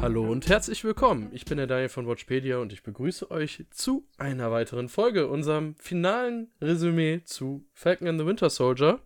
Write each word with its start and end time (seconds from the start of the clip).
Hallo 0.00 0.30
und 0.30 0.48
herzlich 0.48 0.84
willkommen. 0.84 1.30
Ich 1.32 1.44
bin 1.46 1.56
der 1.56 1.66
Daniel 1.66 1.88
von 1.88 2.06
Watchpedia 2.06 2.58
und 2.58 2.72
ich 2.72 2.82
begrüße 2.82 3.30
euch 3.30 3.64
zu 3.70 4.06
einer 4.18 4.50
weiteren 4.52 4.88
Folge, 4.88 5.26
unserem 5.28 5.74
finalen 5.76 6.52
Resümee 6.60 7.22
zu 7.24 7.66
Falcon 7.72 8.06
and 8.08 8.20
the 8.20 8.26
Winter 8.26 8.50
Soldier. 8.50 9.00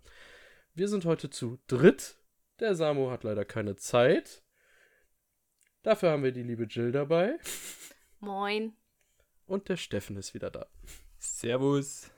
Wir 0.74 0.88
sind 0.88 1.04
heute 1.04 1.30
zu 1.30 1.58
dritt. 1.68 2.16
Der 2.58 2.74
Samo 2.74 3.10
hat 3.10 3.24
leider 3.24 3.44
keine 3.44 3.76
Zeit. 3.76 4.42
Dafür 5.82 6.10
haben 6.10 6.22
wir 6.24 6.32
die 6.32 6.42
liebe 6.42 6.64
Jill 6.64 6.92
dabei. 6.92 7.38
Moin. 8.18 8.76
Und 9.46 9.68
der 9.68 9.76
Steffen 9.76 10.16
ist 10.16 10.34
wieder 10.34 10.50
da. 10.50 10.66
Servus. 11.18 12.10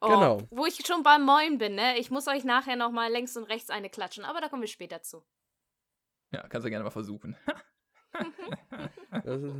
Oh, 0.00 0.08
Genau. 0.08 0.42
Wo 0.50 0.66
ich 0.66 0.84
schon 0.86 1.02
beim 1.02 1.24
Moin 1.24 1.58
bin, 1.58 1.74
ne? 1.76 1.98
Ich 1.98 2.10
muss 2.10 2.28
euch 2.28 2.44
nachher 2.44 2.76
noch 2.76 2.90
mal 2.90 3.10
links 3.10 3.36
und 3.36 3.44
rechts 3.44 3.70
eine 3.70 3.88
klatschen, 3.88 4.24
aber 4.24 4.40
da 4.40 4.48
kommen 4.48 4.62
wir 4.62 4.68
später 4.68 5.02
zu. 5.02 5.24
Ja, 6.32 6.46
kannst 6.48 6.66
du 6.66 6.70
gerne 6.70 6.84
mal 6.84 6.90
versuchen. 6.90 7.36
Das 9.24 9.42
ist, 9.42 9.54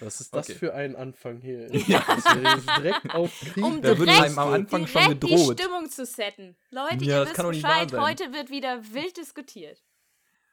was 0.00 0.20
ist 0.20 0.34
das 0.34 0.48
Okay. 0.48 0.58
für 0.58 0.74
ein 0.74 0.94
Anfang 0.96 1.40
hier? 1.40 1.66
Das 1.70 2.18
ist 2.18 2.68
direkt 2.78 3.14
auf 3.14 3.32
Krieg. 3.40 3.64
Um 3.64 3.80
Da 3.80 3.98
wird 3.98 4.08
einem 4.08 4.38
am 4.38 4.52
Anfang 4.52 4.86
schon 4.86 5.02
direkt 5.02 5.22
die 5.22 5.28
gedroht. 5.28 5.58
Stimmung 5.60 5.88
zu 5.90 6.04
setten. 6.04 6.56
Leute, 6.70 7.04
Ja, 7.04 7.16
ihr 7.16 7.18
das 7.20 7.28
wisst 7.28 7.36
kann 7.36 7.44
doch 7.46 7.52
nicht 7.52 7.62
wahr 7.62 7.84
Bescheid, 7.86 8.00
heute 8.00 8.32
wird 8.32 8.50
wieder 8.50 8.82
wild 8.92 9.16
diskutiert. 9.16 9.82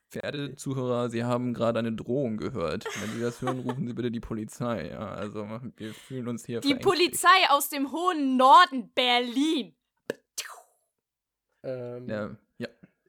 Verehrte 0.10 0.56
Zuhörer, 0.56 1.10
Sie 1.10 1.24
haben 1.26 1.54
gerade 1.54 1.80
eine 1.80 1.92
Drohung 1.92 2.38
gehört. 2.38 2.86
Wenn 3.02 3.12
Sie 3.12 3.20
das 3.22 3.42
hören, 3.42 3.60
rufen 3.60 3.86
Sie 3.88 3.94
bitte 3.94 4.10
die 4.10 4.22
Polizei. 4.22 4.90
Ja, 4.92 5.10
also 5.10 5.46
wir 5.76 5.94
fühlen 5.94 6.28
uns 6.30 6.46
hier 6.46 6.62
Die. 6.62 6.76
Polizei 6.76 7.28
aus 7.50 7.68
dem 7.70 7.92
hohen 7.92 8.38
Norden 8.38 8.90
Berlin. 8.94 9.76
Ähm, 11.64 12.08
Ja, 12.10 12.28
ja. 12.28 12.36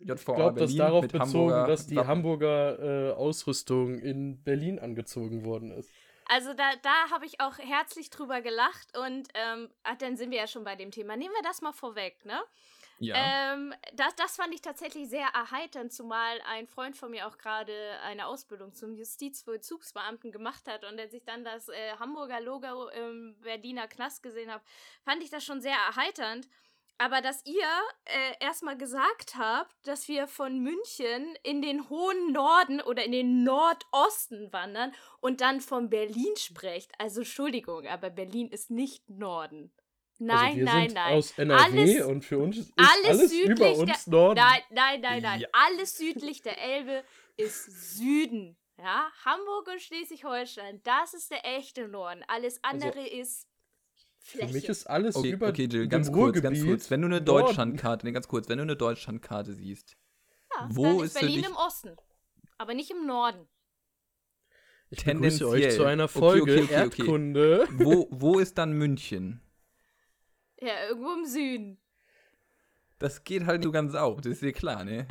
JVA 0.00 0.14
ich 0.14 0.24
glaube, 0.24 0.60
das 0.60 0.70
Berlin 0.70 0.78
darauf 0.78 1.02
mit 1.02 1.12
bezogen, 1.12 1.32
Hamburger 1.52 1.66
dass 1.66 1.86
die. 1.86 1.98
Hamburger 1.98 2.78
äh, 2.78 3.12
Ausrüstung 3.12 3.98
in 3.98 4.42
Berlin 4.42 4.78
angezogen 4.78 5.44
worden 5.44 5.70
ist. 5.70 5.90
Also 6.26 6.52
da, 6.52 6.70
da 6.82 7.10
habe 7.10 7.24
ich 7.24 7.40
auch 7.40 7.56
herzlich 7.58 8.10
drüber 8.10 8.42
gelacht 8.42 8.96
und 8.98 9.28
ähm, 9.34 9.70
ach, 9.82 9.96
dann 9.96 10.16
sind 10.16 10.30
wir 10.30 10.38
ja 10.38 10.46
schon 10.46 10.62
bei 10.62 10.76
dem 10.76 10.90
Thema. 10.90 11.16
Nehmen 11.16 11.34
wir 11.34 11.42
das 11.42 11.62
mal 11.62 11.72
vorweg, 11.72 12.24
ne? 12.26 12.38
Ja. 13.00 13.54
Ähm, 13.54 13.72
das, 13.94 14.14
das 14.16 14.36
fand 14.36 14.52
ich 14.52 14.60
tatsächlich 14.60 15.08
sehr 15.08 15.26
erheiternd, 15.28 15.92
zumal 15.92 16.40
ein 16.46 16.66
Freund 16.66 16.96
von 16.96 17.10
mir 17.12 17.28
auch 17.28 17.38
gerade 17.38 17.72
eine 18.02 18.26
Ausbildung 18.26 18.74
zum 18.74 18.94
Justizvollzugsbeamten 18.94 20.32
gemacht 20.32 20.66
hat 20.66 20.84
und 20.84 20.98
er 20.98 21.08
sich 21.08 21.24
dann 21.24 21.44
das 21.44 21.68
äh, 21.68 21.92
Hamburger 21.98 22.40
Logo 22.40 22.88
im 22.88 23.36
Berliner 23.40 23.86
Knast 23.86 24.22
gesehen 24.22 24.52
hat, 24.52 24.62
fand 25.04 25.22
ich 25.22 25.30
das 25.30 25.44
schon 25.44 25.60
sehr 25.60 25.76
erheiternd. 25.76 26.48
Aber 27.00 27.20
dass 27.20 27.44
ihr 27.46 27.62
äh, 28.06 28.44
erstmal 28.44 28.76
gesagt 28.76 29.36
habt, 29.38 29.72
dass 29.86 30.08
wir 30.08 30.26
von 30.26 30.58
München 30.58 31.36
in 31.44 31.62
den 31.62 31.88
hohen 31.88 32.32
Norden 32.32 32.80
oder 32.80 33.04
in 33.04 33.12
den 33.12 33.44
Nordosten 33.44 34.52
wandern 34.52 34.92
und 35.20 35.40
dann 35.40 35.60
von 35.60 35.88
Berlin 35.90 36.34
sprecht. 36.36 36.90
Also 36.98 37.20
Entschuldigung, 37.20 37.86
aber 37.86 38.10
Berlin 38.10 38.48
ist 38.48 38.70
nicht 38.70 39.08
Norden. 39.08 39.72
Nein, 40.20 40.38
also 40.46 40.56
wir 40.56 40.64
nein, 40.64 40.88
sind 40.88 40.94
nein. 40.94 41.14
aus 41.14 41.38
NRW 41.38 41.62
Alles- 41.62 42.06
und 42.06 42.24
für 42.24 42.38
uns 42.38 42.58
ist 42.58 42.72
alles 42.76 43.20
alles, 43.20 43.30
südlich 43.30 43.50
über 43.50 43.64
der- 43.64 43.78
uns 43.78 44.06
Norden. 44.08 44.40
Nein, 44.40 44.62
nein, 44.70 45.00
nein, 45.00 45.22
nein. 45.22 45.40
Ja. 45.42 45.48
Alles 45.52 45.96
südlich 45.96 46.42
der 46.42 46.58
Elbe 46.60 47.04
ist 47.36 47.96
Süden. 47.96 48.56
Ja, 48.80 49.10
Hamburg 49.24 49.68
und 49.68 49.80
Schleswig-Holstein, 49.80 50.80
das 50.84 51.14
ist 51.14 51.30
der 51.32 51.44
echte 51.44 51.88
Norden. 51.88 52.24
Alles 52.28 52.62
andere 52.62 53.06
ist 53.06 53.47
Für 54.28 54.38
Fläche. 54.38 54.52
mich 54.52 54.68
ist 54.68 54.86
alles 54.90 55.16
Okay, 55.16 55.30
über 55.30 55.48
okay, 55.48 55.62
Jill, 55.64 55.84
dem 55.84 55.88
ganz 55.88 56.12
kurz, 56.12 56.42
ganz 56.42 56.62
kurz. 56.62 56.90
Wenn 56.90 57.00
du 57.00 57.06
eine. 57.06 57.22
Deutschlandkarte, 57.22 58.04
nee, 58.06 58.12
ganz 58.12 58.28
kurz, 58.28 58.46
wenn 58.50 58.58
du 58.58 58.62
eine 58.64 58.76
Deutschlandkarte 58.76 59.54
siehst, 59.54 59.96
ja, 60.54 60.68
wo 60.70 60.84
dann 60.84 60.96
ist 60.96 61.02
ist 61.04 61.12
für 61.14 61.20
Berlin 61.24 61.36
dich- 61.42 61.50
im 61.50 61.56
Osten, 61.56 61.96
aber 62.58 62.74
nicht 62.74 62.90
im 62.90 63.06
Norden. 63.06 63.48
Ich 64.90 65.02
begrüße 65.04 65.48
euch 65.48 65.70
zu 65.74 65.84
einer 65.86 66.08
Folge 66.08 66.42
okay, 66.42 66.62
okay, 66.64 66.64
okay. 66.64 66.74
Erdkunde. 67.02 67.68
wo, 67.72 68.06
wo 68.10 68.38
ist 68.38 68.58
dann 68.58 68.72
München? 68.72 69.40
Ja, 70.60 70.88
irgendwo 70.88 71.12
im 71.14 71.24
Süden. 71.24 71.80
Das 72.98 73.24
geht 73.24 73.46
halt 73.46 73.62
so 73.64 73.70
ganz 73.72 73.94
auf, 73.94 74.20
das 74.20 74.32
ist 74.32 74.42
dir 74.42 74.52
klar, 74.52 74.84
ne? 74.84 75.06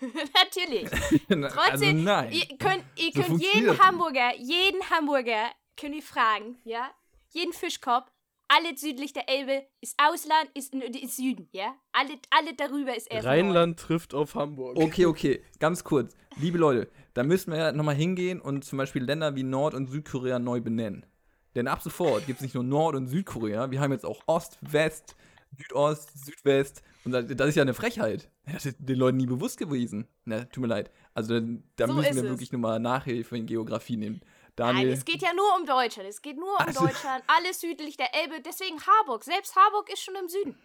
Natürlich. 0.00 0.92
also 1.30 1.48
Trotzdem, 1.48 2.04
nein. 2.04 2.30
ihr 2.30 2.46
könnt, 2.58 2.84
ihr 2.96 3.10
So 3.12 3.22
könnt 3.22 3.42
jeden. 3.42 3.78
Hamburger, 3.78 4.36
jeden 4.36 4.88
Hamburger 4.90 5.50
könnt 5.76 5.96
ihr 5.96 6.02
fragen, 6.02 6.58
ja? 6.64 6.90
Jeden 7.30 7.52
Fischkopf, 7.52 8.08
alles 8.48 8.80
südlich 8.80 9.12
der 9.12 9.28
Elbe 9.28 9.66
ist 9.80 9.94
Ausland, 9.98 10.50
ist, 10.54 10.74
ist 10.74 11.16
Süden, 11.16 11.48
ja? 11.52 11.74
Alle, 11.92 12.10
alle 12.30 12.54
darüber 12.54 12.96
ist 12.96 13.10
erst 13.10 13.24
Norden. 13.24 13.26
Rheinland 13.26 13.78
trifft 13.78 14.14
auf 14.14 14.34
Hamburg. 14.34 14.76
Okay, 14.76 15.06
okay, 15.06 15.42
ganz 15.58 15.84
kurz. 15.84 16.14
Liebe 16.38 16.58
Leute, 16.58 16.88
da 17.14 17.22
müssen 17.22 17.50
wir 17.50 17.58
ja 17.58 17.72
nochmal 17.72 17.94
hingehen 17.94 18.40
und 18.40 18.64
zum 18.64 18.78
Beispiel 18.78 19.02
Länder 19.02 19.34
wie 19.36 19.42
Nord- 19.42 19.74
und 19.74 19.88
Südkorea 19.88 20.38
neu 20.38 20.60
benennen. 20.60 21.06
Denn 21.54 21.68
ab 21.68 21.82
sofort 21.82 22.26
gibt 22.26 22.38
es 22.38 22.42
nicht 22.42 22.54
nur 22.54 22.64
Nord- 22.64 22.94
und 22.96 23.06
Südkorea, 23.06 23.70
wir 23.70 23.80
haben 23.80 23.92
jetzt 23.92 24.04
auch 24.04 24.22
Ost, 24.26 24.58
West, 24.60 25.16
Südost, 25.56 26.24
Südwest. 26.24 26.82
Und 27.04 27.12
das, 27.12 27.48
ist 27.48 27.54
ja 27.54 27.62
eine 27.62 27.72
Frechheit. 27.72 28.28
Das 28.52 28.66
ist 28.66 28.76
den 28.80 28.98
Leuten 28.98 29.16
nie 29.16 29.26
bewusst 29.26 29.58
gewesen. 29.58 30.06
Na, 30.24 30.44
tut 30.44 30.62
mir 30.62 30.66
leid. 30.66 30.90
Also 31.14 31.40
da, 31.40 31.46
da 31.76 31.86
So 31.86 31.94
müssen 31.94 32.14
wir 32.16 32.24
es. 32.24 32.28
wirklich 32.28 32.52
nur 32.52 32.60
mal 32.60 32.78
Nachhilfe 32.78 33.36
in 33.36 33.46
Geografie 33.46 33.96
nehmen. 33.96 34.20
Nein, 34.58 34.74
Daniel, 34.76 34.92
es 34.92 35.04
geht 35.04 35.22
ja 35.22 35.32
nur 35.34 35.56
um 35.58 35.66
Deutschland. 35.66 36.08
Es 36.08 36.22
geht 36.22 36.36
nur 36.38 36.48
um 36.50 36.66
Also- 36.66 36.86
Deutschland. 36.86 37.22
Alles 37.26 37.60
südlich 37.60 37.96
der 37.96 38.14
Elbe. 38.14 38.40
Deswegen 38.40 38.80
Harburg. 38.80 39.22
Selbst 39.24 39.54
Harburg 39.56 39.90
ist 39.92 40.02
schon 40.02 40.14
im 40.16 40.28
Süden. 40.28 40.56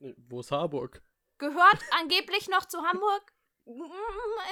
Nee, 0.00 0.14
Wo 0.28 0.38
ist 0.40 0.52
Harburg? 0.52 1.02
Gehört 1.38 1.78
angeblich 2.00 2.48
noch 2.48 2.64
zu 2.66 2.78
Hamburg. 2.82 3.32
mm, 3.66 3.82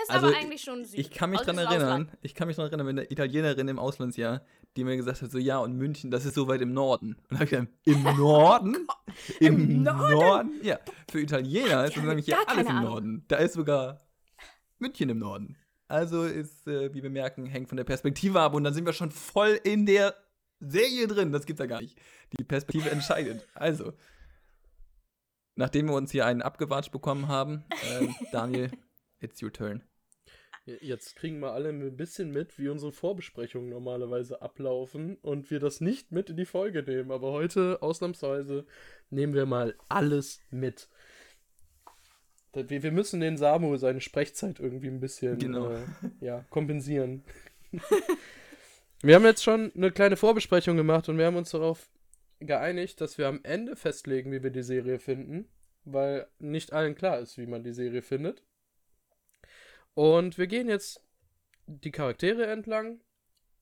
Ist 0.03 0.11
Also, 0.11 0.27
aber 0.27 0.37
eigentlich 0.37 0.63
schon 0.63 0.85
Süden. 0.85 1.01
ich 1.01 1.11
kann 1.13 1.31
mich 1.31 1.41
dran 1.43 1.57
ist 1.59 1.65
erinnern, 1.67 1.89
Ausland. 1.89 2.19
ich 2.23 2.35
kann 2.35 2.49
mich 2.49 2.57
dran 2.57 2.67
erinnern, 2.67 2.87
mit 2.87 2.99
einer 2.99 3.11
Italienerin 3.13 3.69
im 3.69 3.79
Auslandsjahr, 3.79 4.43
die 4.77 4.83
mir 4.85 4.97
gesagt 4.97 5.23
hat, 5.23 5.31
so 5.31 5.39
ja, 5.39 5.59
und 5.59 5.75
München, 5.77 6.11
das 6.11 6.25
ist 6.25 6.35
so 6.35 6.49
weit 6.49 6.61
im 6.61 6.73
Norden. 6.73 7.15
Und 7.31 7.31
da 7.31 7.37
hab 7.37 7.43
ich 7.45 7.51
gesagt, 7.51 7.69
im 7.85 8.03
Norden? 8.19 8.87
Im, 9.41 9.55
Im 9.71 9.83
Norden? 9.85 10.61
Ja, 10.65 10.81
für 11.09 11.21
Italiener 11.21 11.85
ist 11.85 11.97
das 11.97 12.03
nämlich 12.05 12.27
ja 12.27 12.39
alles 12.47 12.69
im. 12.69 12.83
Norden. 12.83 13.25
Da 13.29 13.37
ist 13.37 13.55
sogar 13.55 14.01
München 14.79 15.09
im 15.09 15.19
Norden. 15.21 15.57
Also 15.89 16.25
ist, 16.25 16.67
äh, 16.67 16.93
wie 16.95 17.03
wir 17.03 17.11
merken, 17.11 17.47
hängt 17.47 17.69
von 17.69 17.77
der 17.77 17.85
Perspektive 17.85 18.41
ab 18.41 18.55
und 18.55 18.65
dann 18.65 18.75
sind 18.75 18.87
wir 18.87 18.93
schon 18.93 19.11
voll 19.11 19.61
in 19.63 19.87
der 19.87 20.15
Serie 20.61 21.07
drin. 21.07 21.33
Das 21.33 21.47
gibt's 21.47 21.61
ja 21.61 21.67
gar 21.67 21.81
nicht. 21.81 21.99
Die 22.39 22.45
Perspektive 22.45 22.91
entscheidet. 22.91 23.47
Also, 23.55 23.93
nachdem 25.55 25.87
wir 25.87 25.95
uns 25.95 26.11
hier 26.11 26.27
einen 26.27 26.43
abgewatscht 26.43 26.91
bekommen 26.91 27.29
haben, 27.29 27.65
ähm, 27.91 28.15
Daniel, 28.33 28.71
it's 29.21 29.43
your 29.43 29.53
turn. 29.53 29.83
Jetzt 30.81 31.15
kriegen 31.15 31.39
wir 31.39 31.53
alle 31.53 31.69
ein 31.69 31.97
bisschen 31.97 32.33
mit, 32.33 32.59
wie 32.59 32.69
unsere 32.69 32.91
Vorbesprechungen 32.91 33.71
normalerweise 33.71 34.43
ablaufen 34.43 35.15
und 35.23 35.49
wir 35.53 35.61
das 35.61 35.81
nicht 35.81 36.11
mit 36.11 36.29
in 36.29 36.37
die 36.37 36.45
Folge 36.45 36.83
nehmen. 36.83 37.13
Aber 37.13 37.31
heute, 37.31 37.81
ausnahmsweise, 37.83 38.67
nehmen 39.09 39.33
wir 39.33 39.47
mal 39.47 39.77
alles 39.89 40.41
mit. 40.51 40.89
Wir, 42.57 42.83
wir 42.83 42.93
müssen 42.93 43.21
den 43.21 43.37
Samu 43.37 43.77
seine 43.77 44.01
Sprechzeit 44.01 44.61
irgendwie 44.61 44.89
ein 44.89 45.01
bisschen 45.01 45.39
Genau. 45.39 45.71
äh, 45.71 45.83
ja, 46.21 46.45
kompensieren. 46.51 47.23
wir 49.03 49.15
haben 49.15 49.25
jetzt 49.25 49.45
schon 49.45 49.73
eine 49.75 49.91
kleine 49.91 50.17
Vorbesprechung 50.17 50.77
gemacht 50.77 51.09
und 51.09 51.19
wir 51.19 51.27
haben 51.27 51.37
uns 51.37 51.51
darauf 51.51 51.89
geeinigt, 52.41 53.01
dass 53.01 53.19
wir 53.19 53.29
am 53.29 53.41
Ende 53.43 53.77
festlegen, 53.77 54.33
wie 54.33 54.43
wir 54.43 54.51
die 54.51 54.63
Serie 54.63 54.99
finden, 54.99 55.49
weil 55.85 56.27
nicht 56.39 56.73
allen 56.73 56.95
klar 56.95 57.19
ist, 57.19 57.39
wie 57.39 57.47
man 57.47 57.63
die 57.63 57.73
Serie 57.73 58.03
findet. 58.03 58.43
Und 59.95 60.37
wir 60.39 60.47
gehen 60.47 60.69
jetzt 60.69 61.03
die 61.67 61.91
Charaktere 61.91 62.47
entlang. 62.47 63.01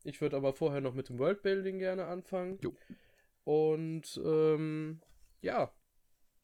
Ich 0.04 0.20
würde 0.20 0.36
aber 0.36 0.52
vorher 0.52 0.80
noch 0.80 0.94
mit 0.94 1.08
dem 1.08 1.18
Worldbuilding 1.18 1.78
gerne 1.78 2.06
anfangen. 2.06 2.58
Jo. 2.62 2.74
Und 3.44 4.20
ähm, 4.24 5.00
ja, 5.40 5.72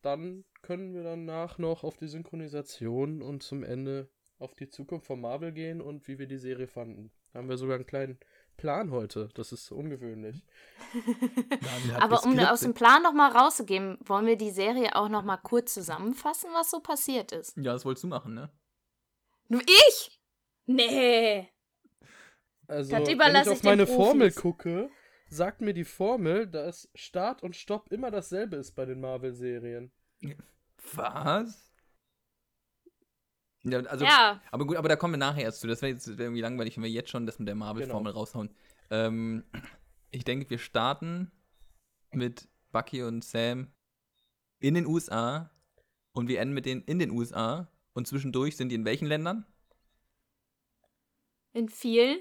dann 0.03 0.45
können 0.63 0.95
wir 0.95 1.03
danach 1.03 1.59
noch 1.59 1.85
auf 1.85 1.97
die 1.97 2.09
Synchronisation 2.09 3.23
und 3.23 3.43
zum 3.43 3.63
Ende 3.63 4.09
auf 4.39 4.55
die 4.55 4.69
Zukunft 4.69 5.07
von 5.07 5.21
Marvel 5.21 5.53
gehen 5.53 5.81
und 5.81 6.09
wie 6.09 6.19
wir 6.19 6.27
die 6.27 6.39
Serie 6.39 6.67
fanden. 6.67 7.11
Da 7.33 7.39
haben 7.39 7.49
wir 7.49 7.59
sogar 7.59 7.77
einen 7.77 7.87
kleinen 7.87 8.19
Plan 8.57 8.91
heute. 8.91 9.29
Das 9.35 9.53
ist 9.53 9.71
ungewöhnlich. 9.71 10.45
Aber 12.01 12.25
um 12.25 12.39
aus 12.39 12.61
dem 12.61 12.75
Plan 12.75 13.03
nochmal 13.03 13.33
rauszugehen, 13.33 13.99
wollen 14.05 14.27
wir 14.27 14.37
die 14.37 14.51
Serie 14.51 14.95
auch 14.97 15.09
nochmal 15.09 15.39
kurz 15.43 15.75
zusammenfassen, 15.75 16.51
was 16.53 16.71
so 16.71 16.81
passiert 16.81 17.33
ist. 17.33 17.57
Ja, 17.57 17.73
das 17.73 17.85
wolltest 17.85 18.05
du 18.05 18.09
machen, 18.09 18.35
ne? 18.35 18.51
Nur 19.49 19.63
ich? 19.63 20.21
Nee. 20.67 21.49
Also, 22.67 22.93
Das 22.93 23.09
wenn 23.09 23.43
ich 23.43 23.49
auf 23.49 23.63
meine 23.63 23.87
Formel 23.87 24.31
gucke, 24.31 24.91
sagt 25.29 25.61
mir 25.61 25.75
die 25.75 25.85
Formel, 25.85 26.47
dass 26.47 26.89
Start 26.95 27.43
und 27.43 27.57
Stopp 27.57 27.91
immer 27.91 28.11
dasselbe 28.11 28.57
ist 28.57 28.73
bei 28.73 28.85
den 28.85 29.01
Marvel-Serien. 29.01 29.91
Was? 30.95 31.71
Ja, 33.63 33.81
also, 33.81 34.05
ja, 34.05 34.41
aber 34.51 34.67
gut, 34.67 34.77
aber 34.77 34.89
da 34.89 34.97
kommen 34.97 35.15
wir 35.15 35.19
nachher 35.19 35.43
erst 35.45 35.61
zu. 35.61 35.67
Das 35.67 35.83
wäre 35.83 35.93
jetzt 35.93 36.07
wär 36.09 36.27
irgendwie 36.27 36.41
langweilig, 36.41 36.77
wenn 36.77 36.85
wir 36.85 36.91
jetzt 36.91 37.11
schon 37.11 37.27
das 37.27 37.39
mit 37.39 37.47
der 37.47 37.55
Marvel-Formel 37.55 38.13
raushauen. 38.13 38.51
Ähm, 38.91 39.45
ich 40.11 40.25
denke, 40.25 40.49
wir 40.49 40.59
starten 40.59 41.31
mit 42.13 42.49
Bucky 42.73 43.03
und 43.03 43.23
Sam 43.25 43.69
in 44.61 44.75
den 44.75 44.87
USA 44.87 45.51
und 46.13 46.29
wir 46.29 46.41
enden 46.41 46.55
mit 46.55 46.67
denen 46.67 46.83
in 46.83 46.99
den 46.99 47.11
USA 47.11 47.69
und 47.93 48.07
zwischendurch 48.07 48.57
sind 48.57 48.71
die 48.71 48.77
in 48.77 48.85
welchen 48.85 49.07
Ländern? 49.07 49.47
In 51.53 51.69
vielen. 51.69 52.19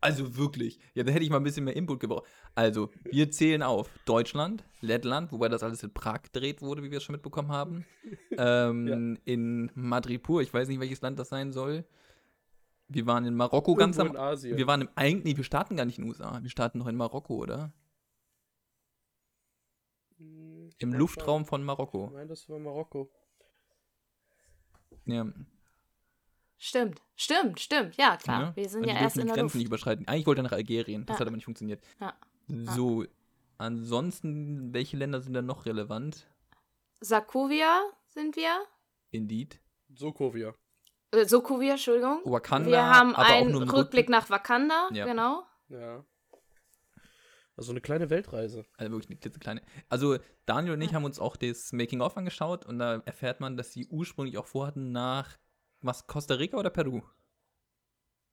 Also 0.00 0.36
wirklich. 0.36 0.78
Ja, 0.94 1.04
da 1.04 1.12
hätte 1.12 1.24
ich 1.24 1.30
mal 1.30 1.36
ein 1.36 1.42
bisschen 1.44 1.64
mehr 1.64 1.76
Input 1.76 2.00
gebraucht. 2.00 2.26
Also, 2.54 2.90
wir 3.04 3.30
zählen 3.30 3.62
auf 3.62 3.90
Deutschland, 4.06 4.64
Lettland, 4.80 5.30
wobei 5.30 5.48
das 5.50 5.62
alles 5.62 5.82
in 5.82 5.92
Prag 5.92 6.22
gedreht 6.22 6.62
wurde, 6.62 6.82
wie 6.82 6.90
wir 6.90 6.98
es 6.98 7.04
schon 7.04 7.14
mitbekommen 7.14 7.52
haben. 7.52 7.84
Ähm, 8.38 9.18
In 9.24 9.70
Madripur, 9.74 10.42
ich 10.42 10.52
weiß 10.52 10.68
nicht, 10.68 10.78
welches 10.80 11.00
Land 11.00 11.18
das 11.18 11.30
sein 11.30 11.52
soll. 11.52 11.84
Wir 12.88 13.06
waren 13.06 13.24
in 13.24 13.34
Marokko 13.34 13.74
ganz 13.74 13.96
Irgendwo 13.96 14.18
am. 14.18 14.24
in 14.26 14.32
Asien. 14.32 14.56
Wir 14.56 14.66
waren 14.66 14.82
im 14.82 14.88
eigentlich, 14.94 15.36
wir 15.38 15.44
starten 15.44 15.74
gar 15.76 15.84
nicht 15.86 15.98
in 15.98 16.04
den 16.04 16.10
USA. 16.10 16.38
Wir 16.42 16.50
starten 16.50 16.78
noch 16.78 16.86
in 16.86 16.96
Marokko, 16.96 17.34
oder? 17.36 17.72
Hm, 20.18 20.68
ich 20.68 20.76
Im 20.80 20.92
Luftraum 20.92 21.46
von 21.46 21.64
Marokko. 21.64 22.10
meine, 22.12 22.28
das 22.28 22.48
war 22.48 22.58
Marokko. 22.58 23.10
Ja, 25.06 25.26
Stimmt, 26.58 27.02
stimmt, 27.16 27.60
stimmt. 27.60 27.96
Ja, 27.96 28.16
klar. 28.16 28.40
ja. 28.42 28.56
Wir 28.56 28.68
sind 28.68 28.82
Und 28.82 28.88
ja 28.88 28.94
die 28.94 29.00
erst 29.02 29.16
dürfen 29.16 29.20
in 29.20 29.26
die 29.26 29.32
der 29.34 29.34
Grenzen 29.34 29.42
Luft. 29.44 29.54
nicht 29.56 29.66
überschreiten. 29.66 30.08
Eigentlich 30.08 30.26
wollte 30.26 30.40
er 30.40 30.44
nach 30.44 30.52
Algerien, 30.52 31.04
das 31.06 31.14
Ja. 31.16 31.20
hat 31.20 31.26
aber 31.26 31.36
nicht 31.36 31.44
funktioniert. 31.44 31.82
Ja. 32.00 32.14
So, 32.48 33.04
ansonsten, 33.58 34.72
welche 34.72 34.96
Länder 34.96 35.20
sind 35.20 35.34
da 35.34 35.42
noch 35.42 35.66
relevant? 35.66 36.26
Sarkovia 37.00 37.82
sind 38.08 38.36
wir. 38.36 38.50
Indeed. 39.10 39.60
Sokovia. 39.94 40.54
Äh, 41.12 41.24
Sokovia, 41.26 41.72
Entschuldigung. 41.72 42.20
Wakanda, 42.24 42.70
wir 42.70 42.84
haben 42.86 43.14
aber 43.14 43.26
auch 43.28 43.32
einen 43.32 43.52
nur 43.52 43.62
im 43.62 43.70
Rückblick 43.70 44.08
nach 44.08 44.30
Wakanda, 44.30 44.88
Ja. 44.92 45.04
genau. 45.06 45.44
Ja. 45.68 46.04
Also 47.56 47.70
eine 47.72 47.80
kleine 47.80 48.10
Weltreise. 48.10 48.66
Also 48.76 48.92
wirklich 48.92 49.10
eine 49.10 49.18
klitzekleine. 49.18 49.62
Also 49.88 50.18
Daniel 50.44 50.74
und 50.74 50.82
ich 50.82 50.92
haben 50.94 51.04
uns 51.04 51.18
auch 51.18 51.36
das 51.36 51.72
Making-of 51.72 52.16
angeschaut 52.16 52.66
und 52.66 52.78
da 52.78 52.96
erfährt 53.06 53.40
man, 53.40 53.56
dass 53.56 53.72
sie 53.72 53.86
ursprünglich 53.86 54.36
auch 54.36 54.46
vorhatten 54.46 54.92
nach 54.92 55.38
was, 55.86 56.06
Costa 56.06 56.34
Rica 56.34 56.56
oder 56.56 56.70
Peru? 56.70 57.02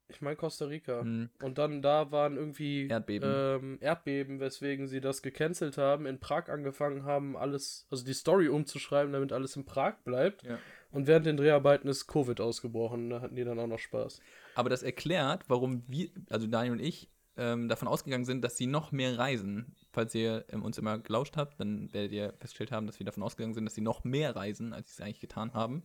Ich 0.10 0.22
meine 0.22 0.36
Costa 0.36 0.66
Rica. 0.66 1.02
Hm, 1.02 1.30
Und 1.42 1.58
dann 1.58 1.82
da 1.82 2.12
waren 2.12 2.38
irgendwie 2.38 2.88
Erdbeben. 2.88 3.32
Ähm, 3.34 3.78
Erdbeben, 3.82 4.40
weswegen 4.40 4.88
sie 4.88 5.02
das 5.02 5.22
gecancelt 5.22 5.78
haben, 5.78 6.06
in 6.06 6.20
Prag 6.20 6.50
angefangen 6.50 7.04
haben, 7.04 7.36
alles, 7.36 7.88
also 7.90 8.06
die 8.06 8.14
Story 8.14 8.48
umzuschreiben, 8.48 9.14
damit 9.14 9.32
alles 9.32 9.56
in 9.56 9.66
Prag 9.66 9.96
bleibt. 10.04 10.44
Ja. 10.44 10.60
Und 10.92 11.08
während 11.08 11.26
den 11.26 11.38
Dreharbeiten 11.38 11.88
ist 11.88 12.06
Covid 12.06 12.40
ausgebrochen. 12.42 13.10
Da 13.10 13.22
hatten 13.22 13.36
die 13.36 13.44
dann 13.44 13.58
auch 13.58 13.68
noch 13.68 13.80
Spaß. 13.80 14.22
Aber 14.54 14.70
das 14.70 14.84
erklärt, 14.84 15.46
warum 15.48 15.84
wir, 15.88 16.10
also 16.30 16.46
Daniel 16.46 16.74
und 16.74 16.82
ich, 16.82 17.10
ähm, 17.36 17.68
davon 17.68 17.88
ausgegangen 17.88 18.26
sind, 18.26 18.44
dass 18.44 18.58
sie 18.58 18.68
noch 18.68 18.92
mehr 18.92 19.18
reisen. 19.18 19.76
Falls 19.92 20.14
ihr 20.14 20.46
ähm, 20.50 20.64
uns 20.64 20.78
immer 20.78 21.00
gelauscht 21.00 21.36
habt, 21.36 21.60
dann 21.60 21.92
werdet 21.92 22.12
ihr 22.12 22.34
festgestellt 22.34 22.72
haben, 22.72 22.86
dass 22.86 23.00
wir 23.00 23.06
davon 23.08 23.24
ausgegangen 23.24 23.56
sind, 23.56 23.66
dass 23.66 23.74
sie 23.74 23.82
noch 23.82 24.04
mehr 24.04 24.36
reisen, 24.36 24.74
als 24.74 24.90
sie 24.96 25.02
es 25.02 25.06
eigentlich 25.06 25.20
getan 25.20 25.54
haben. 25.56 25.82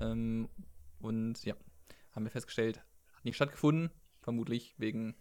Ähm, 0.00 0.48
und 1.00 1.44
ja, 1.44 1.54
haben 2.12 2.24
wir 2.24 2.30
festgestellt, 2.30 2.82
hat 3.14 3.24
nicht 3.24 3.36
stattgefunden, 3.36 3.90
vermutlich 4.20 4.74
wegen 4.78 5.14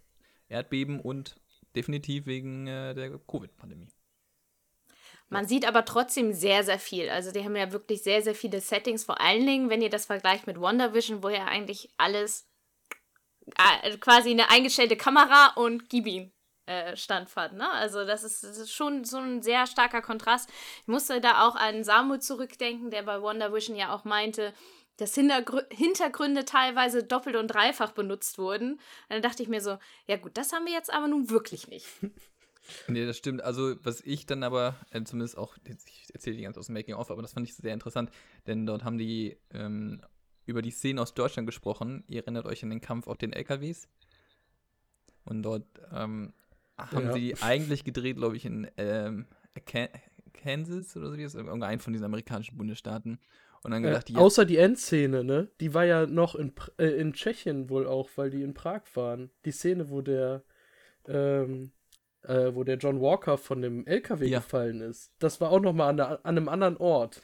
Erdbeben 0.47 0.99
und 0.99 1.39
definitiv 1.75 2.25
wegen 2.25 2.67
äh, 2.67 2.93
der 2.93 3.19
Covid-Pandemie. 3.19 3.89
Man 5.27 5.47
sieht 5.47 5.67
aber 5.67 5.85
trotzdem 5.85 6.33
sehr, 6.33 6.63
sehr 6.63 6.79
viel. 6.79 7.09
Also 7.09 7.31
die 7.31 7.43
haben 7.43 7.55
ja 7.55 7.71
wirklich 7.71 8.03
sehr, 8.03 8.21
sehr 8.21 8.35
viele 8.35 8.61
Settings. 8.61 9.03
Vor 9.03 9.19
allen 9.19 9.45
Dingen, 9.45 9.69
wenn 9.69 9.81
ihr 9.81 9.89
das 9.89 10.05
vergleicht 10.05 10.45
mit 10.45 10.59
WandaVision, 10.61 11.23
wo 11.23 11.29
ja 11.29 11.45
eigentlich 11.45 11.89
alles 11.97 12.47
äh, 13.57 13.97
quasi 13.97 14.31
eine 14.31 14.49
eingestellte 14.49 14.95
Kamera 14.95 15.53
und 15.55 15.89
gib 15.89 16.05
ihm 16.05 16.31
äh, 16.67 16.95
standfand. 16.95 17.53
Ne? 17.53 17.69
Also 17.71 18.05
das 18.05 18.23
ist, 18.23 18.43
das 18.43 18.57
ist 18.57 18.71
schon 18.71 19.03
so 19.03 19.17
ein 19.17 19.41
sehr 19.41 19.67
starker 19.67 20.01
Kontrast. 20.01 20.49
Ich 20.81 20.87
musste 20.87 21.21
da 21.21 21.47
auch 21.47 21.55
an 21.55 21.83
Samu 21.83 22.17
zurückdenken, 22.17 22.91
der 22.91 23.03
bei 23.03 23.21
WandaVision 23.21 23.75
ja 23.75 23.93
auch 23.93 24.03
meinte, 24.03 24.53
dass 24.97 25.15
Hintergrü 25.15 25.61
Hintergründe 25.71 26.45
teilweise 26.45 27.03
doppelt 27.03 27.35
und 27.35 27.47
dreifach 27.47 27.91
benutzt 27.91 28.37
wurden. 28.37 28.73
Und 28.73 28.79
dann 29.09 29.21
dachte 29.21 29.43
ich 29.43 29.49
mir 29.49 29.61
so, 29.61 29.77
ja 30.07 30.17
gut, 30.17 30.37
das 30.37 30.53
haben 30.53 30.65
wir 30.65 30.73
jetzt 30.73 30.91
aber 30.93 31.07
nun 31.07 31.29
wirklich 31.29 31.67
nicht. 31.67 31.87
Nee, 32.87 33.05
das 33.05 33.15
stimmt. 33.17 33.43
Also, 33.43 33.75
was 33.83 34.01
ich 34.01 34.25
dann 34.25 34.41
aber, 34.41 34.75
äh, 34.89 35.03
zumindest 35.03 35.37
auch, 35.37 35.55
ich 35.65 36.11
erzähle 36.15 36.35
die 36.35 36.41
ganz 36.41 36.57
aus 36.57 36.65
dem 36.65 36.73
Making-of, 36.73 37.11
aber 37.11 37.21
das 37.21 37.33
fand 37.33 37.47
ich 37.47 37.53
sehr 37.53 37.75
interessant, 37.75 38.09
denn 38.47 38.65
dort 38.65 38.83
haben 38.83 38.97
die 38.97 39.37
ähm, 39.53 40.01
über 40.47 40.63
die 40.63 40.71
Szenen 40.71 40.97
aus 40.97 41.13
Deutschland 41.13 41.45
gesprochen. 41.47 42.03
Ihr 42.07 42.21
erinnert 42.21 42.47
euch 42.47 42.63
an 42.63 42.71
den 42.71 42.81
Kampf 42.81 43.05
auf 43.05 43.19
den 43.19 43.33
LKWs. 43.33 43.87
Und 45.25 45.43
dort 45.43 45.67
ähm, 45.93 46.33
haben 46.79 47.05
Ja. 47.05 47.13
sie 47.13 47.35
eigentlich 47.41 47.83
gedreht, 47.83 48.17
glaube 48.17 48.35
ich, 48.35 48.45
in 48.45 48.67
ähm, 48.77 49.27
Kan- 49.67 49.89
Kansas 50.33 50.97
oder 50.97 51.11
so, 51.11 51.17
wie 51.17 51.23
ist 51.23 51.35
das? 51.35 51.43
irgendein 51.43 51.79
von 51.79 51.93
diesen 51.93 52.05
amerikanischen 52.05 52.57
Bundesstaaten. 52.57 53.19
Und 53.65 53.71
dann 53.71 53.83
Äh, 53.83 53.87
gedacht, 53.87 54.09
ja, 54.11 54.19
Außer 54.19 54.45
die 54.45 54.57
Endszene, 54.57 55.23
ne? 55.23 55.49
Die 55.59 55.73
war 55.73 55.85
ja 55.85 56.05
noch 56.05 56.35
in, 56.35 56.53
äh, 56.77 56.85
in 56.85 57.13
Tschechien 57.13 57.67
wohl 57.67 57.87
auch, 57.87 58.09
weil 58.15 58.29
die 58.29 58.43
in 58.43 58.53
Prag 58.53 58.81
waren. 58.93 59.31
Die 59.43 59.51
Szene, 59.51 59.89
wo 59.89 60.01
der, 60.01 60.43
ähm, 61.07 61.71
äh, 62.21 62.53
wo 62.53 62.63
der 62.63 62.77
John 62.77 63.01
Walker 63.01 63.39
von 63.39 63.63
dem 63.63 63.87
LKW 63.87 64.27
Ja. 64.27 64.37
gefallen 64.37 64.81
ist. 64.81 65.11
Das 65.17 65.41
war 65.41 65.49
auch 65.49 65.59
noch 65.59 65.73
mal 65.73 65.89
an, 65.89 65.99
an 65.99 66.19
einem 66.23 66.47
anderen 66.47 66.77
Ort. 66.77 67.23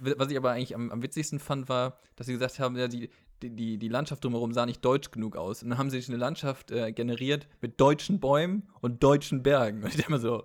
Was 0.00 0.30
ich 0.30 0.36
aber 0.36 0.52
eigentlich 0.52 0.76
am, 0.76 0.92
am 0.92 1.02
witzigsten 1.02 1.40
fand, 1.40 1.68
war, 1.68 1.98
dass 2.14 2.28
sie 2.28 2.34
gesagt 2.34 2.60
haben, 2.60 2.76
ja, 2.76 2.86
die, 2.86 3.10
die, 3.42 3.76
die, 3.76 3.88
Landschaft 3.88 4.22
drumherum 4.22 4.52
sah 4.52 4.66
nicht 4.66 4.84
deutsch 4.84 5.10
genug 5.10 5.34
aus. 5.34 5.64
Und 5.64 5.70
dann 5.70 5.78
haben 5.78 5.90
sie 5.90 5.98
sich 5.98 6.08
eine 6.08 6.18
Landschaft 6.18 6.70
äh, 6.70 6.92
generiert 6.92 7.48
mit 7.60 7.80
deutschen 7.80 8.20
Bäumen 8.20 8.68
und 8.80 9.02
deutschen 9.02 9.42
Bergen. 9.42 9.82
Und 9.82 9.88
ich 9.88 9.96
dachte 9.96 10.12
mir 10.12 10.20
so, 10.20 10.44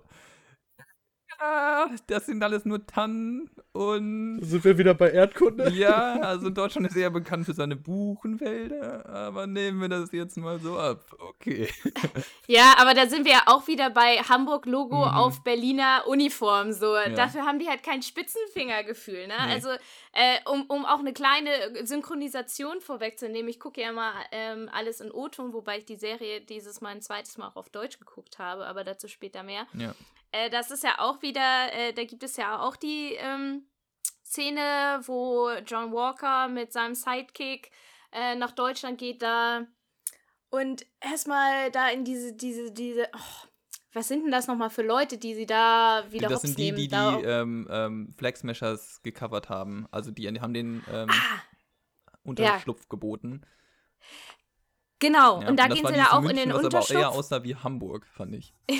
ja, 1.40 1.90
das 2.06 2.26
sind 2.26 2.42
alles 2.42 2.64
nur 2.64 2.86
Tannen 2.86 3.50
und 3.72 4.40
Sind 4.42 4.64
wir 4.64 4.78
wieder 4.78 4.94
bei 4.94 5.10
Erdkunde? 5.10 5.70
ja, 5.70 6.14
also 6.20 6.50
Deutschland 6.50 6.86
ist 6.86 6.96
eher 6.96 7.10
bekannt 7.10 7.44
für 7.46 7.52
seine 7.54 7.76
Buchenwälder, 7.76 9.06
aber 9.08 9.46
nehmen 9.46 9.80
wir 9.80 9.88
das 9.88 10.12
jetzt 10.12 10.36
mal 10.38 10.58
so 10.58 10.78
ab. 10.78 11.04
Okay. 11.18 11.68
Ja, 12.48 12.74
aber 12.78 12.94
da 12.94 13.06
sind 13.08 13.24
wir 13.24 13.32
ja 13.32 13.42
auch 13.46 13.66
wieder 13.66 13.90
bei 13.90 14.18
Hamburg-Logo 14.18 14.96
Mhm. 14.96 15.14
auf 15.16 15.42
Berliner 15.42 16.04
Uniform. 16.06 16.72
So. 16.72 16.94
Dafür 17.16 17.44
haben 17.44 17.58
die 17.58 17.68
halt 17.68 17.82
kein 17.82 18.02
Spitzenfingergefühl. 18.02 19.26
Ne? 19.26 19.34
Nee. 19.46 19.52
Also, 19.52 19.68
äh, 20.18 20.40
um, 20.46 20.62
um 20.68 20.86
auch 20.86 21.00
eine 21.00 21.12
kleine 21.12 21.84
Synchronisation 21.86 22.80
vorwegzunehmen, 22.80 23.50
ich 23.50 23.60
gucke 23.60 23.82
ja 23.82 23.92
mal 23.92 24.14
ähm, 24.32 24.70
alles 24.72 25.02
in 25.02 25.10
O-Ton, 25.10 25.52
wobei 25.52 25.76
ich 25.76 25.84
die 25.84 25.96
Serie 25.96 26.40
dieses 26.40 26.80
Mal 26.80 26.88
ein 26.88 27.02
zweites 27.02 27.36
Mal 27.36 27.48
auch 27.48 27.56
auf 27.56 27.68
Deutsch 27.68 27.98
geguckt 27.98 28.38
habe, 28.38 28.66
aber 28.66 28.82
dazu 28.82 29.08
später 29.08 29.42
mehr. 29.42 29.66
Ja. 29.74 29.94
Äh, 30.32 30.48
das 30.48 30.70
ist 30.70 30.82
ja 30.84 31.00
auch 31.00 31.20
wieder, 31.20 31.70
äh, 31.70 31.92
da 31.92 32.04
gibt 32.04 32.22
es 32.22 32.38
ja 32.38 32.60
auch 32.60 32.76
die 32.76 33.12
ähm, 33.16 33.66
Szene, 34.24 35.00
wo 35.02 35.50
John 35.66 35.92
Walker 35.92 36.48
mit 36.48 36.72
seinem 36.72 36.94
Sidekick 36.94 37.70
äh, 38.10 38.36
nach 38.36 38.52
Deutschland 38.52 38.96
geht, 38.96 39.20
da 39.20 39.66
und 40.48 40.86
erstmal 41.00 41.70
da 41.70 41.90
in 41.90 42.04
diese, 42.04 42.32
diese, 42.32 42.72
diese, 42.72 43.10
oh, 43.14 43.48
was 43.96 44.08
sind 44.08 44.24
denn 44.24 44.30
das 44.30 44.46
nochmal 44.46 44.68
für 44.68 44.82
Leute, 44.82 45.16
die 45.16 45.34
sie 45.34 45.46
da 45.46 46.04
wieder 46.10 46.28
das 46.28 46.42
hops 46.42 46.42
sind 46.42 46.58
die, 46.58 46.64
nehmen? 46.64 46.76
die 46.76 46.82
die 46.82 46.88
da, 46.88 47.18
ähm, 47.40 47.66
ähm, 47.70 48.14
Flag 48.18 48.36
Smashers 48.36 49.00
gecovert 49.02 49.48
haben. 49.48 49.88
Also 49.90 50.10
die, 50.10 50.30
die 50.30 50.40
haben 50.40 50.52
den 50.52 50.84
ähm, 50.92 51.08
ah, 51.10 51.40
Unterschlupf 52.22 52.88
geboten. 52.90 53.40
genau, 54.98 55.40
Ja, 55.40 55.48
und 55.48 55.58
da 55.58 55.66
das 55.68 55.78
gehen 55.78 55.86
sie 55.86 55.94
da 55.94 56.12
auch 56.12 56.20
München, 56.20 56.38
in 56.38 56.48
den 56.50 56.54
was 56.54 56.66
aber 56.66 56.78
auch 56.80 56.90
eher 56.90 56.96
Unterschlupf. 56.98 57.18
aussah 57.18 57.42
wie 57.42 57.56
Hamburg, 57.56 58.06
fand 58.06 58.34
ich. 58.34 58.54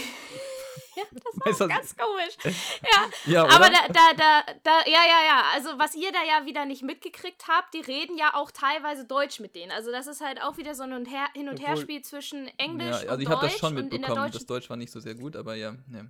Ja, 0.97 1.03
das 1.45 1.61
war 1.61 1.69
ganz 1.69 1.97
komisch. 1.97 2.37
Ja, 2.83 3.11
Ja, 3.33 3.45
aber 3.45 3.71
da, 3.71 3.88
da, 3.88 4.12
da, 4.17 4.43
da, 4.62 4.79
ja, 4.87 5.00
ja, 5.05 5.25
ja. 5.26 5.43
Also, 5.55 5.79
was 5.79 5.95
ihr 5.95 6.11
da 6.12 6.23
ja 6.25 6.47
wieder 6.47 6.65
nicht 6.65 6.83
mitgekriegt 6.83 7.47
habt, 7.49 7.75
die 7.75 7.81
reden 7.81 8.17
ja 8.17 8.35
auch 8.35 8.50
teilweise 8.50 9.05
Deutsch 9.05 9.38
mit 9.41 9.55
denen. 9.55 9.71
Also, 9.73 9.91
das 9.93 10.07
ist 10.07 10.21
halt 10.21 10.43
auch 10.43 10.57
wieder 10.57 10.75
so 10.75 10.83
ein 10.85 10.91
Hin- 10.91 10.99
und 10.99 11.07
Her 11.07 11.29
Hin- 11.35 11.49
und 11.49 11.55
Obwohl- 11.57 11.67
Herspiel 11.69 12.03
zwischen 12.03 12.49
Englisch 12.59 13.03
ja, 13.03 13.11
also 13.11 13.15
und 13.15 13.21
ich 13.21 13.29
Deutsch. 13.29 13.37
habe 13.37 13.47
das 13.49 13.59
schon 13.59 13.76
und 13.76 13.79
in 13.85 13.91
der 13.91 13.99
mitbekommen. 14.00 14.31
Das 14.33 14.47
Deutsch 14.47 14.71
war 14.71 14.76
nicht 14.76 14.91
so 14.93 15.00
sehr 15.00 15.15
gut, 15.15 15.37
aber 15.37 15.55
ja. 15.55 15.76
ja. 15.93 16.07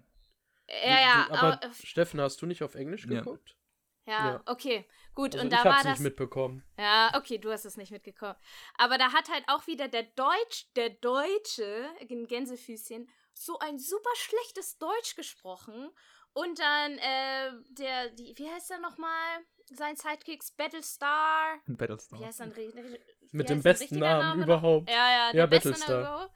Ja, 0.69 1.01
ja, 1.01 1.27
aber 1.31 1.63
aber, 1.63 1.75
Steffen, 1.75 2.21
hast 2.21 2.43
du 2.43 2.47
nicht 2.47 2.63
auf 2.63 2.75
Englisch 2.75 3.05
Ja. 3.07 3.21
geguckt? 3.21 3.57
ja, 4.07 4.31
ja. 4.33 4.43
okay, 4.47 4.85
gut. 5.15 5.35
Also 5.35 5.45
und 5.47 5.53
ich 5.53 5.59
da 5.59 5.65
war 5.65 5.75
hab's 5.75 5.83
das. 5.85 5.93
nicht 5.99 6.05
mitbekommen. 6.09 6.65
Ja, 6.79 7.13
okay, 7.17 7.39
du 7.39 7.51
hast 7.53 7.65
es 7.65 7.77
nicht 7.77 7.91
mitgekommen. 7.93 8.35
Aber 8.79 8.99
da 8.99 9.13
hat 9.13 9.29
halt 9.31 9.45
auch 9.49 9.67
wieder 9.67 9.89
der 9.89 10.03
Deutsch, 10.05 10.67
der 10.77 10.91
Deutsche, 10.91 11.89
in 12.09 12.27
Gänsefüßchen, 12.27 13.09
so 13.39 13.59
ein 13.59 13.79
super 13.79 14.11
schlechtes 14.17 14.79
Deutsch 14.79 15.15
gesprochen. 15.15 15.91
Und 16.33 16.59
dann, 16.59 16.93
äh, 16.99 17.51
der, 17.71 18.11
die, 18.11 18.35
wie 18.37 18.51
heißt 18.51 18.71
der 18.71 18.79
nochmal? 18.79 19.39
Sein 19.71 19.97
Sidekicks 19.97 20.53
Battlestar. 20.53 21.59
Battlestar. 21.67 22.21
Wie 22.21 22.25
heißt 22.25 22.41
ri- 22.43 22.73
wie 22.75 22.99
Mit 23.33 23.49
dem 23.49 23.63
besten 23.63 23.99
Namen 23.99 24.21
Name 24.21 24.37
noch? 24.41 24.45
überhaupt. 24.47 24.89
Ja, 24.91 25.11
ja, 25.11 25.33
der 25.33 25.41
Ja, 25.41 25.47
Battlestar. 25.47 26.03
Name. 26.03 26.31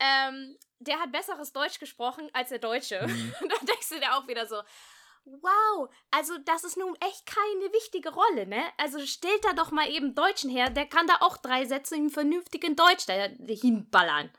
Ähm, 0.00 0.58
der 0.78 0.98
hat 1.00 1.12
besseres 1.12 1.52
Deutsch 1.52 1.78
gesprochen 1.78 2.28
als 2.32 2.48
der 2.50 2.58
Deutsche. 2.58 3.06
Mhm. 3.06 3.34
Und 3.42 3.52
dann 3.52 3.66
denkst 3.66 3.88
du 3.88 4.00
dir 4.00 4.14
auch 4.16 4.26
wieder 4.26 4.46
so, 4.46 4.56
wow, 5.24 5.88
also 6.10 6.36
das 6.44 6.64
ist 6.64 6.76
nun 6.76 6.94
echt 7.00 7.26
keine 7.26 7.72
wichtige 7.72 8.10
Rolle, 8.12 8.46
ne? 8.46 8.62
Also 8.78 8.98
stellt 9.06 9.44
da 9.44 9.52
doch 9.52 9.70
mal 9.70 9.88
eben 9.90 10.14
Deutschen 10.14 10.50
her, 10.50 10.70
der 10.70 10.86
kann 10.86 11.06
da 11.06 11.18
auch 11.20 11.36
drei 11.36 11.64
Sätze 11.66 11.96
im 11.96 12.10
vernünftigen 12.10 12.74
Deutsch 12.76 13.06
da 13.06 13.14
hinballern. 13.46 14.30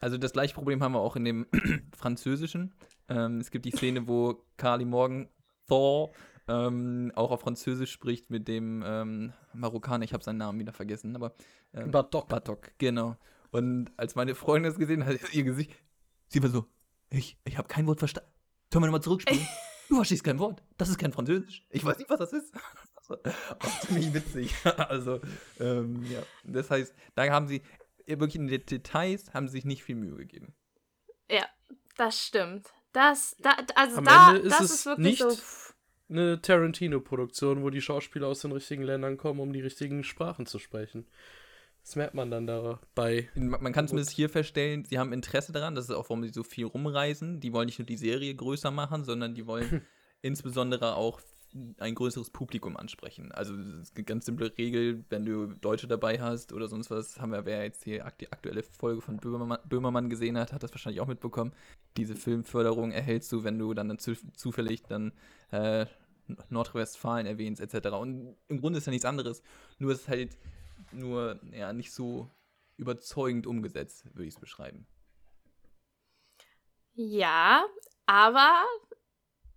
Also 0.00 0.16
das 0.16 0.32
gleiche 0.32 0.54
Problem 0.54 0.82
haben 0.82 0.92
wir 0.92 1.00
auch 1.00 1.16
in 1.16 1.24
dem 1.24 1.46
Französischen. 1.96 2.74
Ähm, 3.08 3.38
es 3.38 3.50
gibt 3.50 3.66
die 3.66 3.70
Szene, 3.70 4.08
wo 4.08 4.42
Carly 4.56 4.84
Morgan 4.84 5.28
Thor 5.68 6.12
ähm, 6.48 7.12
auch 7.14 7.30
auf 7.30 7.42
Französisch 7.42 7.92
spricht 7.92 8.30
mit 8.30 8.48
dem 8.48 8.82
ähm, 8.84 9.32
Marokkaner, 9.52 10.04
ich 10.04 10.12
habe 10.12 10.24
seinen 10.24 10.38
Namen 10.38 10.58
wieder 10.58 10.72
vergessen, 10.72 11.14
aber 11.14 11.34
ähm, 11.74 11.90
Bartok. 11.90 12.28
Bartok, 12.28 12.72
genau. 12.78 13.16
Und 13.50 13.90
als 13.96 14.14
meine 14.14 14.34
Freundin 14.34 14.70
das 14.70 14.78
gesehen 14.78 15.04
hat, 15.04 15.16
ihr 15.32 15.44
Gesicht, 15.44 15.72
sie 16.28 16.42
war 16.42 16.50
so, 16.50 16.66
ich, 17.10 17.38
ich 17.44 17.58
habe 17.58 17.68
kein 17.68 17.86
Wort 17.86 17.98
verstanden. 17.98 18.30
Können 18.70 18.84
wir 18.84 18.86
nochmal 18.86 19.02
zurückspielen? 19.02 19.46
du 19.88 19.96
verstehst 19.96 20.24
kein 20.24 20.38
Wort. 20.38 20.62
Das 20.76 20.88
ist 20.88 20.98
kein 20.98 21.12
Französisch. 21.12 21.66
Ich 21.70 21.84
weiß 21.84 21.98
nicht, 21.98 22.10
was 22.10 22.18
das 22.18 22.32
ist. 22.32 22.54
Also, 23.10 23.22
auch 23.58 23.80
ziemlich 23.80 24.14
witzig. 24.14 24.54
Also, 24.64 25.18
ähm, 25.58 26.04
ja. 26.04 26.20
Das 26.44 26.70
heißt, 26.70 26.94
da 27.16 27.28
haben 27.28 27.48
sie, 27.48 27.60
wirklich 28.18 28.36
in 28.36 28.48
den 28.48 28.64
Details, 28.64 29.32
haben 29.32 29.48
sie 29.48 29.52
sich 29.52 29.64
nicht 29.64 29.84
viel 29.84 29.96
Mühe 29.96 30.16
gegeben. 30.16 30.54
Ja, 31.30 31.44
das 31.96 32.18
stimmt. 32.26 32.66
Das, 32.92 33.36
da, 33.38 33.56
also 33.76 33.98
Am 33.98 34.04
da, 34.04 34.30
Ende 34.30 34.40
ist 34.42 34.52
das 34.52 34.60
es 34.62 34.70
ist 34.72 34.86
wirklich 34.86 35.20
nicht 35.20 35.20
so. 35.20 35.72
eine 36.08 36.42
Tarantino-Produktion, 36.42 37.62
wo 37.62 37.70
die 37.70 37.82
Schauspieler 37.82 38.26
aus 38.26 38.40
den 38.40 38.52
richtigen 38.52 38.82
Ländern 38.82 39.16
kommen, 39.16 39.38
um 39.38 39.52
die 39.52 39.60
richtigen 39.60 40.02
Sprachen 40.02 40.46
zu 40.46 40.58
sprechen. 40.58 41.06
Das 41.84 41.96
merkt 41.96 42.14
man 42.14 42.30
dann 42.30 42.46
dabei. 42.46 43.28
Man 43.34 43.62
man 43.62 43.72
kann 43.72 43.88
zumindest 43.88 44.14
hier 44.14 44.28
feststellen, 44.28 44.84
sie 44.84 44.98
haben 44.98 45.12
Interesse 45.12 45.52
daran, 45.52 45.74
das 45.74 45.84
ist 45.86 45.94
auch, 45.94 46.10
warum 46.10 46.22
sie 46.22 46.32
so 46.32 46.42
viel 46.42 46.66
rumreisen. 46.66 47.40
Die 47.40 47.52
wollen 47.52 47.66
nicht 47.66 47.78
nur 47.78 47.86
die 47.86 47.96
Serie 47.96 48.34
größer 48.34 48.70
machen, 48.70 49.04
sondern 49.04 49.34
die 49.34 49.46
wollen 49.46 49.86
insbesondere 50.20 50.96
auch 50.96 51.20
ein 51.78 51.94
größeres 51.94 52.30
Publikum 52.30 52.76
ansprechen. 52.76 53.32
Also 53.32 53.54
ganz 54.06 54.26
simple 54.26 54.56
Regel, 54.56 55.04
wenn 55.08 55.24
du 55.24 55.46
Deutsche 55.46 55.88
dabei 55.88 56.20
hast 56.20 56.52
oder 56.52 56.68
sonst 56.68 56.90
was, 56.90 57.20
haben 57.20 57.32
wir, 57.32 57.44
wer 57.44 57.64
jetzt 57.64 57.84
hier 57.84 58.06
die 58.20 58.30
aktuelle 58.30 58.62
Folge 58.62 59.00
von 59.00 59.16
Böhmermann, 59.16 59.58
Böhmermann 59.68 60.08
gesehen 60.08 60.38
hat, 60.38 60.52
hat 60.52 60.62
das 60.62 60.72
wahrscheinlich 60.72 61.00
auch 61.00 61.06
mitbekommen. 61.06 61.52
Diese 61.96 62.14
Filmförderung 62.14 62.92
erhältst 62.92 63.32
du, 63.32 63.42
wenn 63.42 63.58
du 63.58 63.74
dann 63.74 63.98
zu, 63.98 64.14
zufällig 64.34 64.82
dann 64.82 65.12
äh, 65.50 65.86
Nordrhein-Westfalen 66.48 67.26
erwähnst, 67.26 67.60
etc. 67.60 67.88
Und 67.88 68.36
im 68.48 68.60
Grunde 68.60 68.78
ist 68.78 68.86
ja 68.86 68.92
nichts 68.92 69.04
anderes, 69.04 69.42
nur 69.78 69.92
es 69.92 70.02
ist 70.02 70.08
halt 70.08 70.38
nur 70.92 71.40
ja, 71.52 71.72
nicht 71.72 71.92
so 71.92 72.30
überzeugend 72.76 73.46
umgesetzt, 73.46 74.06
würde 74.14 74.28
ich 74.28 74.34
es 74.34 74.40
beschreiben. 74.40 74.86
Ja, 76.94 77.64
aber 78.06 78.64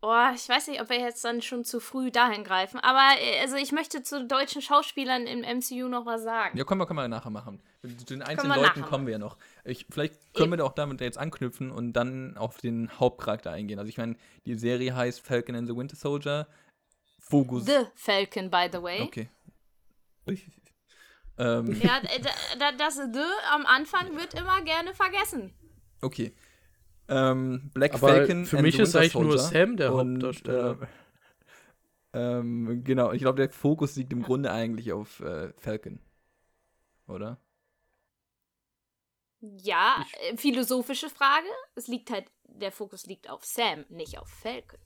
oh, 0.03 0.35
ich 0.35 0.47
weiß 0.47 0.67
nicht, 0.67 0.81
ob 0.81 0.89
wir 0.89 0.99
jetzt 0.99 1.23
dann 1.23 1.41
schon 1.41 1.63
zu 1.63 1.79
früh 1.79 2.11
dahin 2.11 2.43
greifen. 2.43 2.79
Aber 2.81 3.19
äh, 3.19 3.39
also 3.39 3.55
ich 3.55 3.71
möchte 3.71 4.03
zu 4.03 4.25
deutschen 4.27 4.61
Schauspielern 4.61 5.25
im 5.25 5.39
MCU 5.39 5.87
noch 5.87 6.05
was 6.05 6.23
sagen. 6.23 6.57
Ja, 6.57 6.65
können 6.65 6.81
wir, 6.81 6.85
können 6.85 6.99
wir 6.99 7.07
nachher 7.07 7.29
machen. 7.29 7.63
Zu 7.81 8.05
den 8.05 8.21
einzelnen 8.21 8.51
wir 8.51 8.61
Leuten 8.61 8.81
nachher 8.81 8.89
kommen 8.89 9.05
wir 9.07 9.13
ja 9.13 9.17
noch. 9.17 9.37
Ich, 9.63 9.85
vielleicht 9.89 10.15
können 10.33 10.51
wir 10.51 10.57
da 10.57 10.65
auch 10.65 10.73
damit 10.73 11.01
jetzt 11.01 11.17
anknüpfen 11.17 11.71
und 11.71 11.93
dann 11.93 12.37
auf 12.37 12.57
den 12.57 12.91
Hauptcharakter 12.99 13.51
eingehen. 13.51 13.79
Also 13.79 13.89
ich 13.89 13.97
meine, 13.97 14.17
die 14.45 14.55
Serie 14.55 14.95
heißt 14.95 15.21
Falcon 15.25 15.55
and 15.55 15.67
the 15.67 15.75
Winter 15.75 15.95
Soldier. 15.95 16.47
Fokus. 17.19 17.65
The 17.65 17.85
Falcon, 17.95 18.49
by 18.49 18.67
the 18.71 18.81
way. 18.81 19.01
Okay. 19.01 19.29
Ähm, 21.35 21.81
Ja, 21.81 21.99
das 22.77 22.93
The 22.93 23.25
am 23.51 23.65
Anfang 23.65 24.15
wird 24.15 24.35
immer 24.35 24.61
gerne 24.61 24.93
vergessen. 24.93 25.51
okay. 26.01 26.31
Ähm, 27.07 27.69
Black 27.73 27.95
Aber 27.95 28.07
Falcon 28.09 28.45
für 28.45 28.57
and 28.57 28.65
mich 28.65 28.79
ist 28.79 28.95
eigentlich 28.95 29.13
nur. 29.13 29.37
Sam 29.37 29.77
der 29.77 29.93
Und, 29.93 30.15
Hauptdarsteller. 30.15 30.77
äh, 32.13 32.39
ähm, 32.39 32.83
genau, 32.83 33.11
ich 33.11 33.21
glaube, 33.21 33.37
der 33.37 33.49
Fokus 33.51 33.95
liegt 33.95 34.13
im 34.13 34.21
Grunde 34.21 34.51
eigentlich 34.51 34.93
auf 34.93 35.19
äh, 35.19 35.51
Falcon. 35.57 35.99
Oder? 37.07 37.37
Ja, 39.41 40.05
äh, 40.29 40.37
philosophische 40.37 41.09
Frage. 41.09 41.47
Es 41.75 41.87
liegt 41.87 42.11
halt, 42.11 42.31
der 42.45 42.71
Fokus 42.71 43.05
liegt 43.05 43.29
auf 43.29 43.43
Sam, 43.43 43.85
nicht 43.89 44.17
auf 44.17 44.29
Falcon. 44.29 44.79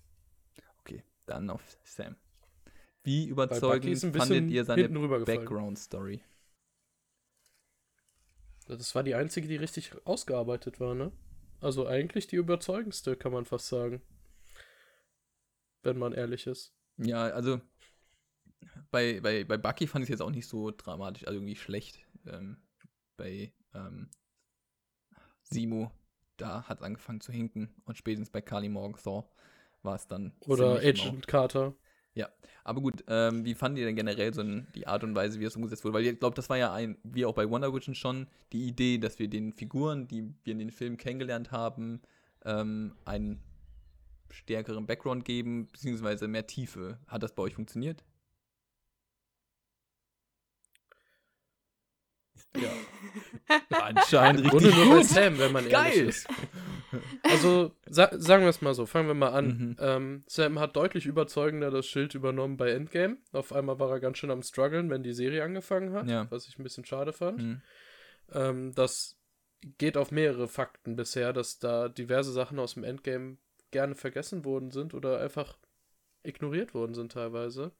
Okay, 0.79 1.03
dann 1.27 1.50
auf 1.50 1.62
Sam. 1.83 2.15
Wie 3.03 3.27
überzeugend 3.27 4.00
fandet 4.15 4.50
ihr 4.50 4.65
seine. 4.65 4.89
Background-Story? 4.89 6.21
Das 8.67 8.95
war 8.95 9.03
die 9.03 9.15
einzige, 9.15 9.47
die 9.47 9.55
richtig 9.55 9.91
ausgearbeitet 10.05 10.79
war, 10.79 10.95
ne? 10.95 11.12
Also 11.59 11.87
eigentlich 11.87 12.27
die 12.27 12.35
überzeugendste, 12.35 13.15
kann 13.15 13.31
man 13.31 13.45
fast 13.45 13.67
sagen. 13.67 14.01
Wenn 15.83 15.97
man 15.97 16.13
ehrlich 16.13 16.47
ist. 16.47 16.73
Ja, 16.97 17.25
also 17.25 17.61
bei, 18.91 19.19
bei, 19.21 19.43
bei 19.43 19.57
Bucky 19.57 19.87
fand 19.87 20.03
ich 20.03 20.09
es 20.09 20.19
jetzt 20.19 20.21
auch 20.21 20.31
nicht 20.31 20.47
so 20.47 20.71
dramatisch, 20.71 21.25
also 21.25 21.39
irgendwie 21.39 21.55
schlecht. 21.55 21.99
Ähm, 22.25 22.57
bei 23.15 23.53
ähm, 23.73 24.09
Simo, 25.43 25.91
da 26.37 26.63
hat 26.63 26.79
es 26.79 26.83
angefangen 26.83 27.21
zu 27.21 27.31
hinken 27.31 27.73
und 27.85 27.97
spätestens 27.97 28.29
bei 28.29 28.41
Carly 28.41 28.69
Morgenthau 28.69 29.31
war 29.83 29.95
es 29.95 30.07
dann. 30.07 30.33
Oder. 30.41 30.77
Agent 30.77 31.27
Carter. 31.27 31.75
Ja, 32.17 32.29
aber 32.63 32.81
gut, 32.81 33.03
ähm, 33.07 33.45
wie 33.45 33.53
fandet 33.53 33.81
ihr 33.81 33.86
denn 33.86 33.95
generell 33.95 34.33
so 34.33 34.41
die 34.43 34.88
Art 34.88 35.03
und 35.03 35.13
Weise, 35.13 35.39
wie 35.39 35.43
das 35.43 35.55
umgesetzt 35.55 35.83
wurde? 35.83 35.93
Weil 35.93 36.07
ich 36.07 36.19
glaube, 36.19 36.36
das 36.36 36.50
war 36.50 36.57
ja 36.57 36.74
ein, 36.74 36.97
wie 37.03 37.27
auch 37.27 37.36
bei 37.36 37.47
Wonder 37.47 37.71
Vision 37.71 37.93
schon, 37.93 38.25
die 38.53 38.67
Idee, 38.67 38.97
dass 38.97 39.19
wir 39.19 39.27
den 39.27 39.53
Figuren, 39.53 40.07
die 40.07 40.33
wir 40.43 40.53
in 40.53 40.57
den 40.57 40.71
Filmen 40.71 40.97
kennengelernt 40.97 41.51
haben, 41.51 42.01
ähm, 42.43 42.95
einen 43.05 43.39
stärkeren 44.31 44.88
Background 44.88 45.25
geben, 45.25 45.67
beziehungsweise 45.67 46.27
mehr 46.27 46.47
Tiefe. 46.47 46.97
Hat 47.05 47.21
das 47.21 47.36
bei 47.36 47.43
euch 47.43 47.53
funktioniert? 47.53 48.03
Ja. 52.55 52.71
Anscheinend 53.79 54.41
Im 54.41 54.50
Grunde 54.50 54.69
richtig 54.69 54.86
nur 54.86 54.95
gut. 54.97 55.05
Sam, 55.05 55.38
wenn 55.38 55.51
man 55.51 55.67
ehrlich 55.67 55.93
Geil. 55.93 56.07
ist. 56.07 56.27
Also, 57.24 57.72
sa 57.86 58.10
sagen 58.17 58.44
wir 58.44 58.50
es 58.50 58.62
mal 58.62 58.74
so, 58.74 58.86
fangen 58.86 59.08
wir 59.08 59.13
mal 59.13 59.29
an. 59.32 59.46
Mhm. 59.48 59.75
Ähm, 59.79 60.24
Sam 60.27 60.60
hat 60.60 60.75
deutlich 60.75 61.06
überzeugender 61.06 61.70
das 61.72 61.86
Schild 61.86 62.15
übernommen 62.15 62.58
bei 62.58 62.72
Endgame. 62.72 63.17
Auf 63.34 63.51
einmal 63.53 63.79
war 63.79 63.91
er 63.91 64.00
ganz 64.00 64.17
schön 64.17 64.32
am 64.32 64.41
struggeln, 64.41 64.89
wenn 64.89 65.03
die 65.03 65.13
Serie 65.13 65.44
angefangen 65.44 65.94
hat, 65.94 66.08
Ja. 66.10 66.27
was 66.29 66.48
ich 66.48 66.58
ein 66.58 66.63
bisschen 66.63 66.86
schade 66.86 67.13
fand. 67.13 67.41
Mhm. 67.41 67.62
Ähm, 68.34 68.72
das 68.75 69.17
geht 69.77 69.98
auf 69.98 70.12
mehrere 70.12 70.48
Fakten 70.48 70.96
bisher, 70.96 71.34
dass 71.34 71.60
da 71.60 71.89
diverse 71.89 72.32
Sachen 72.32 72.60
aus 72.60 72.75
dem 72.75 72.84
Endgame 72.84 73.38
gerne 73.72 73.96
vergessen 73.96 74.46
worden 74.46 74.72
sind 74.72 74.94
oder 74.94 75.20
einfach 75.20 75.58
ignoriert 76.24 76.74
worden 76.74 76.94
sind 76.94 77.12
teilweise. 77.12 77.72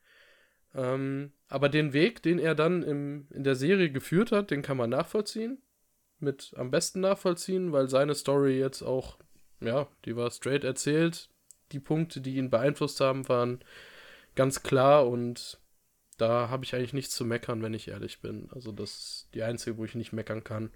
Ähm, 0.76 1.32
aber 1.48 1.70
den 1.70 1.94
Weg, 1.94 2.22
den 2.24 2.40
er 2.40 2.56
dann 2.56 2.84
im, 2.84 3.28
in 3.32 3.44
der 3.44 3.56
Serie 3.56 3.90
geführt 3.92 4.32
hat, 4.32 4.52
den 4.52 4.62
kann 4.62 4.78
man 4.78 4.90
nachvollziehen. 4.90 5.62
Mit 6.20 6.54
am 6.56 6.72
besten 6.72 7.02
nachvollziehen, 7.02 7.72
weil 7.72 7.90
seine 7.90 8.16
Story 8.16 8.58
jetzt 8.58 8.82
auch, 8.82 9.18
ja, 9.60 9.88
die 10.06 10.16
war 10.16 10.32
straight 10.32 10.64
erzählt. 10.64 11.30
Die 11.72 11.80
Punkte, 11.80 12.22
die 12.22 12.38
ihn 12.38 12.50
beeinflusst 12.50 13.02
haben, 13.02 13.28
waren 13.30 13.60
ganz 14.36 14.64
klar 14.64 15.08
und 15.08 15.60
da 16.18 16.50
habe 16.50 16.66
ich 16.66 16.74
eigentlich 16.74 16.94
nichts 16.94 17.16
zu 17.16 17.26
meckern, 17.26 17.62
wenn 17.62 17.74
ich 17.74 17.88
ehrlich 17.88 18.22
bin. 18.22 18.50
Also 18.54 18.72
das 18.72 18.92
ist 18.92 19.30
die 19.34 19.44
einzige, 19.44 19.78
wo 19.78 19.86
ich 19.86 19.96
nicht 19.96 20.14
meckern 20.14 20.44
kann. 20.44 20.72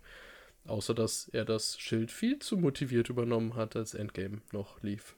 Außer 0.68 0.94
dass 0.94 1.28
er 1.30 1.46
das 1.46 1.80
Schild 1.80 2.12
viel 2.12 2.38
zu 2.40 2.58
motiviert 2.58 3.10
übernommen 3.10 3.56
hat, 3.56 3.76
als 3.76 3.96
Endgame 3.96 4.42
noch 4.52 4.82
lief. 4.84 5.16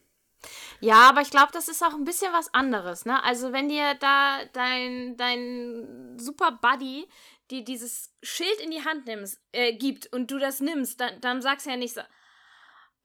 Ja, 0.80 1.10
aber 1.10 1.22
ich 1.22 1.32
glaube, 1.32 1.52
das 1.54 1.68
ist 1.68 1.84
auch 1.84 1.94
ein 1.94 2.04
bisschen 2.04 2.32
was 2.34 2.54
anderes, 2.54 3.06
ne? 3.06 3.24
Also 3.24 3.54
wenn 3.54 3.70
dir 3.70 3.96
da 4.00 4.40
dein, 4.52 5.16
dein 5.18 6.18
Super 6.18 6.60
Buddy 6.62 7.08
dir 7.54 7.64
dieses 7.64 8.14
Schild 8.22 8.60
in 8.60 8.72
die 8.72 8.84
Hand 8.84 9.06
nimmst, 9.06 9.40
äh, 9.52 9.74
gibt 9.74 10.12
und 10.12 10.30
du 10.32 10.40
das 10.40 10.60
nimmst, 10.60 11.00
dann, 11.00 11.22
dann 11.22 11.42
sagst 11.42 11.66
du 11.66 11.70
ja 11.70 11.78
nicht 11.78 11.94
so, 11.94 12.02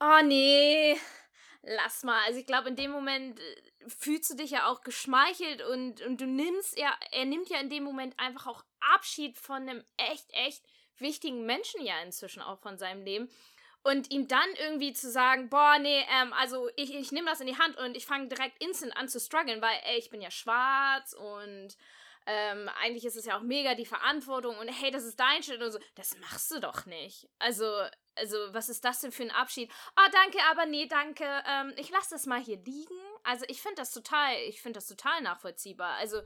oh 0.00 0.20
nee, 0.24 0.96
lass 1.62 2.02
mal. 2.02 2.20
Also 2.26 2.40
ich 2.40 2.46
glaube, 2.46 2.68
in 2.68 2.76
dem 2.76 2.90
Moment 2.90 3.38
äh, 3.38 3.88
fühlst 3.88 4.30
du 4.30 4.36
dich 4.36 4.50
ja 4.50 4.66
auch 4.66 4.80
geschmeichelt 4.80 5.62
und, 5.62 6.00
und 6.02 6.20
du 6.20 6.26
nimmst 6.26 6.78
ja, 6.78 6.92
er 7.12 7.24
nimmt 7.24 7.48
ja 7.48 7.60
in 7.60 7.70
dem 7.70 7.84
Moment 7.84 8.18
einfach 8.18 8.46
auch 8.46 8.64
Abschied 8.94 9.38
von 9.38 9.68
einem 9.68 9.84
echt, 9.96 10.26
echt 10.32 10.64
wichtigen 10.98 11.46
Menschen 11.46 11.84
ja 11.84 12.00
inzwischen 12.02 12.42
auch 12.42 12.58
von 12.58 12.78
seinem 12.78 13.02
Leben. 13.02 13.30
Und 13.84 14.10
ihm 14.10 14.26
dann 14.26 14.48
irgendwie 14.58 14.92
zu 14.92 15.10
sagen, 15.10 15.48
boah, 15.48 15.78
nee, 15.78 16.04
ähm, 16.20 16.32
also 16.32 16.68
ich, 16.76 16.94
ich 16.94 17.12
nehme 17.12 17.30
das 17.30 17.40
in 17.40 17.46
die 17.46 17.58
Hand 17.58 17.76
und 17.78 17.96
ich 17.96 18.06
fange 18.06 18.28
direkt 18.28 18.62
instant 18.62 18.96
an 18.96 19.08
zu 19.08 19.20
strugglen, 19.20 19.62
weil, 19.62 19.78
ey, 19.84 19.98
ich 19.98 20.10
bin 20.10 20.20
ja 20.20 20.30
schwarz 20.30 21.12
und 21.14 21.76
ähm, 22.30 22.68
eigentlich 22.82 23.06
ist 23.06 23.16
es 23.16 23.24
ja 23.24 23.38
auch 23.38 23.42
mega 23.42 23.74
die 23.74 23.86
Verantwortung 23.86 24.58
und 24.58 24.68
hey, 24.68 24.90
das 24.90 25.04
ist 25.04 25.18
dein 25.18 25.42
Shit 25.42 25.62
und 25.62 25.72
so. 25.72 25.78
Das 25.94 26.14
machst 26.18 26.50
du 26.50 26.60
doch 26.60 26.84
nicht. 26.84 27.26
Also, 27.38 27.64
also, 28.16 28.36
was 28.52 28.68
ist 28.68 28.84
das 28.84 29.00
denn 29.00 29.12
für 29.12 29.22
ein 29.22 29.30
Abschied? 29.30 29.72
Ah, 29.96 30.10
danke, 30.12 30.38
aber 30.50 30.66
nee, 30.66 30.86
danke. 30.86 31.24
Ähm, 31.24 31.72
ich 31.76 31.88
lasse 31.88 32.10
das 32.10 32.26
mal 32.26 32.38
hier 32.38 32.58
liegen. 32.58 32.94
Also, 33.24 33.46
ich 33.48 33.62
finde 33.62 33.76
das 33.76 33.92
total, 33.92 34.34
ich 34.46 34.60
finde 34.60 34.76
das 34.76 34.86
total 34.86 35.22
nachvollziehbar. 35.22 35.94
Also, 35.94 36.20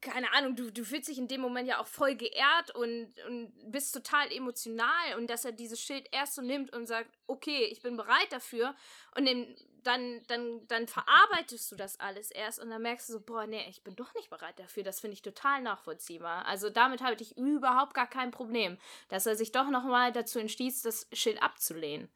keine 0.00 0.32
Ahnung, 0.32 0.54
du, 0.54 0.70
du 0.70 0.84
fühlst 0.84 1.08
dich 1.08 1.18
in 1.18 1.26
dem 1.26 1.40
Moment 1.40 1.66
ja 1.66 1.80
auch 1.80 1.88
voll 1.88 2.14
geehrt 2.14 2.72
und, 2.76 3.12
und 3.26 3.52
bist 3.72 3.92
total 3.92 4.30
emotional 4.32 5.16
und 5.16 5.28
dass 5.28 5.44
er 5.44 5.50
dieses 5.50 5.80
Schild 5.80 6.06
erst 6.12 6.36
so 6.36 6.42
nimmt 6.42 6.72
und 6.72 6.86
sagt, 6.86 7.10
okay, 7.26 7.64
ich 7.64 7.82
bin 7.82 7.96
bereit 7.96 8.30
dafür 8.30 8.76
und 9.16 9.24
den, 9.24 9.56
dann, 9.82 10.20
dann, 10.28 10.66
dann 10.68 10.86
verarbeitest 10.86 11.70
du 11.72 11.76
das 11.76 11.98
alles 12.00 12.30
erst 12.30 12.60
und 12.60 12.70
dann 12.70 12.82
merkst 12.82 13.08
du 13.08 13.14
so, 13.14 13.20
boah, 13.20 13.46
nee, 13.46 13.64
ich 13.68 13.82
bin 13.82 13.96
doch 13.96 14.12
nicht 14.14 14.30
bereit 14.30 14.58
dafür. 14.58 14.82
Das 14.82 15.00
finde 15.00 15.14
ich 15.14 15.22
total 15.22 15.62
nachvollziehbar. 15.62 16.46
Also 16.46 16.70
damit 16.70 17.02
habe 17.02 17.16
ich 17.20 17.36
überhaupt 17.36 17.94
gar 17.94 18.08
kein 18.08 18.30
Problem, 18.30 18.78
dass 19.08 19.26
er 19.26 19.36
sich 19.36 19.52
doch 19.52 19.70
nochmal 19.70 20.12
dazu 20.12 20.38
entschließt, 20.38 20.84
das 20.84 21.06
Schild 21.12 21.42
abzulehnen. 21.42 22.08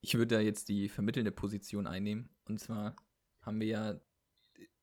Ich 0.00 0.14
würde 0.14 0.36
da 0.36 0.40
jetzt 0.40 0.68
die 0.68 0.88
vermittelnde 0.88 1.32
Position 1.32 1.86
einnehmen. 1.86 2.28
Und 2.46 2.60
zwar 2.60 2.94
haben 3.40 3.60
wir 3.60 3.66
ja, 3.66 4.00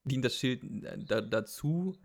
dient 0.03 0.25
das 0.25 0.35
Schild 0.35 0.63
äh, 0.63 0.97
da, 0.97 1.21
dazu, 1.21 1.95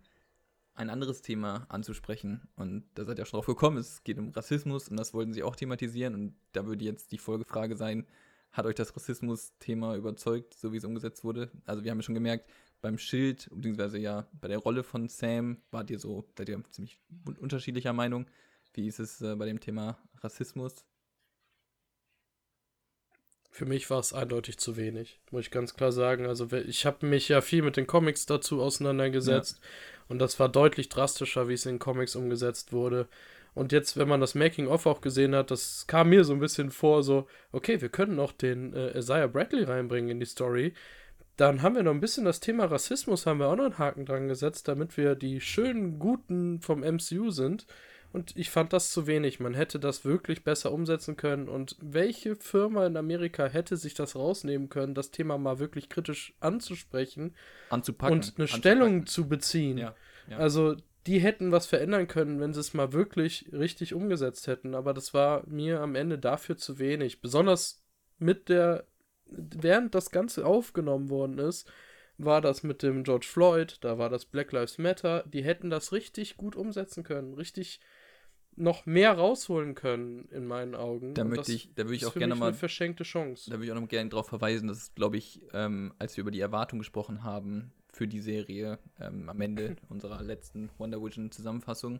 ein 0.75 0.91
anderes 0.91 1.23
Thema 1.23 1.65
anzusprechen. 1.69 2.47
Und 2.55 2.85
da 2.93 3.05
seid 3.05 3.17
ihr 3.17 3.25
schon 3.25 3.39
drauf 3.39 3.47
gekommen. 3.47 3.77
Es 3.77 4.03
geht 4.03 4.19
um 4.19 4.29
Rassismus 4.29 4.89
und 4.89 4.97
das 4.97 5.13
wollten 5.13 5.33
sie 5.33 5.43
auch 5.43 5.55
thematisieren. 5.55 6.13
Und 6.13 6.35
da 6.51 6.67
würde 6.67 6.85
jetzt 6.85 7.11
die 7.11 7.17
Folgefrage 7.17 7.75
sein, 7.75 8.05
hat 8.57 8.65
euch 8.65 8.75
das 8.75 8.95
Rassismus-Thema 8.95 9.95
überzeugt, 9.95 10.55
so 10.55 10.73
wie 10.73 10.77
es 10.77 10.83
umgesetzt 10.83 11.23
wurde? 11.23 11.51
Also 11.65 11.83
wir 11.83 11.91
haben 11.91 11.99
ja 11.99 12.03
schon 12.03 12.15
gemerkt, 12.15 12.49
beim 12.81 12.97
Schild, 12.97 13.49
beziehungsweise 13.53 13.97
ja 13.97 14.27
bei 14.33 14.47
der 14.47 14.59
Rolle 14.59 14.83
von 14.83 15.09
Sam, 15.09 15.61
wart 15.71 15.89
ihr 15.89 15.99
so, 15.99 16.27
seid 16.37 16.49
ihr 16.49 16.63
ziemlich 16.71 16.99
unterschiedlicher 17.39 17.93
Meinung. 17.93 18.27
Wie 18.73 18.87
ist 18.87 18.99
es 18.99 19.21
äh, 19.21 19.35
bei 19.35 19.45
dem 19.45 19.59
Thema 19.59 19.97
Rassismus? 20.21 20.85
Für 23.49 23.65
mich 23.65 23.89
war 23.89 23.99
es 23.99 24.13
eindeutig 24.13 24.59
zu 24.59 24.77
wenig, 24.77 25.19
muss 25.31 25.41
ich 25.41 25.51
ganz 25.51 25.73
klar 25.73 25.91
sagen. 25.91 26.27
Also 26.27 26.51
ich 26.51 26.85
habe 26.85 27.07
mich 27.07 27.27
ja 27.29 27.41
viel 27.41 27.63
mit 27.63 27.75
den 27.75 27.87
Comics 27.87 28.27
dazu 28.27 28.61
auseinandergesetzt 28.61 29.59
ja. 29.59 30.05
und 30.09 30.19
das 30.19 30.39
war 30.39 30.49
deutlich 30.49 30.89
drastischer, 30.89 31.47
wie 31.47 31.53
es 31.53 31.65
in 31.65 31.73
den 31.73 31.79
Comics 31.79 32.15
umgesetzt 32.15 32.71
wurde. 32.71 33.07
Und 33.53 33.71
jetzt, 33.71 33.97
wenn 33.97 34.07
man 34.07 34.21
das 34.21 34.35
Making-of 34.35 34.85
auch 34.85 35.01
gesehen 35.01 35.35
hat, 35.35 35.51
das 35.51 35.85
kam 35.87 36.09
mir 36.09 36.23
so 36.23 36.33
ein 36.33 36.39
bisschen 36.39 36.71
vor, 36.71 37.03
so, 37.03 37.27
okay, 37.51 37.81
wir 37.81 37.89
können 37.89 38.15
noch 38.15 38.31
den 38.31 38.73
äh, 38.73 38.97
Isaiah 38.97 39.27
Bradley 39.27 39.63
reinbringen 39.63 40.11
in 40.11 40.19
die 40.19 40.25
Story. 40.25 40.73
Dann 41.37 41.61
haben 41.61 41.75
wir 41.75 41.83
noch 41.83 41.91
ein 41.91 41.99
bisschen 41.99 42.25
das 42.25 42.39
Thema 42.39 42.65
Rassismus, 42.65 43.25
haben 43.25 43.39
wir 43.39 43.47
auch 43.47 43.55
noch 43.55 43.65
einen 43.65 43.77
Haken 43.77 44.05
dran 44.05 44.27
gesetzt, 44.27 44.67
damit 44.67 44.97
wir 44.97 45.15
die 45.15 45.41
schönen 45.41 45.99
Guten 45.99 46.61
vom 46.61 46.81
MCU 46.81 47.29
sind. 47.29 47.67
Und 48.13 48.35
ich 48.37 48.49
fand 48.49 48.73
das 48.73 48.91
zu 48.91 49.05
wenig. 49.05 49.39
Man 49.39 49.53
hätte 49.53 49.79
das 49.79 50.05
wirklich 50.05 50.43
besser 50.43 50.71
umsetzen 50.71 51.17
können. 51.17 51.49
Und 51.49 51.75
welche 51.79 52.35
Firma 52.35 52.87
in 52.87 52.97
Amerika 52.97 53.45
hätte 53.45 53.75
sich 53.75 53.93
das 53.93 54.15
rausnehmen 54.15 54.69
können, 54.69 54.95
das 54.95 55.11
Thema 55.11 55.37
mal 55.37 55.59
wirklich 55.59 55.89
kritisch 55.89 56.33
anzusprechen 56.39 57.35
Anzupacken. 57.69 58.15
und 58.15 58.23
eine 58.23 58.43
Anzupacken. 58.43 58.59
Stellung 58.59 59.05
zu 59.05 59.27
beziehen? 59.27 59.77
Ja, 59.77 59.95
ja. 60.29 60.37
Also 60.37 60.77
die 61.07 61.19
hätten 61.19 61.51
was 61.51 61.65
verändern 61.65 62.07
können, 62.07 62.39
wenn 62.39 62.53
sie 62.53 62.59
es 62.59 62.73
mal 62.73 62.91
wirklich 62.91 63.49
richtig 63.53 63.93
umgesetzt 63.93 64.47
hätten. 64.47 64.75
Aber 64.75 64.93
das 64.93 65.13
war 65.13 65.43
mir 65.47 65.79
am 65.79 65.95
Ende 65.95 66.19
dafür 66.19 66.57
zu 66.57 66.79
wenig. 66.79 67.21
Besonders 67.21 67.81
mit 68.19 68.49
der, 68.49 68.85
während 69.25 69.95
das 69.95 70.11
Ganze 70.11 70.45
aufgenommen 70.45 71.09
worden 71.09 71.39
ist, 71.39 71.71
war 72.17 72.41
das 72.41 72.63
mit 72.63 72.83
dem 72.83 73.03
George 73.03 73.27
Floyd, 73.29 73.77
da 73.81 73.97
war 73.99 74.09
das 74.09 74.25
Black 74.25 74.51
Lives 74.51 74.79
Matter. 74.79 75.23
Die 75.27 75.43
hätten 75.43 75.69
das 75.69 75.93
richtig 75.93 76.35
gut 76.35 76.55
umsetzen 76.55 77.03
können, 77.03 77.35
richtig 77.35 77.79
noch 78.55 78.87
mehr 78.87 79.13
rausholen 79.13 79.75
können, 79.75 80.27
in 80.29 80.45
meinen 80.45 80.73
Augen. 80.73 81.13
Da 81.13 81.23
möchte 81.23 81.53
ich, 81.53 81.73
da 81.75 81.83
würde 81.83 81.95
ich 81.95 82.07
auch 82.07 82.15
gerne 82.15 82.35
mal. 82.35 82.47
Eine 82.47 82.57
verschenkte 82.57 83.03
Chance. 83.03 83.51
Da 83.51 83.57
würde 83.57 83.65
ich 83.65 83.71
auch 83.71 83.79
noch 83.79 83.87
gerne 83.87 84.09
darauf 84.09 84.27
verweisen, 84.27 84.67
dass, 84.67 84.95
glaube 84.95 85.17
ich, 85.17 85.41
ähm, 85.53 85.93
als 85.99 86.17
wir 86.17 86.23
über 86.23 86.31
die 86.31 86.41
Erwartung 86.41 86.79
gesprochen 86.79 87.23
haben 87.23 87.71
für 87.97 88.07
die 88.07 88.21
Serie 88.21 88.77
ähm, 88.99 89.27
am 89.27 89.41
Ende 89.41 89.75
unserer 89.89 90.21
letzten 90.21 90.69
Wonder 90.77 91.01
Vision 91.01 91.31
Zusammenfassung, 91.31 91.99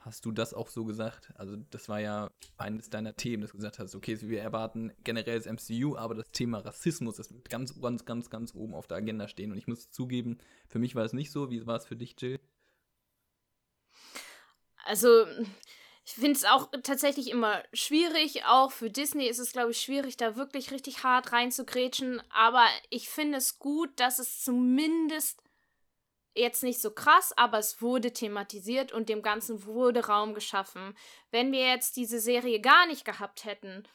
hast 0.00 0.26
du 0.26 0.32
das 0.32 0.52
auch 0.52 0.68
so 0.68 0.84
gesagt? 0.84 1.32
Also, 1.36 1.56
das 1.70 1.88
war 1.88 1.98
ja 1.98 2.30
eines 2.58 2.90
deiner 2.90 3.16
Themen, 3.16 3.40
dass 3.40 3.52
du 3.52 3.56
gesagt 3.56 3.78
hast, 3.78 3.94
okay, 3.94 4.20
wir 4.20 4.42
erwarten 4.42 4.92
generell 5.04 5.40
das 5.40 5.46
MCU, 5.46 5.96
aber 5.96 6.14
das 6.14 6.30
Thema 6.30 6.58
Rassismus, 6.58 7.16
das 7.16 7.32
wird 7.32 7.48
ganz, 7.48 7.80
ganz, 7.80 8.04
ganz, 8.04 8.28
ganz 8.28 8.54
oben 8.54 8.74
auf 8.74 8.86
der 8.86 8.98
Agenda 8.98 9.28
stehen. 9.28 9.50
Und 9.50 9.56
ich 9.56 9.66
muss 9.66 9.90
zugeben, 9.90 10.38
für 10.68 10.78
mich 10.78 10.94
war 10.94 11.06
es 11.06 11.14
nicht 11.14 11.32
so. 11.32 11.50
Wie 11.50 11.66
war 11.66 11.76
es 11.76 11.86
für 11.86 11.96
dich, 11.96 12.14
Jill? 12.20 12.38
Also, 14.84 15.24
ich 16.08 16.14
finde 16.14 16.32
es 16.32 16.46
auch 16.46 16.70
tatsächlich 16.82 17.30
immer 17.30 17.62
schwierig. 17.74 18.46
Auch 18.46 18.72
für 18.72 18.88
Disney 18.88 19.26
ist 19.26 19.38
es, 19.38 19.52
glaube 19.52 19.72
ich, 19.72 19.80
schwierig, 19.82 20.16
da 20.16 20.36
wirklich 20.36 20.70
richtig 20.70 21.04
hart 21.04 21.32
reinzugrätschen. 21.32 22.22
Aber 22.30 22.64
ich 22.88 23.10
finde 23.10 23.36
es 23.36 23.58
gut, 23.58 23.90
dass 24.00 24.18
es 24.18 24.42
zumindest 24.42 25.42
jetzt 26.34 26.62
nicht 26.62 26.80
so 26.80 26.92
krass, 26.92 27.34
aber 27.36 27.58
es 27.58 27.82
wurde 27.82 28.14
thematisiert 28.14 28.90
und 28.90 29.10
dem 29.10 29.20
Ganzen 29.20 29.66
wurde 29.66 30.06
Raum 30.06 30.32
geschaffen. 30.32 30.96
Wenn 31.30 31.52
wir 31.52 31.68
jetzt 31.68 31.98
diese 31.98 32.20
Serie 32.20 32.62
gar 32.62 32.86
nicht 32.86 33.04
gehabt 33.04 33.44
hätten, 33.44 33.86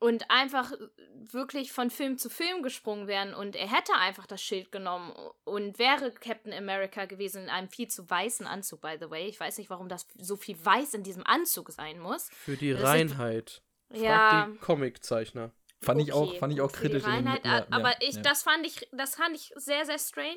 und 0.00 0.30
einfach 0.30 0.72
wirklich 1.12 1.72
von 1.72 1.90
Film 1.90 2.18
zu 2.18 2.30
Film 2.30 2.62
gesprungen 2.62 3.06
wären 3.06 3.34
und 3.34 3.54
er 3.54 3.70
hätte 3.70 3.92
einfach 3.94 4.26
das 4.26 4.42
Schild 4.42 4.72
genommen 4.72 5.14
und 5.44 5.78
wäre 5.78 6.10
Captain 6.10 6.52
America 6.52 7.04
gewesen 7.04 7.44
in 7.44 7.48
einem 7.50 7.68
viel 7.68 7.86
zu 7.86 8.08
weißen 8.08 8.46
Anzug, 8.46 8.80
by 8.80 8.96
the 8.98 9.10
way. 9.10 9.28
Ich 9.28 9.38
weiß 9.38 9.58
nicht, 9.58 9.70
warum 9.70 9.88
das 9.88 10.08
so 10.18 10.36
viel 10.36 10.56
weiß 10.64 10.94
in 10.94 11.02
diesem 11.02 11.24
Anzug 11.26 11.70
sein 11.70 12.00
muss. 12.00 12.30
Für 12.30 12.56
die 12.56 12.72
das 12.72 12.82
Reinheit. 12.82 13.62
Frag 13.90 14.00
ja. 14.00 14.46
die 14.46 14.58
Comiczeichner. 14.58 15.52
Fand 15.82 16.00
okay, 16.00 16.08
ich 16.08 16.12
auch, 16.14 16.34
fand 16.38 16.52
ich 16.54 16.60
auch 16.60 16.72
kritisch. 16.72 17.04
Reinheit, 17.04 17.44
in, 17.44 17.50
ja, 17.50 17.66
aber 17.70 17.90
ja, 17.90 17.98
ich, 18.00 18.14
ja. 18.16 18.22
das 18.22 18.42
fand 18.42 18.66
ich, 18.66 18.88
das 18.92 19.16
fand 19.16 19.36
ich 19.36 19.52
sehr, 19.56 19.84
sehr 19.84 19.98
strange. 19.98 20.36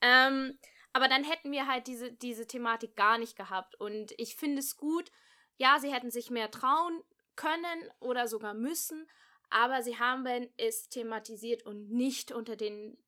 Ähm, 0.00 0.58
aber 0.92 1.08
dann 1.08 1.24
hätten 1.24 1.50
wir 1.50 1.66
halt 1.66 1.88
diese, 1.88 2.12
diese 2.12 2.46
Thematik 2.46 2.94
gar 2.94 3.18
nicht 3.18 3.36
gehabt. 3.36 3.74
Und 3.80 4.12
ich 4.18 4.36
finde 4.36 4.60
es 4.60 4.76
gut, 4.76 5.10
ja, 5.56 5.78
sie 5.80 5.92
hätten 5.92 6.10
sich 6.10 6.30
mehr 6.30 6.50
trauen 6.50 7.02
können 7.36 7.90
oder 8.00 8.28
sogar 8.28 8.54
müssen, 8.54 9.08
aber 9.50 9.82
sie 9.82 9.98
haben 9.98 10.26
es 10.56 10.88
thematisiert 10.88 11.64
und 11.64 11.90
nicht 11.90 12.32
unter 12.32 12.56
den 12.56 12.98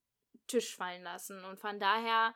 Tisch 0.46 0.76
fallen 0.76 1.02
lassen. 1.02 1.44
Und 1.44 1.58
von 1.58 1.80
daher 1.80 2.34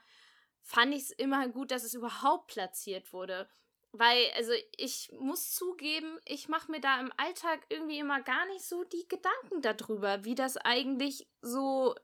fand 0.62 0.94
ich 0.94 1.02
es 1.02 1.10
immer 1.10 1.48
gut, 1.48 1.70
dass 1.70 1.84
es 1.84 1.94
überhaupt 1.94 2.48
platziert 2.48 3.12
wurde. 3.12 3.48
Weil, 3.92 4.30
also 4.36 4.52
ich 4.76 5.10
muss 5.18 5.52
zugeben, 5.52 6.20
ich 6.24 6.48
mache 6.48 6.70
mir 6.70 6.80
da 6.80 7.00
im 7.00 7.12
Alltag 7.16 7.60
irgendwie 7.68 7.98
immer 7.98 8.20
gar 8.20 8.46
nicht 8.46 8.64
so 8.64 8.84
die 8.84 9.06
Gedanken 9.08 9.62
darüber, 9.62 10.24
wie 10.24 10.36
das 10.36 10.56
eigentlich 10.56 11.28
so 11.40 11.96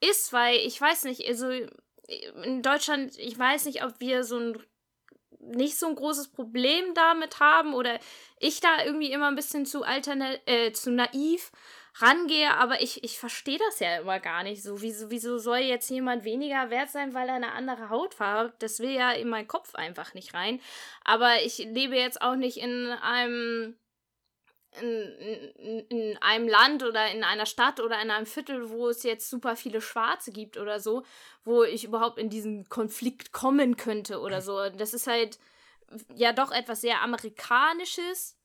ist, 0.00 0.32
weil 0.34 0.58
ich 0.58 0.78
weiß 0.78 1.04
nicht, 1.04 1.26
also 1.26 1.48
in 1.48 2.62
Deutschland, 2.62 3.18
ich 3.18 3.38
weiß 3.38 3.64
nicht, 3.64 3.82
ob 3.82 3.98
wir 4.00 4.24
so 4.24 4.38
ein 4.38 4.62
nicht 5.46 5.78
so 5.78 5.86
ein 5.86 5.96
großes 5.96 6.28
Problem 6.28 6.94
damit 6.94 7.40
haben 7.40 7.74
oder 7.74 7.98
ich 8.38 8.60
da 8.60 8.84
irgendwie 8.84 9.12
immer 9.12 9.28
ein 9.28 9.36
bisschen 9.36 9.66
zu 9.66 9.82
alterne 9.82 10.40
äh, 10.46 10.72
zu 10.72 10.90
naiv 10.90 11.52
rangehe, 11.98 12.54
aber 12.54 12.82
ich, 12.82 13.02
ich 13.04 13.18
verstehe 13.18 13.58
das 13.58 13.80
ja 13.80 13.98
immer 13.98 14.20
gar 14.20 14.42
nicht 14.42 14.62
so. 14.62 14.82
Wieso, 14.82 15.10
wieso 15.10 15.38
soll 15.38 15.58
jetzt 15.58 15.88
jemand 15.88 16.24
weniger 16.24 16.70
wert 16.70 16.90
sein, 16.90 17.14
weil 17.14 17.28
er 17.28 17.36
eine 17.36 17.52
andere 17.52 17.88
Hautfarbe 17.88 18.50
hat? 18.50 18.62
Das 18.62 18.80
will 18.80 18.90
ja 18.90 19.12
in 19.12 19.28
meinen 19.28 19.48
Kopf 19.48 19.74
einfach 19.74 20.14
nicht 20.14 20.34
rein. 20.34 20.60
Aber 21.04 21.42
ich 21.42 21.58
lebe 21.58 21.96
jetzt 21.96 22.20
auch 22.20 22.36
nicht 22.36 22.58
in 22.58 22.88
einem 22.88 23.76
in, 24.80 25.54
in, 25.56 25.86
in, 25.88 26.16
einem 26.18 26.48
Land 26.48 26.82
oder 26.82 27.10
in 27.10 27.24
einer 27.24 27.46
Stadt 27.46 27.80
oder 27.80 28.00
in 28.02 28.10
einem 28.10 28.26
Viertel, 28.26 28.70
wo 28.70 28.88
es 28.88 29.02
jetzt 29.02 29.30
super 29.30 29.56
viele 29.56 29.80
Schwarze 29.80 30.32
gibt 30.32 30.56
oder 30.56 30.80
so, 30.80 31.04
wo 31.44 31.62
ich 31.62 31.84
überhaupt 31.84 32.18
in 32.18 32.28
diesen 32.30 32.68
Konflikt 32.68 33.32
kommen 33.32 33.76
könnte 33.76 34.20
oder 34.20 34.40
so. 34.40 34.68
Das 34.70 34.94
ist 34.94 35.06
halt 35.06 35.38
ja 36.14 36.32
doch 36.32 36.52
etwas 36.52 36.80
sehr 36.80 37.02
Amerikanisches, 37.02 38.36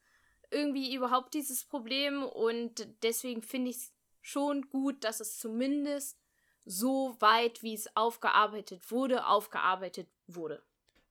irgendwie 0.52 0.94
überhaupt 0.94 1.34
dieses 1.34 1.63
Problem 1.63 2.24
und 2.24 2.88
deswegen 3.04 3.41
finde 3.41 3.72
ich 3.72 3.78
es 3.78 3.94
schon 4.22 4.70
gut, 4.70 5.04
dass 5.04 5.20
es 5.20 5.39
zumindest 5.39 6.17
so 6.65 7.15
weit, 7.20 7.63
wie 7.63 7.74
es 7.74 7.96
aufgearbeitet 7.96 8.91
wurde, 8.91 9.26
aufgearbeitet 9.26 10.08
wurde. 10.28 10.62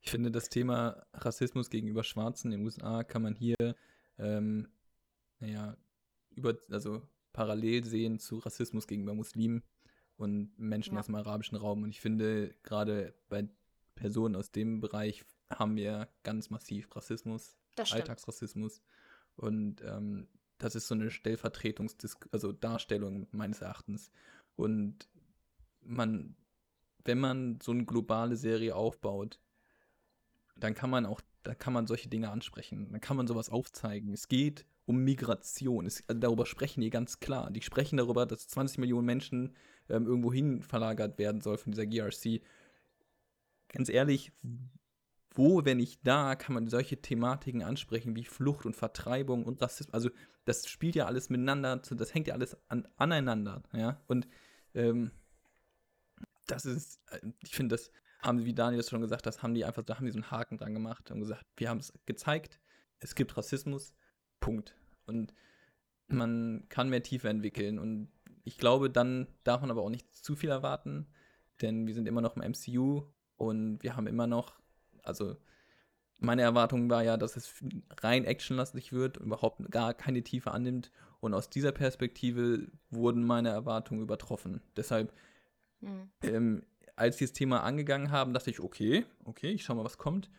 Ich 0.02 0.10
finde, 0.10 0.30
das 0.30 0.48
Thema 0.48 1.04
Rassismus 1.12 1.68
gegenüber 1.70 2.04
Schwarzen 2.04 2.52
in 2.52 2.58
den 2.58 2.64
USA 2.64 3.02
kann 3.02 3.22
man 3.22 3.34
hier 3.34 3.56
ähm, 4.18 4.68
naja, 5.40 5.76
über, 6.30 6.56
also 6.70 7.02
parallel 7.32 7.84
sehen 7.84 8.18
zu 8.18 8.38
Rassismus 8.38 8.86
gegenüber 8.86 9.14
Muslimen 9.14 9.62
und 10.16 10.56
Menschen 10.58 10.94
ja. 10.94 11.00
aus 11.00 11.06
dem 11.06 11.14
arabischen 11.14 11.56
Raum. 11.56 11.82
Und 11.82 11.90
ich 11.90 12.00
finde, 12.00 12.54
gerade 12.62 13.14
bei 13.28 13.48
Personen 13.94 14.36
aus 14.36 14.52
dem 14.52 14.80
Bereich 14.80 15.24
haben 15.50 15.76
wir 15.76 16.08
ganz 16.22 16.50
massiv 16.50 16.94
Rassismus, 16.94 17.58
Alltagsrassismus. 17.78 18.82
Und 19.36 19.82
ähm, 19.82 20.28
das 20.58 20.74
ist 20.74 20.88
so 20.88 20.94
eine 20.94 21.08
Stellvertretungs- 21.08 22.16
also 22.32 22.52
Darstellung 22.52 23.26
meines 23.32 23.60
Erachtens. 23.62 24.10
Und 24.56 25.08
man, 25.80 26.36
wenn 27.04 27.18
man 27.18 27.58
so 27.62 27.72
eine 27.72 27.86
globale 27.86 28.36
Serie 28.36 28.76
aufbaut, 28.76 29.40
dann 30.56 30.74
kann 30.74 30.90
man 30.90 31.06
auch, 31.06 31.22
da 31.42 31.54
kann 31.54 31.72
man 31.72 31.86
solche 31.86 32.10
Dinge 32.10 32.30
ansprechen. 32.30 32.90
Dann 32.92 33.00
kann 33.00 33.16
man 33.16 33.26
sowas 33.26 33.48
aufzeigen. 33.48 34.12
Es 34.12 34.28
geht 34.28 34.66
um 34.90 35.04
Migration. 35.04 35.86
Es, 35.86 36.04
also 36.08 36.20
darüber 36.20 36.44
sprechen 36.46 36.80
die 36.80 36.90
ganz 36.90 37.20
klar. 37.20 37.50
Die 37.50 37.62
sprechen 37.62 37.96
darüber, 37.96 38.26
dass 38.26 38.48
20 38.48 38.78
Millionen 38.78 39.06
Menschen 39.06 39.54
ähm, 39.88 40.06
irgendwo 40.06 40.32
hin 40.32 40.62
verlagert 40.62 41.18
werden 41.18 41.40
soll 41.40 41.56
von 41.58 41.72
dieser 41.72 41.86
GRC. 41.86 42.42
Ganz 43.68 43.88
ehrlich, 43.88 44.32
wo, 45.32 45.64
wenn 45.64 45.76
nicht 45.76 46.00
da, 46.04 46.34
kann 46.34 46.54
man 46.54 46.66
solche 46.66 47.00
Thematiken 47.00 47.62
ansprechen 47.62 48.16
wie 48.16 48.24
Flucht 48.24 48.66
und 48.66 48.74
Vertreibung 48.74 49.44
und 49.44 49.62
Rassismus. 49.62 49.94
Also 49.94 50.10
das 50.44 50.68
spielt 50.68 50.96
ja 50.96 51.06
alles 51.06 51.30
miteinander, 51.30 51.76
das 51.76 52.14
hängt 52.14 52.26
ja 52.26 52.34
alles 52.34 52.56
an, 52.68 52.88
aneinander, 52.96 53.62
ja. 53.72 54.02
Und 54.08 54.26
ähm, 54.74 55.12
das 56.48 56.64
ist, 56.64 57.00
äh, 57.12 57.20
ich 57.44 57.54
finde, 57.54 57.74
das 57.74 57.92
haben 58.18 58.40
sie, 58.40 58.44
wie 58.44 58.54
Daniel 58.54 58.78
das 58.78 58.90
schon 58.90 59.00
gesagt 59.00 59.26
hat, 59.26 59.42
haben 59.42 59.54
die 59.54 59.64
einfach, 59.64 59.84
da 59.84 59.96
haben 59.96 60.06
die 60.06 60.10
so 60.10 60.18
einen 60.18 60.32
Haken 60.32 60.58
dran 60.58 60.74
gemacht 60.74 61.12
und 61.12 61.20
gesagt, 61.20 61.46
wir 61.56 61.70
haben 61.70 61.78
es 61.78 61.92
gezeigt, 62.06 62.58
es 62.98 63.14
gibt 63.14 63.36
Rassismus, 63.36 63.94
Punkt. 64.40 64.74
Und 65.06 65.32
man 66.08 66.64
kann 66.68 66.88
mehr 66.88 67.02
Tiefe 67.02 67.28
entwickeln. 67.28 67.78
Und 67.78 68.08
ich 68.44 68.58
glaube, 68.58 68.90
dann 68.90 69.28
darf 69.44 69.60
man 69.60 69.70
aber 69.70 69.82
auch 69.82 69.90
nicht 69.90 70.14
zu 70.14 70.34
viel 70.34 70.50
erwarten, 70.50 71.06
denn 71.60 71.86
wir 71.86 71.94
sind 71.94 72.08
immer 72.08 72.20
noch 72.20 72.36
im 72.36 72.42
MCU 72.42 73.04
und 73.36 73.82
wir 73.82 73.96
haben 73.96 74.06
immer 74.06 74.26
noch 74.26 74.58
Also 75.02 75.36
meine 76.20 76.42
Erwartung 76.42 76.90
war 76.90 77.02
ja, 77.02 77.16
dass 77.16 77.36
es 77.36 77.54
rein 78.02 78.24
actionlastig 78.24 78.92
wird, 78.92 79.16
überhaupt 79.16 79.70
gar 79.70 79.94
keine 79.94 80.22
Tiefe 80.22 80.50
annimmt. 80.50 80.90
Und 81.20 81.34
aus 81.34 81.50
dieser 81.50 81.72
Perspektive 81.72 82.68
wurden 82.90 83.24
meine 83.24 83.50
Erwartungen 83.50 84.02
übertroffen. 84.02 84.62
Deshalb, 84.76 85.12
mhm. 85.80 86.10
ähm, 86.22 86.62
als 86.96 87.18
sie 87.18 87.24
das 87.24 87.32
Thema 87.32 87.62
angegangen 87.62 88.10
haben, 88.10 88.34
dachte 88.34 88.50
ich, 88.50 88.60
okay, 88.60 89.04
okay, 89.24 89.50
ich 89.50 89.64
schau 89.64 89.74
mal, 89.74 89.84
was 89.84 89.98
kommt. 89.98 90.30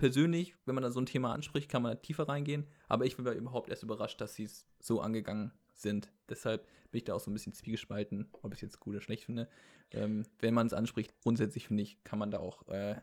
Persönlich, 0.00 0.56
wenn 0.64 0.74
man 0.74 0.82
da 0.82 0.90
so 0.90 0.98
ein 0.98 1.04
Thema 1.04 1.34
anspricht, 1.34 1.68
kann 1.68 1.82
man 1.82 2.00
tiefer 2.00 2.26
reingehen. 2.26 2.66
Aber 2.88 3.04
ich 3.04 3.22
war 3.22 3.32
überhaupt 3.32 3.68
erst 3.68 3.82
überrascht, 3.82 4.18
dass 4.22 4.34
sie 4.34 4.44
es 4.44 4.66
so 4.78 5.02
angegangen 5.02 5.52
sind. 5.74 6.10
Deshalb 6.30 6.66
bin 6.90 7.00
ich 7.00 7.04
da 7.04 7.12
auch 7.12 7.20
so 7.20 7.30
ein 7.30 7.34
bisschen 7.34 7.52
zwiegespalten, 7.52 8.26
ob 8.40 8.54
ich 8.54 8.58
es 8.58 8.62
jetzt 8.62 8.80
gut 8.80 8.94
oder 8.94 9.02
schlecht 9.02 9.24
finde. 9.24 9.46
Ähm, 9.90 10.22
wenn 10.38 10.54
man 10.54 10.66
es 10.66 10.72
anspricht, 10.72 11.20
grundsätzlich 11.20 11.66
finde 11.66 11.82
ich, 11.82 12.02
kann 12.02 12.18
man 12.18 12.30
da 12.30 12.38
auch 12.38 12.66
äh, 12.68 12.96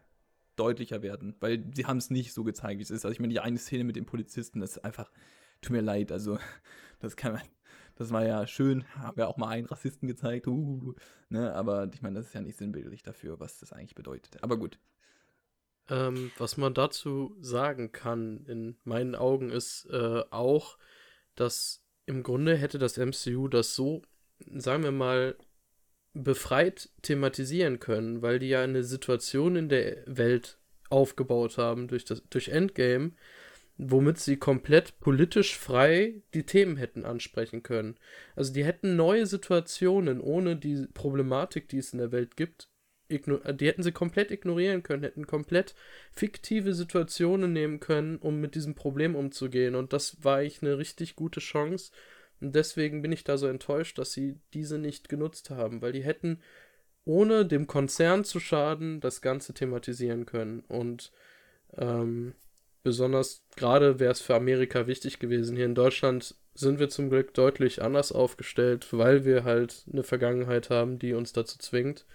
deutlicher 0.56 1.04
werden, 1.04 1.36
weil 1.40 1.64
sie 1.76 1.86
haben 1.86 1.98
es 1.98 2.10
nicht 2.10 2.34
so 2.34 2.44
gezeigt, 2.44 2.80
wie 2.80 2.84
es 2.84 2.90
ist. 2.90 3.06
Also 3.06 3.14
ich 3.14 3.20
meine, 3.20 3.32
die 3.32 3.42
eine 3.42 3.60
Szene 3.60 3.84
mit 3.84 3.96
dem 3.96 4.08
Polizisten, 4.08 4.60
das 4.60 4.78
ist 4.78 4.84
einfach, 4.84 5.12
tut 5.62 5.74
mir 5.74 5.82
leid, 5.82 6.12
also 6.12 6.40
das 7.00 7.16
kann 7.16 7.34
man, 7.34 7.44
das 7.94 8.10
war 8.10 8.26
ja 8.26 8.48
schön, 8.48 8.86
haben 8.96 9.18
wir 9.18 9.28
auch 9.28 9.38
mal 9.38 9.50
einen 9.50 9.68
Rassisten 9.68 10.08
gezeigt, 10.08 10.48
uh, 10.48 10.96
ne, 11.30 11.54
aber 11.54 11.92
ich 11.94 12.02
meine, 12.02 12.16
das 12.16 12.26
ist 12.26 12.34
ja 12.34 12.42
nicht 12.42 12.58
sinnbildlich 12.58 13.04
dafür, 13.04 13.40
was 13.40 13.60
das 13.60 13.72
eigentlich 13.72 13.94
bedeutet. 13.94 14.42
Aber 14.42 14.58
gut. 14.58 14.80
Ähm, 15.90 16.32
was 16.38 16.58
man 16.58 16.74
dazu 16.74 17.36
sagen 17.40 17.92
kann, 17.92 18.46
in 18.48 18.78
meinen 18.84 19.16
Augen, 19.16 19.50
ist 19.50 19.86
äh, 19.90 20.24
auch, 20.30 20.78
dass 21.36 21.84
im 22.06 22.24
Grunde 22.24 22.56
hätte 22.56 22.78
das 22.78 22.98
MCU 22.98 23.48
das 23.48 23.76
so, 23.76 24.02
sagen 24.56 24.84
wir 24.84 24.92
mal, 24.92 25.36
befreit 26.14 26.90
thematisieren 27.02 27.80
können, 27.80 28.22
weil 28.22 28.40
die 28.40 28.50
ja 28.50 28.62
eine 28.62 28.84
Situation 28.84 29.56
in 29.56 29.70
der 29.70 30.04
Welt 30.08 30.58
aufgebaut 30.90 31.58
haben 31.58 31.88
durch, 31.88 32.06
das, 32.06 32.24
durch 32.30 32.50
Endgame, 32.50 33.12
womit 33.78 34.18
sie 34.18 34.38
komplett 34.38 35.00
politisch 35.00 35.58
frei 35.58 36.22
die 36.34 36.46
Themen 36.46 36.78
hätten 36.78 37.06
ansprechen 37.06 37.62
können. 37.62 37.96
Also 38.36 38.54
die 38.54 38.66
hätten 38.66 38.96
neue 38.96 39.26
Situationen 39.26 40.20
ohne 40.20 40.56
die 40.56 40.88
Problematik, 40.94 41.70
die 41.70 41.78
es 41.78 41.94
in 41.94 42.00
der 42.00 42.12
Welt 42.12 42.36
gibt, 42.36 42.70
die 43.10 43.68
hätten 43.68 43.84
sie 43.84 43.92
komplett 43.92 44.32
ignorieren 44.32 44.84
können, 44.84 45.04
hätten 45.04 45.28
komplett 45.28 45.76
fiktive 46.12 46.74
Situationen 46.74 47.54
nehmen 47.54 47.80
können, 47.80 48.18
um 48.18 48.42
mit 48.42 48.56
diesem 48.56 48.76
Problem 48.76 49.16
umzugehen. 49.16 49.76
Und 49.76 49.94
das 49.94 50.24
war 50.24 50.38
eigentlich 50.38 50.62
eine 50.62 50.78
richtig 50.78 51.16
gute 51.16 51.40
Chance, 51.40 51.92
und 52.40 52.56
deswegen 52.56 53.02
bin 53.02 53.12
ich 53.12 53.24
da 53.24 53.38
so 53.38 53.48
enttäuscht, 53.48 53.98
dass 53.98 54.12
sie 54.12 54.40
diese 54.54 54.78
nicht 54.78 55.10
genutzt 55.10 55.50
haben, 55.50 55.82
weil 55.82 55.92
die 55.92 56.04
hätten, 56.04 56.40
ohne 57.06 57.46
dem 57.46 57.68
Konzern 57.68 58.24
zu 58.24 58.40
schaden, 58.40 59.00
das 59.00 59.22
Ganze 59.22 59.54
thematisieren 59.54 60.26
können. 60.26 60.60
Und 60.68 61.12
ähm, 61.78 62.36
besonders 62.84 63.44
gerade 63.56 64.00
wäre 64.00 64.12
es 64.12 64.22
für 64.22 64.36
Amerika 64.36 64.88
wichtig 64.88 65.20
gewesen. 65.20 65.56
Hier 65.56 65.66
in 65.66 65.76
Deutschland 65.76 66.36
sind 66.54 66.80
wir 66.80 66.90
zum 66.90 67.10
Glück 67.10 67.34
deutlich 67.34 67.82
anders 67.82 68.12
aufgestellt, 68.12 68.88
weil 68.92 69.26
wir 69.26 69.44
halt 69.44 69.86
eine 69.92 70.04
Vergangenheit 70.04 70.70
haben, 70.70 71.00
die 71.00 71.14
uns 71.14 71.34
dazu 71.34 71.58
zwingt. 71.58 72.06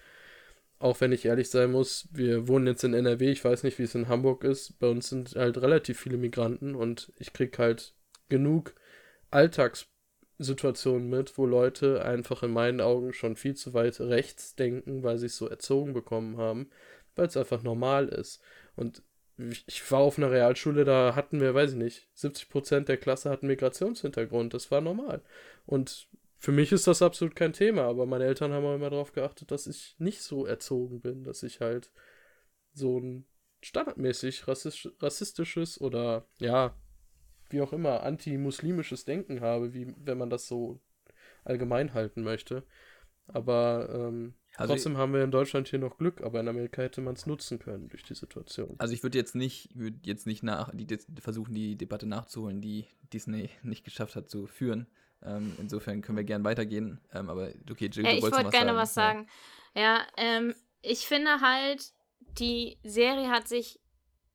Auch 0.82 1.00
wenn 1.00 1.12
ich 1.12 1.24
ehrlich 1.24 1.48
sein 1.48 1.70
muss, 1.70 2.08
wir 2.10 2.48
wohnen 2.48 2.66
jetzt 2.66 2.82
in 2.82 2.92
NRW, 2.92 3.30
ich 3.30 3.44
weiß 3.44 3.62
nicht, 3.62 3.78
wie 3.78 3.84
es 3.84 3.94
in 3.94 4.08
Hamburg 4.08 4.42
ist. 4.42 4.80
Bei 4.80 4.88
uns 4.88 5.10
sind 5.10 5.36
halt 5.36 5.58
relativ 5.58 6.00
viele 6.00 6.16
Migranten 6.16 6.74
und 6.74 7.12
ich 7.18 7.32
krieg 7.32 7.56
halt 7.56 7.94
genug 8.28 8.74
Alltags 9.30 9.86
Situationen 10.38 11.08
mit, 11.08 11.38
wo 11.38 11.46
Leute 11.46 12.04
einfach 12.04 12.42
in 12.42 12.50
meinen 12.50 12.80
Augen 12.80 13.12
schon 13.12 13.36
viel 13.36 13.54
zu 13.54 13.74
weit 13.74 14.00
rechts 14.00 14.56
denken, 14.56 15.04
weil 15.04 15.18
sie 15.18 15.26
es 15.26 15.36
so 15.36 15.46
erzogen 15.46 15.92
bekommen 15.92 16.38
haben, 16.38 16.68
weil 17.14 17.28
es 17.28 17.36
einfach 17.36 17.62
normal 17.62 18.08
ist. 18.08 18.42
Und 18.74 19.04
ich 19.38 19.88
war 19.92 20.00
auf 20.00 20.18
einer 20.18 20.32
Realschule, 20.32 20.84
da 20.84 21.14
hatten 21.14 21.40
wir, 21.40 21.54
weiß 21.54 21.74
ich 21.74 21.78
nicht, 21.78 22.08
70% 22.16 22.80
der 22.86 22.96
Klasse 22.96 23.30
hatten 23.30 23.46
Migrationshintergrund. 23.46 24.52
Das 24.52 24.72
war 24.72 24.80
normal. 24.80 25.22
Und 25.64 26.08
für 26.42 26.50
mich 26.50 26.72
ist 26.72 26.88
das 26.88 27.02
absolut 27.02 27.36
kein 27.36 27.52
Thema, 27.52 27.82
aber 27.82 28.04
meine 28.04 28.24
Eltern 28.24 28.52
haben 28.52 28.66
auch 28.66 28.74
immer 28.74 28.90
darauf 28.90 29.12
geachtet, 29.12 29.52
dass 29.52 29.68
ich 29.68 29.94
nicht 29.98 30.22
so 30.22 30.44
erzogen 30.44 31.00
bin, 31.00 31.22
dass 31.22 31.44
ich 31.44 31.60
halt 31.60 31.92
so 32.72 32.98
ein 32.98 33.26
standardmäßig 33.60 34.48
rassistisches 34.48 35.80
oder 35.80 36.26
ja, 36.40 36.76
wie 37.50 37.60
auch 37.60 37.72
immer, 37.72 38.02
anti-muslimisches 38.02 39.04
Denken 39.04 39.40
habe, 39.40 39.72
wie 39.72 39.94
wenn 39.96 40.18
man 40.18 40.30
das 40.30 40.48
so 40.48 40.80
allgemein 41.44 41.94
halten 41.94 42.24
möchte. 42.24 42.64
Aber 43.28 43.88
ähm, 43.94 44.34
also 44.56 44.74
trotzdem 44.74 44.96
haben 44.96 45.12
wir 45.12 45.22
in 45.22 45.30
Deutschland 45.30 45.68
hier 45.68 45.78
noch 45.78 45.96
Glück, 45.96 46.22
aber 46.22 46.40
in 46.40 46.48
Amerika 46.48 46.82
hätte 46.82 47.02
man 47.02 47.14
es 47.14 47.24
nutzen 47.24 47.60
können 47.60 47.88
durch 47.88 48.02
die 48.02 48.16
Situation. 48.16 48.74
Also 48.78 48.94
ich 48.94 49.04
würde 49.04 49.16
jetzt 49.16 49.36
nicht, 49.36 49.78
würde 49.78 50.00
jetzt 50.02 50.26
nicht 50.26 50.42
nach, 50.42 50.72
die, 50.74 50.88
versuchen, 51.20 51.54
die 51.54 51.76
Debatte 51.76 52.08
nachzuholen, 52.08 52.60
die 52.60 52.88
Disney 53.12 53.48
nicht 53.62 53.84
geschafft 53.84 54.16
hat 54.16 54.28
zu 54.28 54.48
führen. 54.48 54.88
Ähm, 55.24 55.56
insofern 55.58 56.02
können 56.02 56.18
wir 56.18 56.24
gern 56.24 56.44
weitergehen. 56.44 57.00
Ähm, 57.12 57.30
aber 57.30 57.52
okay, 57.70 57.86
Jill, 57.86 58.04
ja, 58.04 58.14
du 58.14 58.22
wolltest 58.22 58.40
Ich 58.40 58.44
wollte 58.44 58.56
gerne 58.56 58.76
was 58.76 58.94
sagen. 58.94 59.26
Ja, 59.74 59.82
ja 59.82 60.06
ähm, 60.16 60.54
ich 60.80 61.06
finde 61.06 61.40
halt, 61.40 61.92
die 62.38 62.78
Serie 62.82 63.30
hat 63.30 63.48
sich 63.48 63.80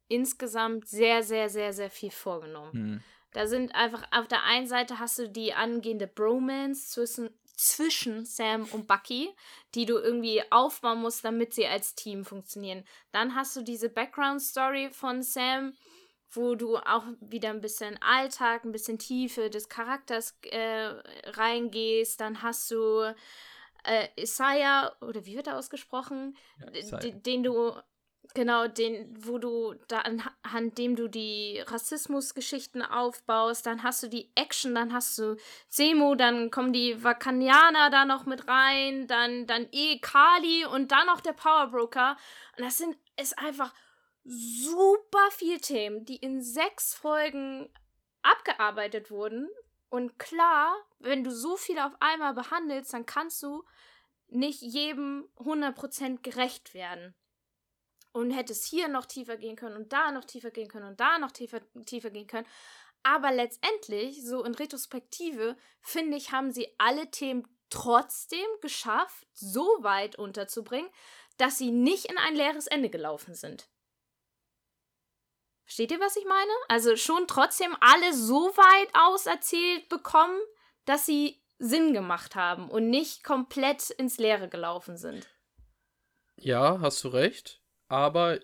insgesamt 0.08 0.88
sehr, 0.88 1.24
sehr, 1.24 1.50
sehr, 1.50 1.74
sehr 1.74 1.90
viel 1.90 2.12
vorgenommen. 2.12 2.72
Hm. 2.74 3.04
Da 3.34 3.46
sind 3.46 3.76
einfach, 3.76 4.04
auf 4.12 4.28
der 4.28 4.44
einen 4.44 4.68
Seite 4.68 5.00
hast 5.00 5.20
du 5.20 5.30
die 5.30 5.54
angehende 5.54 6.08
Bromance 6.08 6.90
zwischen, 6.90 7.30
zwischen 7.56 8.26
Sam 8.26 8.64
und 8.72 8.88
Bucky, 8.88 9.30
die 9.76 9.86
du 9.86 9.98
irgendwie 9.98 10.42
aufbauen 10.50 11.02
musst, 11.02 11.26
damit 11.26 11.54
sie 11.54 11.68
als 11.68 11.96
Team 11.96 12.24
funktionieren. 12.24 12.84
Dann 13.12 13.36
hast 13.36 13.56
du 13.56 13.62
diese 13.62 13.90
Background-Story 13.90 14.90
von 14.92 15.22
Sam, 15.22 15.74
wo 16.32 16.56
du 16.56 16.78
auch 16.78 17.04
wieder 17.22 17.50
ein 17.50 17.62
bisschen 17.62 17.98
Alltag, 18.02 18.64
ein 18.64 18.72
bisschen 18.72 19.00
Tiefe 19.00 19.50
des 19.50 19.70
Charakters 19.70 20.38
äh, 20.44 20.94
reingehst. 21.26 22.20
Dann 22.20 22.42
hast 22.42 22.70
du 22.72 23.14
äh, 23.84 24.08
Isaiah, 24.16 24.96
oder 25.02 25.26
wie 25.26 25.36
wird 25.36 25.48
er 25.48 25.58
ausgesprochen? 25.58 26.36
Ja, 26.74 26.98
den 27.00 27.44
du 27.44 27.74
Genau, 28.34 28.68
den, 28.68 29.08
wo 29.26 29.38
du 29.38 29.74
da 29.88 30.00
anhand 30.02 30.78
dem 30.78 30.96
du 30.96 31.08
die 31.08 31.64
Rassismusgeschichten 31.66 32.82
aufbaust, 32.82 33.66
dann 33.66 33.84
hast 33.84 34.04
du 34.04 34.10
die 34.10 34.32
Action, 34.36 34.76
dann 34.76 34.94
hast 34.94 35.18
du 35.18 35.38
Semo, 35.70 36.16
dann 36.16 36.52
kommen 36.52 36.74
die 36.74 37.04
Vakanianer 37.04 37.90
da 37.90 38.06
noch 38.06 38.26
mit 38.26 38.48
rein, 38.48 39.08
dann, 39.08 39.48
dann 39.48 39.68
E. 39.72 40.00
Kali 40.00 40.66
und 40.66 40.92
dann 40.92 41.08
noch 41.08 41.22
der 41.22 41.34
Powerbroker. 41.34 42.18
Und 42.58 42.66
das 42.66 42.78
sind, 42.78 42.98
ist 43.20 43.40
einfach 43.40 43.74
super 44.28 45.32
viel 45.32 45.60
Themen, 45.60 46.04
die 46.06 46.18
in 46.18 46.42
sechs 46.42 46.94
Folgen 46.94 47.70
abgearbeitet 48.22 49.10
wurden. 49.10 49.50
Und 49.90 50.20
klar, 50.20 50.76
wenn 51.00 51.24
du 51.24 51.32
so 51.32 51.56
viel 51.56 51.80
auf 51.80 51.94
einmal 52.02 52.34
behandelst, 52.34 52.94
dann 52.94 53.06
kannst 53.06 53.42
du 53.42 53.64
nicht 54.28 54.62
jedem 54.62 55.30
100% 55.38 56.22
gerecht 56.22 56.74
werden 56.74 57.16
und 58.12 58.32
hättest 58.32 58.66
hier 58.66 58.90
noch 58.90 59.06
tiefer 59.06 59.38
gehen 59.38 59.56
können 59.56 59.78
und 59.78 59.94
da 59.94 60.12
noch 60.12 60.26
tiefer 60.26 60.52
gehen 60.52 60.68
können 60.68 60.88
und 60.88 61.00
da 61.00 61.20
noch 61.20 61.32
tiefer, 61.32 61.62
tiefer 61.86 62.10
gehen 62.10 62.28
können. 62.28 62.48
Aber 63.04 63.32
letztendlich, 63.32 64.26
so 64.26 64.44
in 64.44 64.56
Retrospektive, 64.56 65.56
finde 65.80 66.18
ich, 66.18 66.34
haben 66.34 66.52
sie 66.52 66.68
alle 66.78 67.10
Themen 67.10 67.48
trotzdem 67.70 68.48
geschafft, 68.62 69.26
so 69.34 69.64
weit 69.80 70.18
unterzubringen, 70.18 70.90
dass 71.38 71.58
sie 71.58 71.72
nicht 71.72 72.06
in 72.06 72.18
ein 72.18 72.36
leeres 72.36 72.68
Ende 72.68 72.90
gelaufen 72.90 73.34
sind. 73.34 73.70
Versteht 75.68 75.92
ihr, 75.92 76.00
was 76.00 76.16
ich 76.16 76.26
meine? 76.26 76.52
Also 76.68 76.96
schon 76.96 77.28
trotzdem 77.28 77.78
alle 77.80 78.14
so 78.14 78.48
weit 78.56 78.90
auserzählt 78.94 79.88
bekommen, 79.90 80.40
dass 80.86 81.06
sie 81.06 81.40
Sinn 81.60 81.94
gemacht 81.94 82.36
haben 82.36 82.72
und 82.72 82.90
nicht 82.90 83.24
komplett 83.24 83.92
ins 83.92 84.18
Leere 84.18 84.50
gelaufen 84.50 84.98
sind. 84.98 85.28
Ja, 86.38 86.80
hast 86.82 87.04
du 87.04 87.10
recht 87.10 87.62
aber 87.88 88.40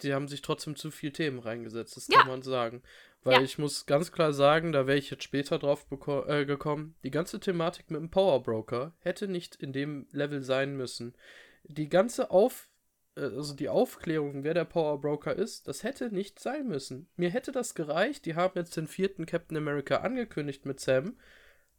die 0.00 0.14
haben 0.14 0.28
sich 0.28 0.42
trotzdem 0.42 0.76
zu 0.76 0.90
viel 0.90 1.12
Themen 1.12 1.40
reingesetzt, 1.40 1.96
das 1.96 2.08
ja. 2.08 2.18
kann 2.18 2.28
man 2.28 2.42
sagen. 2.42 2.82
Weil 3.24 3.38
ja. 3.38 3.42
ich 3.42 3.58
muss 3.58 3.86
ganz 3.86 4.12
klar 4.12 4.32
sagen, 4.32 4.72
da 4.72 4.86
wäre 4.86 4.98
ich 4.98 5.10
jetzt 5.10 5.24
später 5.24 5.58
drauf 5.58 5.86
äh, 5.90 6.44
gekommen, 6.44 6.96
die 7.04 7.10
ganze 7.10 7.40
Thematik 7.40 7.90
mit 7.90 8.00
dem 8.00 8.10
Power 8.10 8.42
Broker 8.42 8.94
hätte 9.00 9.28
nicht 9.28 9.56
in 9.56 9.72
dem 9.72 10.06
Level 10.10 10.42
sein 10.42 10.76
müssen. 10.76 11.16
Die 11.64 11.88
ganze 11.88 12.30
Auf, 12.30 12.68
also 13.14 13.54
die 13.54 13.68
Aufklärung, 13.68 14.44
wer 14.44 14.54
der 14.54 14.64
Power 14.64 15.00
Broker 15.00 15.34
ist, 15.34 15.68
das 15.68 15.82
hätte 15.82 16.10
nicht 16.12 16.38
sein 16.38 16.66
müssen. 16.66 17.08
Mir 17.16 17.30
hätte 17.30 17.52
das 17.52 17.74
gereicht, 17.74 18.24
die 18.24 18.34
haben 18.34 18.58
jetzt 18.58 18.76
den 18.76 18.86
vierten 18.86 19.26
Captain 19.26 19.56
America 19.56 19.98
angekündigt 19.98 20.64
mit 20.64 20.80
Sam. 20.80 21.18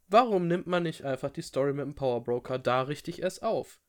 Warum 0.08 0.46
nimmt 0.46 0.66
man 0.66 0.82
nicht 0.82 1.04
einfach 1.04 1.30
die 1.30 1.42
Story 1.42 1.72
mit 1.72 1.86
dem 1.86 1.94
Power 1.94 2.22
Broker 2.22 2.58
da 2.58 2.82
richtig 2.82 3.22
erst 3.22 3.42
auf? 3.42 3.80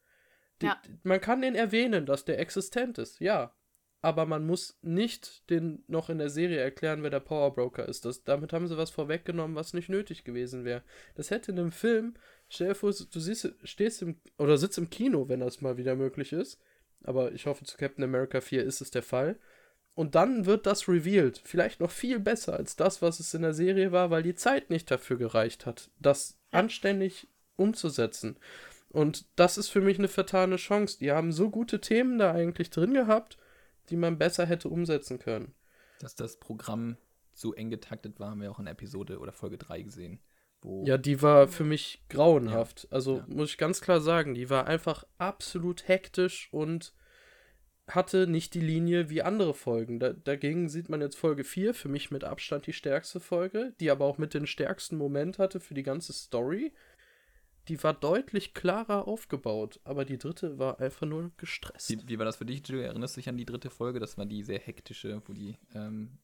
Die, 0.62 0.68
ja. 0.68 0.82
Man 1.04 1.22
kann 1.22 1.42
den 1.42 1.56
erwähnen, 1.56 2.06
dass 2.06 2.26
der 2.26 2.40
existent 2.40 2.98
ist, 2.98 3.20
ja. 3.20 3.54
Aber 4.02 4.26
man 4.26 4.46
muss 4.46 4.78
nicht 4.82 5.50
den 5.50 5.84
noch 5.88 6.10
in 6.10 6.20
der 6.20 6.30
Serie 6.30 6.60
erklären, 6.60 7.02
wer 7.02 7.10
der 7.10 7.20
Power 7.20 7.54
Broker 7.54 7.88
ist. 7.88 8.06
Das, 8.06 8.24
damit 8.24 8.54
haben 8.54 8.68
sie 8.68 8.78
was 8.78 8.92
vorweggenommen, 8.92 9.56
was 9.56 9.74
nicht 9.74 9.90
nötig 9.90 10.24
gewesen 10.24 10.64
wäre. 10.64 10.84
Das 11.16 11.32
hätte 11.32 11.52
in 11.52 11.60
einem 11.60 11.72
Film, 11.72 12.14
stell 12.48 12.70
dir 12.70 12.76
vor, 12.76 12.92
du 12.92 13.20
siehst, 13.20 13.56
stehst 13.64 14.04
im, 14.04 14.20
oder 14.38 14.58
sitzt 14.58 14.78
im 14.78 14.92
Kino, 14.92 15.28
wenn 15.28 15.40
das 15.40 15.62
mal 15.62 15.78
wieder 15.78 15.96
möglich 15.96 16.34
ist. 16.34 16.62
Aber 17.04 17.32
ich 17.34 17.46
hoffe, 17.46 17.66
zu 17.66 17.78
Captain 17.78 18.04
America 18.04 18.42
4 18.42 18.64
ist 18.64 18.82
es 18.82 18.92
der 18.92 19.04
Fall. 19.04 19.38
Und 19.94 20.16
dann 20.16 20.46
wird 20.46 20.66
das 20.66 20.90
revealed. 20.90 21.42
Vielleicht 21.44 21.80
noch 21.80 21.92
viel 21.92 22.20
besser 22.20 22.54
als 22.54 22.76
das, 22.76 23.02
was 23.02 23.20
es 23.20 23.34
in 23.34 23.44
der 23.44 23.54
Serie 23.54 23.92
war, 23.92 24.10
weil 24.12 24.24
die 24.24 24.36
Zeit 24.36 24.70
nicht 24.70 24.92
dafür 24.92 25.18
gereicht 25.18 25.66
hat, 25.66 25.90
das 26.00 26.38
anständig 26.52 27.30
umzusetzen. 27.56 28.38
Und 28.90 29.26
das 29.38 29.58
ist 29.58 29.70
für 29.70 29.82
mich 29.82 29.98
eine 29.98 30.08
vertane 30.08 30.58
Chance. 30.58 31.00
Die 31.00 31.12
haben 31.12 31.32
so 31.32 31.50
gute 31.50 31.80
Themen 31.80 32.18
da 32.18 32.32
eigentlich 32.32 32.70
drin 32.70 32.94
gehabt, 32.94 33.38
die 33.90 33.96
man 33.96 34.18
besser 34.18 34.46
hätte 34.46 34.70
umsetzen 34.70 35.20
können. 35.20 35.54
Dass 36.00 36.16
das 36.16 36.38
Programm 36.38 36.98
so 37.34 37.54
eng 37.54 37.70
getaktet 37.70 38.20
war, 38.20 38.32
haben 38.32 38.42
wir 38.42 38.52
auch 38.52 38.60
in 38.60 38.68
Episode 38.68 39.20
oder 39.20 39.32
Folge 39.32 39.58
3 39.58 39.82
gesehen. 39.82 40.20
Ja, 40.84 40.98
die 40.98 41.22
war 41.22 41.48
für 41.48 41.64
mich 41.64 42.04
grauenhaft. 42.10 42.84
Ja, 42.84 42.96
also 42.96 43.18
ja. 43.18 43.26
muss 43.28 43.52
ich 43.52 43.58
ganz 43.58 43.82
klar 43.82 44.02
sagen, 44.02 44.34
die 44.34 44.50
war 44.50 44.68
einfach 44.68 45.06
absolut 45.18 45.88
hektisch 45.88 46.50
und 46.52 46.94
hatte 47.88 48.26
nicht 48.26 48.54
die 48.54 48.62
Linie 48.62 49.10
wie 49.10 49.22
andere 49.22 49.54
Folgen. 49.54 50.00
Da, 50.00 50.14
dagegen 50.14 50.70
sieht 50.70 50.90
man 50.90 51.02
jetzt 51.02 51.18
Folge 51.18 51.44
4, 51.44 51.74
für 51.74 51.90
mich 51.90 52.10
mit 52.10 52.24
Abstand 52.24 52.66
die 52.66 52.74
stärkste 52.74 53.20
Folge, 53.20 53.74
die 53.80 53.92
aber 53.92 54.06
auch 54.06 54.18
mit 54.18 54.34
den 54.34 54.48
stärksten 54.48 54.98
Moment 54.98 55.38
hatte 55.38 55.60
für 55.60 55.76
die 55.76 55.84
ganze 55.84 56.14
Story. 56.14 56.74
Die 57.68 57.84
war 57.84 57.94
deutlich 57.94 58.54
klarer 58.54 59.08
aufgebaut, 59.08 59.80
aber 59.84 60.06
die 60.06 60.18
dritte 60.18 60.60
war 60.60 60.80
einfach 60.80 61.08
nur 61.08 61.32
gestresst. 61.38 61.90
Wie, 61.90 62.08
wie 62.08 62.20
war 62.20 62.26
das 62.26 62.38
für 62.38 62.46
dich, 62.46 62.68
Jill? 62.68 62.82
Erinnerst 62.82 63.16
du 63.16 63.22
dich 63.22 63.30
an 63.30 63.38
die 63.38 63.46
dritte 63.46 63.70
Folge? 63.70 64.00
Das 64.00 64.18
war 64.18 64.26
die 64.26 64.44
sehr 64.44 64.60
hektische, 64.60 65.22
wo 65.26 65.34
die. 65.34 65.58
Ähm, 65.74 66.18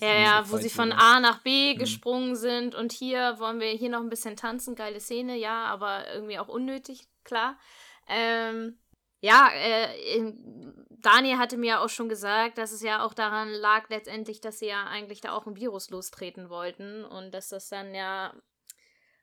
Ja, 0.00 0.18
ja, 0.18 0.50
wo 0.50 0.56
sie 0.58 0.70
von. 0.70 0.92
A 0.92 1.20
nach 1.20 1.42
B 1.42 1.74
Mhm. 1.74 1.78
gesprungen 1.78 2.36
sind 2.36 2.74
und 2.74 2.92
hier 2.92 3.38
wollen 3.38 3.60
wir 3.60 3.68
hier 3.68 3.88
noch 3.88 4.00
ein 4.00 4.10
bisschen 4.10 4.36
tanzen, 4.36 4.74
geile 4.74 5.00
Szene, 5.00 5.36
ja, 5.36 5.64
aber 5.66 6.12
irgendwie 6.12 6.38
auch 6.38 6.48
unnötig, 6.48 7.08
klar. 7.24 7.58
Ähm, 8.06 8.78
ja, 9.20 9.48
äh, 9.54 10.32
Daniel 10.90 11.38
hatte 11.38 11.56
mir 11.56 11.80
auch 11.80 11.88
schon 11.88 12.10
gesagt, 12.10 12.58
dass 12.58 12.72
es 12.72 12.82
ja 12.82 13.04
auch 13.04 13.14
daran 13.14 13.48
lag 13.50 13.88
letztendlich, 13.88 14.40
dass 14.40 14.58
sie 14.58 14.66
ja 14.66 14.84
eigentlich 14.84 15.22
da 15.22 15.32
auch 15.32 15.46
ein 15.46 15.56
Virus 15.56 15.88
lostreten 15.90 16.50
wollten 16.50 17.04
und 17.04 17.32
dass 17.32 17.48
das 17.48 17.68
dann 17.70 17.94
ja 17.94 18.34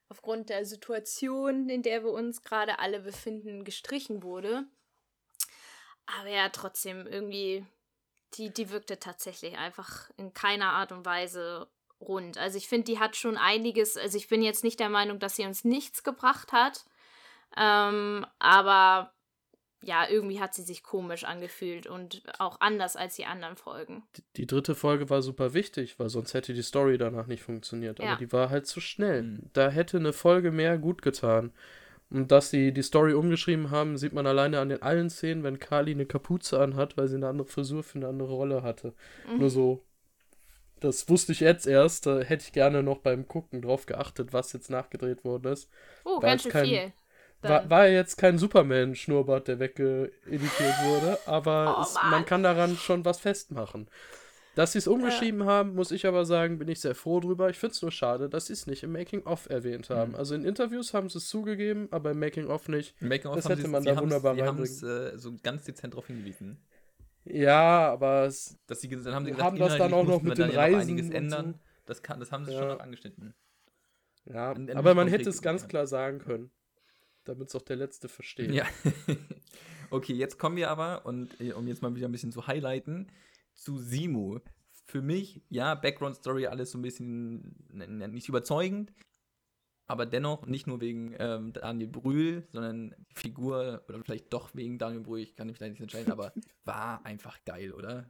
aufgrund 0.09 0.49
der 0.49 0.65
Situation, 0.65 1.69
in 1.69 1.83
der 1.83 2.03
wir 2.03 2.11
uns 2.11 2.41
gerade 2.41 2.79
alle 2.79 2.99
befinden, 2.99 3.63
gestrichen 3.63 4.23
wurde. 4.23 4.65
Aber 6.19 6.29
ja, 6.29 6.49
trotzdem 6.49 7.05
irgendwie 7.07 7.65
die, 8.35 8.53
die 8.53 8.69
wirkte 8.69 8.99
tatsächlich 8.99 9.57
einfach 9.57 10.09
in 10.17 10.33
keiner 10.33 10.71
Art 10.71 10.91
und 10.91 11.05
Weise 11.05 11.67
rund. 11.99 12.37
Also 12.37 12.57
ich 12.57 12.67
finde, 12.67 12.85
die 12.85 12.99
hat 12.99 13.15
schon 13.15 13.37
einiges, 13.37 13.97
also 13.97 14.17
ich 14.17 14.27
bin 14.27 14.41
jetzt 14.41 14.63
nicht 14.63 14.79
der 14.79 14.89
Meinung, 14.89 15.19
dass 15.19 15.35
sie 15.35 15.45
uns 15.45 15.63
nichts 15.63 16.03
gebracht 16.03 16.51
hat. 16.51 16.85
Ähm, 17.57 18.25
aber 18.39 19.13
ja, 19.83 20.07
irgendwie 20.07 20.39
hat 20.39 20.53
sie 20.53 20.61
sich 20.61 20.83
komisch 20.83 21.23
angefühlt 21.23 21.87
und 21.87 22.23
auch 22.39 22.61
anders 22.61 22.95
als 22.95 23.15
die 23.15 23.25
anderen 23.25 23.55
Folgen. 23.57 24.03
Die, 24.15 24.23
die 24.37 24.47
dritte 24.47 24.75
Folge 24.75 25.09
war 25.09 25.21
super 25.21 25.53
wichtig, 25.53 25.99
weil 25.99 26.09
sonst 26.09 26.33
hätte 26.33 26.53
die 26.53 26.61
Story 26.61 26.97
danach 26.97 27.25
nicht 27.25 27.41
funktioniert. 27.43 27.99
Aber 27.99 28.09
Ja. 28.09 28.15
die 28.15 28.31
war 28.31 28.49
halt 28.49 28.67
zu 28.67 28.79
schnell. 28.79 29.23
Mhm. 29.23 29.49
Da 29.53 29.69
hätte 29.69 29.97
eine 29.97 30.13
Folge 30.13 30.51
mehr 30.51 30.77
gut 30.77 31.01
getan. 31.01 31.51
Und 32.11 32.31
dass 32.31 32.49
sie 32.49 32.73
die 32.73 32.81
Story 32.83 33.13
umgeschrieben 33.13 33.71
haben, 33.71 33.97
sieht 33.97 34.11
man 34.13 34.27
alleine 34.27 34.59
an 34.59 34.69
den 34.69 34.81
allen 34.81 35.09
Szenen, 35.09 35.43
wenn 35.43 35.59
Kali 35.59 35.91
eine 35.91 36.05
Kapuze 36.05 36.59
anhat, 36.61 36.97
weil 36.97 37.07
sie 37.07 37.15
eine 37.15 37.29
andere 37.29 37.47
Frisur 37.47 37.83
für 37.83 37.97
eine 37.99 38.09
andere 38.09 38.33
Rolle 38.33 38.63
hatte. 38.63 38.93
Mhm. 39.31 39.39
Nur 39.39 39.49
so. 39.49 39.81
Das 40.81 41.07
wusste 41.09 41.31
ich 41.31 41.39
jetzt 41.39 41.67
erst. 41.67 42.05
Da 42.07 42.19
hätte 42.19 42.43
ich 42.45 42.51
gerne 42.53 42.83
noch 42.83 42.97
beim 42.99 43.27
Gucken 43.27 43.61
drauf 43.61 43.85
geachtet, 43.85 44.33
was 44.33 44.51
jetzt 44.51 44.69
nachgedreht 44.69 45.23
worden 45.23 45.53
ist. 45.53 45.69
Oh, 46.03 46.15
War 46.15 46.21
ganz 46.21 46.43
jetzt 46.43 46.43
schön 46.43 46.51
kein- 46.51 46.65
viel. 46.69 46.93
War, 47.43 47.67
war 47.71 47.87
jetzt 47.87 48.17
kein 48.17 48.37
Superman-Schnurrbart, 48.37 49.47
der 49.47 49.59
weggeeditiert 49.59 50.75
wurde, 50.83 51.17
aber 51.25 51.75
Oh, 51.79 51.81
es, 51.81 51.95
man 52.11 52.23
kann 52.25 52.43
daran 52.43 52.75
schon 52.77 53.03
was 53.03 53.19
festmachen. 53.19 53.87
Dass 54.55 54.73
sie 54.73 54.79
es 54.79 54.87
umgeschrieben 54.87 55.45
haben, 55.45 55.75
muss 55.75 55.91
ich 55.91 56.05
aber 56.05 56.25
sagen, 56.25 56.57
bin 56.59 56.67
ich 56.67 56.81
sehr 56.81 56.93
froh 56.93 57.21
drüber. 57.21 57.49
Ich 57.49 57.57
finde 57.57 57.73
es 57.73 57.81
nur 57.81 57.91
schade, 57.91 58.27
dass 58.29 58.47
sie 58.47 58.53
es 58.53 58.67
nicht 58.67 58.83
im 58.83 58.91
Making-of 58.91 59.49
erwähnt 59.49 59.89
haben. 59.89 60.11
Mhm. 60.11 60.17
Also 60.17 60.35
in 60.35 60.43
Interviews 60.43 60.93
haben 60.93 61.09
sie 61.09 61.19
es 61.19 61.29
zugegeben, 61.29 61.87
aber 61.91 62.11
im 62.11 62.19
Making-of 62.19 62.67
nicht. 62.67 62.93
Im 63.01 63.07
Making-of 63.07 63.35
Das 63.37 63.45
haben 63.45 63.51
hätte 63.51 63.61
sie- 63.63 63.67
man 63.69 63.83
sie 63.83 63.89
da 63.89 64.01
wunderbar 64.01 64.35
Sie 64.35 64.43
haben 64.43 64.61
es 64.61 64.83
äh, 64.83 65.17
so 65.17 65.33
ganz 65.41 65.63
dezent 65.63 65.93
darauf 65.93 66.07
hingewiesen. 66.07 66.57
Ja, 67.23 67.91
aber 67.93 68.25
es, 68.25 68.57
Dass 68.67 68.81
sie, 68.81 68.89
dann 68.89 69.13
haben 69.13 69.25
sie 69.25 69.31
gesagt, 69.31 69.51
haben 69.51 69.59
das 69.59 69.77
dann 69.77 69.93
auch 69.93 70.03
noch 70.05 70.21
mit 70.21 70.37
den 70.37 70.47
ja 70.49 70.53
noch 70.53 70.55
Reisen 70.57 70.81
einiges 70.91 71.07
und 71.07 71.15
ändern. 71.15 71.53
so. 71.53 71.59
Das, 71.85 72.01
kann, 72.03 72.19
das 72.19 72.31
haben 72.31 72.45
sie 72.45 72.51
Ja. 72.51 72.59
schon 72.59 72.67
noch 72.67 72.79
angeschnitten. 72.79 73.33
ja, 74.25 74.51
An- 74.51 74.69
an 74.69 74.75
aber 74.77 74.95
man 74.95 75.07
hätte 75.07 75.29
es 75.29 75.41
ganz 75.41 75.61
ja. 75.61 75.67
klar 75.69 75.87
sagen 75.87 76.19
können. 76.19 76.51
Damit 77.23 77.49
es 77.49 77.55
auch 77.55 77.61
der 77.61 77.75
Letzte 77.75 78.09
versteht. 78.09 78.51
Ja. 78.51 78.65
okay, 79.91 80.13
jetzt 80.13 80.39
kommen 80.39 80.55
wir 80.57 80.71
aber, 80.71 81.05
und 81.05 81.39
äh, 81.39 81.53
um 81.53 81.67
jetzt 81.67 81.81
mal 81.83 81.95
wieder 81.95 82.07
ein 82.07 82.11
bisschen 82.11 82.31
zu 82.31 82.47
highlighten, 82.47 83.07
zu 83.61 83.77
Simu. 83.77 84.39
Für 84.85 85.01
mich, 85.01 85.41
ja, 85.49 85.75
Background-Story, 85.75 86.47
alles 86.47 86.71
so 86.71 86.77
ein 86.77 86.81
bisschen 86.81 87.55
nicht 87.71 88.27
überzeugend, 88.27 88.91
aber 89.87 90.05
dennoch 90.05 90.45
nicht 90.47 90.67
nur 90.67 90.81
wegen 90.81 91.15
ähm, 91.17 91.53
Daniel 91.53 91.87
Brühl, 91.87 92.47
sondern 92.51 92.95
die 93.09 93.15
Figur, 93.15 93.83
oder 93.87 94.03
vielleicht 94.03 94.33
doch 94.33 94.49
wegen 94.53 94.77
Daniel 94.77 95.01
Brühl, 95.01 95.21
ich 95.21 95.35
kann 95.35 95.47
mich 95.47 95.59
da 95.59 95.69
nicht 95.69 95.79
entscheiden, 95.79 96.11
aber 96.11 96.33
war 96.65 97.05
einfach 97.05 97.37
geil, 97.45 97.71
oder? 97.73 98.09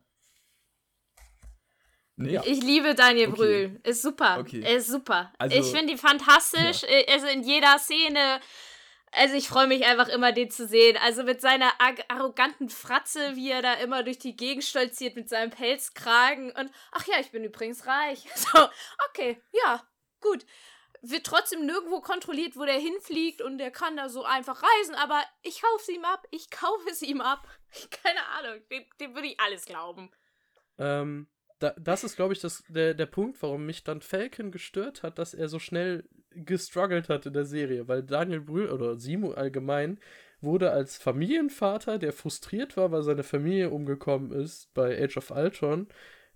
Nee? 2.16 2.34
Ja. 2.34 2.44
Ich 2.46 2.62
liebe 2.64 2.96
Daniel 2.96 3.30
Okay. 3.30 3.36
Brühl. 3.36 3.80
Ist 3.84 4.02
super. 4.02 4.40
Okay. 4.40 4.62
Er 4.62 4.76
ist 4.78 4.88
super. 4.90 5.32
Also- 5.38 5.56
ich 5.58 5.66
finde 5.66 5.94
die 5.94 5.98
fantastisch. 5.98 6.84
Äh, 6.84 7.06
Also 7.12 7.28
in 7.28 7.44
jeder 7.44 7.78
Szene. 7.80 8.40
Also 9.14 9.36
ich 9.36 9.50
freue 9.50 9.68
mich 9.68 9.86
einfach 9.86 10.08
immer, 10.08 10.32
den 10.32 10.50
zu 10.50 10.66
sehen. 10.66 10.98
Also 11.04 11.24
mit 11.24 11.42
seiner 11.42 11.72
arroganten 12.08 12.70
Fratze, 12.70 13.36
wie 13.36 13.52
er 13.52 13.62
da 13.62 13.74
immer 13.74 14.04
durch 14.04 14.20
die 14.20 14.36
Gegend 14.36 14.64
stolziert 14.64 15.16
mit 15.16 15.28
seinem 15.28 15.52
Pelzkragen 15.52 16.52
und 16.52 16.72
ach 16.92 17.06
ja, 17.08 17.20
ich 17.20 17.32
bin 17.32 17.44
übrigens 17.44 17.86
reich. 17.86 18.26
So, 18.36 18.68
okay, 19.10 19.42
ja, 19.52 19.84
gut. 20.22 20.46
Wird 21.04 21.26
trotzdem 21.26 21.66
nirgendwo 21.66 22.00
kontrolliert, 22.00 22.56
wo 22.56 22.64
der 22.64 22.78
hinfliegt 22.78 23.42
und 23.42 23.58
der 23.58 23.72
kann 23.72 23.98
da 23.98 24.08
so 24.08 24.24
einfach 24.24 24.62
reisen, 24.62 24.96
aber 24.96 25.24
ich 25.42 25.62
kaufe 25.62 25.82
es 25.82 25.90
ihm 25.90 26.06
ab. 26.06 26.28
Ich 26.32 26.50
kaufe 26.52 26.90
es 26.90 27.02
ihm 27.02 27.22
ab. 27.22 27.48
Keine 28.04 28.26
Ahnung, 28.28 28.62
dem, 28.70 28.86
dem 29.00 29.16
würde 29.16 29.28
ich 29.28 29.40
alles 29.40 29.66
glauben. 29.66 30.12
Ähm, 30.78 31.28
da, 31.60 31.74
das 31.78 32.04
ist, 32.04 32.16
glaube 32.16 32.34
ich, 32.34 32.40
das, 32.40 32.64
der, 32.70 32.94
der 32.94 33.06
Punkt, 33.08 33.42
warum 33.42 33.66
mich 33.66 33.84
dann 33.84 34.02
Falcon 34.02 34.52
gestört 34.52 35.04
hat, 35.04 35.20
dass 35.20 35.34
er 35.34 35.50
so 35.50 35.60
schnell 35.60 36.08
gestruggelt 36.34 37.10
hat 37.10 37.26
in 37.26 37.34
der 37.34 37.46
Serie, 37.46 37.88
weil 37.88 38.04
Daniel 38.04 38.42
Brühl 38.42 38.70
oder 38.70 38.98
Simo 39.00 39.32
allgemein 39.32 40.00
wurde 40.42 40.72
als 40.72 40.98
Familienvater, 40.98 42.00
der 42.00 42.14
frustriert 42.14 42.78
war, 42.78 42.92
weil 42.92 43.04
seine 43.04 43.24
Familie 43.24 43.70
umgekommen 43.70 44.32
ist 44.32 44.74
bei 44.74 45.02
Age 45.02 45.18
of 45.18 45.32
Ultron, 45.32 45.88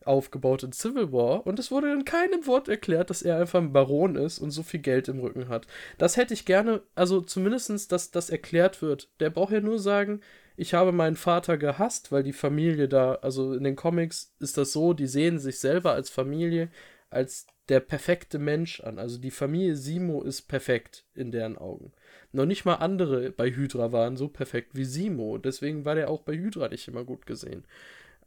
aufgebaut 0.03 0.63
in 0.63 0.71
Civil 0.71 1.11
War 1.11 1.47
und 1.47 1.57
es 1.57 1.71
wurde 1.71 1.91
in 1.91 2.05
keinem 2.05 2.45
Wort 2.45 2.67
erklärt, 2.67 3.09
dass 3.09 3.23
er 3.23 3.39
einfach 3.39 3.59
ein 3.59 3.73
Baron 3.73 4.15
ist 4.15 4.39
und 4.39 4.51
so 4.51 4.61
viel 4.61 4.79
Geld 4.79 5.07
im 5.07 5.19
Rücken 5.19 5.49
hat. 5.49 5.65
Das 5.97 6.17
hätte 6.17 6.33
ich 6.33 6.45
gerne, 6.45 6.83
also 6.93 7.21
zumindestens, 7.21 7.87
dass 7.87 8.11
das 8.11 8.29
erklärt 8.29 8.81
wird. 8.81 9.09
Der 9.19 9.31
braucht 9.31 9.53
ja 9.53 9.61
nur 9.61 9.79
sagen, 9.79 10.21
ich 10.57 10.73
habe 10.73 10.91
meinen 10.91 11.15
Vater 11.15 11.57
gehasst, 11.57 12.11
weil 12.11 12.23
die 12.23 12.33
Familie 12.33 12.87
da, 12.87 13.15
also 13.15 13.53
in 13.53 13.63
den 13.63 13.75
Comics 13.75 14.35
ist 14.39 14.57
das 14.57 14.71
so, 14.71 14.93
die 14.93 15.07
sehen 15.07 15.39
sich 15.39 15.59
selber 15.59 15.93
als 15.93 16.09
Familie, 16.09 16.69
als 17.09 17.47
der 17.69 17.79
perfekte 17.79 18.39
Mensch 18.39 18.79
an. 18.81 18.99
Also 18.99 19.17
die 19.17 19.31
Familie 19.31 19.75
Simo 19.75 20.21
ist 20.21 20.43
perfekt 20.43 21.05
in 21.13 21.31
deren 21.31 21.57
Augen. 21.57 21.91
Noch 22.31 22.45
nicht 22.45 22.65
mal 22.65 22.75
andere 22.75 23.31
bei 23.31 23.51
Hydra 23.51 23.91
waren 23.91 24.17
so 24.17 24.27
perfekt 24.27 24.71
wie 24.73 24.85
Simo. 24.85 25.37
Deswegen 25.37 25.85
war 25.85 25.95
der 25.95 26.09
auch 26.09 26.21
bei 26.21 26.37
Hydra 26.37 26.67
nicht 26.67 26.87
immer 26.87 27.03
gut 27.03 27.25
gesehen. 27.25 27.65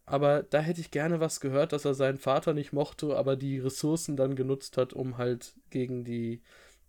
Aber 0.05 0.43
da 0.43 0.59
hätte 0.59 0.81
ich 0.81 0.91
gerne 0.91 1.19
was 1.19 1.39
gehört, 1.39 1.71
dass 1.71 1.85
er 1.85 1.93
seinen 1.93 2.17
Vater 2.17 2.53
nicht 2.53 2.73
mochte, 2.73 3.15
aber 3.15 3.35
die 3.35 3.59
Ressourcen 3.59 4.17
dann 4.17 4.35
genutzt 4.35 4.75
hat, 4.77 4.91
um 4.93 5.17
halt 5.19 5.53
gegen 5.69 6.03
die 6.03 6.41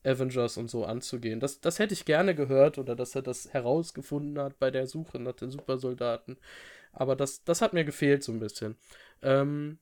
Avengers 0.04 0.56
und 0.56 0.70
so 0.70 0.84
anzugehen. 0.86 1.40
Das, 1.40 1.60
das 1.60 1.78
hätte 1.78 1.92
ich 1.92 2.06
gerne 2.06 2.34
gehört 2.34 2.78
oder 2.78 2.96
dass 2.96 3.14
er 3.14 3.22
das 3.22 3.52
herausgefunden 3.52 4.38
hat 4.42 4.58
bei 4.58 4.70
der 4.70 4.86
Suche 4.86 5.18
nach 5.18 5.34
den 5.34 5.50
Supersoldaten. 5.50 6.38
Aber 6.92 7.16
das, 7.16 7.44
das 7.44 7.60
hat 7.60 7.74
mir 7.74 7.84
gefehlt 7.84 8.22
so 8.24 8.32
ein 8.32 8.40
bisschen. 8.40 8.76
Ähm, 9.22 9.78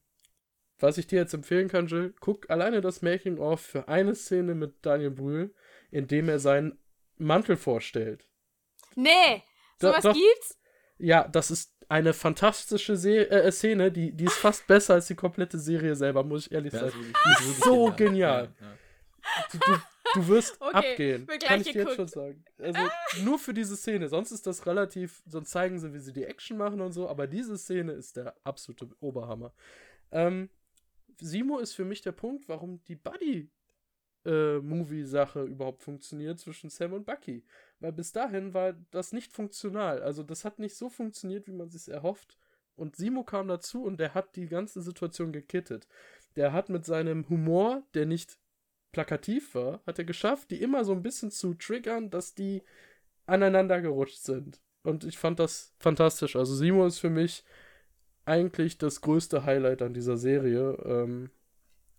was 0.81 0.99
ich 0.99 1.07
dir 1.07 1.17
jetzt 1.21 1.35
empfehlen 1.35 1.69
kann, 1.69 1.87
Jill, 1.87 2.14
guck 2.21 2.49
alleine 2.51 2.81
das 2.81 3.03
Making-of 3.03 3.61
für 3.61 3.88
eine 3.88 4.14
Szene 4.14 4.55
mit 4.55 4.75
Daniel 4.83 5.11
Brühl, 5.11 5.55
in 5.91 6.07
dem 6.07 6.29
er 6.29 6.38
seinen 6.38 6.79
Mantel 7.17 7.57
vorstellt. 7.57 8.27
Nee, 8.95 9.43
sowas 9.81 10.03
doch. 10.03 10.14
gibt's? 10.14 10.59
Ja, 10.99 11.27
das 11.29 11.51
ist 11.51 11.75
eine 11.88 12.12
fantastische 12.12 12.97
Se 12.97 13.31
äh, 13.31 13.51
Szene, 13.51 13.91
die, 13.91 14.12
die 14.12 14.25
ist 14.25 14.35
fast 14.37 14.67
besser 14.67 14.95
als 14.95 15.07
die 15.07 15.14
komplette 15.14 15.59
Serie 15.59 15.97
selber, 15.97 16.23
muss 16.23 16.47
ich 16.47 16.53
ehrlich 16.53 16.73
Ja, 16.73 16.81
sagen. 16.81 16.95
wirklich 17.07 17.64
so 17.64 17.93
genial. 17.97 18.53
Ja, 18.61 18.67
ja. 18.67 18.73
Du, 19.53 19.59
du, 19.59 19.81
du 20.14 20.29
wirst 20.29 20.61
Okay, 20.61 20.73
abgehen, 20.73 21.27
kann 21.27 21.38
gleich 21.38 21.67
ich 21.67 21.73
dir 21.73 21.83
jetzt 21.85 21.97
schon 21.97 22.09
sagen. 22.09 22.45
Also 22.59 22.81
nur 23.25 23.38
für 23.38 23.55
diese 23.55 23.77
Szene, 23.77 24.09
sonst 24.09 24.33
ist 24.33 24.47
das 24.47 24.67
relativ, 24.67 25.23
sonst 25.27 25.51
zeigen 25.51 25.79
sie, 25.79 25.93
wie 25.95 25.99
sie 25.99 26.12
die 26.12 26.25
Action 26.25 26.57
machen 26.57 26.81
und 26.81 26.93
so, 26.93 27.09
aber 27.09 27.27
diese 27.27 27.57
Szene 27.57 27.93
ist 27.93 28.17
der 28.17 28.35
absolute 28.45 28.88
Oberhammer. 29.01 29.53
Ähm, 30.12 30.49
Simo 31.20 31.59
ist 31.59 31.74
für 31.74 31.85
mich 31.85 32.00
der 32.00 32.12
Punkt, 32.12 32.48
warum 32.48 32.83
die 32.85 32.96
Buddy 32.96 33.50
Side-Movie-Sache 34.28 35.42
überhaupt 35.42 35.83
funktioniert 35.83 36.38
zwischen 36.38 36.70
Sam 36.70 36.92
und 36.92 37.07
Bucky. 37.07 37.44
Weil 37.81 37.92
bis 37.92 38.12
dahin 38.12 38.54
war 38.54 38.74
das 38.90 39.12
nicht 39.12 39.33
funktional. 39.33 40.02
Also 40.02 40.22
das 40.22 40.44
hat 40.44 40.59
nicht 40.59 40.76
so 40.76 40.88
funktioniert, 40.88 41.46
wie 41.46 41.52
man 41.52 41.70
sich 41.70 41.88
erhofft. 41.88 42.37
Und 42.76 42.96
Simo 42.96 43.24
kam 43.24 43.48
dazu 43.48 43.83
und 43.83 43.98
der 43.98 44.14
hat 44.14 44.37
die 44.37 44.46
ganze 44.46 44.83
Situation 44.83 45.33
gekittet. 45.33 45.88
Der 46.37 46.52
hat 46.52 46.68
mit 46.68 46.85
seinem 46.85 47.28
Humor, 47.28 47.83
der 47.94 48.07
nicht 48.07 48.38
plakativ 48.92 49.54
war, 49.54 49.83
hat 49.87 49.98
er 49.98 50.04
geschafft, 50.04 50.50
die 50.50 50.62
immer 50.62 50.85
so 50.85 50.92
ein 50.92 51.02
bisschen 51.02 51.31
zu 51.31 51.54
triggern, 51.54 52.11
dass 52.11 52.35
die 52.35 52.62
aneinander 53.26 53.81
gerutscht 53.81 54.22
sind. 54.22 54.61
Und 54.83 55.04
ich 55.04 55.18
fand 55.18 55.38
das 55.38 55.74
fantastisch. 55.78 56.37
Also 56.37 56.54
Simo 56.54 56.87
ist 56.87 56.98
für 56.98 57.11
mich 57.11 57.44
eigentlich 58.29 58.79
das 58.79 59.01
größte 59.01 59.45
Highlight 59.45 59.83
an 59.83 59.95
dieser 59.95 60.17
Serie. 60.17 60.79
Ähm, 60.85 61.31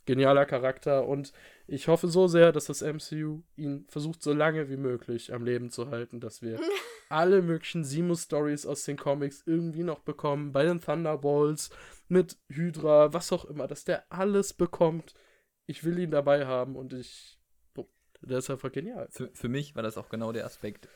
genialer 0.10 0.46
Charakter 0.48 1.08
und 1.08 1.34
ich 1.68 1.88
hoffe 1.88 2.08
so 2.08 2.28
sehr, 2.28 2.52
dass 2.52 2.66
das 2.66 2.82
MCU 2.82 3.44
ihn 3.56 3.86
versucht, 3.90 4.24
so 4.24 4.34
lange 4.34 4.68
wie 4.68 4.78
möglich 4.78 5.32
am 5.34 5.46
Leben 5.46 5.70
zu 5.70 5.92
halten, 5.92 6.20
dass 6.20 6.42
wir 6.42 6.60
alle 7.10 7.44
möglichen 7.44 7.84
Simo-Stories 7.84 8.66
aus 8.66 8.86
den 8.86 8.98
Comics 8.98 9.44
irgendwie 9.46 9.84
noch 9.84 10.00
bekommen, 10.00 10.52
bei 10.52 10.64
den 10.64 10.82
Thunderbolts, 10.82 11.70
mit 12.08 12.38
Hydra, 12.48 13.14
was 13.14 13.32
auch 13.32 13.46
immer, 13.46 13.68
dass 13.68 13.84
der 13.84 14.04
alles 14.12 14.54
bekommt. 14.54 15.14
Ich 15.68 15.84
will 15.84 16.00
ihn 16.00 16.12
dabei 16.12 16.48
haben 16.48 16.76
und 16.76 16.94
ich. 16.94 17.38
Der 18.22 18.40
ist 18.40 18.50
einfach 18.50 18.72
genial. 18.72 19.08
Für, 19.12 19.30
für 19.34 19.48
mich 19.48 19.76
war 19.76 19.84
das 19.84 19.98
auch 19.98 20.10
genau 20.10 20.34
der 20.34 20.46
Aspekt. 20.46 20.90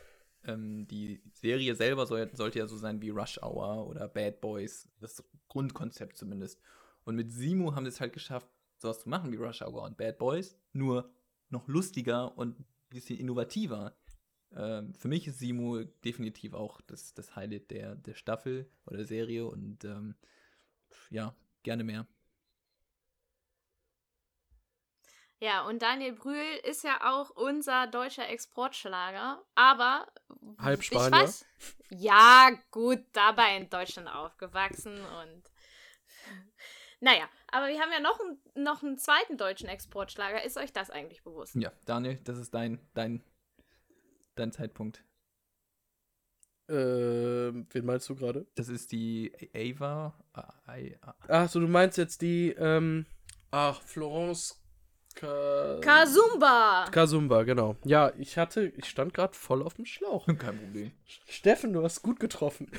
Ähm, 0.45 0.88
die 0.88 1.21
Serie 1.34 1.75
selber 1.75 2.06
soll, 2.06 2.29
sollte 2.34 2.60
ja 2.60 2.67
so 2.67 2.77
sein 2.77 3.01
wie 3.01 3.10
Rush 3.10 3.39
Hour 3.41 3.88
oder 3.88 4.08
Bad 4.08 4.41
Boys, 4.41 4.89
das 4.99 5.23
Grundkonzept 5.47 6.17
zumindest. 6.17 6.60
Und 7.06 7.15
mit 7.15 7.32
Simu 7.32 7.75
haben 7.75 7.86
sie 7.86 7.89
es 7.89 8.01
halt 8.01 8.13
geschafft, 8.13 8.47
sowas 8.77 9.01
zu 9.01 9.10
machen 9.10 9.32
wie 9.32 9.38
Rush 9.38 9.62
Hour 9.62 9.84
und 9.84 9.97
Bad 9.97 10.17
Boys, 10.17 10.58
nur 10.73 11.10
noch 11.49 11.67
lustiger 11.67 12.38
und 12.38 12.60
ein 12.60 12.65
bisschen 12.89 13.19
innovativer. 13.19 13.95
Ähm, 14.56 14.93
für 14.95 15.08
mich 15.08 15.27
ist 15.27 15.39
Simu 15.39 15.86
definitiv 16.03 16.53
auch 16.53 16.82
das, 16.82 17.13
das 17.13 17.36
Highlight 17.36 17.71
der, 17.71 17.95
der 17.95 18.15
Staffel 18.15 18.69
oder 18.86 18.97
der 18.97 19.06
Serie 19.06 19.45
und 19.45 19.86
ähm, 19.86 20.15
ja, 21.10 21.36
gerne 21.63 21.84
mehr. 21.84 22.08
Ja, 25.43 25.67
und 25.67 25.82
Daniel 25.82 26.13
Brühl 26.13 26.56
ist 26.63 26.86
ja 26.86 27.01
auch 27.03 27.29
unser 27.32 27.88
deutscher 27.88 28.29
Exportschlager, 28.29 29.43
aber 29.56 30.08
Halb 30.58 30.82
Spanier. 30.82 31.12
Weiß, 31.12 31.45
ja, 31.89 32.51
gut, 32.71 33.03
dabei 33.12 33.58
in 33.58 33.69
Deutschland 33.69 34.08
aufgewachsen 34.08 34.93
und 34.93 35.43
naja, 37.01 37.27
aber 37.51 37.67
wir 37.67 37.77
haben 37.82 37.91
ja 37.91 37.99
noch, 37.99 38.17
ein, 38.21 38.63
noch 38.63 38.84
einen 38.84 38.97
zweiten 38.97 39.36
deutschen 39.36 39.67
Exportschlager. 39.67 40.41
Ist 40.45 40.56
euch 40.56 40.71
das 40.71 40.89
eigentlich 40.89 41.23
bewusst? 41.23 41.56
Ja, 41.56 41.73
Daniel, 41.86 42.21
das 42.23 42.38
ist 42.38 42.53
dein, 42.53 42.79
dein, 42.93 43.21
dein 44.36 44.53
Zeitpunkt. 44.53 45.03
Äh, 46.69 46.73
wen 46.73 47.86
meinst 47.86 48.08
du 48.08 48.15
gerade? 48.15 48.47
Das 48.56 48.69
ist 48.69 48.93
die 48.93 49.34
Ava. 49.53 50.17
Achso, 51.27 51.60
du 51.60 51.67
meinst 51.67 51.97
jetzt 51.97 52.21
die, 52.21 52.51
ähm, 52.58 53.06
ach, 53.51 53.82
Florence 53.82 54.62
Ka 55.15 55.80
Kasumba. 55.82 56.86
Kasumba, 56.91 57.43
genau. 57.43 57.76
Ja, 57.86 58.12
ich 58.17 58.38
hatte, 58.38 58.73
ich 58.76 58.86
stand 58.86 59.13
gerade 59.13 59.34
voll 59.34 59.62
auf 59.62 59.76
dem 59.76 59.86
Schlauch. 59.86 60.26
Kein 60.39 60.58
Problem. 60.58 60.91
Steffen, 61.06 61.73
du 61.73 61.84
hast 61.84 62.02
gut 62.02 62.19
getroffen. 62.19 62.71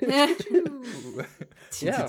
ja. 1.80 2.06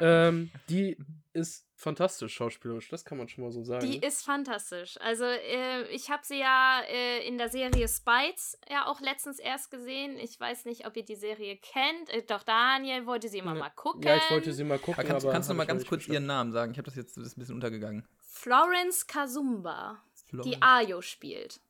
Ähm, 0.00 0.50
die 0.68 0.96
ist 1.32 1.66
fantastisch 1.74 2.34
schauspielerisch, 2.34 2.88
das 2.88 3.04
kann 3.04 3.18
man 3.18 3.28
schon 3.28 3.44
mal 3.44 3.50
so 3.50 3.64
sagen. 3.64 3.90
Die 3.90 3.98
ist 3.98 4.24
fantastisch. 4.24 4.98
Also 5.00 5.24
äh, 5.24 5.82
ich 5.90 6.10
habe 6.10 6.22
sie 6.24 6.38
ja 6.38 6.80
äh, 6.88 7.26
in 7.26 7.38
der 7.38 7.48
Serie 7.48 7.88
Spites 7.88 8.58
ja 8.70 8.86
auch 8.86 9.00
letztens 9.00 9.38
erst 9.38 9.70
gesehen. 9.70 10.18
Ich 10.18 10.38
weiß 10.38 10.64
nicht, 10.66 10.86
ob 10.86 10.96
ihr 10.96 11.04
die 11.04 11.16
Serie 11.16 11.56
kennt. 11.56 12.10
Äh, 12.10 12.22
doch 12.22 12.42
Daniel 12.42 13.06
wollte 13.06 13.28
sie 13.28 13.38
immer 13.38 13.54
ja. 13.54 13.60
mal 13.60 13.70
gucken. 13.70 14.02
Ja, 14.02 14.16
ich 14.16 14.30
wollte 14.30 14.52
sie 14.52 14.64
mal 14.64 14.78
gucken. 14.78 15.04
kannst, 15.06 15.28
kannst 15.28 15.48
du 15.48 15.54
noch 15.54 15.58
mal 15.58 15.66
ganz 15.66 15.84
kurz 15.86 16.00
bestimmt. 16.00 16.14
ihren 16.14 16.26
Namen 16.26 16.52
sagen? 16.52 16.72
Ich 16.72 16.78
habe 16.78 16.86
das 16.86 16.96
jetzt 16.96 17.16
das 17.16 17.26
ist 17.26 17.36
ein 17.36 17.40
bisschen 17.40 17.56
untergegangen. 17.56 18.06
Florence 18.42 19.06
Kazumba, 19.06 20.02
Florence. 20.26 20.50
die 20.50 20.60
Ayo 20.60 21.00
spielt. 21.00 21.60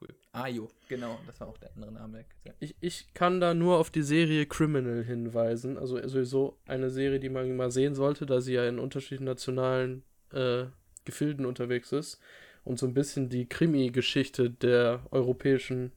Cool. 0.00 0.14
Ayo, 0.30 0.70
genau, 0.88 1.18
das 1.26 1.40
war 1.40 1.48
auch 1.48 1.58
der 1.58 1.74
andere 1.74 1.90
Name. 1.90 2.24
Ich, 2.60 2.76
ich 2.80 3.12
kann 3.14 3.40
da 3.40 3.52
nur 3.52 3.78
auf 3.78 3.90
die 3.90 4.04
Serie 4.04 4.46
Criminal 4.46 5.02
hinweisen. 5.02 5.76
Also 5.76 6.00
sowieso 6.06 6.56
eine 6.66 6.88
Serie, 6.88 7.18
die 7.18 7.30
man 7.30 7.56
mal 7.56 7.72
sehen 7.72 7.96
sollte, 7.96 8.26
da 8.26 8.40
sie 8.40 8.52
ja 8.52 8.68
in 8.68 8.78
unterschiedlichen 8.78 9.24
nationalen 9.24 10.04
äh, 10.32 10.66
Gefilden 11.04 11.46
unterwegs 11.46 11.90
ist 11.90 12.20
und 12.62 12.78
so 12.78 12.86
ein 12.86 12.94
bisschen 12.94 13.28
die 13.28 13.48
Krimi-Geschichte 13.48 14.50
der 14.50 15.02
europäischen 15.10 15.90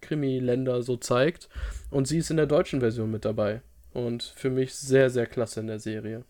Krimi-Länder 0.00 0.80
so 0.80 0.96
zeigt. 0.96 1.50
Und 1.90 2.08
sie 2.08 2.18
ist 2.18 2.30
in 2.30 2.38
der 2.38 2.46
deutschen 2.46 2.80
Version 2.80 3.10
mit 3.10 3.26
dabei. 3.26 3.60
Und 3.92 4.22
für 4.22 4.48
mich 4.48 4.74
sehr, 4.74 5.10
sehr 5.10 5.26
klasse 5.26 5.60
in 5.60 5.66
der 5.66 5.78
Serie. 5.78 6.24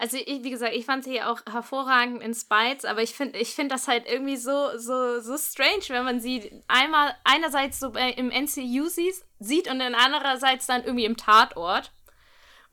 Also 0.00 0.16
ich, 0.16 0.42
wie 0.42 0.50
gesagt, 0.50 0.74
ich 0.74 0.86
fand 0.86 1.04
sie 1.04 1.20
auch 1.20 1.42
hervorragend 1.44 2.22
in 2.22 2.32
Spites, 2.32 2.86
aber 2.86 3.02
ich 3.02 3.12
finde 3.12 3.38
ich 3.38 3.54
find 3.54 3.70
das 3.70 3.86
halt 3.86 4.08
irgendwie 4.10 4.38
so, 4.38 4.78
so, 4.78 5.20
so 5.20 5.36
strange, 5.36 5.84
wenn 5.88 6.04
man 6.04 6.20
sie 6.20 6.62
einmal 6.68 7.14
einerseits 7.22 7.78
so 7.78 7.90
bei, 7.90 8.12
im 8.12 8.28
MCU 8.28 8.88
sieht 8.88 9.70
und 9.70 9.78
dann 9.78 9.94
andererseits 9.94 10.66
dann 10.66 10.84
irgendwie 10.84 11.04
im 11.04 11.18
Tatort. 11.18 11.92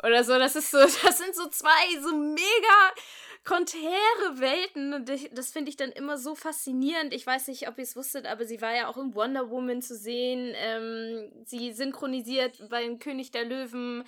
Oder 0.01 0.23
so, 0.23 0.39
das 0.39 0.55
ist 0.55 0.71
so, 0.71 0.77
das 1.03 1.17
sind 1.17 1.35
so 1.35 1.49
zwei 1.49 1.99
so 2.01 2.15
mega 2.15 2.93
konträre 3.43 4.39
Welten 4.39 4.93
und 4.93 5.09
ich, 5.09 5.29
das 5.33 5.51
finde 5.51 5.69
ich 5.69 5.75
dann 5.75 5.91
immer 5.91 6.17
so 6.17 6.33
faszinierend. 6.33 7.13
Ich 7.13 7.27
weiß 7.27 7.49
nicht, 7.49 7.67
ob 7.67 7.77
ihr 7.77 7.83
es 7.83 7.97
wusstet, 7.97 8.25
aber 8.25 8.45
sie 8.45 8.61
war 8.61 8.73
ja 8.73 8.87
auch 8.87 8.95
in 8.95 9.13
Wonder 9.15 9.49
Woman 9.49 9.81
zu 9.81 9.97
sehen. 9.97 10.53
Ähm, 10.55 11.29
sie 11.43 11.73
synchronisiert 11.73 12.69
beim 12.69 12.99
König 12.99 13.31
der 13.31 13.43
Löwen 13.43 14.05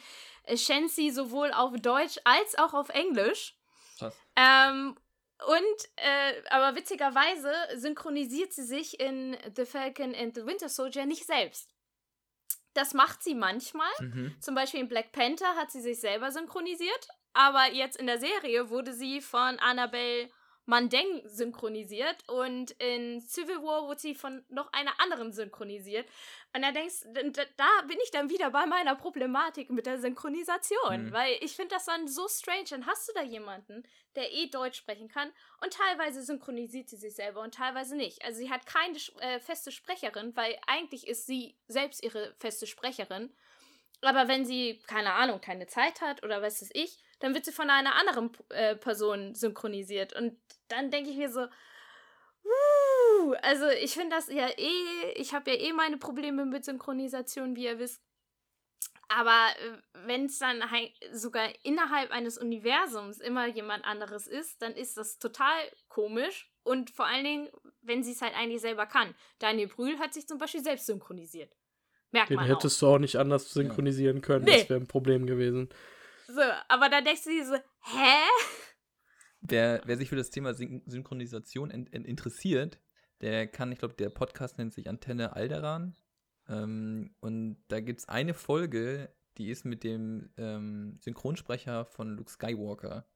Shensi 0.57 1.09
sowohl 1.09 1.51
auf 1.51 1.73
Deutsch 1.79 2.17
als 2.23 2.57
auch 2.57 2.73
auf 2.73 2.89
Englisch. 2.89 3.55
Krass. 3.97 4.15
Ähm, 4.35 4.97
und, 5.47 5.89
äh, 5.95 6.41
aber 6.49 6.75
witzigerweise 6.75 7.51
synchronisiert 7.75 8.51
sie 8.51 8.65
sich 8.65 8.99
in 8.99 9.37
The 9.55 9.65
Falcon 9.65 10.13
and 10.13 10.35
the 10.35 10.45
Winter 10.45 10.67
Soldier 10.67 11.05
nicht 11.05 11.25
selbst. 11.25 11.73
Das 12.73 12.93
macht 12.93 13.23
sie 13.23 13.35
manchmal. 13.35 13.91
Mhm. 13.99 14.35
Zum 14.39 14.55
Beispiel 14.55 14.81
in 14.81 14.89
Black 14.89 15.11
Panther 15.11 15.55
hat 15.55 15.71
sie 15.71 15.81
sich 15.81 15.99
selber 15.99 16.31
synchronisiert. 16.31 17.07
Aber 17.33 17.71
jetzt 17.71 17.97
in 17.97 18.07
der 18.07 18.19
Serie 18.19 18.69
wurde 18.69 18.93
sie 18.93 19.21
von 19.21 19.59
Annabelle 19.59 20.29
Mandeng 20.69 21.21
synchronisiert 21.25 22.17
und 22.29 22.71
in 22.71 23.19
Civil 23.21 23.57
War 23.63 23.87
wurde 23.87 23.99
sie 23.99 24.13
von 24.13 24.45
noch 24.49 24.71
einer 24.71 24.99
anderen 24.99 25.33
synchronisiert. 25.33 26.07
Und 26.55 26.61
da 26.61 26.71
denkst 26.71 27.05
da 27.57 27.67
bin 27.87 27.97
ich 28.03 28.11
dann 28.11 28.29
wieder 28.29 28.51
bei 28.51 28.67
meiner 28.67 28.95
Problematik 28.95 29.71
mit 29.71 29.87
der 29.87 29.99
Synchronisation, 29.99 31.05
mhm. 31.05 31.11
weil 31.11 31.37
ich 31.41 31.55
finde 31.55 31.73
das 31.73 31.85
dann 31.85 32.07
so 32.07 32.27
strange. 32.27 32.65
Dann 32.69 32.85
hast 32.85 33.09
du 33.09 33.13
da 33.13 33.23
jemanden, 33.23 33.83
der 34.15 34.31
eh 34.31 34.47
Deutsch 34.47 34.77
sprechen 34.77 35.07
kann 35.07 35.31
und 35.63 35.73
teilweise 35.73 36.21
synchronisiert 36.21 36.87
sie 36.87 36.97
sich 36.97 37.15
selber 37.15 37.41
und 37.41 37.55
teilweise 37.55 37.95
nicht. 37.95 38.23
Also 38.23 38.37
sie 38.37 38.51
hat 38.51 38.67
keine 38.67 38.97
äh, 39.21 39.39
feste 39.39 39.71
Sprecherin, 39.71 40.35
weil 40.35 40.55
eigentlich 40.67 41.07
ist 41.07 41.25
sie 41.25 41.57
selbst 41.67 42.03
ihre 42.03 42.35
feste 42.35 42.67
Sprecherin. 42.67 43.33
Aber 44.01 44.27
wenn 44.27 44.45
sie, 44.45 44.81
keine 44.87 45.13
Ahnung, 45.13 45.41
keine 45.41 45.67
Zeit 45.67 46.01
hat 46.01 46.23
oder 46.23 46.41
was 46.41 46.61
weiß 46.61 46.69
ich, 46.73 47.01
dann 47.19 47.33
wird 47.33 47.45
sie 47.45 47.51
von 47.51 47.69
einer 47.69 47.95
anderen 47.95 48.31
äh, 48.49 48.75
Person 48.75 49.35
synchronisiert. 49.35 50.13
Und 50.13 50.37
dann 50.69 50.89
denke 50.89 51.09
ich 51.09 51.17
mir 51.17 51.29
so, 51.29 51.41
uh, 51.41 53.33
also 53.41 53.67
ich 53.67 53.93
finde 53.93 54.15
das 54.15 54.29
ja 54.29 54.47
eh, 54.47 55.11
ich 55.15 55.33
habe 55.33 55.51
ja 55.51 55.57
eh 55.57 55.73
meine 55.73 55.97
Probleme 55.97 56.45
mit 56.45 56.63
Synchronisation, 56.63 57.55
wie 57.55 57.65
ihr 57.65 57.79
wisst. 57.79 58.01
Aber 59.09 59.47
äh, 59.59 59.77
wenn 60.05 60.25
es 60.25 60.39
dann 60.39 60.63
sogar 61.11 61.49
innerhalb 61.63 62.11
eines 62.11 62.37
Universums 62.37 63.19
immer 63.19 63.47
jemand 63.47 63.83
anderes 63.83 64.27
ist, 64.27 64.61
dann 64.61 64.73
ist 64.73 64.97
das 64.97 65.17
total 65.17 65.57
komisch. 65.89 66.49
Und 66.63 66.91
vor 66.91 67.07
allen 67.07 67.23
Dingen, 67.23 67.49
wenn 67.81 68.03
sie 68.03 68.11
es 68.11 68.21
halt 68.21 68.35
eigentlich 68.35 68.61
selber 68.61 68.85
kann. 68.85 69.15
Daniel 69.39 69.67
Brühl 69.67 69.97
hat 69.97 70.13
sich 70.13 70.27
zum 70.27 70.37
Beispiel 70.37 70.63
selbst 70.63 70.85
synchronisiert. 70.85 71.55
Merkt 72.11 72.29
Den 72.29 72.37
man 72.37 72.45
hättest 72.47 72.77
auch. 72.83 72.89
du 72.89 72.95
auch 72.95 72.99
nicht 72.99 73.17
anders 73.17 73.51
synchronisieren 73.51 74.21
können. 74.21 74.45
Nee. 74.45 74.59
Das 74.59 74.69
wäre 74.69 74.79
ein 74.79 74.87
Problem 74.87 75.25
gewesen. 75.25 75.69
So, 76.27 76.41
aber 76.67 76.89
da 76.89 77.01
denkst 77.01 77.23
du 77.23 77.29
dir 77.29 77.45
so, 77.45 77.55
hä? 77.55 78.17
Wer, 79.41 79.81
wer 79.85 79.97
sich 79.97 80.09
für 80.09 80.15
das 80.15 80.29
Thema 80.29 80.53
Syn 80.53 80.83
Synchronisation 80.85 81.71
in, 81.71 81.85
in 81.87 82.05
interessiert, 82.05 82.79
der 83.21 83.47
kann, 83.47 83.71
ich 83.71 83.79
glaube, 83.79 83.93
der 83.95 84.09
Podcast 84.09 84.57
nennt 84.57 84.73
sich 84.73 84.89
Antenne 84.89 85.33
Alderan. 85.35 85.95
Ähm, 86.47 87.15
und 87.19 87.57
da 87.67 87.79
gibt 87.79 88.01
es 88.01 88.09
eine 88.09 88.33
Folge, 88.33 89.13
die 89.37 89.49
ist 89.49 89.65
mit 89.65 89.83
dem 89.83 90.29
ähm, 90.37 90.97
Synchronsprecher 90.99 91.85
von 91.85 92.15
Luke 92.15 92.31
Skywalker. 92.31 93.07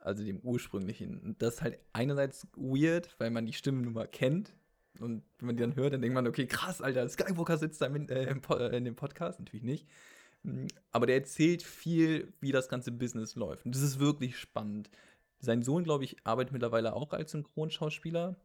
Also 0.00 0.24
dem 0.24 0.40
ursprünglichen. 0.40 1.20
Und 1.20 1.42
das 1.42 1.54
ist 1.54 1.62
halt 1.62 1.80
einerseits 1.92 2.46
weird, 2.56 3.14
weil 3.18 3.30
man 3.30 3.46
die 3.46 3.52
Stimme 3.52 3.82
nun 3.82 3.94
mal 3.94 4.06
kennt. 4.08 4.54
Und 5.00 5.22
wenn 5.38 5.46
man 5.46 5.56
die 5.56 5.62
dann 5.62 5.76
hört, 5.76 5.92
dann 5.92 6.00
denkt 6.02 6.14
man, 6.14 6.26
okay, 6.26 6.46
krass, 6.46 6.80
Alter, 6.82 7.08
Skywalker 7.08 7.56
sitzt 7.58 7.80
da 7.80 7.86
in, 7.86 8.08
äh, 8.08 8.24
im, 8.30 8.40
äh, 8.50 8.76
in 8.76 8.84
dem 8.84 8.96
Podcast. 8.96 9.38
Natürlich 9.38 9.62
nicht. 9.64 9.86
Hm, 10.44 10.66
aber 10.92 11.06
der 11.06 11.16
erzählt 11.16 11.62
viel, 11.62 12.32
wie 12.40 12.52
das 12.52 12.68
ganze 12.68 12.90
Business 12.92 13.34
läuft. 13.36 13.64
Und 13.66 13.74
das 13.74 13.82
ist 13.82 13.98
wirklich 14.00 14.36
spannend. 14.38 14.90
Sein 15.40 15.62
Sohn, 15.62 15.84
glaube 15.84 16.04
ich, 16.04 16.16
arbeitet 16.24 16.52
mittlerweile 16.52 16.94
auch 16.94 17.12
als 17.12 17.30
Synchronschauspieler. 17.32 18.36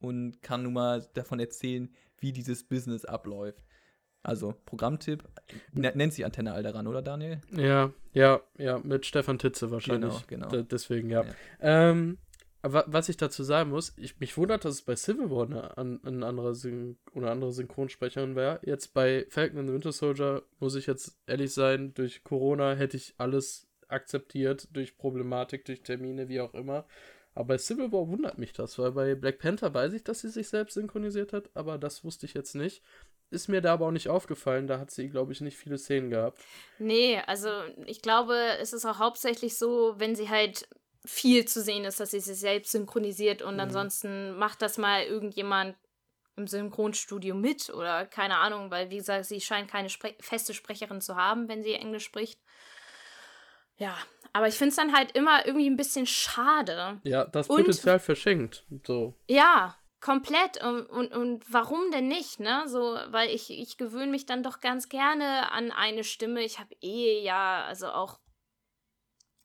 und 0.00 0.42
kann 0.42 0.62
nun 0.64 0.74
mal 0.74 1.06
davon 1.14 1.38
erzählen, 1.40 1.88
wie 2.18 2.32
dieses 2.32 2.64
Business 2.64 3.04
abläuft. 3.06 3.64
Also, 4.22 4.54
Programmtipp, 4.66 5.22
n- 5.74 5.92
nennt 5.94 6.12
sich 6.12 6.24
Antenne 6.24 6.52
Alderan, 6.52 6.86
oder 6.86 7.00
Daniel? 7.02 7.40
Ja, 7.56 7.92
ja, 8.12 8.40
ja, 8.58 8.78
mit 8.80 9.06
Stefan 9.06 9.38
Titze 9.38 9.70
wahrscheinlich. 9.70 10.26
Genau, 10.26 10.48
genau. 10.48 10.62
D 10.62 10.68
deswegen, 10.70 11.08
ja. 11.10 11.24
Ja. 11.24 11.34
Ähm, 11.60 12.18
was 12.72 13.08
ich 13.10 13.18
dazu 13.18 13.42
sagen 13.42 13.70
muss, 13.70 13.92
ich, 13.96 14.18
mich 14.20 14.36
wundert, 14.38 14.64
dass 14.64 14.74
es 14.74 14.82
bei 14.82 14.96
Civil 14.96 15.30
War 15.30 15.44
eine, 15.44 15.76
an, 15.76 16.00
ein 16.04 16.22
anderer 16.22 16.54
Syn 16.54 16.96
oder 17.12 17.30
andere 17.30 17.52
Synchronsprecherin 17.52 18.36
wäre. 18.36 18.60
Jetzt 18.62 18.94
bei 18.94 19.26
Falcon 19.28 19.58
and 19.58 19.68
the 19.68 19.74
Winter 19.74 19.92
Soldier, 19.92 20.42
muss 20.60 20.74
ich 20.74 20.86
jetzt 20.86 21.18
ehrlich 21.26 21.52
sein, 21.52 21.92
durch 21.94 22.24
Corona 22.24 22.74
hätte 22.74 22.96
ich 22.96 23.14
alles 23.18 23.68
akzeptiert, 23.88 24.68
durch 24.72 24.96
Problematik, 24.96 25.66
durch 25.66 25.82
Termine, 25.82 26.28
wie 26.28 26.40
auch 26.40 26.54
immer. 26.54 26.86
Aber 27.34 27.48
bei 27.48 27.58
Civil 27.58 27.92
War 27.92 28.08
wundert 28.08 28.38
mich 28.38 28.52
das, 28.52 28.78
weil 28.78 28.92
bei 28.92 29.14
Black 29.14 29.40
Panther 29.40 29.74
weiß 29.74 29.92
ich, 29.92 30.04
dass 30.04 30.20
sie 30.20 30.28
sich 30.30 30.48
selbst 30.48 30.74
synchronisiert 30.74 31.32
hat, 31.32 31.50
aber 31.54 31.78
das 31.78 32.02
wusste 32.02 32.26
ich 32.26 32.34
jetzt 32.34 32.54
nicht. 32.54 32.82
Ist 33.30 33.48
mir 33.48 33.60
da 33.60 33.74
aber 33.74 33.86
auch 33.86 33.90
nicht 33.90 34.08
aufgefallen, 34.08 34.68
da 34.68 34.78
hat 34.78 34.90
sie, 34.90 35.08
glaube 35.08 35.32
ich, 35.32 35.40
nicht 35.40 35.56
viele 35.56 35.76
Szenen 35.76 36.10
gehabt. 36.10 36.40
Nee, 36.78 37.20
also 37.26 37.48
ich 37.84 38.00
glaube, 38.00 38.36
es 38.60 38.72
ist 38.72 38.86
auch 38.86 38.98
hauptsächlich 38.98 39.58
so, 39.58 39.94
wenn 39.98 40.14
sie 40.14 40.30
halt 40.30 40.68
viel 41.04 41.44
zu 41.44 41.60
sehen 41.62 41.84
ist, 41.84 42.00
dass 42.00 42.12
sie 42.12 42.20
sich 42.20 42.38
selbst 42.38 42.72
synchronisiert 42.72 43.42
und 43.42 43.54
Mhm. 43.54 43.60
ansonsten 43.60 44.36
macht 44.38 44.62
das 44.62 44.78
mal 44.78 45.02
irgendjemand 45.02 45.76
im 46.36 46.46
Synchronstudio 46.46 47.34
mit 47.34 47.70
oder 47.70 48.06
keine 48.06 48.38
Ahnung, 48.38 48.70
weil 48.70 48.90
wie 48.90 48.96
gesagt, 48.96 49.26
sie 49.26 49.40
scheint 49.40 49.70
keine 49.70 49.88
Spre 49.90 50.14
feste 50.20 50.52
Sprecherin 50.54 51.00
zu 51.00 51.14
haben, 51.16 51.48
wenn 51.48 51.62
sie 51.62 51.74
Englisch 51.74 52.04
spricht. 52.04 52.40
Ja, 53.76 53.96
aber 54.32 54.46
ich 54.48 54.54
finde 54.54 54.70
es 54.70 54.76
dann 54.76 54.94
halt 54.96 55.12
immer 55.12 55.46
irgendwie 55.46 55.68
ein 55.68 55.76
bisschen 55.76 56.06
schade. 56.06 57.00
Ja, 57.04 57.24
das 57.24 57.48
Und- 57.48 57.58
Potenzial 57.58 57.98
verschenkt. 57.98 58.64
So. 58.86 59.14
Ja, 59.28 59.76
komplett. 60.00 60.62
Und, 60.62 60.86
und, 60.86 61.12
und 61.12 61.44
warum 61.52 61.90
denn 61.90 62.08
nicht, 62.08 62.38
ne? 62.40 62.64
So, 62.66 62.98
weil 63.08 63.30
ich, 63.30 63.50
ich 63.50 63.76
gewöhne 63.76 64.10
mich 64.12 64.26
dann 64.26 64.42
doch 64.42 64.60
ganz 64.60 64.88
gerne 64.88 65.50
an 65.52 65.72
eine 65.72 66.04
Stimme. 66.04 66.42
Ich 66.42 66.58
habe 66.60 66.74
eh 66.82 67.20
ja, 67.22 67.64
also 67.64 67.88
auch, 67.88 68.18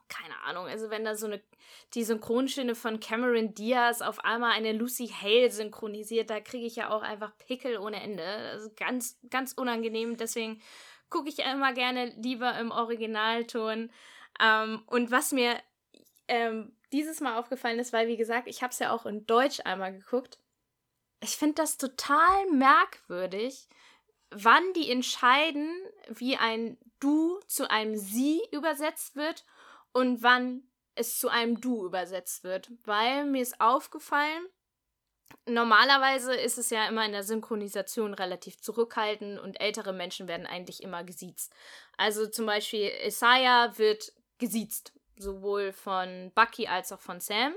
keine 0.10 0.42
Ahnung, 0.44 0.66
also 0.66 0.90
wenn 0.90 1.06
da 1.06 1.16
so 1.16 1.28
eine, 1.28 1.42
die 1.94 2.04
Synchronstimme 2.04 2.76
von 2.76 3.00
Cameron 3.00 3.54
Diaz 3.54 4.02
auf 4.02 4.24
einmal 4.26 4.52
eine 4.52 4.74
Lucy 4.74 5.08
Hale 5.08 5.52
synchronisiert, 5.52 6.30
da 6.30 6.40
kriege 6.40 6.66
ich 6.66 6.76
ja 6.76 6.90
auch 6.90 7.02
einfach 7.02 7.38
Pickel 7.38 7.78
ohne 7.78 8.02
Ende. 8.02 8.24
Ist 8.56 8.76
ganz, 8.76 9.20
ganz 9.30 9.54
unangenehm. 9.54 10.18
Deswegen 10.18 10.62
gucke 11.10 11.30
ich 11.30 11.40
immer 11.40 11.74
gerne 11.74 12.14
lieber 12.18 12.58
im 12.60 12.72
Originalton. 12.72 13.92
Ähm, 14.42 14.84
und 14.88 15.12
was 15.12 15.32
mir 15.32 15.62
ähm, 16.28 16.74
dieses 16.92 17.22
Mal 17.22 17.38
aufgefallen 17.38 17.80
ist, 17.80 17.94
weil 17.94 18.08
wie 18.08 18.18
gesagt, 18.18 18.48
ich 18.48 18.62
habe 18.62 18.72
es 18.72 18.80
ja 18.80 18.92
auch 18.92 19.06
in 19.06 19.26
Deutsch 19.26 19.62
einmal 19.64 19.94
geguckt. 19.94 20.40
Ich 21.22 21.38
finde 21.38 21.56
das 21.56 21.78
total 21.78 22.50
merkwürdig, 22.52 23.68
wann 24.32 24.74
die 24.74 24.90
entscheiden, 24.90 25.70
wie 26.08 26.38
ein 26.38 26.78
Du 27.00 27.40
zu 27.48 27.70
einem 27.70 27.96
Sie 27.96 28.42
übersetzt 28.52 29.16
wird 29.16 29.46
und 30.00 30.24
wann 30.24 30.64
es 30.96 31.20
zu 31.20 31.28
einem 31.28 31.60
Du 31.60 31.86
übersetzt 31.86 32.46
wird. 32.46 32.72
Weil 32.86 33.26
mir 33.26 33.42
ist 33.42 33.60
aufgefallen, 33.60 34.48
normalerweise 35.46 36.34
ist 36.34 36.58
es 36.58 36.70
ja 36.70 36.88
immer 36.88 37.06
in 37.06 37.12
der 37.12 37.24
Synchronisation 37.24 38.14
relativ 38.14 38.62
zurückhaltend 38.62 39.40
und 39.40 39.60
ältere 39.60 39.92
Menschen 39.92 40.30
werden 40.30 40.48
eigentlich 40.48 40.82
immer 40.84 41.04
gesiezt. 41.04 41.54
Also 41.98 42.28
zum 42.28 42.46
Beispiel 42.46 42.90
Isaiah 43.06 43.78
wird 43.78 44.14
gesiezt, 44.38 44.94
sowohl 45.18 45.74
von 45.74 46.32
Bucky 46.34 46.68
als 46.68 46.94
auch 46.94 47.02
von 47.02 47.20
Sam. 47.20 47.54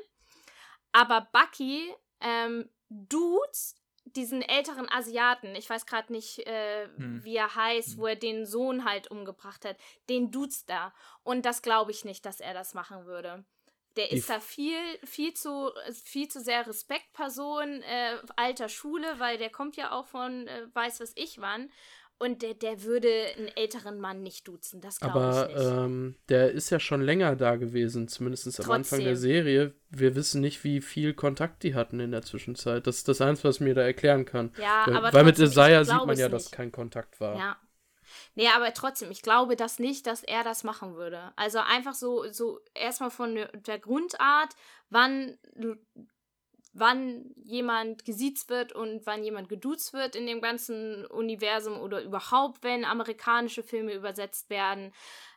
Aber 0.91 1.29
Bucky 1.33 1.95
ähm, 2.21 2.69
duzt 2.89 3.82
diesen 4.05 4.43
älteren 4.43 4.89
Asiaten, 4.91 5.55
ich 5.55 5.69
weiß 5.71 5.87
gerade 5.87 6.13
nicht, 6.13 6.41
äh, 6.47 6.87
Hm. 6.97 7.25
wie 7.25 7.37
er 7.37 7.55
heißt, 7.55 7.99
wo 7.99 8.07
er 8.07 8.17
den 8.17 8.47
Sohn 8.47 8.85
halt 8.85 9.11
umgebracht 9.11 9.65
hat, 9.65 9.77
den 10.09 10.31
duzt 10.31 10.69
da. 10.69 10.93
Und 11.23 11.47
das 11.47 11.63
glaube 11.63 11.91
ich 11.93 12.05
nicht, 12.05 12.25
dass 12.27 12.41
er 12.41 12.55
das 12.55 12.75
machen 12.75 13.07
würde. 13.07 13.45
Der 13.97 14.11
ist 14.11 14.31
da 14.31 14.41
viel, 14.41 14.79
viel 15.05 15.35
zu, 15.35 15.71
viel 16.05 16.27
zu 16.27 16.41
sehr 16.41 16.67
Respektperson 16.67 17.83
äh, 17.83 18.17
alter 18.37 18.71
Schule, 18.71 19.19
weil 19.19 19.37
der 19.37 19.51
kommt 19.51 19.77
ja 19.77 19.93
auch 19.93 20.07
von 20.07 20.47
äh, 20.47 20.67
weiß 20.73 21.01
was 21.01 21.13
ich 21.15 21.41
wann. 21.41 21.71
Und 22.23 22.43
der, 22.43 22.55
der 22.55 22.85
würde 22.85 23.09
einen 23.37 23.49
älteren 23.57 23.99
Mann 23.99 24.23
nicht 24.23 24.47
duzen. 24.47 24.81
Das 24.81 25.01
glaube 25.01 25.19
Aber 25.21 25.51
ich 25.51 25.57
nicht. 25.57 25.67
ähm, 25.67 26.15
der 26.29 26.53
ist 26.53 26.71
ja 26.71 26.79
schon 26.79 27.03
länger 27.03 27.35
da 27.35 27.57
gewesen, 27.57 28.07
zumindest 28.07 28.47
am 28.61 28.71
Anfang 28.71 29.01
der 29.01 29.15
Trotzdem. 29.15 29.17
Serie. 29.17 29.75
Wir 29.91 30.15
wissen 30.15 30.41
nicht, 30.41 30.63
wie 30.63 30.81
viel 30.81 31.15
Kontakt 31.15 31.65
die 31.65 31.75
hatten 31.75 31.99
in 31.99 32.13
der 32.13 32.23
Zwischenzeit. 32.23 32.87
Das 32.87 32.99
ist 32.99 33.09
das 33.09 33.21
Einzige, 33.21 33.49
was 33.49 33.59
mir 33.59 33.75
da 33.75 33.83
erklären 33.83 34.25
kann. 34.25 34.53
ja, 34.57 34.85
weil 34.87 34.97
aber 34.97 35.13
weil 35.13 35.25
mit 35.25 35.35
trotzdem, 35.35 35.47
ich 35.47 35.51
Isaiah 35.51 35.85
sieht 35.85 36.07
man 36.07 36.17
ja, 36.17 36.29
nicht. 36.29 36.33
dass 36.33 36.51
kein 36.53 36.71
Kontakt 36.71 37.21
war. 37.21 37.37
Ja. 37.37 37.57
Nee, 38.37 38.49
aber 38.55 38.73
trotzdem, 38.73 39.11
ich 39.11 39.23
glaube 39.23 39.57
das 39.57 39.81
nicht, 39.81 40.07
dass 40.07 40.23
er 40.23 40.45
das 40.45 40.63
machen 40.63 40.95
würde. 40.95 41.33
Also 41.35 41.59
einfach 41.59 41.95
so, 41.95 42.31
so 42.31 42.61
erstmal 42.73 43.11
von 43.11 43.35
der 43.67 43.79
Grundart, 43.81 44.55
wann, 44.91 45.39
wann 46.73 47.35
jemand 47.45 48.05
gesiezt 48.05 48.49
wird 48.51 48.73
und 48.73 49.05
wann 49.07 49.25
jemand 49.25 49.49
geduzt 49.49 49.93
wird 49.93 50.17
in 50.17 50.27
dem 50.27 50.41
ganzen 50.41 51.05
Universum 51.07 51.79
oder 51.81 52.03
überhaupt, 52.03 52.63
wenn 52.63 52.85
amerikanische 52.85 53.63
Filme 53.63 53.93
übersetzt 53.95 54.49
werden. 54.49 54.93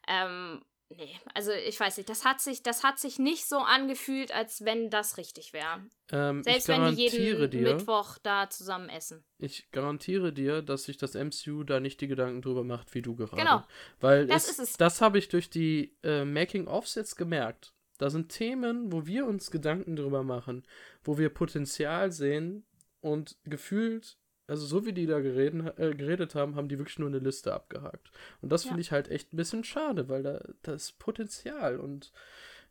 Ähm, 0.08 0.64
nee, 0.90 1.16
also 1.34 1.52
ich 1.52 1.78
weiß 1.80 1.98
nicht, 1.98 2.10
das 2.10 2.24
hat 2.24 2.40
sich, 2.40 2.64
das 2.64 2.84
hat 2.84 3.00
sich 3.00 3.20
nicht 3.20 3.48
so 3.50 3.58
angefühlt, 3.58 4.34
als 4.34 4.64
wenn 4.64 4.90
das 4.90 5.18
richtig 5.18 5.52
wäre. 5.52 5.84
Ähm, 6.12 6.42
Selbst 6.44 6.68
wenn 6.70 6.96
die 6.96 7.08
jeden 7.10 7.50
dir, 7.50 7.74
Mittwoch 7.76 8.18
da 8.24 8.50
zusammen 8.50 8.88
essen. 8.90 9.26
ich 9.40 9.70
garantiere 9.72 10.32
dir, 10.32 10.62
dass 10.62 10.84
sich 10.84 10.98
das 10.98 11.16
MCU 11.16 11.64
da 11.64 11.80
nicht 11.82 12.00
die 12.00 12.08
Gedanken 12.08 12.42
drüber 12.44 12.64
macht, 12.64 12.94
wie 12.94 13.02
du 13.02 13.16
gerade. 13.16 13.36
Genau. 13.36 13.64
Weil 14.00 14.28
Das 14.28 14.46
es, 14.46 14.52
ist 14.52 14.60
es. 14.60 14.78
das 14.78 15.02
habe 15.02 15.18
ich 15.18 15.28
durch 15.28 15.50
die 15.50 15.98
äh, 16.04 16.24
Making-ofs 16.24 16.96
jetzt 16.96 17.16
gemerkt. 17.18 17.74
Da 17.98 18.10
sind 18.10 18.30
Themen, 18.30 18.92
wo 18.92 19.06
wir 19.06 19.26
uns 19.26 19.52
Gedanken 19.52 19.96
drüber 19.96 20.24
machen, 20.24 20.64
wo 21.04 21.18
wir 21.18 21.30
Potenzial 21.30 22.12
sehen 22.12 22.66
und 23.02 23.38
gefühlt, 23.46 24.18
also 24.48 24.66
so 24.66 24.86
wie 24.86 24.94
die 24.94 25.06
da 25.06 25.20
gereden, 25.22 25.68
äh, 25.78 25.94
geredet 25.96 26.36
haben, 26.36 26.56
haben 26.56 26.68
die 26.68 26.78
wirklich 26.78 27.00
nur 27.00 27.08
eine 27.10 27.20
Liste 27.20 27.54
abgehakt. 27.54 28.12
Und 28.42 28.52
das 28.52 28.64
Ja. 28.64 28.70
finde 28.70 28.82
ich 28.82 28.92
halt 28.92 29.10
echt 29.10 29.34
ein 29.34 29.38
bisschen 29.38 29.64
schade, 29.64 30.10
weil 30.10 30.24
da, 30.24 30.42
da 30.62 30.74
ist 30.74 31.00
Potenzial 31.00 31.80
und 31.80 32.12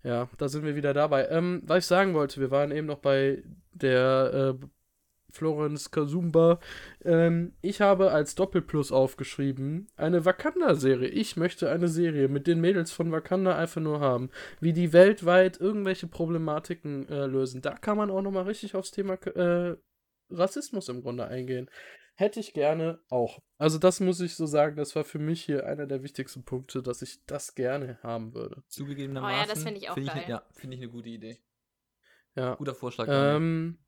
ja, 0.03 0.29
da 0.37 0.49
sind 0.49 0.65
wir 0.65 0.77
wieder 0.77 0.93
dabei. 0.93 1.29
Ähm, 1.29 1.63
was 1.65 1.79
ich 1.79 1.87
sagen 1.87 2.13
wollte, 2.13 2.39
wir 2.41 2.51
waren 2.51 2.71
eben 2.73 2.87
noch 2.87 2.99
bei 2.99 3.43
der 3.73 4.57
äh, 4.61 4.67
Florence 5.35 5.91
Kazumba. 5.91 6.61
Ähm, 7.05 7.53
ich 7.61 7.81
habe 7.81 8.13
als 8.13 8.35
Doppelplus 8.35 8.93
aufgeschrieben 8.93 9.89
eine 9.97 10.25
Wakanda-Serie. 10.25 11.09
Ich 11.09 11.37
möchte 11.37 11.71
eine 11.71 11.89
Serie 11.89 12.29
mit 12.29 12.47
den 12.47 12.61
Mädels 12.61 12.93
von 12.93 13.11
Wakanda 13.13 13.57
einfach 13.57 13.81
nur 13.81 14.01
haben. 14.01 14.31
Wie 14.61 14.73
die 14.73 14.93
weltweit 14.93 15.61
irgendwelche 15.61 16.07
Problematiken 16.07 17.09
äh, 17.09 17.27
lösen. 17.27 17.63
Da 17.63 17.75
kann 17.75 17.97
man 17.97 18.11
auch 18.11 18.23
nochmal 18.23 18.45
richtig 18.45 18.75
aufs 18.75 18.91
Thema 18.93 19.15
äh, 19.15 19.77
Rassismus 20.31 20.89
im 20.89 21.03
Grunde 21.03 21.27
eingehen. 21.27 21.69
Hätte 22.17 22.39
ich 22.39 22.53
gerne 22.55 23.01
auch. 23.11 23.43
Also 23.59 23.79
das 23.79 23.99
muss 23.99 24.21
ich 24.21 24.37
so 24.37 24.47
sagen, 24.47 24.77
das 24.77 24.95
war 24.95 25.03
für 25.03 25.19
mich 25.19 25.43
hier 25.43 25.67
einer 25.67 25.87
der 25.87 26.05
wichtigsten 26.05 26.45
Punkte, 26.45 26.81
dass 26.81 27.03
ich 27.03 27.25
das 27.27 27.57
gerne 27.57 27.99
haben 28.05 28.35
würde. 28.35 28.63
Zugegebenermaßen. 28.69 29.37
Oh 29.37 29.41
ja, 29.41 29.47
das 29.53 29.65
find 29.65 29.77
ich 29.79 29.91
auch 29.91 29.95
find 29.95 30.07
geil. 30.07 30.23
ne- 30.23 30.29
ja, 30.31 30.43
finde 30.53 30.77
ich 30.77 30.83
eine 30.83 30.93
gute 30.93 31.09
Idee. 31.09 31.39
Ja. 32.37 32.55
Guter 32.55 32.75
Vorschlag. 32.75 33.07
Ähm, 33.11 33.79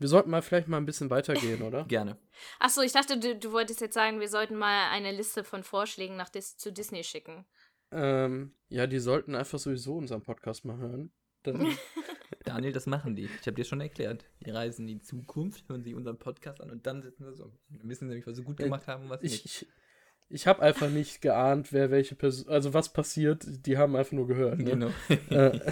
wir 0.00 0.08
sollten 0.08 0.30
mal 0.30 0.42
vielleicht 0.42 0.66
mal 0.66 0.78
ein 0.78 0.86
bisschen 0.86 1.10
weitergehen, 1.10 1.62
oder? 1.62 1.84
Gerne. 1.88 2.16
Achso, 2.58 2.80
ich 2.80 2.92
dachte, 2.92 3.20
du, 3.20 3.36
du 3.36 3.52
wolltest 3.52 3.80
jetzt 3.80 3.94
sagen, 3.94 4.18
wir 4.18 4.28
sollten 4.28 4.56
mal 4.56 4.90
eine 4.90 5.12
Liste 5.12 5.44
von 5.44 5.62
Vorschlägen 5.62 6.16
nach 6.16 6.30
Dis 6.30 6.56
zu 6.56 6.72
Disney 6.72 7.04
schicken. 7.04 7.44
Ähm, 7.92 8.54
ja, 8.68 8.86
die 8.86 8.98
sollten 8.98 9.34
einfach 9.34 9.58
sowieso 9.58 9.96
unseren 9.96 10.22
Podcast 10.22 10.64
mal 10.64 10.78
hören. 10.78 11.12
Dann, 11.42 11.66
Daniel, 12.44 12.72
das 12.72 12.86
machen 12.86 13.14
die. 13.14 13.28
Ich 13.40 13.46
habe 13.46 13.54
dir 13.54 13.64
schon 13.64 13.80
erklärt. 13.80 14.24
Die 14.44 14.50
reisen 14.50 14.88
in 14.88 14.98
die 14.98 15.00
Zukunft, 15.04 15.68
hören 15.68 15.82
sie 15.82 15.94
unseren 15.94 16.18
Podcast 16.18 16.60
an 16.60 16.70
und 16.70 16.86
dann 16.86 17.02
sitzen 17.02 17.24
wir 17.24 17.34
so. 17.34 17.52
Dann 17.68 17.88
wissen 17.88 18.06
sie 18.08 18.14
nämlich, 18.14 18.26
was 18.26 18.36
sie 18.36 18.42
gut 18.44 18.58
Ja, 18.58 18.66
gemacht 18.66 18.86
haben 18.86 19.04
und 19.04 19.10
was 19.10 19.22
ich 19.22 19.32
nicht. 19.32 19.44
ich, 19.44 19.68
ich 20.28 20.46
habe 20.46 20.62
einfach 20.62 20.88
nicht 20.88 21.20
geahnt, 21.20 21.72
wer 21.72 21.90
welche 21.90 22.14
Person, 22.14 22.48
also 22.48 22.72
was 22.72 22.92
passiert. 22.92 23.44
Die 23.66 23.76
haben 23.76 23.96
einfach 23.96 24.12
nur 24.12 24.26
gehört. 24.26 24.58
Ne? 24.58 24.64
Genau. 24.64 24.90
Äh, 25.30 25.60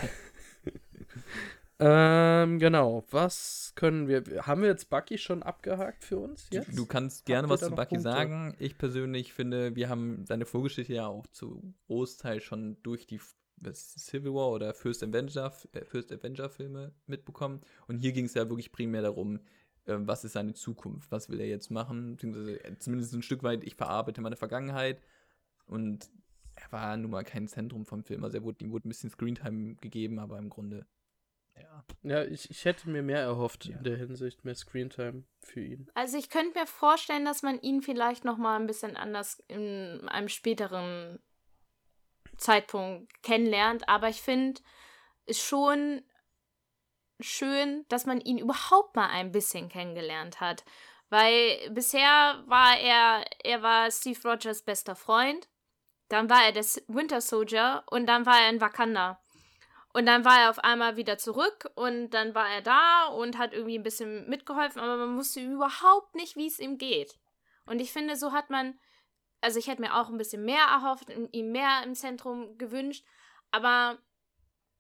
ähm, 1.80 2.58
genau. 2.58 3.04
Was 3.10 3.72
können 3.76 4.08
wir? 4.08 4.24
Haben 4.46 4.62
wir 4.62 4.68
jetzt 4.68 4.90
Bucky 4.90 5.18
schon 5.18 5.42
abgehakt 5.42 6.04
für 6.04 6.18
uns 6.18 6.48
Du, 6.50 6.56
jetzt? 6.56 6.76
du 6.76 6.86
kannst 6.86 7.24
gerne 7.26 7.48
was 7.48 7.60
zu 7.60 7.70
Bucky 7.70 7.96
Punkte? 7.96 8.00
sagen. 8.02 8.54
Ich 8.58 8.78
persönlich 8.78 9.32
finde, 9.32 9.76
wir 9.76 9.88
haben 9.88 10.24
seine 10.26 10.44
Vorgeschichte 10.46 10.92
ja 10.94 11.06
auch 11.06 11.26
zu 11.28 11.74
Großteil 11.86 12.40
schon 12.40 12.82
durch 12.82 13.06
die 13.06 13.20
Civil 13.72 14.34
War 14.34 14.50
oder 14.50 14.74
First 14.74 15.02
Avenger, 15.02 15.52
äh, 15.72 15.84
First 15.84 16.12
Avenger 16.12 16.48
Filme 16.48 16.92
mitbekommen. 17.06 17.60
Und 17.86 17.98
hier 17.98 18.12
ging 18.12 18.24
es 18.26 18.34
ja 18.34 18.48
wirklich 18.48 18.72
primär 18.72 19.02
darum, 19.02 19.40
äh, 19.86 19.96
was 19.98 20.24
ist 20.24 20.32
seine 20.34 20.54
Zukunft, 20.54 21.10
was 21.10 21.28
will 21.28 21.40
er 21.40 21.48
jetzt 21.48 21.70
machen, 21.70 22.12
beziehungsweise 22.12 22.64
äh, 22.64 22.78
zumindest 22.78 23.14
ein 23.14 23.22
Stück 23.22 23.42
weit, 23.42 23.64
ich 23.64 23.74
verarbeite 23.76 24.20
meine 24.20 24.36
Vergangenheit. 24.36 25.00
Und 25.66 26.08
er 26.54 26.72
war 26.72 26.96
nun 26.96 27.10
mal 27.10 27.24
kein 27.24 27.46
Zentrum 27.48 27.84
vom 27.84 28.02
Film. 28.04 28.24
Also 28.24 28.38
er 28.38 28.42
wurde, 28.44 28.64
ihm 28.64 28.70
wurde 28.72 28.88
ein 28.88 28.90
bisschen 28.90 29.10
Screentime 29.10 29.74
gegeben, 29.76 30.18
aber 30.18 30.38
im 30.38 30.48
Grunde, 30.48 30.86
ja, 31.60 31.84
Ja. 32.02 32.24
Ich, 32.24 32.50
ich 32.50 32.64
hätte 32.64 32.88
mir 32.88 33.02
mehr 33.02 33.20
erhofft 33.20 33.66
ja. 33.66 33.76
in 33.76 33.84
der 33.84 33.96
Hinsicht, 33.96 34.44
mehr 34.44 34.54
Screentime 34.54 35.24
für 35.42 35.60
ihn. 35.60 35.90
Also 35.94 36.18
ich 36.18 36.30
könnte 36.30 36.58
mir 36.58 36.66
vorstellen, 36.66 37.24
dass 37.24 37.42
man 37.42 37.60
ihn 37.60 37.82
vielleicht 37.82 38.24
noch 38.24 38.38
mal 38.38 38.56
ein 38.56 38.66
bisschen 38.66 38.96
anders 38.96 39.42
in 39.48 40.08
einem 40.08 40.28
späteren 40.28 41.18
Zeitpunkt 42.36 43.22
kennenlernt, 43.22 43.88
aber 43.88 44.08
ich 44.08 44.22
finde 44.22 44.60
es 45.26 45.38
schon 45.38 46.02
schön, 47.20 47.84
dass 47.88 48.06
man 48.06 48.20
ihn 48.20 48.38
überhaupt 48.38 48.96
mal 48.96 49.08
ein 49.08 49.32
bisschen 49.32 49.68
kennengelernt 49.68 50.40
hat. 50.40 50.64
Weil 51.10 51.70
bisher 51.70 52.42
war 52.46 52.78
er, 52.78 53.24
er 53.42 53.62
war 53.62 53.90
Steve 53.90 54.20
Rogers 54.28 54.62
bester 54.62 54.94
Freund, 54.94 55.48
dann 56.08 56.28
war 56.28 56.44
er 56.44 56.52
der 56.52 56.64
Winter 56.86 57.20
Soldier 57.20 57.82
und 57.90 58.06
dann 58.06 58.26
war 58.26 58.40
er 58.40 58.50
in 58.50 58.60
Wakanda. 58.60 59.20
Und 59.98 60.06
dann 60.06 60.24
war 60.24 60.42
er 60.42 60.50
auf 60.50 60.60
einmal 60.60 60.96
wieder 60.96 61.18
zurück 61.18 61.68
und 61.74 62.10
dann 62.10 62.32
war 62.32 62.48
er 62.48 62.62
da 62.62 63.06
und 63.06 63.36
hat 63.36 63.52
irgendwie 63.52 63.76
ein 63.76 63.82
bisschen 63.82 64.28
mitgeholfen, 64.28 64.80
aber 64.80 64.96
man 64.96 65.16
wusste 65.16 65.40
überhaupt 65.40 66.14
nicht, 66.14 66.36
wie 66.36 66.46
es 66.46 66.60
ihm 66.60 66.78
geht. 66.78 67.18
Und 67.66 67.80
ich 67.80 67.92
finde, 67.92 68.14
so 68.14 68.30
hat 68.30 68.48
man, 68.48 68.78
also 69.40 69.58
ich 69.58 69.66
hätte 69.66 69.80
mir 69.80 69.96
auch 69.96 70.08
ein 70.08 70.16
bisschen 70.16 70.44
mehr 70.44 70.62
erhofft, 70.62 71.08
ihm 71.32 71.50
mehr 71.50 71.82
im 71.82 71.96
Zentrum 71.96 72.56
gewünscht, 72.58 73.04
aber 73.50 73.98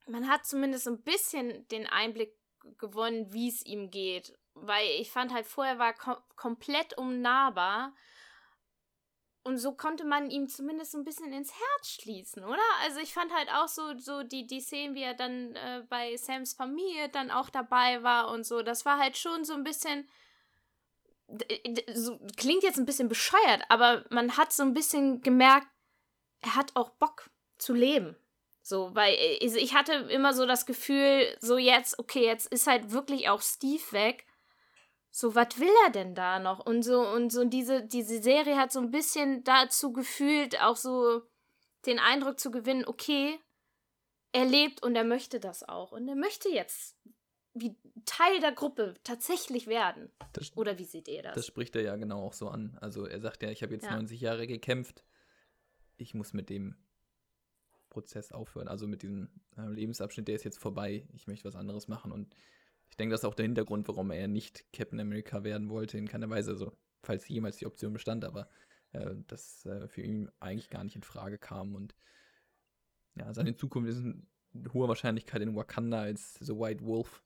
man 0.06 0.28
hat 0.28 0.46
zumindest 0.46 0.86
ein 0.86 1.02
bisschen 1.02 1.66
den 1.66 1.88
Einblick 1.88 2.32
gewonnen, 2.78 3.32
wie 3.32 3.48
es 3.48 3.66
ihm 3.66 3.90
geht. 3.90 4.38
Weil 4.54 4.86
ich 5.00 5.10
fand 5.10 5.34
halt, 5.34 5.46
vorher 5.46 5.80
war 5.80 5.94
kom 5.94 6.18
komplett 6.36 6.96
unnahbar. 6.96 7.92
Und 9.48 9.56
so 9.56 9.72
konnte 9.72 10.04
man 10.04 10.30
ihm 10.30 10.46
zumindest 10.46 10.94
ein 10.94 11.04
bisschen 11.04 11.32
ins 11.32 11.54
Herz 11.54 11.88
schließen, 11.88 12.44
oder? 12.44 12.60
Also 12.82 13.00
ich 13.00 13.14
fand 13.14 13.32
halt 13.32 13.48
auch 13.50 13.66
so, 13.66 13.96
so 13.96 14.22
die, 14.22 14.46
die 14.46 14.60
Szenen, 14.60 14.94
wie 14.94 15.00
er 15.00 15.14
dann 15.14 15.56
äh, 15.56 15.82
bei 15.88 16.14
Sams 16.18 16.52
Familie 16.52 17.08
dann 17.08 17.30
auch 17.30 17.48
dabei 17.48 18.02
war 18.02 18.30
und 18.30 18.44
so, 18.44 18.60
das 18.60 18.84
war 18.84 18.98
halt 18.98 19.16
schon 19.16 19.46
so 19.46 19.54
ein 19.54 19.64
bisschen. 19.64 20.06
So, 21.94 22.20
klingt 22.36 22.62
jetzt 22.62 22.76
ein 22.76 22.84
bisschen 22.84 23.08
bescheuert, 23.08 23.62
aber 23.70 24.04
man 24.10 24.36
hat 24.36 24.52
so 24.52 24.62
ein 24.62 24.74
bisschen 24.74 25.22
gemerkt, 25.22 25.68
er 26.42 26.54
hat 26.54 26.76
auch 26.76 26.90
Bock 26.90 27.30
zu 27.56 27.72
leben. 27.72 28.16
So, 28.60 28.94
weil 28.94 29.14
äh, 29.14 29.36
ich 29.42 29.74
hatte 29.74 29.94
immer 29.94 30.34
so 30.34 30.44
das 30.44 30.66
Gefühl, 30.66 31.26
so 31.40 31.56
jetzt, 31.56 31.98
okay, 31.98 32.26
jetzt 32.26 32.52
ist 32.52 32.66
halt 32.66 32.90
wirklich 32.90 33.30
auch 33.30 33.40
Steve 33.40 33.92
weg. 33.92 34.26
So, 35.18 35.34
was 35.34 35.58
will 35.58 35.74
er 35.84 35.90
denn 35.90 36.14
da 36.14 36.38
noch? 36.38 36.64
Und 36.64 36.84
so, 36.84 37.00
und 37.00 37.32
so 37.32 37.44
diese, 37.44 37.84
diese 37.84 38.22
Serie 38.22 38.56
hat 38.56 38.70
so 38.70 38.78
ein 38.78 38.92
bisschen 38.92 39.42
dazu 39.42 39.92
gefühlt, 39.92 40.60
auch 40.60 40.76
so 40.76 41.22
den 41.86 41.98
Eindruck 41.98 42.38
zu 42.38 42.52
gewinnen, 42.52 42.84
okay, 42.86 43.36
er 44.30 44.44
lebt 44.44 44.80
und 44.80 44.94
er 44.94 45.02
möchte 45.02 45.40
das 45.40 45.68
auch. 45.68 45.90
Und 45.90 46.06
er 46.06 46.14
möchte 46.14 46.48
jetzt 46.50 46.96
wie 47.52 47.74
Teil 48.04 48.38
der 48.38 48.52
Gruppe 48.52 48.94
tatsächlich 49.02 49.66
werden. 49.66 50.08
Das, 50.34 50.56
Oder 50.56 50.78
wie 50.78 50.84
seht 50.84 51.08
ihr 51.08 51.22
das? 51.22 51.34
Das 51.34 51.46
spricht 51.46 51.74
er 51.74 51.82
ja 51.82 51.96
genau 51.96 52.22
auch 52.22 52.32
so 52.32 52.48
an. 52.48 52.78
Also 52.80 53.04
er 53.04 53.18
sagt 53.18 53.42
ja, 53.42 53.50
ich 53.50 53.64
habe 53.64 53.74
jetzt 53.74 53.86
ja. 53.86 53.96
90 53.96 54.20
Jahre 54.20 54.46
gekämpft. 54.46 55.02
Ich 55.96 56.14
muss 56.14 56.32
mit 56.32 56.48
dem 56.48 56.76
Prozess 57.90 58.30
aufhören. 58.30 58.68
Also 58.68 58.86
mit 58.86 59.02
diesem 59.02 59.30
äh, 59.56 59.66
Lebensabschnitt, 59.68 60.28
der 60.28 60.36
ist 60.36 60.44
jetzt 60.44 60.60
vorbei. 60.60 61.08
Ich 61.12 61.26
möchte 61.26 61.44
was 61.44 61.56
anderes 61.56 61.88
machen. 61.88 62.12
Und 62.12 62.36
denke, 62.98 63.12
das 63.12 63.20
ist 63.20 63.24
auch 63.24 63.34
der 63.34 63.46
Hintergrund, 63.46 63.88
warum 63.88 64.10
er 64.10 64.28
nicht 64.28 64.64
Captain 64.72 65.00
America 65.00 65.44
werden 65.44 65.70
wollte, 65.70 65.98
in 65.98 66.08
keiner 66.08 66.28
Weise. 66.28 66.50
Also, 66.50 66.76
falls 67.02 67.28
jemals 67.28 67.56
die 67.56 67.66
Option 67.66 67.92
bestand, 67.92 68.24
aber 68.24 68.48
äh, 68.92 69.14
das 69.26 69.64
äh, 69.66 69.88
für 69.88 70.02
ihn 70.02 70.30
eigentlich 70.40 70.70
gar 70.70 70.84
nicht 70.84 70.96
in 70.96 71.02
Frage 71.02 71.38
kam. 71.38 71.74
Und 71.74 71.94
ja, 73.14 73.32
seine 73.32 73.56
Zukunft 73.56 73.90
ist 73.90 73.98
in 73.98 74.26
hoher 74.72 74.88
Wahrscheinlichkeit 74.88 75.42
in 75.42 75.56
Wakanda 75.56 76.00
als 76.00 76.34
The 76.34 76.54
White 76.54 76.84
Wolf. 76.84 77.22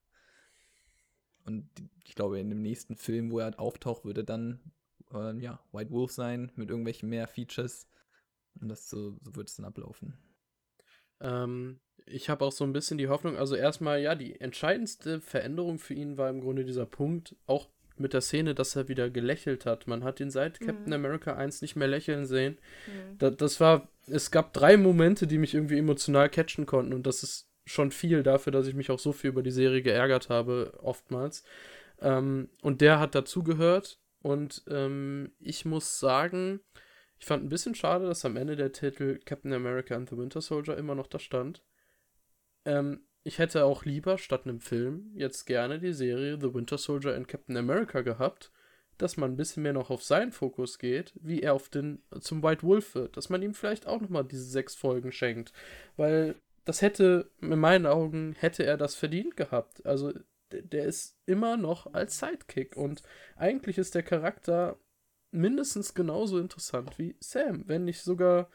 Und 1.44 1.68
ich 2.04 2.14
glaube, 2.14 2.38
in 2.38 2.50
dem 2.50 2.62
nächsten 2.62 2.96
Film, 2.96 3.30
wo 3.30 3.40
er 3.40 3.58
auftaucht, 3.58 4.04
würde 4.04 4.24
dann 4.24 4.60
äh, 5.12 5.36
ja, 5.38 5.60
White 5.72 5.90
Wolf 5.90 6.12
sein 6.12 6.52
mit 6.54 6.70
irgendwelchen 6.70 7.08
mehr 7.08 7.26
Features. 7.26 7.88
Und 8.60 8.68
das 8.68 8.88
so, 8.88 9.18
so 9.22 9.34
wird 9.34 9.48
es 9.48 9.56
dann 9.56 9.66
ablaufen. 9.66 10.16
Ähm, 11.20 11.80
ich 12.06 12.28
habe 12.28 12.44
auch 12.44 12.52
so 12.52 12.64
ein 12.64 12.72
bisschen 12.72 12.98
die 12.98 13.08
Hoffnung, 13.08 13.36
also 13.36 13.54
erstmal, 13.54 14.00
ja, 14.00 14.14
die 14.14 14.40
entscheidendste 14.40 15.20
Veränderung 15.20 15.78
für 15.78 15.94
ihn 15.94 16.16
war 16.18 16.30
im 16.30 16.40
Grunde 16.40 16.64
dieser 16.64 16.86
Punkt, 16.86 17.36
auch 17.46 17.68
mit 17.96 18.12
der 18.12 18.20
Szene, 18.20 18.54
dass 18.54 18.76
er 18.76 18.88
wieder 18.88 19.10
gelächelt 19.10 19.66
hat. 19.66 19.86
Man 19.86 20.04
hat 20.04 20.20
ihn 20.20 20.30
seit 20.30 20.60
mhm. 20.60 20.66
Captain 20.66 20.92
America 20.92 21.34
1 21.34 21.62
nicht 21.62 21.76
mehr 21.76 21.88
lächeln 21.88 22.26
sehen. 22.26 22.58
Mhm. 22.86 23.18
Da, 23.18 23.30
das 23.30 23.60
war, 23.60 23.88
es 24.06 24.30
gab 24.30 24.52
drei 24.52 24.76
Momente, 24.76 25.26
die 25.26 25.38
mich 25.38 25.54
irgendwie 25.54 25.78
emotional 25.78 26.28
catchen 26.28 26.66
konnten 26.66 26.92
und 26.92 27.06
das 27.06 27.22
ist 27.22 27.48
schon 27.64 27.92
viel 27.92 28.22
dafür, 28.22 28.52
dass 28.52 28.66
ich 28.66 28.74
mich 28.74 28.90
auch 28.90 28.98
so 28.98 29.12
viel 29.12 29.30
über 29.30 29.42
die 29.42 29.50
Serie 29.50 29.82
geärgert 29.82 30.28
habe, 30.28 30.72
oftmals. 30.82 31.44
Ähm, 32.00 32.48
und 32.60 32.80
der 32.80 32.98
hat 32.98 33.14
dazugehört 33.14 34.00
und 34.22 34.62
ähm, 34.68 35.32
ich 35.38 35.64
muss 35.64 36.00
sagen, 36.00 36.60
ich 37.18 37.26
fand 37.26 37.44
ein 37.44 37.48
bisschen 37.48 37.76
schade, 37.76 38.06
dass 38.06 38.24
am 38.24 38.36
Ende 38.36 38.56
der 38.56 38.72
Titel 38.72 39.20
Captain 39.24 39.52
America 39.52 39.94
and 39.94 40.10
the 40.10 40.16
Winter 40.16 40.40
Soldier 40.40 40.76
immer 40.76 40.96
noch 40.96 41.06
da 41.06 41.20
stand. 41.20 41.62
Ähm, 42.64 43.06
ich 43.24 43.38
hätte 43.38 43.64
auch 43.64 43.84
lieber 43.84 44.18
statt 44.18 44.42
einem 44.44 44.60
Film 44.60 45.12
jetzt 45.14 45.44
gerne 45.44 45.78
die 45.78 45.92
Serie 45.92 46.38
The 46.40 46.54
Winter 46.54 46.78
Soldier 46.78 47.14
and 47.14 47.28
Captain 47.28 47.56
America 47.56 48.00
gehabt, 48.00 48.50
dass 48.98 49.16
man 49.16 49.32
ein 49.32 49.36
bisschen 49.36 49.62
mehr 49.62 49.72
noch 49.72 49.90
auf 49.90 50.02
seinen 50.02 50.32
Fokus 50.32 50.78
geht, 50.78 51.12
wie 51.20 51.40
er 51.40 51.54
auf 51.54 51.68
den 51.68 52.02
zum 52.20 52.42
White 52.42 52.62
Wolf 52.62 52.94
wird, 52.94 53.16
dass 53.16 53.28
man 53.28 53.42
ihm 53.42 53.54
vielleicht 53.54 53.86
auch 53.86 54.00
nochmal 54.00 54.24
diese 54.24 54.44
sechs 54.44 54.74
Folgen 54.74 55.12
schenkt, 55.12 55.52
weil 55.96 56.34
das 56.64 56.82
hätte 56.82 57.30
in 57.40 57.58
meinen 57.58 57.86
Augen 57.86 58.34
hätte 58.38 58.64
er 58.64 58.76
das 58.76 58.94
verdient 58.94 59.36
gehabt. 59.36 59.84
Also 59.86 60.12
der 60.52 60.84
ist 60.84 61.16
immer 61.26 61.56
noch 61.56 61.94
als 61.94 62.18
Sidekick 62.18 62.76
und 62.76 63.02
eigentlich 63.36 63.78
ist 63.78 63.94
der 63.94 64.02
Charakter 64.02 64.78
mindestens 65.30 65.94
genauso 65.94 66.38
interessant 66.38 66.98
wie 66.98 67.16
Sam, 67.20 67.66
wenn 67.66 67.84
nicht 67.84 68.02
sogar. 68.02 68.50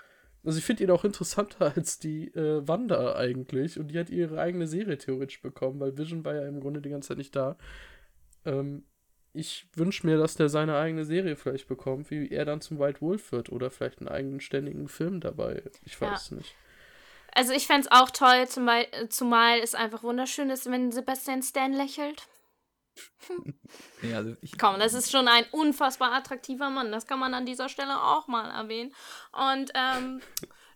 Also 0.47 0.59
ich 0.59 0.65
finde 0.65 0.85
ihn 0.85 0.91
auch 0.91 1.03
interessanter 1.03 1.71
als 1.75 1.99
die 1.99 2.29
äh, 2.29 2.65
Wanda 2.65 3.17
eigentlich. 3.17 3.77
Und 3.77 3.89
die 3.89 3.99
hat 3.99 4.09
ihre 4.09 4.39
eigene 4.39 4.65
Serie 4.65 4.97
theoretisch 4.97 5.41
bekommen, 5.41 5.81
weil 5.81 5.97
Vision 5.97 6.23
war 6.23 6.35
ja 6.35 6.47
im 6.47 6.61
Grunde 6.61 6.81
die 6.81 6.89
ganze 6.89 7.09
Zeit 7.09 7.17
nicht 7.17 7.35
da. 7.35 7.57
Ähm, 8.45 8.85
ich 9.33 9.67
wünsche 9.75 10.07
mir, 10.07 10.17
dass 10.17 10.35
der 10.35 10.47
seine 10.47 10.77
eigene 10.77 11.03
Serie 11.03 11.35
vielleicht 11.35 11.67
bekommt, 11.67 12.09
wie 12.11 12.29
er 12.29 12.45
dann 12.45 12.61
zum 12.61 12.79
White 12.79 13.01
Wolf 13.01 13.33
wird 13.33 13.51
oder 13.51 13.69
vielleicht 13.69 13.99
einen 13.99 14.07
eigenen 14.07 14.39
ständigen 14.39 14.87
Film 14.87 15.19
dabei. 15.19 15.61
Ich 15.83 15.99
weiß 15.99 16.29
ja. 16.29 16.37
nicht. 16.37 16.55
Also 17.33 17.51
ich 17.51 17.67
fände 17.67 17.81
es 17.81 17.91
auch 17.91 18.09
toll, 18.09 18.47
zumal, 18.47 18.87
zumal 19.09 19.59
es 19.59 19.75
einfach 19.75 20.01
wunderschön 20.01 20.49
ist, 20.49 20.71
wenn 20.71 20.93
Sebastian 20.93 21.43
Stan 21.43 21.73
lächelt. 21.73 22.25
Ja, 24.01 24.17
also 24.17 24.35
ich, 24.41 24.57
Komm, 24.57 24.79
das 24.79 24.93
ist 24.93 25.11
schon 25.11 25.27
ein 25.27 25.45
unfassbar 25.51 26.13
attraktiver 26.13 26.69
Mann. 26.69 26.91
Das 26.91 27.05
kann 27.05 27.19
man 27.19 27.33
an 27.33 27.45
dieser 27.45 27.69
Stelle 27.69 28.01
auch 28.01 28.27
mal 28.27 28.49
erwähnen. 28.49 28.93
Und 29.31 29.71
ähm, 29.75 30.21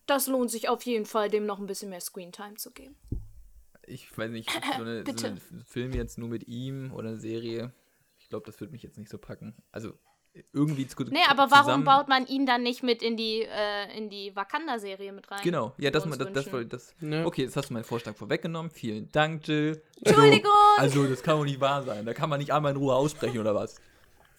das 0.05 0.27
lohnt 0.27 0.51
sich 0.51 0.69
auf 0.69 0.83
jeden 0.83 1.05
Fall, 1.05 1.29
dem 1.29 1.45
noch 1.45 1.59
ein 1.59 1.65
bisschen 1.65 1.89
mehr 1.89 2.01
Screentime 2.01 2.55
zu 2.55 2.71
geben. 2.71 2.95
Ich 3.85 4.15
weiß 4.17 4.31
nicht, 4.31 4.49
so 4.77 4.83
eine, 4.83 5.03
so 5.05 5.35
Film 5.65 5.93
jetzt 5.93 6.17
nur 6.17 6.29
mit 6.29 6.47
ihm 6.47 6.91
oder 6.93 7.09
eine 7.09 7.19
Serie, 7.19 7.73
ich 8.19 8.29
glaube, 8.29 8.45
das 8.45 8.59
würde 8.59 8.71
mich 8.71 8.83
jetzt 8.83 8.97
nicht 8.97 9.09
so 9.09 9.17
packen. 9.17 9.55
Also 9.71 9.97
irgendwie 10.53 10.87
zu 10.87 11.03
Nee, 11.03 11.19
aber 11.29 11.51
warum 11.51 11.83
baut 11.83 12.07
man 12.07 12.25
ihn 12.25 12.45
dann 12.45 12.63
nicht 12.63 12.83
mit 12.83 13.01
in 13.01 13.17
die, 13.17 13.41
äh, 13.41 13.97
in 13.97 14.09
die 14.09 14.35
Wakanda-Serie 14.35 15.11
mit 15.11 15.29
rein? 15.29 15.41
Genau, 15.43 15.73
ja, 15.77 15.91
das, 15.91 16.03
das, 16.03 16.17
das, 16.17 16.49
das, 16.49 16.67
das 16.69 16.95
ja. 17.01 17.25
Okay, 17.25 17.43
jetzt 17.43 17.57
hast 17.57 17.69
du 17.69 17.73
meinen 17.73 17.83
Vorschlag 17.83 18.15
vorweggenommen. 18.15 18.71
Vielen 18.71 19.11
Dank, 19.11 19.47
Jill. 19.47 19.81
Entschuldigung! 20.01 20.51
Also, 20.77 21.01
also, 21.01 21.11
das 21.11 21.23
kann 21.23 21.37
doch 21.37 21.45
nicht 21.45 21.59
wahr 21.59 21.83
sein. 21.83 22.05
Da 22.05 22.13
kann 22.13 22.29
man 22.29 22.39
nicht 22.39 22.53
einmal 22.53 22.71
in 22.71 22.77
Ruhe 22.77 22.95
aussprechen, 22.95 23.39
oder 23.39 23.53
was? 23.53 23.81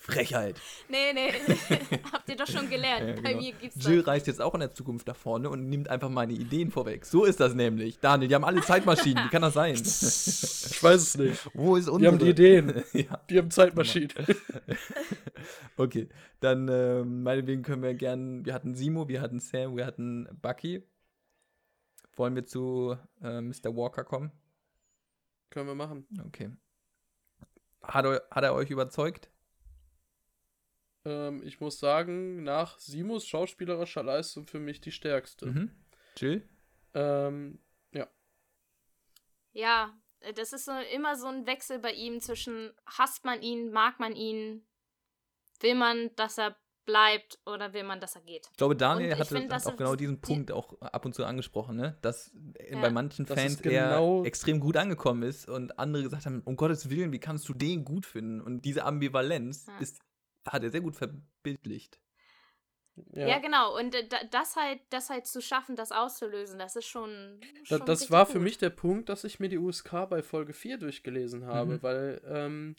Frechheit. 0.03 0.61
Nee, 0.89 1.13
nee. 1.15 1.33
Habt 2.13 2.29
ihr 2.29 2.35
doch 2.35 2.49
schon 2.49 2.69
gelernt. 2.69 3.09
Ja, 3.09 3.15
genau. 3.15 3.23
Bei 3.23 3.37
mir 3.37 3.53
gibt's 3.53 3.85
Jill 3.85 3.99
das. 3.99 4.09
reist 4.09 4.27
jetzt 4.27 4.43
auch 4.43 4.53
in 4.55 4.61
der 4.61 4.73
Zukunft 4.73 5.07
nach 5.07 5.15
vorne 5.15 5.49
und 5.49 5.69
nimmt 5.69 5.89
einfach 5.89 6.09
meine 6.09 6.33
Ideen 6.33 6.73
vorweg. 6.73 7.07
So 7.07 7.25
ist 7.25 7.39
das 7.39 7.55
nämlich. 7.55 8.01
Daniel, 8.01 8.29
die 8.29 8.35
haben 8.35 8.45
alle 8.45 8.63
Zeitmaschinen. 8.63 9.25
Wie 9.25 9.29
kann 9.29 9.43
das 9.43 9.55
sein? 9.55 9.75
Ich 10.73 10.83
weiß 10.83 11.01
es 11.01 11.19
nicht. 11.19 11.51
Wo 11.55 11.77
ist 11.77 11.89
unsere? 11.89 12.01
Die 12.01 12.07
haben 12.09 12.19
die 12.19 12.31
Ideen. 12.31 12.83
ja. 12.93 13.21
Die 13.31 13.39
haben 13.39 13.51
Zeitmaschinen. 13.53 14.11
okay, 15.77 16.09
dann 16.41 16.69
äh, 16.69 17.05
meinetwegen 17.05 17.63
können 17.63 17.83
wir 17.83 17.95
gern. 17.95 18.45
Wir 18.45 18.55
hatten 18.55 18.75
Simo, 18.75 19.07
wir 19.07 19.21
hatten 19.21 19.39
Sam, 19.39 19.77
wir 19.77 19.87
hatten 19.87 20.29
Bucky. 20.43 20.83
Wollen 22.17 22.35
wir 22.35 22.45
zu 22.45 22.97
äh, 23.23 23.41
Mr. 23.41 23.77
Walker 23.77 24.03
kommen? 24.03 24.33
Können 25.51 25.69
wir 25.69 25.75
machen. 25.77 26.07
Okay. 26.27 26.51
Hat, 27.83 28.05
hat 28.05 28.45
er 28.45 28.55
euch 28.55 28.71
überzeugt? 28.71 29.32
Ähm, 31.05 31.43
ich 31.45 31.61
muss 31.61 31.79
sagen, 31.79 32.43
nach 32.45 32.79
Simos 32.79 33.27
schauspielerischer 33.27 34.03
Leistung 34.03 34.47
für 34.47 34.61
mich 34.61 34.81
die 34.81 34.93
stärkste. 34.93 35.47
Mhm. 35.47 35.71
Jill? 36.17 36.49
Ähm, 36.95 37.59
ja. 37.93 38.09
Ja, 39.53 39.99
das 40.37 40.53
ist 40.53 40.67
so, 40.67 40.73
immer 40.95 41.17
so 41.17 41.27
ein 41.27 41.47
Wechsel 41.47 41.79
bei 41.79 41.93
ihm 41.93 42.21
zwischen 42.21 42.73
hasst 42.87 43.25
man 43.25 43.43
ihn, 43.43 43.71
mag 43.73 43.99
man 43.99 44.15
ihn, 44.15 44.65
will 45.61 45.75
man, 45.75 46.11
dass 46.17 46.39
er 46.39 46.57
bleibt 46.85 47.39
oder 47.47 47.73
will 47.73 47.85
man, 47.85 48.01
dass 48.01 48.17
er 48.17 48.23
geht? 48.23 48.49
Ich 48.51 48.57
glaube, 48.57 48.75
Daniel 48.77 49.17
hatte, 49.17 49.37
find, 49.37 49.53
auch 49.53 49.77
genau 49.77 49.95
diesen 49.97 50.17
die- 50.17 50.21
Punkt 50.21 50.51
auch 50.53 50.81
ab 50.81 51.05
und 51.05 51.15
zu 51.15 51.25
angesprochen, 51.25 51.77
ne? 51.77 51.97
dass 52.03 52.33
äh, 52.59 52.75
Ja. 52.75 52.81
bei 52.81 52.91
manchen 52.91 53.25
Das 53.27 53.39
Fans 53.39 53.63
genau- 53.63 54.21
er 54.23 54.27
extrem 54.27 54.59
gut 54.61 54.77
angekommen 54.77 55.23
ist 55.23 55.49
und 55.49 55.79
andere 55.79 56.03
gesagt 56.05 56.27
haben, 56.27 56.43
um 56.45 56.57
Gottes 56.57 56.91
Willen, 56.91 57.13
wie 57.13 57.21
kannst 57.21 57.49
du 57.49 57.55
den 57.55 57.85
gut 57.85 58.05
finden? 58.07 58.41
Und 58.41 58.63
diese 58.65 58.85
Ambivalenz 58.85 59.67
Ja. 59.69 59.79
ist, 59.79 60.01
hat 60.47 60.63
er 60.63 60.71
sehr 60.71 60.81
gut 60.81 60.97
verbildlicht. 60.97 61.99
Ja, 63.15 63.39
genau. 63.39 63.79
Und 63.79 63.95
äh, 63.95 64.07
da- 64.07 64.23
das 64.31 64.55
halt, 64.57 64.81
das 64.91 65.09
halt 65.09 65.27
zu 65.27 65.41
schaffen, 65.41 65.77
das 65.77 65.93
auszulösen, 65.93 66.59
das 66.59 66.77
ist 66.77 66.87
schon. 66.87 67.41
Da, 67.71 67.77
schon 67.79 67.87
das 67.87 68.01
richtig 68.01 68.11
war 68.11 68.27
für 68.27 68.33
gut. 68.35 68.43
mich 68.43 68.59
der 68.59 68.69
Punkt, 68.71 69.09
dass 69.09 69.25
ich 69.25 69.41
mir 69.41 69.49
die 69.49 69.57
USK 69.59 70.07
bei 70.11 70.23
Folge 70.23 70.53
4 70.53 70.77
durchgelesen 70.77 71.47
habe, 71.47 71.75
Mhm. 71.79 71.83
weil 71.83 72.21
ähm, 72.27 72.77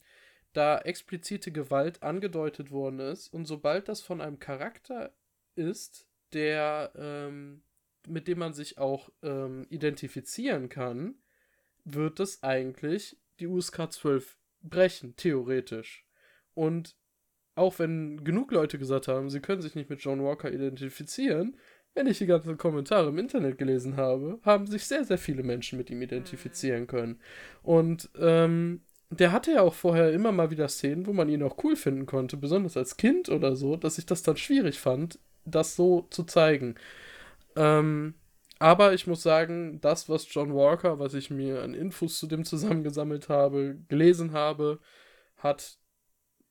da 0.53 0.77
explizite 0.79 1.51
Gewalt 1.51 2.03
angedeutet 2.03 2.69
worden 2.69 2.99
ist 2.99 3.29
und 3.29 3.45
sobald 3.47 3.87
das 3.89 4.01
von 4.01 4.21
einem 4.21 4.37
Charakter 4.39 5.15
ist, 5.55 6.07
der 6.33 6.91
ähm, 6.95 7.63
mit 8.07 8.27
dem 8.27 8.37
man 8.39 8.53
sich 8.53 8.77
auch 8.77 9.09
ähm, 9.23 9.65
identifizieren 9.69 10.69
kann, 10.69 11.15
wird 11.85 12.19
das 12.19 12.43
eigentlich 12.43 13.17
die 13.39 13.47
USK 13.47 13.91
12 13.91 14.37
brechen, 14.61 15.15
theoretisch. 15.15 16.05
Und 16.53 16.95
auch 17.55 17.79
wenn 17.79 18.23
genug 18.23 18.51
Leute 18.51 18.79
gesagt 18.79 19.07
haben, 19.07 19.29
sie 19.29 19.39
können 19.39 19.61
sich 19.61 19.75
nicht 19.75 19.89
mit 19.89 20.01
John 20.01 20.23
Walker 20.23 20.51
identifizieren, 20.51 21.57
wenn 21.95 22.07
ich 22.07 22.17
die 22.17 22.25
ganzen 22.25 22.57
Kommentare 22.57 23.09
im 23.09 23.19
Internet 23.19 23.57
gelesen 23.57 23.97
habe, 23.97 24.39
haben 24.43 24.65
sich 24.65 24.85
sehr, 24.85 25.03
sehr 25.05 25.17
viele 25.17 25.43
Menschen 25.43 25.77
mit 25.77 25.89
ihm 25.89 26.01
identifizieren 26.01 26.87
können. 26.87 27.19
Und 27.61 28.09
ähm, 28.19 28.81
der 29.11 29.31
hatte 29.31 29.51
ja 29.51 29.61
auch 29.61 29.75
vorher 29.75 30.11
immer 30.11 30.31
mal 30.31 30.49
wieder 30.49 30.67
Szenen, 30.67 31.05
wo 31.05 31.13
man 31.13 31.29
ihn 31.29 31.43
auch 31.43 31.63
cool 31.63 31.75
finden 31.75 32.05
konnte, 32.07 32.35
besonders 32.37 32.77
als 32.77 32.97
Kind 32.97 33.29
oder 33.29 33.55
so, 33.55 33.75
dass 33.75 33.99
ich 33.99 34.05
das 34.05 34.23
dann 34.23 34.37
schwierig 34.37 34.79
fand, 34.79 35.19
das 35.45 35.75
so 35.75 36.07
zu 36.09 36.23
zeigen. 36.23 36.75
Ähm, 37.55 38.15
aber 38.59 38.93
ich 38.93 39.07
muss 39.07 39.21
sagen, 39.21 39.79
das, 39.81 40.09
was 40.09 40.33
John 40.33 40.53
Walker, 40.55 40.97
was 40.97 41.13
ich 41.13 41.29
mir 41.29 41.61
an 41.61 41.73
Infos 41.73 42.17
zu 42.17 42.27
dem 42.27 42.45
zusammengesammelt 42.45 43.29
habe, 43.29 43.77
gelesen 43.87 44.31
habe, 44.31 44.79
hat 45.37 45.77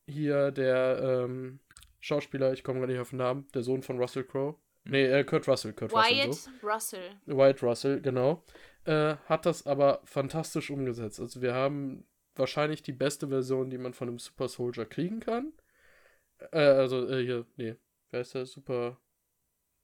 hier 0.06 0.50
der 0.50 1.24
ähm, 1.24 1.60
Schauspieler, 2.00 2.52
ich 2.52 2.64
komme 2.64 2.80
gar 2.80 2.86
nicht 2.86 2.98
auf 2.98 3.10
den 3.10 3.18
Namen, 3.18 3.46
der 3.54 3.62
Sohn 3.62 3.82
von 3.82 3.98
Russell 3.98 4.24
Crowe. 4.24 4.56
Nee, 4.84 5.04
äh, 5.04 5.24
Kurt 5.24 5.46
Russell, 5.46 5.72
Kurt 5.72 5.92
Russell. 5.92 6.16
Wyatt 6.16 6.34
So. 6.34 6.50
Russell. 6.66 7.10
White 7.26 7.64
Russell, 7.64 8.00
genau. 8.00 8.44
Äh, 8.84 9.16
hat 9.26 9.46
das 9.46 9.66
aber 9.66 10.00
fantastisch 10.04 10.70
umgesetzt. 10.70 11.20
Also 11.20 11.40
wir 11.40 11.54
haben 11.54 12.04
wahrscheinlich 12.34 12.82
die 12.82 12.92
beste 12.92 13.28
Version, 13.28 13.70
die 13.70 13.78
man 13.78 13.94
von 13.94 14.08
einem 14.08 14.18
Super 14.18 14.48
Soldier 14.48 14.86
kriegen 14.86 15.20
kann. 15.20 15.52
Äh, 16.50 16.58
also 16.58 17.08
äh, 17.08 17.22
hier, 17.24 17.46
nee, 17.56 17.76
wer 18.10 18.20
heißt 18.20 18.34
der? 18.34 18.46
Super 18.46 18.98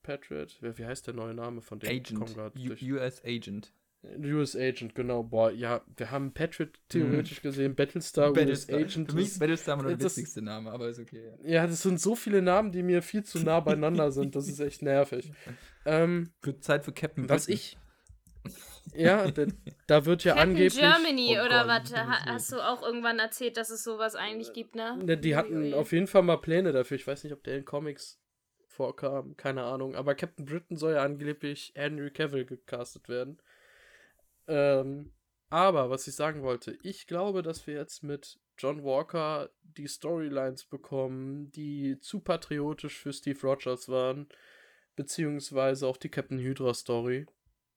Patriot? 0.02 0.56
Wer, 0.60 0.78
wie 0.78 0.86
heißt 0.86 1.06
der 1.06 1.14
neue 1.14 1.34
Name 1.34 1.60
von 1.60 1.78
dem? 1.78 1.90
Agent. 1.90 2.82
US 2.82 3.22
Agent. 3.24 3.72
US 4.04 4.54
Agent, 4.56 4.94
genau. 4.94 5.22
Boah, 5.24 5.50
ja, 5.50 5.82
wir 5.96 6.10
haben 6.10 6.32
Patriot 6.32 6.70
theoretisch 6.88 7.42
gesehen, 7.42 7.74
Battlestar, 7.74 8.26
US 8.28 8.30
Mhm. 8.30 8.34
Battlestar. 8.40 8.76
Agent. 8.78 9.10
Für 9.10 9.16
mich 9.16 9.26
ist- 9.26 9.38
Battlestar 9.40 9.74
immer 9.74 9.82
noch 9.82 9.90
der 9.90 9.98
das- 9.98 10.16
witzigste 10.16 10.42
Name, 10.42 10.70
aber 10.70 10.88
ist 10.88 11.00
okay. 11.00 11.32
Ja. 11.42 11.50
ja, 11.62 11.66
das 11.66 11.82
sind 11.82 12.00
so 12.00 12.14
viele 12.14 12.40
Namen, 12.40 12.70
die 12.72 12.82
mir 12.82 13.02
viel 13.02 13.24
zu 13.24 13.38
nah 13.40 13.60
beieinander 13.60 14.10
sind. 14.12 14.36
Das 14.36 14.48
ist 14.48 14.60
echt 14.60 14.82
nervig. 14.82 15.32
Ähm, 15.84 16.30
Wird 16.42 16.62
Zeit 16.62 16.84
für 16.84 16.92
Captain 16.92 17.28
was 17.28 17.46
Britain. 17.46 17.54
ich. 17.54 17.78
Ja, 18.94 19.30
da, 19.30 19.44
da 19.86 20.06
wird 20.06 20.24
ja 20.24 20.32
Captain 20.34 20.50
angeblich. 20.50 20.78
Germany 20.78 21.36
Oh 21.38 21.44
oder 21.44 21.64
Gott, 21.66 21.92
was? 21.92 21.92
hast 21.94 22.52
du 22.52 22.56
auch 22.60 22.82
irgendwann 22.82 23.18
erzählt, 23.18 23.56
dass 23.58 23.68
es 23.68 23.84
sowas 23.84 24.14
eigentlich 24.14 24.52
gibt, 24.54 24.74
ne? 24.76 24.96
Ne, 25.04 25.18
die 25.18 25.36
hatten 25.36 25.74
auf 25.74 25.92
jeden 25.92 26.06
Fall 26.06 26.22
mal 26.22 26.38
Pläne 26.38 26.72
dafür. 26.72 26.94
Ich 26.96 27.06
weiß 27.06 27.24
nicht, 27.24 27.32
ob 27.34 27.42
der 27.44 27.58
in 27.58 27.64
Comics 27.66 28.18
vorkam. 28.66 29.36
Keine 29.36 29.64
Ahnung. 29.64 29.94
Aber 29.94 30.14
Captain 30.14 30.46
Britain 30.46 30.76
soll 30.76 30.94
ja 30.94 31.02
angeblich 31.02 31.72
Henry 31.74 32.10
Cavill 32.10 32.46
gecastet 32.46 33.08
werden. 33.08 33.38
Ähm, 34.48 35.12
aber 35.50 35.88
was 35.88 36.06
ich 36.06 36.14
sagen 36.14 36.42
wollte, 36.42 36.76
ich 36.82 37.06
glaube, 37.06 37.42
dass 37.42 37.66
wir 37.66 37.74
jetzt 37.74 38.02
mit 38.02 38.38
John 38.58 38.82
Walker 38.82 39.50
die 39.62 39.88
Storylines 39.88 40.64
bekommen, 40.64 41.50
die 41.52 41.98
zu 42.00 42.20
patriotisch 42.20 42.98
für 42.98 43.12
Steve 43.12 43.40
Rogers 43.42 43.88
waren. 43.88 44.28
Beziehungsweise 44.96 45.86
auch 45.86 45.96
die 45.96 46.08
Captain 46.08 46.40
Hydra 46.40 46.74
Story, 46.74 47.26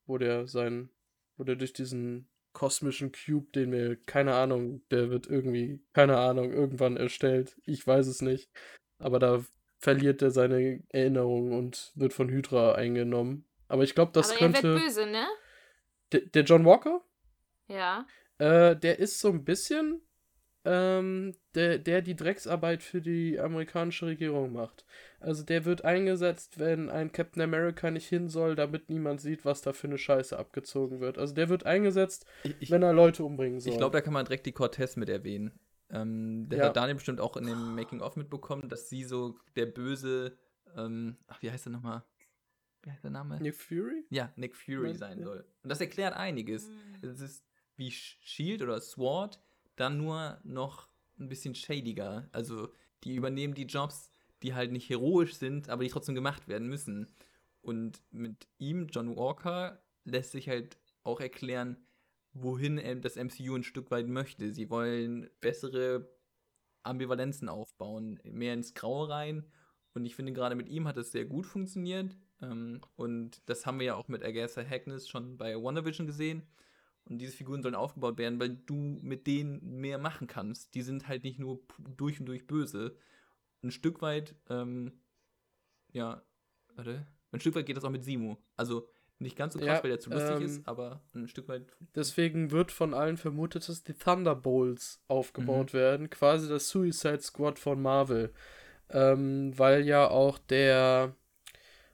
wo 0.07 0.17
der 0.17 0.47
sein, 0.47 0.89
wo 1.37 1.43
der 1.43 1.55
durch 1.55 1.71
diesen 1.71 2.27
kosmischen 2.53 3.11
Cube, 3.11 3.51
den 3.51 3.71
wir, 3.71 3.95
keine 3.95 4.33
Ahnung, 4.33 4.81
der 4.89 5.09
wird 5.09 5.27
irgendwie, 5.27 5.83
keine 5.93 6.17
Ahnung, 6.17 6.51
irgendwann 6.51 6.97
erstellt. 6.97 7.55
Ich 7.63 7.85
weiß 7.85 8.07
es 8.07 8.21
nicht. 8.21 8.49
Aber 8.97 9.19
da 9.19 9.45
verliert 9.77 10.21
er 10.21 10.31
seine 10.31 10.83
Erinnerung 10.89 11.53
und 11.53 11.91
wird 11.95 12.13
von 12.13 12.29
Hydra 12.29 12.73
eingenommen. 12.73 13.45
Aber 13.67 13.83
ich 13.83 13.95
glaube, 13.95 14.11
das 14.13 14.31
Aber 14.31 14.41
er 14.41 14.51
könnte. 14.51 14.73
wird 14.73 14.83
böse, 14.83 15.05
ne? 15.05 15.25
Der, 16.11 16.21
der 16.21 16.43
John 16.43 16.65
Walker? 16.65 17.01
Ja. 17.67 18.05
Äh, 18.37 18.75
der 18.75 18.99
ist 18.99 19.19
so 19.19 19.29
ein 19.29 19.43
bisschen 19.43 20.01
ähm, 20.63 21.33
der, 21.55 21.79
der 21.79 22.01
die 22.01 22.15
Drecksarbeit 22.15 22.83
für 22.83 23.01
die 23.01 23.39
amerikanische 23.39 24.05
Regierung 24.05 24.53
macht. 24.53 24.85
Also 25.19 25.43
der 25.43 25.65
wird 25.65 25.83
eingesetzt, 25.85 26.59
wenn 26.59 26.89
ein 26.89 27.11
Captain 27.11 27.41
America 27.41 27.89
nicht 27.89 28.07
hin 28.07 28.29
soll, 28.29 28.55
damit 28.55 28.89
niemand 28.89 29.21
sieht, 29.21 29.43
was 29.43 29.61
da 29.61 29.73
für 29.73 29.87
eine 29.87 29.97
Scheiße 29.97 30.37
abgezogen 30.37 30.99
wird. 30.99 31.17
Also 31.17 31.33
der 31.33 31.49
wird 31.49 31.65
eingesetzt, 31.65 32.25
Ich, 32.43 32.55
ich, 32.59 32.71
wenn 32.71 32.83
er 32.83 32.93
Leute 32.93 33.23
umbringen 33.23 33.59
soll. 33.59 33.71
ich 33.71 33.77
glaube, 33.79 33.93
da 33.93 34.01
kann 34.01 34.13
man 34.13 34.25
direkt 34.25 34.45
die 34.45 34.51
Cortez 34.51 34.95
mit 34.97 35.09
erwähnen. 35.09 35.59
Ähm, 35.89 36.47
der 36.49 36.59
Ja. 36.59 36.65
hat 36.65 36.75
Daniel 36.77 36.95
bestimmt 36.95 37.19
auch 37.19 37.37
in 37.37 37.47
dem 37.47 37.75
Making-of 37.75 38.15
mitbekommen, 38.15 38.69
dass 38.69 38.87
sie 38.87 39.03
so 39.03 39.37
der 39.55 39.65
böse, 39.65 40.37
ähm, 40.77 41.17
ach, 41.27 41.41
wie 41.41 41.49
heißt 41.51 41.65
der 41.65 41.73
nochmal? 41.73 42.03
Wie 42.83 42.91
heißt 42.91 43.03
der 43.03 43.11
Name? 43.11 43.39
Nick 43.39 43.55
Fury? 43.55 44.05
Ja, 44.09 44.31
Nick 44.35 44.55
Fury 44.55 44.93
sein 44.95 45.19
ja. 45.19 45.25
soll. 45.25 45.45
Und 45.63 45.69
das 45.69 45.81
erklärt 45.81 46.15
einiges. 46.15 46.67
Mhm. 46.69 46.75
Es 47.09 47.19
ist 47.19 47.45
wie 47.77 47.89
Sh- 47.89 48.17
Shield 48.21 48.61
oder 48.61 48.79
SWORD, 48.81 49.39
dann 49.75 49.97
nur 49.97 50.39
noch 50.43 50.89
ein 51.19 51.29
bisschen 51.29 51.53
shadiger. 51.55 52.27
Also, 52.31 52.69
die 53.03 53.15
übernehmen 53.15 53.53
die 53.53 53.65
Jobs, 53.65 54.11
die 54.41 54.53
halt 54.55 54.71
nicht 54.71 54.89
heroisch 54.89 55.35
sind, 55.35 55.69
aber 55.69 55.83
die 55.83 55.89
trotzdem 55.89 56.15
gemacht 56.15 56.47
werden 56.47 56.67
müssen. 56.67 57.07
Und 57.61 58.01
mit 58.11 58.47
ihm, 58.57 58.87
John 58.87 59.15
Walker, 59.15 59.83
lässt 60.03 60.31
sich 60.31 60.49
halt 60.49 60.79
auch 61.03 61.19
erklären, 61.19 61.77
wohin 62.33 62.77
das 63.01 63.15
MCU 63.17 63.55
ein 63.55 63.63
Stück 63.63 63.91
weit 63.91 64.07
möchte. 64.07 64.51
Sie 64.51 64.69
wollen 64.71 65.29
bessere 65.41 66.09
Ambivalenzen 66.83 67.49
aufbauen, 67.49 68.19
mehr 68.23 68.53
ins 68.53 68.73
Graue 68.73 69.09
rein. 69.09 69.45
Und 69.93 70.05
ich 70.05 70.15
finde, 70.15 70.33
gerade 70.33 70.55
mit 70.55 70.69
ihm 70.69 70.87
hat 70.87 70.97
es 70.97 71.11
sehr 71.11 71.25
gut 71.25 71.45
funktioniert. 71.45 72.15
Ähm, 72.41 72.81
und 72.95 73.41
das 73.47 73.65
haben 73.65 73.79
wir 73.79 73.85
ja 73.87 73.95
auch 73.95 74.07
mit 74.07 74.23
Agatha 74.23 74.63
Harkness 74.63 75.07
schon 75.07 75.37
bei 75.37 75.55
WandaVision 75.55 76.07
gesehen. 76.07 76.43
Und 77.05 77.17
diese 77.17 77.33
Figuren 77.35 77.63
sollen 77.63 77.75
aufgebaut 77.75 78.17
werden, 78.17 78.39
weil 78.39 78.49
du 78.49 78.75
mit 78.75 79.25
denen 79.25 79.79
mehr 79.81 79.97
machen 79.97 80.27
kannst. 80.27 80.75
Die 80.75 80.83
sind 80.83 81.07
halt 81.07 81.23
nicht 81.23 81.39
nur 81.39 81.59
durch 81.97 82.19
und 82.19 82.27
durch 82.27 82.45
böse. 82.45 82.95
Ein 83.63 83.71
Stück 83.71 84.01
weit, 84.01 84.35
ähm, 84.49 84.91
ja, 85.93 86.21
warte, 86.75 87.07
ein 87.31 87.39
Stück 87.39 87.55
weit 87.55 87.65
geht 87.65 87.77
das 87.77 87.83
auch 87.83 87.89
mit 87.89 88.03
Simu. 88.03 88.37
Also 88.55 88.87
nicht 89.19 89.35
ganz 89.35 89.53
so 89.53 89.59
krass, 89.59 89.67
Ja, 89.77 89.83
weil 89.83 89.89
der 89.91 89.99
zu 89.99 90.09
lustig 90.09 90.37
ähm, 90.37 90.45
ist, 90.45 90.67
aber 90.67 91.01
ein 91.13 91.27
Stück 91.27 91.47
weit. 91.47 91.65
Deswegen 91.95 92.51
wird 92.51 92.71
von 92.71 92.93
allen 92.93 93.17
vermutet, 93.17 93.67
dass 93.67 93.83
die 93.83 93.93
Thunderbolts 93.93 94.97
Mhm. 94.97 95.03
aufgebaut 95.15 95.73
werden. 95.73 96.09
Quasi 96.09 96.49
das 96.49 96.69
Suicide 96.69 97.21
Squad 97.21 97.59
von 97.59 97.81
Marvel. 97.81 98.33
Ähm, 98.89 99.57
weil 99.57 99.85
ja 99.85 100.07
auch 100.09 100.37
der, 100.37 101.15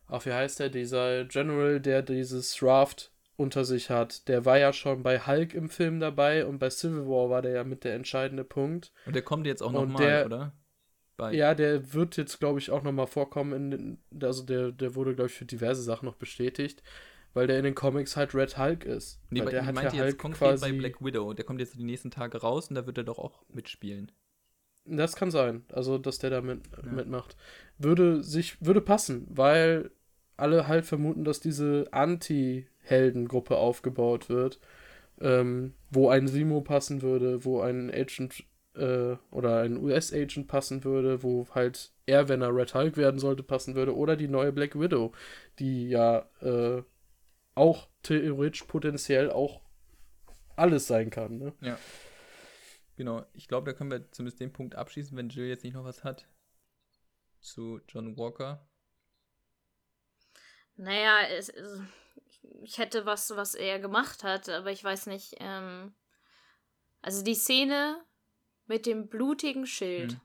ach, 0.07 0.25
wie 0.25 0.33
heißt 0.33 0.59
der, 0.59 0.69
dieser 0.69 1.25
General, 1.25 1.79
der 1.79 2.01
dieses 2.01 2.61
Raft 2.63 3.11
unter 3.35 3.65
sich 3.65 3.89
hat, 3.89 4.27
der 4.27 4.45
war 4.45 4.57
ja 4.57 4.73
schon 4.73 5.03
bei 5.03 5.19
Hulk 5.19 5.53
im 5.53 5.69
Film 5.69 5.99
dabei 5.99 6.45
und 6.45 6.57
bei 6.59 6.69
Civil 6.69 7.05
War 7.07 7.29
war 7.29 7.41
der 7.41 7.51
ja 7.51 7.63
mit 7.63 7.83
der 7.83 7.93
entscheidende 7.95 8.43
Punkt. 8.43 8.91
Und 9.05 9.15
der 9.15 9.21
kommt 9.21 9.45
jetzt 9.45 9.61
auch 9.61 9.71
nochmal, 9.71 10.03
der- 10.05 10.25
oder? 10.25 10.53
Bei, 11.17 11.33
Ja, 11.33 11.55
der 11.55 11.93
wird 11.93 12.15
jetzt, 12.17 12.39
glaube 12.39 12.59
ich, 12.59 12.69
auch 12.69 12.83
nochmal 12.83 13.07
vorkommen. 13.07 13.53
In 13.53 13.71
den, 13.71 14.23
also 14.23 14.43
der, 14.43 14.71
der 14.71 14.93
wurde, 14.95 15.15
glaube 15.15 15.29
ich, 15.29 15.35
für 15.35 15.45
diverse 15.45 15.81
Sachen 15.81 16.05
noch 16.05 16.15
bestätigt, 16.15 16.83
weil 17.33 17.47
der 17.47 17.57
in 17.57 17.63
den 17.63 17.73
Comics 17.75 18.15
halt 18.15 18.35
Red 18.35 18.57
Hulk 18.57 18.85
ist. 18.85 19.19
Nee, 19.31 19.39
weil 19.41 19.49
der 19.49 19.65
hat 19.65 19.73
meinte 19.73 19.95
ja 19.97 20.03
jetzt 20.03 20.13
Hulk 20.13 20.17
konkret 20.19 20.39
quasi. 20.59 20.71
bei 20.71 20.77
Black 20.77 21.03
Widow. 21.03 21.33
Der 21.33 21.43
kommt 21.43 21.59
jetzt 21.59 21.75
die 21.75 21.83
nächsten 21.83 22.11
Tage 22.11 22.37
raus 22.39 22.69
und 22.69 22.75
da 22.75 22.85
wird 22.85 22.99
er 22.99 23.03
doch 23.03 23.17
auch 23.17 23.43
mitspielen. 23.49 24.11
Das 24.85 25.15
kann 25.15 25.31
sein, 25.31 25.65
also 25.73 25.97
dass 25.97 26.19
der 26.19 26.29
da 26.29 26.41
mit, 26.41 26.61
Ja. 26.85 26.91
mitmacht. 26.91 27.35
Würde 27.79 28.23
sich, 28.23 28.63
würde 28.63 28.79
passen, 28.81 29.25
weil 29.29 29.89
alle 30.37 30.67
halt 30.67 30.85
vermuten, 30.85 31.23
dass 31.23 31.39
diese 31.39 31.87
Anti-Heldengruppe 31.91 33.57
aufgebaut 33.57 34.29
wird, 34.29 34.59
ähm, 35.19 35.73
wo 35.89 36.09
ein 36.09 36.27
Simo 36.27 36.61
passen 36.61 37.01
würde, 37.01 37.43
wo 37.43 37.61
ein 37.61 37.91
Agent 37.91 38.43
äh, 38.75 39.15
oder 39.31 39.61
ein 39.61 39.77
US-Agent 39.77 40.47
passen 40.47 40.83
würde, 40.83 41.23
wo 41.23 41.47
halt 41.53 41.91
er, 42.05 42.29
wenn 42.29 42.41
er 42.41 42.55
Red 42.55 42.73
Hulk 42.73 42.97
werden 42.97 43.19
sollte, 43.19 43.43
passen 43.43 43.75
würde, 43.75 43.95
oder 43.95 44.15
die 44.15 44.27
neue 44.27 44.53
Black 44.53 44.79
Widow, 44.79 45.11
die 45.59 45.89
ja 45.89 46.29
äh, 46.41 46.83
auch 47.55 47.89
theoretisch 48.03 48.63
potenziell 48.63 49.31
auch 49.31 49.61
alles 50.55 50.87
sein 50.87 51.09
kann, 51.09 51.37
ne? 51.37 51.53
Ja. 51.61 51.77
Genau, 52.95 53.23
ich 53.33 53.47
glaube, 53.47 53.71
da 53.71 53.77
können 53.77 53.91
wir 53.91 54.11
zumindest 54.11 54.39
den 54.39 54.51
Punkt 54.51 54.73
abschließen, 54.73 55.15
wenn 55.15 55.29
Jill 55.29 55.47
jetzt 55.47 55.63
nicht 55.63 55.73
noch 55.73 55.83
was 55.83 56.03
hat. 56.03 56.27
zu 57.41 57.79
John 57.87 58.17
Walker? 58.17 58.67
Naja, 60.77 61.27
es, 61.27 61.49
es, 61.49 61.81
ich 62.61 62.77
hätte 62.77 63.05
was, 63.05 63.35
was 63.35 63.55
er 63.55 63.79
gemacht 63.79 64.23
hat, 64.23 64.47
aber 64.49 64.71
ich 64.71 64.83
weiß 64.83 65.07
nicht. 65.07 65.35
Ähm, 65.39 65.93
also 67.01 67.23
die 67.23 67.35
Szene 67.35 68.03
mit 68.67 68.85
dem 68.85 69.07
blutigen 69.07 69.65
Schild, 69.65 70.13
hm. 70.13 70.21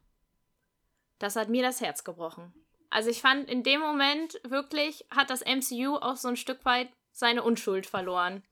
das 1.18 1.36
hat 1.36 1.48
mir 1.48 1.62
das 1.62 1.80
Herz 1.80 2.04
gebrochen. 2.04 2.52
Also 2.90 3.08
ich 3.08 3.22
fand 3.22 3.48
in 3.48 3.62
dem 3.62 3.80
Moment 3.80 4.38
wirklich 4.44 5.06
hat 5.10 5.30
das 5.30 5.42
MCU 5.44 5.96
auch 5.96 6.16
so 6.16 6.28
ein 6.28 6.36
Stück 6.36 6.64
weit 6.64 6.90
seine 7.12 7.42
Unschuld 7.42 7.86
verloren. 7.86 8.42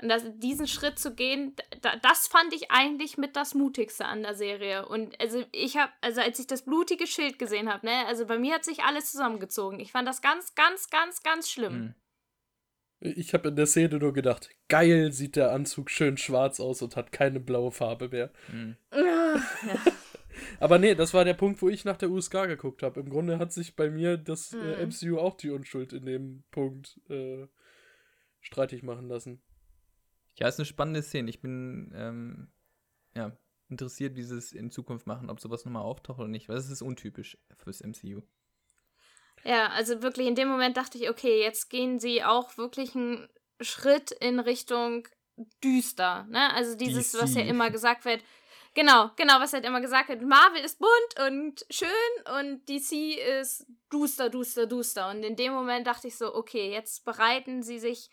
Und 0.00 0.08
das, 0.08 0.24
diesen 0.38 0.66
Schritt 0.66 0.98
zu 0.98 1.14
gehen, 1.14 1.54
da, 1.80 1.94
das 1.96 2.26
fand 2.26 2.52
ich 2.54 2.70
eigentlich 2.70 3.18
mit 3.18 3.36
das 3.36 3.54
Mutigste 3.54 4.04
an 4.04 4.22
der 4.22 4.34
Serie. 4.34 4.86
Und 4.88 5.20
also 5.20 5.44
ich 5.52 5.76
habe, 5.76 5.92
also 6.00 6.20
als 6.20 6.38
ich 6.38 6.46
das 6.46 6.62
blutige 6.62 7.06
Schild 7.06 7.38
gesehen 7.38 7.72
habe, 7.72 7.86
ne, 7.86 8.06
also 8.06 8.26
bei 8.26 8.38
mir 8.38 8.54
hat 8.54 8.64
sich 8.64 8.82
alles 8.82 9.12
zusammengezogen. 9.12 9.78
Ich 9.78 9.92
fand 9.92 10.08
das 10.08 10.20
ganz, 10.20 10.54
ganz, 10.54 10.90
ganz, 10.90 11.22
ganz 11.22 11.50
schlimm. 11.50 11.78
Mhm. 11.78 11.94
Ich 13.04 13.34
habe 13.34 13.48
in 13.48 13.56
der 13.56 13.66
Szene 13.66 13.98
nur 13.98 14.12
gedacht, 14.12 14.48
geil 14.68 15.12
sieht 15.12 15.34
der 15.34 15.52
Anzug 15.52 15.90
schön 15.90 16.16
schwarz 16.16 16.60
aus 16.60 16.82
und 16.82 16.94
hat 16.94 17.10
keine 17.10 17.40
blaue 17.40 17.72
Farbe 17.72 18.08
mehr. 18.08 18.30
Mhm. 18.48 18.76
Ja. 18.92 19.42
Aber 20.60 20.78
nee, 20.78 20.94
das 20.94 21.12
war 21.12 21.24
der 21.24 21.34
Punkt, 21.34 21.60
wo 21.62 21.68
ich 21.68 21.84
nach 21.84 21.96
der 21.96 22.10
USK 22.10 22.46
geguckt 22.46 22.82
habe. 22.82 23.00
Im 23.00 23.10
Grunde 23.10 23.38
hat 23.38 23.52
sich 23.52 23.76
bei 23.76 23.90
mir 23.90 24.16
das 24.16 24.52
mhm. 24.52 24.60
äh, 24.60 24.86
MCU 24.86 25.18
auch 25.18 25.36
die 25.36 25.50
Unschuld 25.50 25.92
in 25.92 26.06
dem 26.06 26.44
Punkt 26.50 27.00
äh, 27.08 27.46
streitig 28.40 28.82
machen 28.82 29.08
lassen. 29.08 29.42
Ja, 30.38 30.48
ist 30.48 30.58
eine 30.58 30.66
spannende 30.66 31.02
Szene. 31.02 31.30
Ich 31.30 31.40
bin 31.40 31.92
ähm, 31.94 32.48
ja, 33.14 33.36
interessiert, 33.68 34.16
wie 34.16 34.22
sie 34.22 34.36
es 34.36 34.52
in 34.52 34.70
Zukunft 34.70 35.06
machen, 35.06 35.30
ob 35.30 35.40
sowas 35.40 35.64
nochmal 35.64 35.82
auftaucht 35.82 36.20
oder 36.20 36.28
nicht, 36.28 36.48
weil 36.48 36.56
es 36.56 36.70
ist 36.70 36.82
untypisch 36.82 37.38
fürs 37.56 37.82
MCU. 37.82 38.22
Ja, 39.44 39.68
also 39.70 40.02
wirklich 40.02 40.26
in 40.28 40.34
dem 40.34 40.48
Moment 40.48 40.76
dachte 40.76 40.98
ich, 40.98 41.10
okay, 41.10 41.42
jetzt 41.42 41.68
gehen 41.68 41.98
sie 41.98 42.22
auch 42.22 42.56
wirklich 42.56 42.94
einen 42.94 43.28
Schritt 43.60 44.12
in 44.12 44.38
Richtung 44.38 45.08
düster, 45.64 46.24
ne? 46.28 46.52
Also 46.54 46.76
dieses, 46.76 47.12
DC. 47.12 47.22
was 47.22 47.34
ja 47.34 47.42
immer 47.42 47.70
gesagt 47.70 48.04
wird, 48.04 48.22
genau, 48.74 49.10
genau, 49.16 49.40
was 49.40 49.52
halt 49.52 49.64
immer 49.64 49.80
gesagt 49.80 50.10
wird, 50.10 50.22
Marvel 50.22 50.64
ist 50.64 50.78
bunt 50.78 51.28
und 51.28 51.66
schön 51.70 52.38
und 52.38 52.68
DC 52.68 53.18
ist 53.40 53.66
duster, 53.90 54.30
duster, 54.30 54.66
duster. 54.66 55.10
Und 55.10 55.24
in 55.24 55.36
dem 55.36 55.52
Moment 55.52 55.86
dachte 55.86 56.08
ich 56.08 56.16
so, 56.16 56.34
okay, 56.34 56.70
jetzt 56.70 57.04
bereiten 57.04 57.62
sie 57.62 57.78
sich 57.78 58.10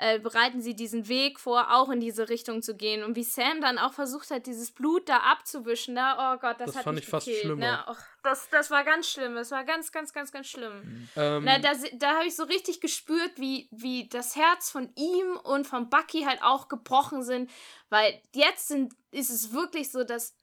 äh, 0.00 0.20
bereiten 0.20 0.60
sie 0.60 0.76
diesen 0.76 1.08
Weg 1.08 1.40
vor, 1.40 1.74
auch 1.74 1.88
in 1.90 1.98
diese 1.98 2.28
Richtung 2.28 2.62
zu 2.62 2.76
gehen. 2.76 3.02
Und 3.02 3.16
wie 3.16 3.24
Sam 3.24 3.60
dann 3.60 3.78
auch 3.78 3.92
versucht 3.92 4.30
hat, 4.30 4.46
dieses 4.46 4.70
Blut 4.70 5.08
da 5.08 5.18
abzuwischen, 5.18 5.94
ne? 5.94 6.14
Oh 6.16 6.36
Gott, 6.38 6.60
das, 6.60 6.66
das 6.66 6.76
hat 6.76 6.84
fand 6.84 6.94
mich 6.94 7.04
ich 7.04 7.10
fast 7.10 7.26
gekillt, 7.26 7.44
schlimmer. 7.44 7.60
Ne? 7.60 7.84
Oh, 7.88 7.96
das, 8.22 8.48
das 8.50 8.70
war 8.70 8.84
ganz 8.84 9.10
schlimm. 9.10 9.34
Das 9.34 9.50
war 9.50 9.64
ganz, 9.64 9.90
ganz, 9.90 10.12
ganz, 10.12 10.30
ganz 10.30 10.46
schlimm. 10.46 11.08
Ähm, 11.16 11.42
Na, 11.44 11.58
da 11.58 11.72
da 11.94 12.14
habe 12.16 12.26
ich 12.26 12.36
so 12.36 12.44
richtig 12.44 12.80
gespürt, 12.80 13.32
wie, 13.36 13.68
wie 13.72 14.08
das 14.08 14.36
Herz 14.36 14.70
von 14.70 14.88
ihm 14.94 15.36
und 15.42 15.66
von 15.66 15.90
Bucky 15.90 16.22
halt 16.22 16.42
auch 16.42 16.68
gebrochen 16.68 17.24
sind. 17.24 17.50
Weil 17.88 18.22
jetzt 18.34 18.68
sind, 18.68 18.94
ist 19.10 19.30
es 19.30 19.52
wirklich 19.52 19.90
so, 19.90 20.04
dass 20.04 20.34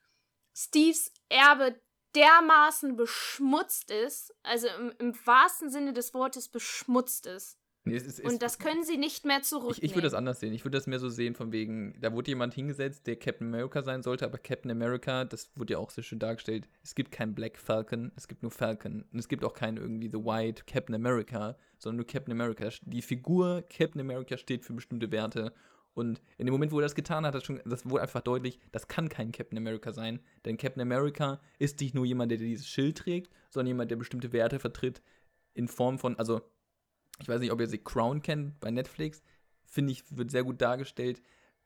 Steves 0.53 1.13
Erbe 1.29 1.79
dermaßen 2.13 2.95
beschmutzt 2.97 3.89
ist, 3.91 4.33
also 4.43 4.67
im, 4.67 4.93
im 4.99 5.25
wahrsten 5.25 5.69
Sinne 5.69 5.93
des 5.93 6.13
Wortes 6.13 6.49
beschmutzt 6.49 7.25
ist. 7.25 7.57
Nee, 7.87 7.97
es, 7.97 8.07
es, 8.07 8.19
und 8.19 8.41
das 8.41 8.57
können 8.57 8.83
sie 8.83 8.97
nicht 8.97 9.25
mehr 9.25 9.43
zurücknehmen. 9.43 9.77
Ich, 9.77 9.83
ich 9.83 9.95
würde 9.95 10.07
das 10.07 10.15
anders 10.15 10.39
sehen. 10.39 10.53
Ich 10.53 10.65
würde 10.65 10.75
das 10.75 10.87
mehr 10.87 10.97
so 10.97 11.07
sehen, 11.07 11.35
von 11.35 11.51
wegen, 11.51 11.95
da 12.01 12.11
wurde 12.13 12.31
jemand 12.31 12.55
hingesetzt, 12.55 13.05
der 13.05 13.15
Captain 13.15 13.47
America 13.47 13.83
sein 13.83 14.01
sollte, 14.01 14.25
aber 14.25 14.39
Captain 14.39 14.71
America, 14.71 15.23
das 15.23 15.51
wurde 15.55 15.73
ja 15.73 15.79
auch 15.79 15.91
sehr 15.91 16.03
schön 16.03 16.17
dargestellt, 16.17 16.67
es 16.83 16.95
gibt 16.95 17.11
keinen 17.11 17.35
Black 17.35 17.59
Falcon, 17.59 18.11
es 18.15 18.27
gibt 18.27 18.41
nur 18.41 18.49
Falcon. 18.51 19.05
Und 19.13 19.19
es 19.19 19.27
gibt 19.27 19.43
auch 19.43 19.53
keinen 19.53 19.77
irgendwie 19.77 20.09
The 20.09 20.17
White 20.17 20.63
Captain 20.65 20.95
America, 20.95 21.55
sondern 21.77 21.97
nur 21.97 22.07
Captain 22.07 22.31
America. 22.31 22.69
Die 22.85 23.03
Figur 23.03 23.63
Captain 23.69 24.01
America 24.01 24.35
steht 24.37 24.65
für 24.65 24.73
bestimmte 24.73 25.11
Werte. 25.11 25.53
Und 25.93 26.21
in 26.39 26.47
dem 26.47 26.53
Moment, 26.53 26.71
wo 26.71 26.79
er 26.79 26.83
das 26.83 26.95
getan 26.95 27.23
hat, 27.23 27.35
das, 27.35 27.43
schon, 27.43 27.61
das 27.65 27.87
wurde 27.87 28.01
einfach 28.01 28.21
deutlich, 28.21 28.59
das 28.71 28.87
kann 28.87 29.09
kein 29.09 29.31
Captain 29.31 29.59
America 29.59 29.93
sein. 29.93 30.19
Denn 30.43 30.57
Captain 30.57 30.81
America 30.81 31.39
ist 31.59 31.79
nicht 31.81 31.93
nur 31.93 32.05
jemand, 32.05 32.31
der 32.31 32.39
dieses 32.39 32.67
Schild 32.67 32.97
trägt, 32.97 33.31
sondern 33.51 33.67
jemand, 33.67 33.91
der 33.91 33.95
bestimmte 33.95 34.33
Werte 34.33 34.59
vertritt 34.59 35.03
in 35.53 35.67
Form 35.67 35.99
von, 35.99 36.17
also 36.17 36.41
ich 37.19 37.27
weiß 37.27 37.39
nicht, 37.39 37.51
ob 37.51 37.59
ihr 37.59 37.67
sie 37.67 37.77
Crown 37.77 38.21
kennt 38.21 38.59
bei 38.59 38.71
Netflix, 38.71 39.23
finde 39.65 39.91
ich, 39.93 40.03
wird 40.15 40.31
sehr 40.31 40.43
gut 40.43 40.61
dargestellt, 40.61 41.21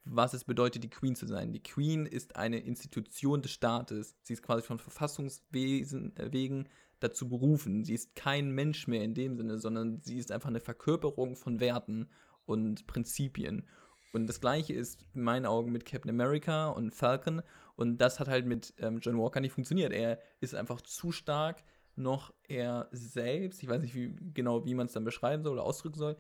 was 0.06 0.34
es 0.34 0.44
bedeutet, 0.44 0.84
die 0.84 0.90
Queen 0.90 1.16
zu 1.16 1.28
sein. 1.28 1.52
Die 1.52 1.62
Queen 1.62 2.06
ist 2.06 2.36
eine 2.36 2.60
Institution 2.60 3.42
des 3.42 3.52
Staates. 3.52 4.16
Sie 4.24 4.34
ist 4.34 4.44
quasi 4.44 4.64
von 4.64 4.80
Verfassungswesen 4.80 6.16
äh, 6.18 6.32
wegen 6.32 6.68
dazu 7.00 7.30
berufen. 7.30 7.84
Sie 7.84 7.94
ist 7.94 8.16
kein 8.16 8.52
Mensch 8.52 8.88
mehr 8.88 9.04
in 9.04 9.14
dem 9.14 9.38
Sinne, 9.38 9.60
sondern 9.60 10.02
sie 10.02 10.18
ist 10.18 10.32
einfach 10.32 10.50
eine 10.50 10.60
Verkörperung 10.60 11.36
von 11.36 11.60
Werten 11.60 12.10
und 12.46 12.88
Prinzipien. 12.88 13.68
Und 14.12 14.28
das 14.28 14.42
gleiche 14.42 14.74
ist 14.74 15.06
in 15.14 15.22
meinen 15.22 15.46
Augen 15.46 15.72
mit 15.72 15.86
Captain 15.86 16.10
America 16.10 16.70
und 16.70 16.94
Falcon. 16.94 17.42
Und 17.76 18.00
das 18.00 18.20
hat 18.20 18.28
halt 18.28 18.46
mit 18.46 18.74
ähm, 18.80 19.00
John 19.00 19.18
Walker 19.18 19.40
nicht 19.40 19.54
funktioniert. 19.54 19.94
Er 19.94 20.20
ist 20.40 20.56
einfach 20.56 20.82
zu 20.82 21.12
stark 21.12 21.64
noch 22.00 22.34
er 22.48 22.88
selbst, 22.92 23.62
ich 23.62 23.70
weiß 23.70 23.82
nicht 23.82 23.96
wie, 23.96 24.16
genau, 24.34 24.66
wie 24.66 24.74
man 24.74 24.88
es 24.88 24.94
dann 24.94 25.04
beschreiben 25.04 25.44
soll 25.44 25.54
oder 25.54 25.64
ausdrücken 25.64 26.00
soll, 26.00 26.18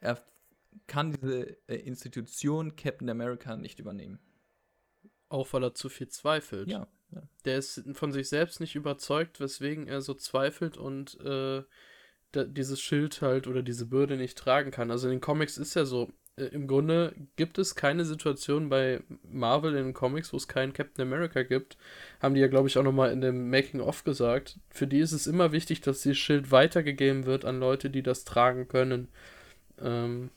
er 0.00 0.22
kann 0.86 1.12
diese 1.12 1.56
äh, 1.68 1.76
Institution 1.76 2.76
Captain 2.76 3.08
America 3.08 3.56
nicht 3.56 3.78
übernehmen. 3.78 4.18
Auch 5.28 5.52
weil 5.52 5.64
er 5.64 5.74
zu 5.74 5.88
viel 5.88 6.08
zweifelt. 6.08 6.68
Ja. 6.68 6.86
ja. 7.10 7.22
Der 7.44 7.58
ist 7.58 7.82
von 7.94 8.12
sich 8.12 8.28
selbst 8.28 8.60
nicht 8.60 8.74
überzeugt, 8.74 9.40
weswegen 9.40 9.86
er 9.86 10.00
so 10.02 10.14
zweifelt 10.14 10.76
und 10.76 11.18
äh, 11.20 11.62
dieses 12.34 12.80
Schild 12.80 13.20
halt 13.20 13.46
oder 13.46 13.62
diese 13.62 13.86
Bürde 13.86 14.16
nicht 14.16 14.38
tragen 14.38 14.70
kann. 14.70 14.90
Also 14.90 15.08
in 15.08 15.14
den 15.16 15.20
Comics 15.20 15.58
ist 15.58 15.74
ja 15.74 15.84
so, 15.84 16.10
äh, 16.36 16.44
im 16.44 16.66
Grunde 16.66 17.14
gibt 17.36 17.58
es 17.58 17.74
keine 17.74 18.04
Situation 18.04 18.68
bei 18.68 19.02
Marvel 19.22 19.76
in 19.76 19.84
den 19.84 19.94
Comics, 19.94 20.32
wo 20.32 20.36
es 20.36 20.48
keinen 20.48 20.72
Captain 20.72 21.06
America 21.06 21.42
gibt. 21.42 21.76
Haben 22.20 22.34
die 22.34 22.40
ja, 22.40 22.48
glaube 22.48 22.68
ich, 22.68 22.78
auch 22.78 22.82
nochmal 22.82 23.12
in 23.12 23.20
dem 23.20 23.50
Making-of 23.50 24.04
gesagt. 24.04 24.58
Für 24.70 24.86
die 24.86 25.00
ist 25.00 25.12
es 25.12 25.26
immer 25.26 25.52
wichtig, 25.52 25.80
dass 25.80 26.02
dieses 26.02 26.18
Schild 26.18 26.50
weitergegeben 26.50 27.26
wird 27.26 27.44
an 27.44 27.60
Leute, 27.60 27.90
die 27.90 28.02
das 28.02 28.24
tragen 28.24 28.68
können. 28.68 29.08
Ähm, 29.80 30.30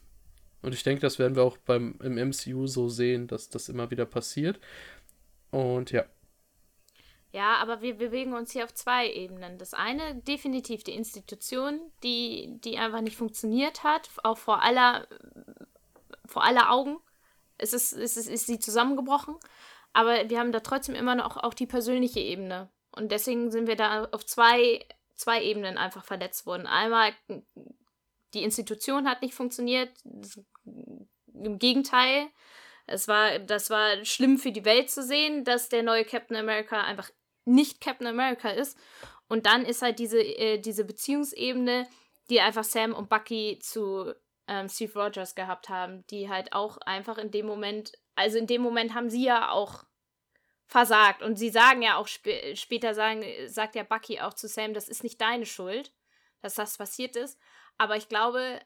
und 0.62 0.74
ich 0.74 0.84
denke, 0.84 1.02
das 1.02 1.20
werden 1.20 1.36
wir 1.36 1.44
auch 1.44 1.58
beim, 1.58 2.00
im 2.02 2.16
MCU 2.16 2.68
so 2.68 2.90
sehen, 2.90 3.28
dass 3.28 3.50
das 3.50 3.70
immer 3.70 3.92
wieder 3.92 4.06
passiert. 4.06 4.60
Und 5.52 5.92
ja. 5.92 6.06
Ja, 7.32 7.58
aber 7.58 7.82
wir 7.82 7.96
bewegen 7.96 8.34
uns 8.34 8.52
hier 8.52 8.64
auf 8.64 8.74
zwei 8.74 9.12
Ebenen. 9.12 9.58
Das 9.58 9.74
eine, 9.74 10.16
definitiv 10.16 10.84
die 10.84 10.94
Institution, 10.94 11.80
die, 12.02 12.58
die 12.64 12.78
einfach 12.78 13.02
nicht 13.02 13.18
funktioniert 13.18 13.84
hat, 13.84 14.10
auch 14.24 14.38
vor 14.38 14.64
aller 14.64 15.06
vor 16.28 16.44
aller 16.44 16.72
Augen. 16.72 16.98
Es 17.58 17.74
ist, 17.74 17.94
es 17.94 18.18
ist, 18.18 18.28
ist 18.28 18.48
sie 18.48 18.60
zusammengebrochen. 18.60 19.36
Aber 19.94 20.30
wir 20.30 20.40
haben 20.40 20.52
da 20.52 20.60
trotzdem 20.60 20.96
immer 20.96 21.16
noch 21.16 21.38
auch 21.38 21.54
die 21.54 21.68
persönliche 21.68 22.20
Ebene. 22.20 22.70
Und 22.92 23.12
deswegen 23.12 23.52
sind 23.52 23.68
wir 23.68 23.76
da 23.76 24.06
auf 24.12 24.26
zwei, 24.26 24.86
zwei 25.16 25.42
Ebenen 25.42 25.78
einfach 25.78 26.04
verletzt 26.04 26.46
worden. 26.46 26.68
Einmal, 26.68 27.14
die 28.34 28.44
Institution 28.44 29.08
hat 29.08 29.22
nicht 29.22 29.34
funktioniert. 29.34 29.90
Im 31.34 31.60
Gegenteil, 31.60 32.28
es 32.88 33.08
war, 33.08 33.40
das 33.40 33.70
war 33.70 34.04
schlimm 34.04 34.38
für 34.38 34.52
die 34.52 34.66
Welt 34.66 34.90
zu 34.90 35.04
sehen, 35.04 35.44
dass 35.44 35.70
der 35.70 35.84
neue 35.84 36.06
Captain 36.06 36.38
America 36.38 36.82
einfach 36.82 37.10
nicht 37.46 37.82
Captain 37.82 38.08
America 38.08 38.50
ist. 38.50 38.78
Und 39.28 39.46
dann 39.46 39.66
ist 39.66 39.82
halt 39.82 40.00
diese, 40.00 40.22
äh, 40.22 40.60
diese 40.60 40.84
Beziehungsebene, 40.84 41.88
die 42.30 42.42
einfach 42.42 42.64
Sam 42.64 42.94
und 42.94 43.10
Bucky 43.10 43.60
zu 43.62 44.14
ähm, 44.48 44.70
Steve 44.70 45.02
Rogers 45.02 45.36
gehabt 45.36 45.70
haben, 45.70 46.06
die 46.08 46.30
halt 46.30 46.54
auch 46.54 46.78
einfach 46.78 47.18
in 47.18 47.32
dem 47.32 47.46
Moment, 47.46 47.94
also 48.16 48.38
in 48.38 48.48
dem 48.48 48.62
Moment 48.62 48.94
haben 48.94 49.10
sie 49.10 49.24
ja 49.24 49.52
auch 49.52 49.86
versagt. 50.68 51.22
Und 51.22 51.38
sie 51.38 51.50
sagen 51.50 51.82
ja 51.82 51.98
auch 51.98 52.08
sp 52.10 52.56
später, 52.56 52.94
sagen, 52.94 53.24
sagt 53.48 53.76
ja 53.76 53.84
Bucky 53.84 54.20
auch 54.20 54.34
zu 54.34 54.48
Sam, 54.48 54.74
das 54.74 54.90
ist 54.90 55.04
nicht 55.04 55.22
deine 55.22 55.46
Schuld, 55.46 55.94
dass 56.42 56.56
das 56.56 56.78
passiert 56.78 57.16
ist. 57.16 57.40
Aber 57.78 57.96
ich 57.98 58.08
glaube 58.08 58.62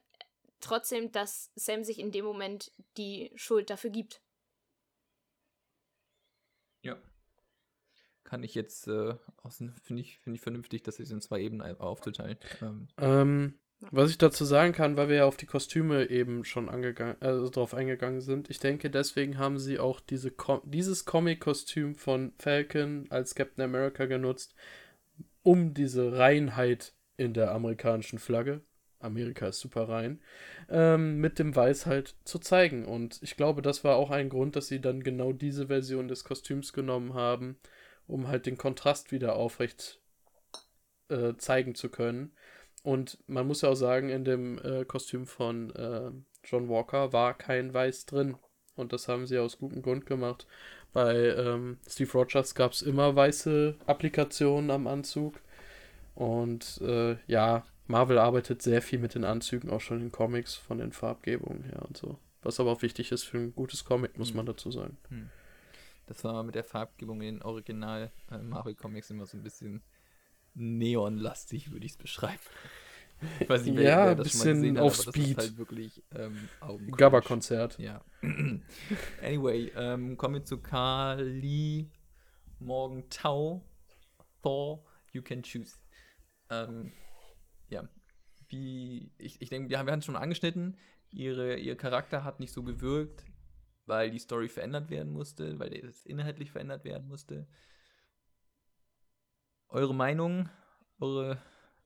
trotzdem, 0.59 1.11
dass 1.11 1.51
Sam 1.55 1.83
sich 1.83 1.99
in 1.99 2.11
dem 2.11 2.25
Moment 2.25 2.71
die 2.97 3.31
Schuld 3.35 3.69
dafür 3.69 3.89
gibt. 3.89 4.21
Ja. 6.81 6.97
Kann 8.23 8.43
ich 8.43 8.53
jetzt, 8.53 8.87
äh, 8.87 9.15
finde 9.81 10.01
ich, 10.01 10.19
find 10.19 10.35
ich 10.35 10.41
vernünftig, 10.41 10.83
dass 10.83 10.97
sie 10.97 11.03
es 11.03 11.11
in 11.11 11.21
zwei 11.21 11.41
Ebenen 11.41 11.79
aufzuteilen. 11.79 12.37
Ähm, 12.61 12.87
ähm 12.97 13.59
was 13.91 14.11
ich 14.11 14.17
dazu 14.17 14.45
sagen 14.45 14.73
kann, 14.73 14.97
weil 14.97 15.09
wir 15.09 15.17
ja 15.17 15.25
auf 15.25 15.37
die 15.37 15.45
Kostüme 15.45 16.09
eben 16.09 16.43
schon 16.43 16.69
angegangen, 16.69 17.15
also 17.21 17.49
drauf 17.49 17.73
eingegangen 17.73 18.21
sind, 18.21 18.49
ich 18.49 18.59
denke, 18.59 18.89
deswegen 18.89 19.37
haben 19.37 19.57
sie 19.57 19.79
auch 19.79 19.99
diese 19.99 20.31
Com 20.31 20.61
dieses 20.65 21.05
Comic-Kostüm 21.05 21.95
von 21.95 22.33
Falcon 22.39 23.05
als 23.09 23.35
Captain 23.35 23.63
America 23.63 24.05
genutzt, 24.05 24.53
um 25.43 25.73
diese 25.73 26.17
Reinheit 26.17 26.93
in 27.17 27.33
der 27.33 27.51
amerikanischen 27.51 28.19
Flagge, 28.19 28.61
Amerika 28.99 29.47
ist 29.47 29.61
super 29.61 29.87
rein, 29.87 30.21
ähm, 30.69 31.19
mit 31.19 31.39
dem 31.39 31.55
Weiß 31.55 31.85
halt 31.85 32.15
zu 32.25 32.39
zeigen. 32.39 32.85
Und 32.85 33.19
ich 33.21 33.37
glaube, 33.37 33.61
das 33.61 33.83
war 33.83 33.95
auch 33.95 34.11
ein 34.11 34.29
Grund, 34.29 34.55
dass 34.55 34.67
sie 34.67 34.81
dann 34.81 35.03
genau 35.03 35.31
diese 35.33 35.67
Version 35.67 36.07
des 36.07 36.23
Kostüms 36.23 36.73
genommen 36.73 37.13
haben, 37.13 37.57
um 38.07 38.27
halt 38.27 38.45
den 38.45 38.57
Kontrast 38.57 39.11
wieder 39.11 39.35
aufrecht 39.35 40.01
äh, 41.09 41.35
zeigen 41.37 41.75
zu 41.75 41.89
können. 41.89 42.33
Und 42.83 43.17
man 43.27 43.47
muss 43.47 43.61
ja 43.61 43.69
auch 43.69 43.75
sagen, 43.75 44.09
in 44.09 44.23
dem 44.23 44.59
äh, 44.59 44.85
Kostüm 44.85 45.27
von 45.27 45.75
äh, 45.75 46.11
John 46.43 46.69
Walker 46.69 47.11
war 47.13 47.33
kein 47.33 47.73
Weiß 47.73 48.05
drin. 48.05 48.37
Und 48.75 48.93
das 48.93 49.07
haben 49.07 49.27
sie 49.27 49.37
aus 49.37 49.57
gutem 49.57 49.81
Grund 49.81 50.05
gemacht. 50.05 50.47
Bei 50.93 51.13
ähm, 51.13 51.77
Steve 51.87 52.11
Rogers 52.13 52.55
gab 52.55 52.71
es 52.71 52.81
immer 52.81 53.15
weiße 53.15 53.75
Applikationen 53.85 54.71
am 54.71 54.87
Anzug. 54.87 55.39
Und 56.15 56.79
äh, 56.81 57.17
ja, 57.27 57.63
Marvel 57.87 58.17
arbeitet 58.17 58.61
sehr 58.61 58.81
viel 58.81 58.99
mit 58.99 59.15
den 59.15 59.25
Anzügen, 59.25 59.69
auch 59.69 59.81
schon 59.81 60.01
in 60.01 60.11
Comics 60.11 60.55
von 60.55 60.77
den 60.77 60.91
Farbgebungen 60.91 61.63
her 61.63 61.83
und 61.87 61.97
so. 61.97 62.17
Was 62.41 62.59
aber 62.59 62.71
auch 62.71 62.81
wichtig 62.81 63.11
ist 63.11 63.23
für 63.23 63.37
ein 63.37 63.55
gutes 63.55 63.83
Comic, 63.83 64.17
muss 64.17 64.29
hm. 64.29 64.37
man 64.37 64.45
dazu 64.45 64.71
sagen. 64.71 64.97
Hm. 65.09 65.29
Das 66.07 66.23
war 66.23 66.41
mit 66.43 66.55
der 66.55 66.63
Farbgebung 66.63 67.21
in 67.21 67.41
Original 67.41 68.11
äh, 68.31 68.37
Marvel 68.37 68.75
Comics 68.75 69.09
immer 69.11 69.25
so 69.25 69.37
ein 69.37 69.43
bisschen 69.43 69.83
neonlastig, 70.55 71.71
würde 71.71 71.85
ich 71.85 71.93
es 71.93 71.97
beschreiben. 71.97 72.39
Ich 73.39 73.49
weiß 73.49 73.65
nicht, 73.65 73.77
wer, 73.77 73.89
ja, 73.89 74.15
das 74.15 74.31
bisschen 74.31 74.77
auf 74.77 74.97
hat, 74.97 75.13
Speed. 75.13 75.37
Halt 75.37 75.57
wirklich 75.57 76.03
ähm, 76.15 76.47
Gabba-Konzert. 76.95 77.77
Ja. 77.77 78.03
anyway, 79.21 79.71
ähm, 79.75 80.15
kommen 80.17 80.35
wir 80.35 80.45
zu 80.45 80.59
Kali 80.59 81.89
Morgentau. 82.59 83.65
Thor, 84.41 84.85
you 85.11 85.21
can 85.21 85.43
choose. 85.43 85.75
Ähm, 86.49 86.93
ja. 87.67 87.87
Wie, 88.47 89.11
ich, 89.17 89.41
ich 89.41 89.49
denke, 89.49 89.69
wir 89.69 89.79
haben 89.79 89.99
es 89.99 90.05
schon 90.05 90.15
angeschnitten. 90.15 90.77
Ihre, 91.11 91.57
ihr 91.57 91.75
Charakter 91.75 92.23
hat 92.23 92.39
nicht 92.39 92.53
so 92.53 92.63
gewirkt, 92.63 93.25
weil 93.85 94.11
die 94.11 94.19
Story 94.19 94.47
verändert 94.47 94.89
werden 94.89 95.11
musste, 95.11 95.59
weil 95.59 95.73
es 95.73 96.05
inhaltlich 96.05 96.51
verändert 96.51 96.83
werden 96.85 97.07
musste. 97.07 97.47
Eure 99.69 99.93
Meinung, 99.93 100.49
eure 100.99 101.37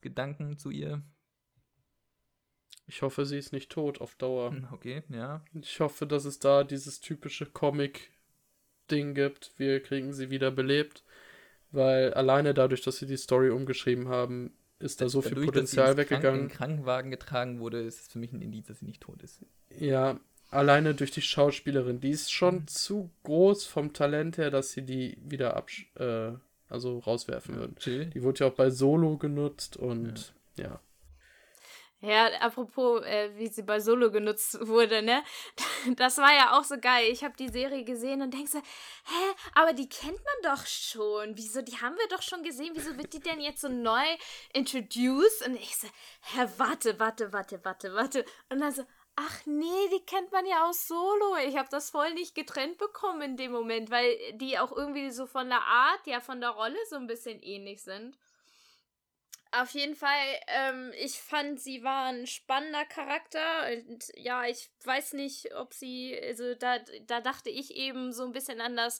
Gedanken 0.01 0.57
zu 0.57 0.69
ihr? 0.69 1.01
Ich 2.87 3.01
hoffe, 3.01 3.25
sie 3.25 3.37
ist 3.37 3.53
nicht 3.53 3.71
tot 3.71 3.99
auf 3.99 4.15
Dauer. 4.15 4.51
Hm, 4.51 4.67
okay, 4.71 5.03
ja. 5.09 5.43
Ich 5.53 5.79
hoffe, 5.79 6.07
dass 6.07 6.25
es 6.25 6.39
da 6.39 6.63
dieses 6.63 7.01
typische 7.01 7.45
Comic-Ding 7.45 9.13
gibt. 9.13 9.53
Wir 9.57 9.81
kriegen 9.81 10.13
sie 10.13 10.29
wieder 10.29 10.51
belebt. 10.51 11.03
Weil 11.71 12.13
alleine 12.13 12.53
dadurch, 12.53 12.81
dass 12.81 12.97
sie 12.97 13.07
die 13.07 13.17
Story 13.17 13.49
umgeschrieben 13.49 14.07
haben, 14.07 14.53
ist 14.79 15.01
da 15.01 15.09
so 15.09 15.21
dadurch, 15.21 15.39
viel 15.39 15.45
Potenzial 15.45 15.87
dass 15.87 15.95
sie 15.95 16.01
weggegangen. 16.01 16.41
Krank 16.41 16.51
in 16.51 16.57
Krankenwagen 16.57 17.11
getragen 17.11 17.59
wurde, 17.59 17.81
ist 17.81 18.01
es 18.01 18.07
für 18.09 18.19
mich 18.19 18.31
ein 18.31 18.41
Indiz, 18.41 18.67
dass 18.67 18.79
sie 18.79 18.85
nicht 18.85 19.01
tot 19.01 19.23
ist. 19.23 19.43
Ja, 19.69 20.19
alleine 20.51 20.93
durch 20.93 21.11
die 21.11 21.21
Schauspielerin. 21.21 21.99
Die 21.99 22.11
ist 22.11 22.31
schon 22.31 22.55
mhm. 22.55 22.67
zu 22.67 23.11
groß 23.23 23.65
vom 23.65 23.91
Talent 23.91 24.37
her, 24.37 24.51
dass 24.51 24.71
sie 24.71 24.83
die 24.83 25.17
wieder 25.23 25.57
absch 25.57 25.91
äh, 25.95 26.33
also 26.73 26.99
rauswerfen 26.99 27.55
ja, 27.55 27.61
würden. 27.61 27.75
Chill. 27.77 28.05
Die 28.07 28.23
wurde 28.23 28.41
ja 28.41 28.47
auch 28.47 28.55
bei 28.55 28.69
Solo 28.69 29.17
genutzt 29.17 29.77
und 29.77 30.33
ja. 30.55 30.65
ja. 30.65 30.79
Ja, 32.05 32.25
apropos, 32.41 33.01
äh, 33.05 33.29
wie 33.37 33.47
sie 33.47 33.61
bei 33.61 33.79
Solo 33.79 34.11
genutzt 34.11 34.57
wurde, 34.67 35.01
ne? 35.01 35.23
Das 35.95 36.17
war 36.17 36.33
ja 36.33 36.57
auch 36.57 36.65
so 36.65 36.77
geil. 36.77 37.09
Ich 37.09 37.23
habe 37.23 37.33
die 37.37 37.47
Serie 37.47 37.85
gesehen 37.85 38.21
und 38.21 38.33
denke 38.33 38.49
so, 38.49 38.57
hä, 38.57 39.35
aber 39.53 39.71
die 39.71 39.87
kennt 39.87 40.17
man 40.17 40.53
doch 40.53 40.65
schon. 40.65 41.37
Wieso, 41.37 41.61
die 41.61 41.77
haben 41.77 41.95
wir 41.95 42.07
doch 42.09 42.21
schon 42.21 42.43
gesehen. 42.43 42.71
Wieso 42.73 42.97
wird 42.97 43.13
die 43.13 43.21
denn 43.21 43.39
jetzt 43.39 43.61
so 43.61 43.69
neu 43.69 44.03
introduced? 44.53 45.47
Und 45.47 45.55
ich 45.55 45.77
so, 45.77 45.87
hä, 46.33 46.45
warte, 46.57 46.99
warte, 46.99 47.31
warte, 47.31 47.63
warte, 47.63 47.93
warte. 47.93 48.25
Und 48.49 48.59
dann 48.59 48.73
so, 48.73 48.83
ach 49.15 49.45
nee, 49.45 49.89
die 49.91 50.05
kennt 50.05 50.31
man 50.31 50.45
ja 50.45 50.67
aus 50.67 50.87
Solo. 50.87 51.37
Ich 51.45 51.57
habe 51.57 51.69
das 51.69 51.89
voll 51.89 52.13
nicht 52.13 52.35
getrennt 52.35 52.77
bekommen 52.77 53.21
in 53.21 53.37
dem 53.37 53.51
Moment, 53.51 53.91
weil 53.91 54.17
die 54.33 54.57
auch 54.59 54.71
irgendwie 54.71 55.11
so 55.11 55.25
von 55.25 55.49
der 55.49 55.61
Art, 55.61 56.05
ja, 56.05 56.19
von 56.19 56.41
der 56.41 56.51
Rolle 56.51 56.77
so 56.89 56.95
ein 56.95 57.07
bisschen 57.07 57.41
ähnlich 57.41 57.83
sind. 57.83 58.17
Auf 59.51 59.69
jeden 59.71 59.95
Fall, 59.95 60.39
ähm, 60.47 60.91
ich 60.97 61.19
fand, 61.19 61.59
sie 61.59 61.83
war 61.83 62.05
ein 62.05 62.25
spannender 62.25 62.85
Charakter. 62.85 63.67
Und 63.71 64.11
ja, 64.15 64.45
ich 64.45 64.71
weiß 64.83 65.13
nicht, 65.13 65.53
ob 65.55 65.73
sie, 65.75 66.19
also 66.19 66.55
da, 66.55 66.79
da 67.05 67.21
dachte 67.21 67.51
ich 67.51 67.75
eben 67.75 68.13
so 68.13 68.23
ein 68.23 68.31
bisschen 68.31 68.61
an 68.61 68.75
das 68.75 68.99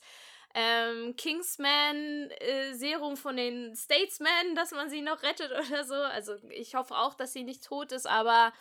ähm, 0.53 1.15
Kingsman-Serum 1.15 3.13
äh, 3.13 3.17
von 3.17 3.35
den 3.35 3.75
Statesmen, 3.75 4.53
dass 4.55 4.69
man 4.71 4.91
sie 4.91 5.01
noch 5.01 5.23
rettet 5.23 5.51
oder 5.67 5.83
so. 5.85 5.95
Also 5.95 6.35
ich 6.49 6.75
hoffe 6.75 6.95
auch, 6.95 7.15
dass 7.15 7.33
sie 7.33 7.43
nicht 7.43 7.63
tot 7.63 7.91
ist, 7.91 8.05
aber 8.05 8.53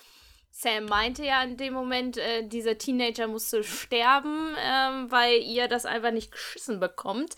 Sam 0.54 0.84
meinte 0.84 1.24
ja 1.24 1.42
in 1.42 1.56
dem 1.56 1.72
Moment, 1.72 2.18
äh, 2.18 2.46
dieser 2.46 2.76
Teenager 2.76 3.26
musste 3.26 3.64
sterben, 3.64 4.54
ähm, 4.62 5.10
weil 5.10 5.40
ihr 5.40 5.66
das 5.66 5.86
einfach 5.86 6.10
nicht 6.10 6.30
geschissen 6.30 6.78
bekommt. 6.78 7.36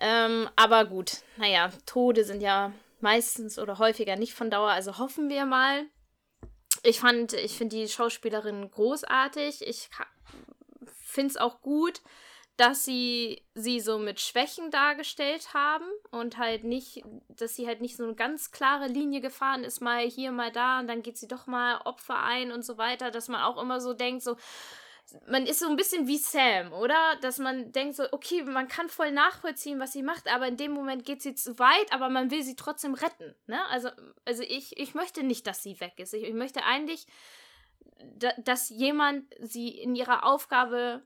Ähm, 0.00 0.48
aber 0.54 0.84
gut, 0.84 1.18
naja, 1.36 1.70
Tode 1.86 2.24
sind 2.24 2.40
ja 2.40 2.72
meistens 3.00 3.58
oder 3.58 3.78
häufiger 3.78 4.14
nicht 4.14 4.32
von 4.32 4.48
Dauer, 4.48 4.70
also 4.70 4.98
hoffen 4.98 5.28
wir 5.28 5.44
mal. 5.44 5.86
Ich 6.84 7.00
fand, 7.00 7.32
ich 7.32 7.58
finde 7.58 7.76
die 7.76 7.88
Schauspielerin 7.88 8.70
großartig. 8.70 9.66
Ich 9.66 9.90
finde 10.86 11.30
es 11.30 11.36
auch 11.36 11.62
gut, 11.62 12.00
dass 12.56 12.84
sie 12.84 13.42
sie 13.54 13.80
so 13.80 13.98
mit 13.98 14.20
Schwächen 14.20 14.70
dargestellt 14.70 15.54
haben 15.54 15.86
und 16.10 16.38
halt 16.38 16.62
nicht, 16.64 17.02
dass 17.28 17.56
sie 17.56 17.66
halt 17.66 17.80
nicht 17.80 17.96
so 17.96 18.04
eine 18.04 18.14
ganz 18.14 18.52
klare 18.52 18.86
Linie 18.86 19.20
gefahren 19.20 19.64
ist, 19.64 19.80
mal 19.80 20.06
hier, 20.08 20.30
mal 20.30 20.52
da 20.52 20.78
und 20.78 20.86
dann 20.86 21.02
geht 21.02 21.18
sie 21.18 21.26
doch 21.26 21.46
mal 21.46 21.80
Opfer 21.84 22.22
ein 22.22 22.52
und 22.52 22.64
so 22.64 22.78
weiter, 22.78 23.10
dass 23.10 23.28
man 23.28 23.42
auch 23.42 23.60
immer 23.60 23.80
so 23.80 23.92
denkt, 23.92 24.22
so, 24.22 24.36
man 25.26 25.46
ist 25.46 25.58
so 25.58 25.68
ein 25.68 25.76
bisschen 25.76 26.06
wie 26.06 26.16
Sam, 26.16 26.72
oder? 26.72 27.16
Dass 27.20 27.38
man 27.38 27.72
denkt 27.72 27.96
so, 27.96 28.04
okay, 28.12 28.42
man 28.44 28.68
kann 28.68 28.88
voll 28.88 29.10
nachvollziehen, 29.10 29.80
was 29.80 29.92
sie 29.92 30.02
macht, 30.02 30.32
aber 30.32 30.46
in 30.46 30.56
dem 30.56 30.72
Moment 30.72 31.04
geht 31.04 31.22
sie 31.22 31.34
zu 31.34 31.58
weit, 31.58 31.92
aber 31.92 32.08
man 32.08 32.30
will 32.30 32.42
sie 32.42 32.56
trotzdem 32.56 32.94
retten, 32.94 33.34
ne? 33.46 33.64
Also, 33.66 33.90
also 34.24 34.42
ich, 34.42 34.78
ich 34.78 34.94
möchte 34.94 35.22
nicht, 35.22 35.46
dass 35.46 35.62
sie 35.62 35.80
weg 35.80 35.94
ist. 35.98 36.14
Ich, 36.14 36.24
ich 36.24 36.34
möchte 36.34 36.64
eigentlich, 36.64 37.06
dass 38.38 38.70
jemand 38.70 39.24
sie 39.40 39.68
in 39.68 39.94
ihrer 39.94 40.24
Aufgabe, 40.24 41.02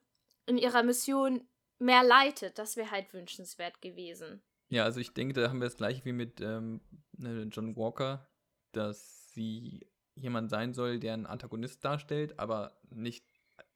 in 0.49 0.59
ihrer 0.59 0.83
Mission 0.83 1.47
mehr 1.79 2.03
leitet. 2.03 2.59
Das 2.59 2.77
wäre 2.77 2.91
halt 2.91 3.13
wünschenswert 3.13 3.81
gewesen. 3.81 4.43
Ja, 4.71 4.85
also 4.85 5.01
ich 5.01 5.15
denke, 5.15 5.35
da 5.35 5.49
haben 5.49 5.61
wir 5.61 5.67
das 5.67 5.77
gleiche 5.77 6.05
wie 6.05 6.13
mit 6.13 6.41
ähm, 6.41 6.81
ne, 7.17 7.49
John 7.51 7.77
Walker, 7.77 8.27
dass 8.73 9.33
sie 9.33 9.87
jemand 10.15 10.51
sein 10.51 10.75
soll, 10.75 10.99
der 10.99 11.15
einen 11.15 11.27
Antagonist 11.27 11.85
darstellt, 11.85 12.39
aber 12.39 12.79
nicht 12.91 13.25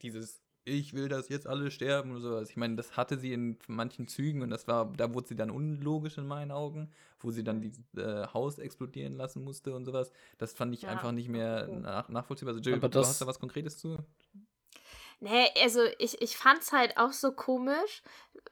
dieses 0.03 0.43
ich 0.65 0.95
will, 0.95 1.09
dass 1.09 1.29
jetzt 1.29 1.47
alle 1.47 1.71
sterben 1.71 2.13
oder 2.13 2.21
sowas. 2.21 2.51
Ich 2.51 2.57
meine, 2.57 2.77
das 2.77 2.97
hatte 2.97 3.19
sie 3.19 3.33
in 3.33 3.59
manchen 3.67 4.07
Zügen 4.07 4.43
und 4.43 4.51
das 4.51 4.69
war, 4.69 4.93
da 4.93 5.13
wurde 5.13 5.29
sie 5.29 5.35
dann 5.35 5.51
unlogisch 5.51 6.19
in 6.19 6.27
meinen 6.27 6.53
Augen, 6.53 6.91
wo 7.19 7.33
sie 7.33 7.43
dann 7.43 7.61
dieses 7.61 7.93
äh, 7.95 8.27
Haus 8.33 8.59
explodieren 8.59 9.17
lassen 9.17 9.43
musste 9.43 9.75
und 9.75 9.85
sowas. 9.85 10.13
Das 10.39 10.53
fand 10.53 10.73
ich 10.75 10.83
ja. 10.83 10.91
einfach 10.91 11.11
nicht 11.11 11.29
mehr 11.29 11.67
nach, 11.67 12.09
nachvollziehbar. 12.09 12.55
Also 12.55 12.71
Jill, 12.71 12.79
du 12.79 12.99
hast 13.01 13.21
da 13.21 13.27
was 13.27 13.41
Konkretes 13.41 13.79
zu? 13.79 13.99
Nee, 15.23 15.49
also 15.63 15.85
ich, 16.01 16.21
ich 16.21 16.37
fand's 16.37 16.73
halt 16.73 16.97
auch 16.97 17.13
so 17.13 17.31
komisch. 17.31 18.03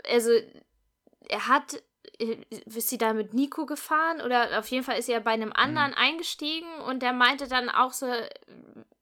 Also, 0.09 0.31
er 1.29 1.49
hat 1.49 1.83
äh, 2.21 2.45
ist 2.51 2.89
sie 2.89 2.97
da 2.97 3.12
mit 3.12 3.35
Nico 3.35 3.66
gefahren 3.66 4.21
oder 4.21 4.57
auf 4.57 4.68
jeden 4.68 4.85
Fall 4.85 4.97
ist 4.97 5.07
sie 5.07 5.12
ja 5.12 5.18
bei 5.18 5.33
einem 5.33 5.53
anderen 5.53 5.91
mhm. 5.91 5.97
eingestiegen 5.97 6.71
und 6.87 7.03
der 7.03 7.12
meinte 7.12 7.49
dann 7.49 7.68
auch 7.68 7.93
so, 7.93 8.07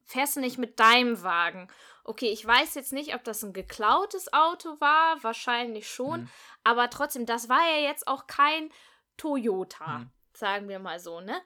fährst 0.06 0.36
du 0.36 0.40
nicht 0.40 0.56
mit 0.56 0.80
deinem 0.80 1.22
Wagen? 1.22 1.68
Okay, 2.04 2.30
ich 2.30 2.46
weiß 2.46 2.74
jetzt 2.74 2.94
nicht, 2.94 3.14
ob 3.14 3.22
das 3.22 3.42
ein 3.42 3.52
geklautes 3.52 4.32
Auto 4.32 4.80
war, 4.80 5.22
wahrscheinlich 5.22 5.90
schon, 5.90 6.22
mhm. 6.22 6.30
aber 6.64 6.88
trotzdem, 6.88 7.26
das 7.26 7.50
war 7.50 7.60
ja 7.68 7.86
jetzt 7.86 8.08
auch 8.08 8.26
kein 8.26 8.70
Toyota, 9.18 9.98
mhm. 9.98 10.10
sagen 10.32 10.68
wir 10.70 10.78
mal 10.78 11.00
so, 11.00 11.20
ne? 11.20 11.38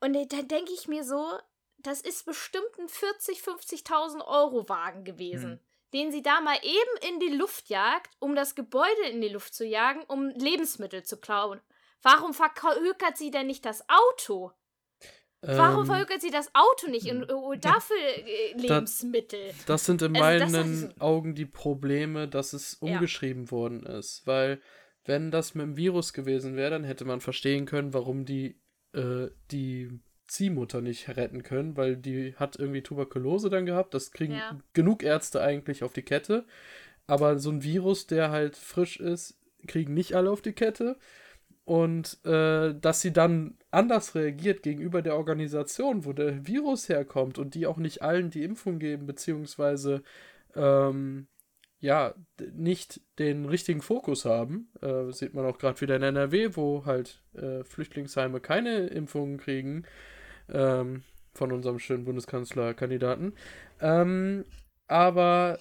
Und 0.00 0.12
da 0.12 0.42
denke 0.42 0.72
ich 0.74 0.86
mir 0.86 1.02
so, 1.02 1.38
das 1.86 2.00
ist 2.00 2.26
bestimmt 2.26 2.78
ein 2.78 2.88
40, 2.88 3.40
50.000 3.40 4.26
Euro 4.26 4.68
Wagen 4.68 5.04
gewesen, 5.04 5.50
mhm. 5.50 5.60
den 5.92 6.12
sie 6.12 6.22
da 6.22 6.40
mal 6.40 6.58
eben 6.62 7.12
in 7.12 7.20
die 7.20 7.34
Luft 7.34 7.68
jagt, 7.68 8.14
um 8.18 8.34
das 8.34 8.54
Gebäude 8.54 9.08
in 9.10 9.20
die 9.20 9.28
Luft 9.28 9.54
zu 9.54 9.64
jagen, 9.64 10.02
um 10.08 10.28
Lebensmittel 10.30 11.04
zu 11.04 11.18
klauen. 11.18 11.60
Warum 12.02 12.34
verhökert 12.34 13.16
sie 13.16 13.30
denn 13.30 13.46
nicht 13.46 13.64
das 13.64 13.84
Auto? 13.88 14.52
Warum 15.42 15.80
ähm, 15.80 15.86
verhökert 15.86 16.20
sie 16.20 16.30
das 16.30 16.50
Auto 16.54 16.90
nicht 16.90 17.10
und 17.10 17.30
holt 17.30 17.64
dafür 17.64 17.96
äh, 17.96 18.52
Lebensmittel? 18.56 19.48
Das, 19.48 19.64
das 19.66 19.84
sind 19.86 20.02
in 20.02 20.16
also 20.16 20.52
meinen 20.52 20.76
so 20.76 21.00
Augen 21.00 21.34
die 21.34 21.46
Probleme, 21.46 22.26
dass 22.26 22.52
es 22.52 22.74
umgeschrieben 22.74 23.44
ja. 23.44 23.50
worden 23.50 23.84
ist. 23.84 24.26
Weil, 24.26 24.60
wenn 25.04 25.30
das 25.30 25.54
mit 25.54 25.64
dem 25.64 25.76
Virus 25.76 26.12
gewesen 26.12 26.56
wäre, 26.56 26.70
dann 26.70 26.84
hätte 26.84 27.04
man 27.04 27.20
verstehen 27.20 27.66
können, 27.66 27.94
warum 27.94 28.24
die, 28.24 28.60
äh, 28.92 29.28
die 29.50 30.00
Ziehmutter 30.26 30.80
nicht 30.80 31.08
retten 31.16 31.42
können, 31.42 31.76
weil 31.76 31.96
die 31.96 32.34
hat 32.36 32.58
irgendwie 32.58 32.82
Tuberkulose 32.82 33.50
dann 33.50 33.66
gehabt. 33.66 33.94
Das 33.94 34.10
kriegen 34.10 34.34
ja. 34.34 34.58
genug 34.72 35.02
Ärzte 35.02 35.40
eigentlich 35.40 35.82
auf 35.82 35.92
die 35.92 36.02
Kette. 36.02 36.44
Aber 37.06 37.38
so 37.38 37.50
ein 37.50 37.62
Virus, 37.62 38.06
der 38.06 38.30
halt 38.30 38.56
frisch 38.56 38.98
ist, 38.98 39.38
kriegen 39.66 39.94
nicht 39.94 40.14
alle 40.14 40.30
auf 40.30 40.42
die 40.42 40.52
Kette 40.52 40.96
und 41.64 42.24
äh, 42.24 42.74
dass 42.80 43.00
sie 43.00 43.12
dann 43.12 43.56
anders 43.70 44.14
reagiert 44.14 44.62
gegenüber 44.62 45.02
der 45.02 45.16
Organisation, 45.16 46.04
wo 46.04 46.12
der 46.12 46.46
Virus 46.46 46.88
herkommt 46.88 47.38
und 47.38 47.54
die 47.54 47.66
auch 47.66 47.78
nicht 47.78 48.02
allen 48.02 48.30
die 48.30 48.44
Impfung 48.44 48.78
geben, 48.78 49.06
beziehungsweise 49.06 50.02
ähm, 50.54 51.26
ja, 51.78 52.14
nicht 52.54 53.00
den 53.18 53.44
richtigen 53.44 53.82
Fokus 53.82 54.24
haben. 54.24 54.70
Äh, 54.80 55.12
sieht 55.12 55.34
man 55.34 55.44
auch 55.44 55.58
gerade 55.58 55.80
wieder 55.80 55.96
in 55.96 56.02
NRW, 56.02 56.50
wo 56.54 56.86
halt 56.86 57.22
äh, 57.34 57.64
Flüchtlingsheime 57.64 58.40
keine 58.40 58.86
Impfungen 58.86 59.36
kriegen 59.38 59.84
ähm, 60.50 61.02
von 61.34 61.52
unserem 61.52 61.78
schönen 61.78 62.04
Bundeskanzlerkandidaten. 62.04 63.34
Ähm, 63.80 64.44
aber 64.86 65.58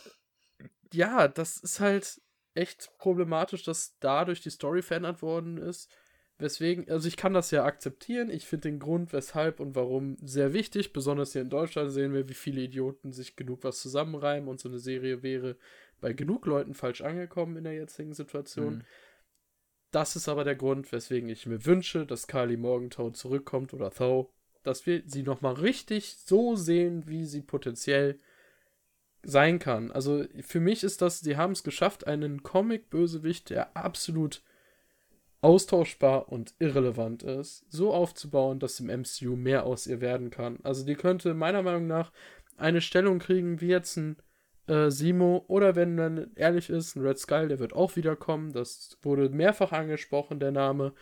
ja, 0.94 1.28
das 1.28 1.58
ist 1.58 1.80
halt 1.80 2.22
echt 2.54 2.92
problematisch, 2.98 3.64
dass 3.64 3.98
dadurch 4.00 4.42
die 4.42 4.50
Story 4.50 4.82
verändert 4.82 5.22
worden 5.22 5.58
ist. 5.58 5.92
Weswegen, 6.38 6.90
also 6.90 7.08
ich 7.08 7.16
kann 7.16 7.34
das 7.34 7.52
ja 7.52 7.64
akzeptieren. 7.64 8.30
Ich 8.30 8.46
finde 8.46 8.70
den 8.70 8.80
Grund, 8.80 9.14
weshalb 9.14 9.62
und 9.62 9.74
warum 9.76 10.18
sehr 10.22 10.52
wichtig. 10.52 10.92
Besonders 10.92 11.32
hier 11.32 11.42
in 11.42 11.50
Deutschland 11.50 11.92
sehen 11.92 12.14
wir, 12.14 12.28
wie 12.28 12.34
viele 12.34 12.62
Idioten 12.62 13.14
sich 13.14 13.38
genug 13.38 13.64
was 13.64 13.80
zusammenreimen 13.80 14.50
und 14.50 14.60
so 14.60 14.68
eine 14.68 14.80
Serie 14.80 15.24
wäre 15.24 15.56
bei 16.02 16.12
genug 16.12 16.46
Leuten 16.46 16.74
falsch 16.74 17.02
angekommen 17.02 17.56
in 17.56 17.64
der 17.64 17.74
jetzigen 17.74 18.14
Situation. 18.14 18.76
Mhm. 18.76 18.84
Das 19.92 20.18
ist 20.18 20.28
aber 20.28 20.44
der 20.44 20.56
Grund, 20.56 20.92
weswegen 20.92 21.30
ich 21.30 21.46
mir 21.46 21.66
wünsche, 21.66 22.06
dass 22.06 22.28
Kali 22.28 22.58
Morgenthau 22.58 23.12
zurückkommt 23.12 23.74
oder 23.74 23.92
Thau, 23.92 24.34
dass 24.68 24.86
wir 24.86 25.04
sie 25.06 25.24
nochmal 25.24 25.54
richtig 25.54 26.18
so 26.26 26.56
sehen, 26.56 27.08
wie 27.08 27.26
sie 27.26 27.42
potenziell 27.42 28.20
sein 29.24 29.60
kann. 29.60 29.92
Also 29.92 30.24
für 30.42 30.60
mich 30.60 30.84
ist 30.84 31.02
das, 31.02 31.20
sie 31.20 31.38
haben 31.38 31.54
es 31.54 31.64
geschafft, 31.64 32.08
einen 32.08 32.44
Comic-Bösewicht, 32.44 33.50
der 33.50 33.76
absolut 33.76 34.44
austauschbar 35.42 36.30
und 36.30 36.56
irrelevant 36.60 37.24
ist, 37.24 37.66
so 37.70 37.94
aufzubauen, 37.94 38.60
dass 38.60 38.80
im 38.80 38.88
MCU 38.88 39.36
mehr 39.36 39.66
aus 39.66 39.88
ihr 39.88 40.02
werden 40.02 40.32
kann. 40.32 40.60
Also 40.64 40.86
die 40.86 40.96
könnte 40.96 41.34
meiner 41.34 41.62
Meinung 41.62 41.88
nach 41.88 42.12
eine 42.58 42.82
Stellung 42.82 43.20
kriegen 43.20 43.62
wie 43.62 43.68
jetzt 43.68 43.98
ein 43.98 44.18
äh, 44.68 44.90
Simo 44.90 45.46
oder 45.48 45.76
wenn 45.76 45.96
man 45.96 46.32
ehrlich 46.36 46.70
ist, 46.70 46.96
ein 46.96 47.06
Red 47.06 47.20
Skull, 47.20 47.48
der 47.48 47.60
wird 47.60 47.74
auch 47.74 47.96
wiederkommen. 47.96 48.54
Das 48.54 48.98
wurde 49.02 49.30
mehrfach 49.30 49.72
angesprochen, 49.72 50.40
der 50.40 50.52
Name. 50.52 50.94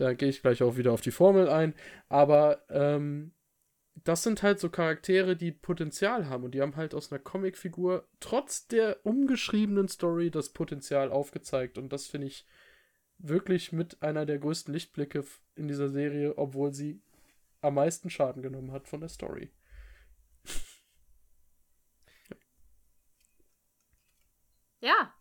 Da 0.00 0.14
gehe 0.14 0.30
ich 0.30 0.40
gleich 0.40 0.62
auch 0.62 0.78
wieder 0.78 0.92
auf 0.92 1.02
die 1.02 1.10
Formel 1.10 1.50
ein. 1.50 1.74
Aber 2.08 2.64
ähm, 2.70 3.34
das 4.02 4.22
sind 4.22 4.42
halt 4.42 4.58
so 4.58 4.70
Charaktere, 4.70 5.36
die 5.36 5.52
Potenzial 5.52 6.26
haben 6.30 6.44
und 6.44 6.52
die 6.54 6.62
haben 6.62 6.76
halt 6.76 6.94
aus 6.94 7.12
einer 7.12 7.18
Comicfigur 7.18 8.08
trotz 8.18 8.66
der 8.66 9.04
umgeschriebenen 9.04 9.88
Story 9.88 10.30
das 10.30 10.54
Potenzial 10.54 11.10
aufgezeigt 11.12 11.76
und 11.76 11.92
das 11.92 12.06
finde 12.06 12.28
ich 12.28 12.46
wirklich 13.18 13.72
mit 13.72 14.02
einer 14.02 14.24
der 14.24 14.38
größten 14.38 14.72
Lichtblicke 14.72 15.22
in 15.54 15.68
dieser 15.68 15.90
Serie, 15.90 16.38
obwohl 16.38 16.72
sie 16.72 17.02
am 17.60 17.74
meisten 17.74 18.08
Schaden 18.08 18.40
genommen 18.40 18.72
hat 18.72 18.88
von 18.88 19.00
der 19.00 19.10
Story. 19.10 19.52
ja. 24.80 25.12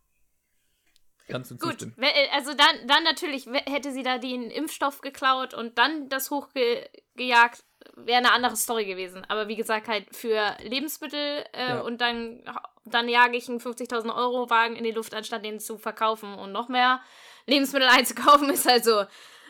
Kannst 1.29 1.51
du 1.51 1.57
Gut, 1.57 1.79
zustimmen. 1.79 1.95
Äh, 1.99 2.29
also 2.33 2.53
dann, 2.53 2.87
dann 2.87 3.03
natürlich 3.03 3.47
hätte 3.67 3.91
sie 3.91 4.03
da 4.03 4.17
den 4.17 4.49
Impfstoff 4.49 5.01
geklaut 5.01 5.53
und 5.53 5.77
dann 5.77 6.09
das 6.09 6.31
hochgejagt, 6.31 7.63
wäre 7.95 8.17
eine 8.17 8.31
andere 8.31 8.55
Story 8.55 8.85
gewesen. 8.85 9.23
Aber 9.27 9.47
wie 9.47 9.55
gesagt, 9.55 9.87
halt 9.87 10.13
für 10.15 10.57
Lebensmittel 10.63 11.45
äh, 11.53 11.69
ja. 11.69 11.81
und 11.81 12.01
dann, 12.01 12.43
dann 12.85 13.07
jage 13.07 13.37
ich 13.37 13.49
einen 13.49 13.59
50.000 13.59 14.15
Euro 14.15 14.49
Wagen 14.49 14.75
in 14.75 14.83
die 14.83 14.91
Luft, 14.91 15.13
anstatt 15.13 15.45
den 15.45 15.59
zu 15.59 15.77
verkaufen 15.77 16.33
und 16.33 16.51
noch 16.51 16.69
mehr 16.69 17.01
Lebensmittel 17.45 17.87
einzukaufen, 17.91 18.49
ist 18.49 18.67
also 18.67 19.03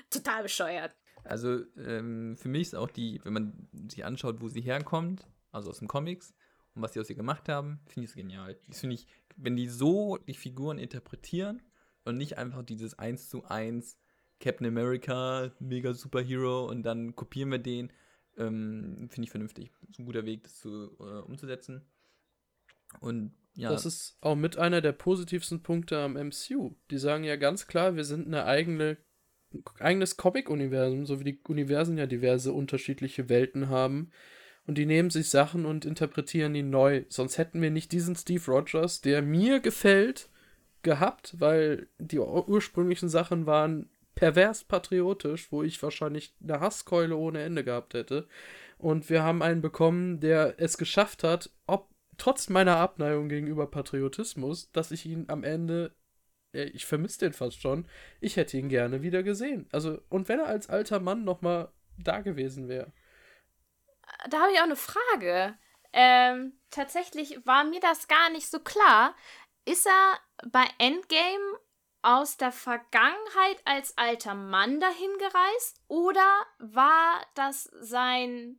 total 0.10 0.44
bescheuert. 0.44 0.94
Also 1.24 1.60
ähm, 1.78 2.36
für 2.38 2.50
mich 2.50 2.64
ist 2.64 2.76
auch 2.76 2.90
die, 2.90 3.22
wenn 3.24 3.34
man 3.34 3.70
sich 3.90 4.04
anschaut, 4.06 4.42
wo 4.42 4.48
sie 4.48 4.62
herkommt, 4.62 5.28
also 5.52 5.70
aus 5.70 5.80
den 5.80 5.88
Comics 5.88 6.34
und 6.76 6.82
was 6.82 6.94
sie 6.94 7.00
aus 7.00 7.10
ihr 7.10 7.16
gemacht 7.16 7.50
haben, 7.50 7.80
finde 7.88 8.06
ich 8.06 8.12
es 8.12 8.16
genial. 8.16 8.58
Das 8.68 8.80
finde 8.80 8.96
ich, 8.96 9.08
wenn 9.36 9.56
die 9.56 9.68
so 9.68 10.18
die 10.18 10.34
Figuren 10.34 10.80
interpretieren 10.80 11.62
und 12.10 12.18
nicht 12.18 12.38
einfach 12.38 12.64
dieses 12.64 12.98
1 13.00 13.30
zu 13.30 13.46
1 13.46 13.98
Captain 14.40 14.68
America, 14.68 15.52
mega 15.60 15.94
Superhero 15.94 16.66
und 16.66 16.84
dann 16.84 17.16
kopieren 17.16 17.52
wir 17.52 17.60
den, 17.60 17.92
ähm, 18.38 19.10
finde 19.10 19.26
ich 19.26 19.32
vernünftig. 19.32 19.72
Ist 19.90 20.00
ein 20.00 20.06
guter 20.06 20.26
Weg, 20.26 20.44
das 20.44 20.60
zu, 20.60 20.96
äh, 21.00 21.22
umzusetzen. 21.22 21.86
Und 23.02 23.34
ja. 23.56 23.70
Das 23.70 23.86
ist 23.86 24.18
auch 24.22 24.36
mit 24.36 24.58
einer 24.58 24.80
der 24.80 24.94
positivsten 24.94 25.62
Punkte 25.62 26.00
am 26.00 26.16
MCU. 26.16 26.76
Die 26.92 26.98
sagen 26.98 27.26
ja 27.26 27.36
ganz 27.36 27.68
klar, 27.68 27.96
wir 27.98 28.06
sind 28.06 28.26
eine 28.28 28.46
eigene, 28.46 28.98
eigenes 29.80 30.16
Comic-Universum, 30.16 31.06
so 31.06 31.20
wie 31.20 31.26
die 31.26 31.40
Universen 31.46 31.98
ja 31.98 32.06
diverse 32.06 32.54
unterschiedliche 32.54 33.28
Welten 33.28 33.68
haben. 33.68 34.12
Und 34.66 34.78
die 34.78 34.86
nehmen 34.86 35.10
sich 35.10 35.30
Sachen 35.30 35.66
und 35.66 35.84
interpretieren 35.84 36.54
die 36.54 36.64
neu. 36.64 37.04
Sonst 37.10 37.38
hätten 37.38 37.62
wir 37.62 37.72
nicht 37.72 37.92
diesen 37.92 38.16
Steve 38.16 38.46
Rogers, 38.50 39.02
der 39.02 39.22
mir 39.22 39.60
gefällt, 39.60 40.30
gehabt, 40.84 41.40
weil 41.40 41.88
die 41.98 42.20
ursprünglichen 42.20 43.10
Sachen 43.10 43.46
waren 43.46 43.90
pervers 44.16 44.64
patriotisch, 44.64 45.52
wo 45.52 45.64
ich 45.64 45.82
wahrscheinlich 45.82 46.36
eine 46.44 46.60
Hasskeule 46.60 47.16
ohne 47.16 47.42
Ende 47.42 47.64
gehabt 47.64 47.94
hätte. 47.94 48.28
Und 48.78 49.10
wir 49.10 49.24
haben 49.24 49.42
einen 49.42 49.62
bekommen, 49.62 50.20
der 50.20 50.56
es 50.58 50.78
geschafft 50.78 51.24
hat, 51.24 51.50
ob 51.68 51.90
trotz 52.18 52.50
meiner 52.50 52.78
Abneigung 52.78 53.30
gegenüber 53.30 53.68
Patriotismus, 53.68 54.72
dass 54.72 54.92
ich 54.92 55.06
ihn 55.06 55.26
am 55.30 55.44
Ende, 55.44 55.96
ich 56.52 56.86
vermisse 56.86 57.20
den 57.20 57.34
fast 57.34 57.62
schon, 57.62 57.88
ich 58.20 58.36
hätte 58.36 58.58
ihn 58.58 58.70
gerne 58.70 59.02
wieder 59.02 59.24
gesehen. 59.24 59.68
Also, 59.72 60.02
und 60.10 60.28
wenn 60.28 60.40
er 60.40 60.48
als 60.48 60.70
alter 60.70 61.00
Mann 61.00 61.24
nochmal 61.24 61.72
da 61.98 62.20
gewesen 62.20 62.68
wäre. 62.68 62.92
Da 64.30 64.42
habe 64.42 64.52
ich 64.52 64.60
auch 64.60 64.64
eine 64.64 64.76
Frage. 64.76 65.58
Ähm, 65.92 66.54
tatsächlich 66.70 67.46
war 67.46 67.64
mir 67.64 67.80
das 67.80 68.08
gar 68.08 68.30
nicht 68.30 68.48
so 68.48 68.60
klar. 68.60 69.16
Ist 69.70 69.86
er 69.86 70.18
bei 70.52 70.66
Endgame 70.80 71.60
aus 72.02 72.38
der 72.38 72.52
Vergangenheit 72.52 73.58
als 73.66 73.96
alter 74.00 74.34
Mann 74.34 74.80
dahin 74.80 75.12
gereist 75.20 75.80
oder 75.88 76.28
war 76.58 77.22
das 77.36 77.66
sein 77.80 78.58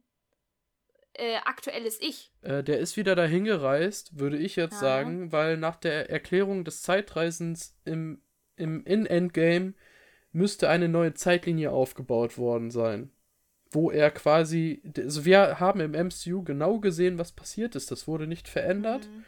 äh, 1.15 1.39
aktuelles 1.45 2.01
Ich. 2.01 2.33
Äh, 2.43 2.63
der 2.63 2.79
ist 2.79 2.97
wieder 2.97 3.17
dahin 3.17 3.45
gereist, 3.45 4.21
würde 4.21 4.37
ich 4.37 4.55
jetzt 4.55 4.75
ja. 4.75 4.79
sagen, 4.79 5.33
weil 5.33 5.57
nach 5.57 5.75
der 5.75 6.11
Erklärung 6.11 6.65
des 6.65 6.83
Zeitreisens 6.83 7.77
im, 7.85 8.23
im 8.55 8.85
In-Endgame 8.85 9.75
müsste 10.31 10.69
eine 10.69 10.89
neue 10.89 11.15
Zeitlinie 11.15 11.73
aufgebaut 11.73 12.39
worden 12.39 12.71
sein. 12.71 13.11
Wo 13.73 13.91
er 13.91 14.13
quasi. 14.13 14.81
Also 14.97 15.25
wir 15.25 15.59
haben 15.59 15.81
im 15.81 15.93
MCU 15.93 16.45
genau 16.45 16.79
gesehen, 16.79 17.19
was 17.19 17.33
passiert 17.33 17.75
ist. 17.75 17.91
Das 17.91 18.07
wurde 18.07 18.29
nicht 18.29 18.49
verändert. 18.49 19.09
Mhm. 19.09 19.25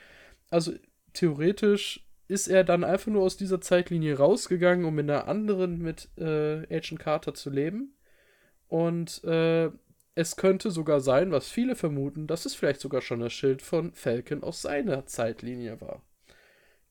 Also 0.49 0.72
theoretisch 1.12 2.04
ist 2.28 2.48
er 2.48 2.64
dann 2.64 2.84
einfach 2.84 3.12
nur 3.12 3.22
aus 3.22 3.36
dieser 3.36 3.60
Zeitlinie 3.60 4.16
rausgegangen, 4.16 4.84
um 4.84 4.98
in 4.98 5.10
einer 5.10 5.28
anderen 5.28 5.78
mit 5.78 6.08
äh, 6.16 6.62
Agent 6.74 6.98
Carter 6.98 7.34
zu 7.34 7.50
leben. 7.50 7.94
Und 8.68 9.22
äh, 9.24 9.70
es 10.14 10.36
könnte 10.36 10.70
sogar 10.70 11.00
sein, 11.00 11.30
was 11.30 11.48
viele 11.48 11.76
vermuten, 11.76 12.26
dass 12.26 12.46
es 12.46 12.54
vielleicht 12.54 12.80
sogar 12.80 13.02
schon 13.02 13.20
das 13.20 13.32
Schild 13.32 13.62
von 13.62 13.92
Falcon 13.92 14.42
aus 14.42 14.62
seiner 14.62 15.06
Zeitlinie 15.06 15.80
war. 15.80 16.02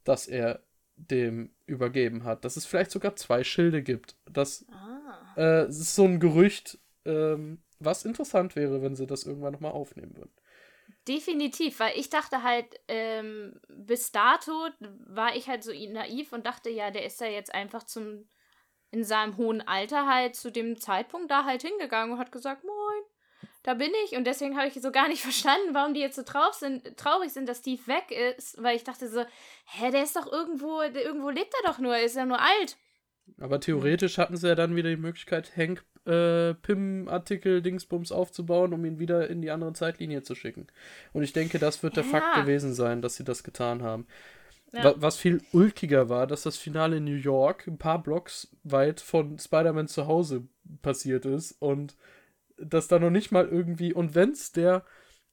Das 0.04 0.28
er 0.28 0.62
dem 0.96 1.50
übergeben 1.66 2.24
hat. 2.24 2.46
Dass 2.46 2.58
es 2.58 2.66
vielleicht 2.66 2.92
sogar 2.92 3.16
zwei 3.16 3.44
Schilde 3.44 3.82
gibt. 3.82 4.16
Das 4.32 4.66
ah. 4.72 5.34
äh, 5.38 5.68
ist 5.68 5.96
so 5.96 6.06
ein 6.06 6.20
Gerücht, 6.20 6.80
ähm, 7.06 7.60
was 7.80 8.06
interessant 8.06 8.56
wäre, 8.56 8.82
wenn 8.82 8.96
sie 8.96 9.08
das 9.08 9.24
irgendwann 9.24 9.54
nochmal 9.54 9.72
aufnehmen 9.72 10.16
würden. 10.16 10.32
Definitiv, 11.08 11.80
weil 11.80 11.98
ich 11.98 12.10
dachte 12.10 12.44
halt, 12.44 12.80
ähm, 12.88 13.60
bis 13.68 14.12
dato 14.12 14.68
war 14.80 15.36
ich 15.36 15.48
halt 15.48 15.64
so 15.64 15.72
naiv 15.72 16.32
und 16.32 16.46
dachte, 16.46 16.70
ja, 16.70 16.92
der 16.92 17.06
ist 17.06 17.20
ja 17.22 17.28
jetzt 17.28 17.54
einfach 17.54 17.84
zum, 17.84 18.30
in 18.92 19.04
seinem 19.04 19.38
hohen 19.38 19.68
Alter 19.68 20.08
halt 20.08 20.36
zu 20.36 20.52
dem 20.52 20.80
Zeitpunkt 20.80 21.32
da 21.32 21.46
halt 21.46 21.62
hingegangen 21.64 22.14
und 22.14 22.20
hat 22.20 22.32
gesagt, 22.32 22.64
moin, 22.64 23.04
da 23.64 23.74
bin 23.74 23.92
ich 24.06 24.16
und 24.16 24.26
deswegen 24.26 24.58
habe 24.58 24.68
ich 24.68 24.74
so 24.82 24.92
gar 24.92 25.08
nicht 25.08 25.22
verstanden, 25.24 25.74
warum 25.74 25.94
die 25.94 26.02
jetzt 26.02 26.16
so 26.16 26.24
traurig 26.24 26.54
sind, 26.54 26.98
traurig 26.98 27.32
sind, 27.32 27.48
dass 27.48 27.60
Steve 27.60 27.86
weg 27.88 28.12
ist, 28.12 28.62
weil 28.62 28.76
ich 28.76 28.84
dachte 28.84 29.08
so, 29.10 29.24
hä, 29.66 29.92
der 29.92 30.04
ist 30.04 30.16
doch 30.16 30.32
irgendwo, 30.32 30.82
irgendwo 30.82 31.30
lebt 31.30 31.54
er 31.62 31.72
doch 31.72 31.80
nur, 31.80 31.96
er 31.96 32.04
ist 32.04 32.16
ja 32.16 32.26
nur 32.26 32.40
alt. 32.40 32.78
Aber 33.40 33.60
theoretisch 33.60 34.18
hatten 34.18 34.38
sie 34.38 34.48
ja 34.48 34.56
dann 34.56 34.76
wieder 34.76 34.90
die 34.90 34.98
Möglichkeit, 34.98 35.56
Hank 35.56 35.84
äh, 36.06 36.54
Pim-Artikel 36.56 37.62
Dingsbums 37.62 38.12
aufzubauen, 38.12 38.74
um 38.74 38.84
ihn 38.86 39.00
wieder 39.00 39.30
in 39.30 39.42
die 39.42 39.52
andere 39.52 39.74
Zeitlinie 39.74 40.24
zu 40.24 40.36
schicken. 40.36 40.68
Und 41.14 41.24
ich 41.24 41.34
denke, 41.34 41.60
das 41.60 41.84
wird 41.84 41.96
der 41.98 42.04
ja. 42.04 42.10
Fakt 42.10 42.36
gewesen 42.36 42.74
sein, 42.74 43.02
dass 43.02 43.16
sie 43.16 43.24
das 43.24 43.44
getan 43.44 43.84
haben. 43.84 44.08
Ja. 44.74 44.94
Was 44.96 45.18
viel 45.18 45.42
ulkiger 45.52 46.08
war, 46.08 46.28
dass 46.28 46.44
das 46.44 46.58
Finale 46.58 46.98
in 46.98 47.04
New 47.04 47.16
York 47.16 47.68
ein 47.68 47.78
paar 47.78 48.02
Blocks 48.02 48.56
weit 48.64 49.02
von 49.02 49.38
Spider-Man 49.38 49.88
zu 49.88 50.08
Hause 50.08 50.48
passiert 50.82 51.26
ist 51.26 51.52
und 51.60 51.98
dass 52.58 52.88
da 52.88 53.00
noch 53.00 53.10
nicht 53.10 53.32
mal 53.32 53.48
irgendwie, 53.48 53.94
und 53.94 54.16
wenn's 54.16 54.52
der 54.54 54.86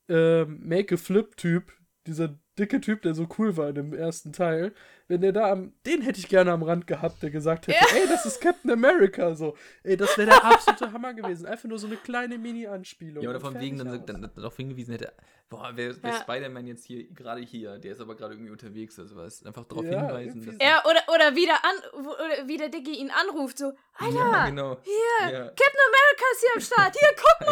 äh, 0.08 0.44
Make-a-Flip-Typ, 0.44 1.72
dieser 2.06 2.36
dicke 2.58 2.80
Typ, 2.80 3.02
der 3.02 3.14
so 3.14 3.26
cool 3.38 3.56
war 3.56 3.68
in 3.68 3.74
dem 3.76 3.92
ersten 3.94 4.32
Teil, 4.32 4.74
wenn 5.06 5.20
der 5.20 5.32
da 5.32 5.50
am, 5.50 5.72
den 5.86 6.02
hätte 6.02 6.18
ich 6.18 6.28
gerne 6.28 6.52
am 6.52 6.62
Rand 6.62 6.86
gehabt, 6.86 7.22
der 7.22 7.30
gesagt 7.30 7.66
hätte, 7.66 7.78
Ja. 7.80 7.96
ey, 8.00 8.06
das 8.08 8.26
ist 8.26 8.40
Captain 8.40 8.70
America, 8.70 9.34
so. 9.34 9.56
Ey, 9.82 9.96
das 9.96 10.18
wäre 10.18 10.28
der 10.30 10.44
absolute 10.44 10.92
Hammer 10.92 11.14
gewesen. 11.14 11.46
Einfach 11.46 11.68
nur 11.68 11.78
so 11.78 11.86
eine 11.86 11.96
kleine 11.96 12.36
Mini-Anspielung. 12.38 13.22
Ja, 13.22 13.30
oder 13.30 13.40
von 13.40 13.58
wegen 13.60 13.78
dann, 13.78 13.88
aus. 13.88 14.04
dann 14.04 14.30
darauf 14.34 14.56
hingewiesen 14.56 14.92
hätte, 14.92 15.12
boah, 15.48 15.70
wer, 15.74 15.94
wer 16.02 16.10
Ja. 16.10 16.20
Spider-Man 16.20 16.66
jetzt 16.66 16.84
hier, 16.84 17.04
gerade 17.12 17.40
hier, 17.40 17.78
der 17.78 17.92
ist 17.92 18.00
aber 18.00 18.16
gerade 18.16 18.34
irgendwie 18.34 18.50
unterwegs 18.50 18.98
oder 18.98 19.08
sowas. 19.08 19.42
Einfach 19.46 19.64
darauf 19.64 19.84
Ja, 19.84 20.06
hinweisen, 20.06 20.44
dass. 20.44 20.56
Ja, 20.60 20.82
oder, 20.84 21.00
oder 21.14 21.34
wie 21.36 21.46
der, 21.46 21.64
an, 21.64 21.76
oder 22.00 22.46
wie 22.48 22.56
der 22.58 22.68
Diggi 22.68 22.96
ihn 22.98 23.10
anruft, 23.10 23.58
so, 23.58 23.72
Alter, 23.94 24.14
Ja, 24.14 24.46
genau. 24.50 24.76
hier, 24.82 25.32
Ja. 25.32 25.44
Captain 25.46 25.80
America 25.88 26.24
ist 26.32 26.40
hier 26.40 26.50
am 26.54 26.60
Start, 26.60 26.96
hier, 26.98 27.08
guck 27.16 27.48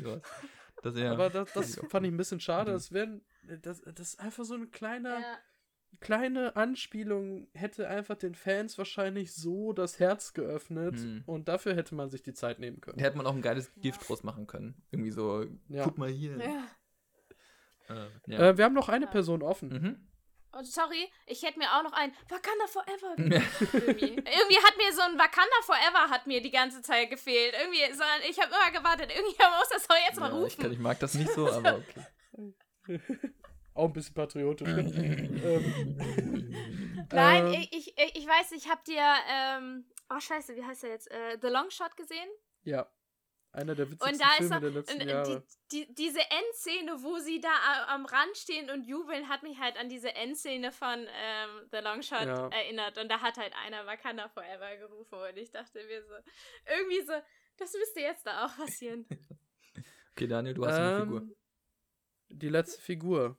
mal! 0.12 0.20
Das, 0.82 0.96
ja. 0.98 1.12
Aber 1.12 1.30
das, 1.30 1.52
das 1.52 1.80
fand 1.88 2.06
ich 2.06 2.12
ein 2.12 2.16
bisschen 2.16 2.40
schade. 2.40 2.70
Mhm. 2.70 2.74
Das 2.74 2.90
wäre 2.92 3.20
das, 3.42 3.82
das 3.82 4.08
ist 4.14 4.20
einfach 4.20 4.44
so 4.44 4.54
eine 4.54 4.66
kleine, 4.66 5.08
Ja. 5.10 5.38
kleine 6.00 6.56
Anspielung, 6.56 7.48
hätte 7.54 7.88
einfach 7.88 8.16
den 8.16 8.34
Fans 8.34 8.78
wahrscheinlich 8.78 9.34
so 9.34 9.72
das 9.72 9.98
Herz 10.00 10.32
geöffnet 10.32 10.94
Mhm. 10.94 11.22
und 11.26 11.48
dafür 11.48 11.74
hätte 11.76 11.94
man 11.94 12.08
sich 12.10 12.22
die 12.22 12.34
Zeit 12.34 12.58
nehmen 12.58 12.80
können. 12.80 12.98
Da 12.98 13.04
hätte 13.04 13.16
man 13.16 13.26
auch 13.26 13.34
ein 13.34 13.42
geiles 13.42 13.72
Gift 13.76 14.08
draus 14.08 14.22
machen 14.22 14.46
können. 14.46 14.74
Irgendwie 14.90 15.10
so, 15.10 15.44
Ja. 15.68 15.84
guck 15.84 15.98
mal 15.98 16.08
hier. 16.08 16.36
Ja. 16.38 16.66
Äh, 17.88 18.08
ja. 18.26 18.38
Äh, 18.50 18.56
wir 18.58 18.64
haben 18.64 18.74
noch 18.74 18.88
eine 18.88 19.04
Ja. 19.06 19.10
Person 19.10 19.42
offen. 19.42 19.68
mhm. 19.68 20.08
Und 20.54 20.66
sorry, 20.66 21.10
ich 21.26 21.42
hätte 21.44 21.58
mir 21.58 21.72
auch 21.74 21.82
noch 21.82 21.94
ein 21.94 22.12
Wakanda 22.28 22.66
Forever 22.66 23.14
irgendwie. 23.16 24.10
irgendwie 24.16 24.58
hat 24.58 24.76
mir 24.76 24.92
so 24.92 25.00
ein 25.00 25.18
Wakanda 25.18 25.56
Forever 25.62 26.10
hat 26.10 26.26
mir 26.26 26.42
die 26.42 26.50
ganze 26.50 26.82
Zeit 26.82 27.08
gefehlt. 27.08 27.54
Irgendwie, 27.58 27.90
so, 27.94 28.02
ich 28.28 28.38
habe 28.38 28.50
immer 28.54 28.70
gewartet, 28.78 29.10
irgendjemand 29.16 29.56
muss 29.58 29.70
das 29.70 29.88
doch 29.88 29.96
jetzt 30.06 30.20
mal 30.20 30.30
ja, 30.30 30.36
ich, 30.36 30.42
rufen. 30.44 30.62
kann, 30.62 30.72
ich 30.72 30.78
mag 30.78 31.00
das 31.00 31.14
nicht 31.14 31.30
so, 31.32 31.50
aber 31.50 31.76
okay. 31.76 32.04
Auch 33.74 33.86
ein 33.86 33.92
bisschen 33.92 34.14
patriotisch. 34.14 34.68
ähm, 34.76 36.06
Nein, 37.12 37.46
ähm, 37.46 37.52
ich, 37.70 37.96
ich, 37.96 38.16
ich 38.16 38.26
weiß, 38.26 38.52
ich 38.52 38.68
hab 38.68 38.84
dir, 38.84 39.02
ähm, 39.30 39.86
oh 40.10 40.20
scheiße, 40.20 40.54
wie 40.56 40.64
heißt 40.64 40.82
der 40.82 40.90
jetzt? 40.90 41.10
Äh, 41.10 41.38
The 41.40 41.48
Long 41.48 41.70
Shot 41.70 41.96
gesehen? 41.96 42.28
Ja. 42.64 42.86
Einer 43.54 43.74
der 43.74 43.90
witzigsten 43.90 44.12
Und 44.14 44.20
da 44.20 44.28
ist 44.30 44.36
Filme 44.38 44.54
er, 44.54 44.60
der 44.60 44.70
letzten 44.70 45.02
und, 45.02 45.08
Jahre. 45.08 45.44
die, 45.70 45.86
die, 45.86 45.94
diese 45.94 46.20
Endszene, 46.20 47.02
wo 47.02 47.18
sie 47.18 47.38
da 47.38 47.50
am 47.88 48.06
Rand 48.06 48.34
stehen 48.36 48.70
und 48.70 48.84
jubeln, 48.84 49.28
hat 49.28 49.42
mich 49.42 49.58
halt 49.58 49.76
an 49.76 49.90
diese 49.90 50.14
Endszene 50.14 50.72
von 50.72 51.00
ähm, 51.00 51.68
The 51.70 51.78
Long 51.78 52.02
Shot 52.02 52.24
Ja. 52.24 52.48
erinnert. 52.48 52.96
Und 52.96 53.10
da 53.10 53.20
hat 53.20 53.36
halt 53.36 53.52
einer 53.62 53.84
Wakanda 53.84 54.28
Forever 54.30 54.74
gerufen 54.78 55.18
und 55.18 55.36
ich 55.36 55.50
dachte 55.50 55.84
mir 55.84 56.02
so, 56.02 56.14
irgendwie 56.66 57.02
so, 57.02 57.12
das 57.58 57.72
müsste 57.74 58.00
jetzt 58.00 58.26
da 58.26 58.46
auch 58.46 58.56
passieren. 58.56 59.06
Okay, 60.12 60.26
Daniel, 60.26 60.54
du 60.54 60.66
hast 60.66 60.78
eine 60.78 61.00
Figur. 61.00 61.22
Die 62.32 62.48
letzte 62.48 62.80
Figur. 62.80 63.36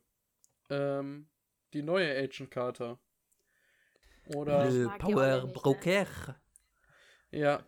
Ähm, 0.70 1.26
die 1.72 1.82
neue 1.82 2.16
Agent 2.16 2.50
Carter. 2.50 2.98
Oder, 4.34 4.68
ich 4.68 4.74
Äh, 4.76 4.98
Power 4.98 5.44
ne? 5.44 5.52
Broker. 5.52 6.06
ja. 7.30 7.62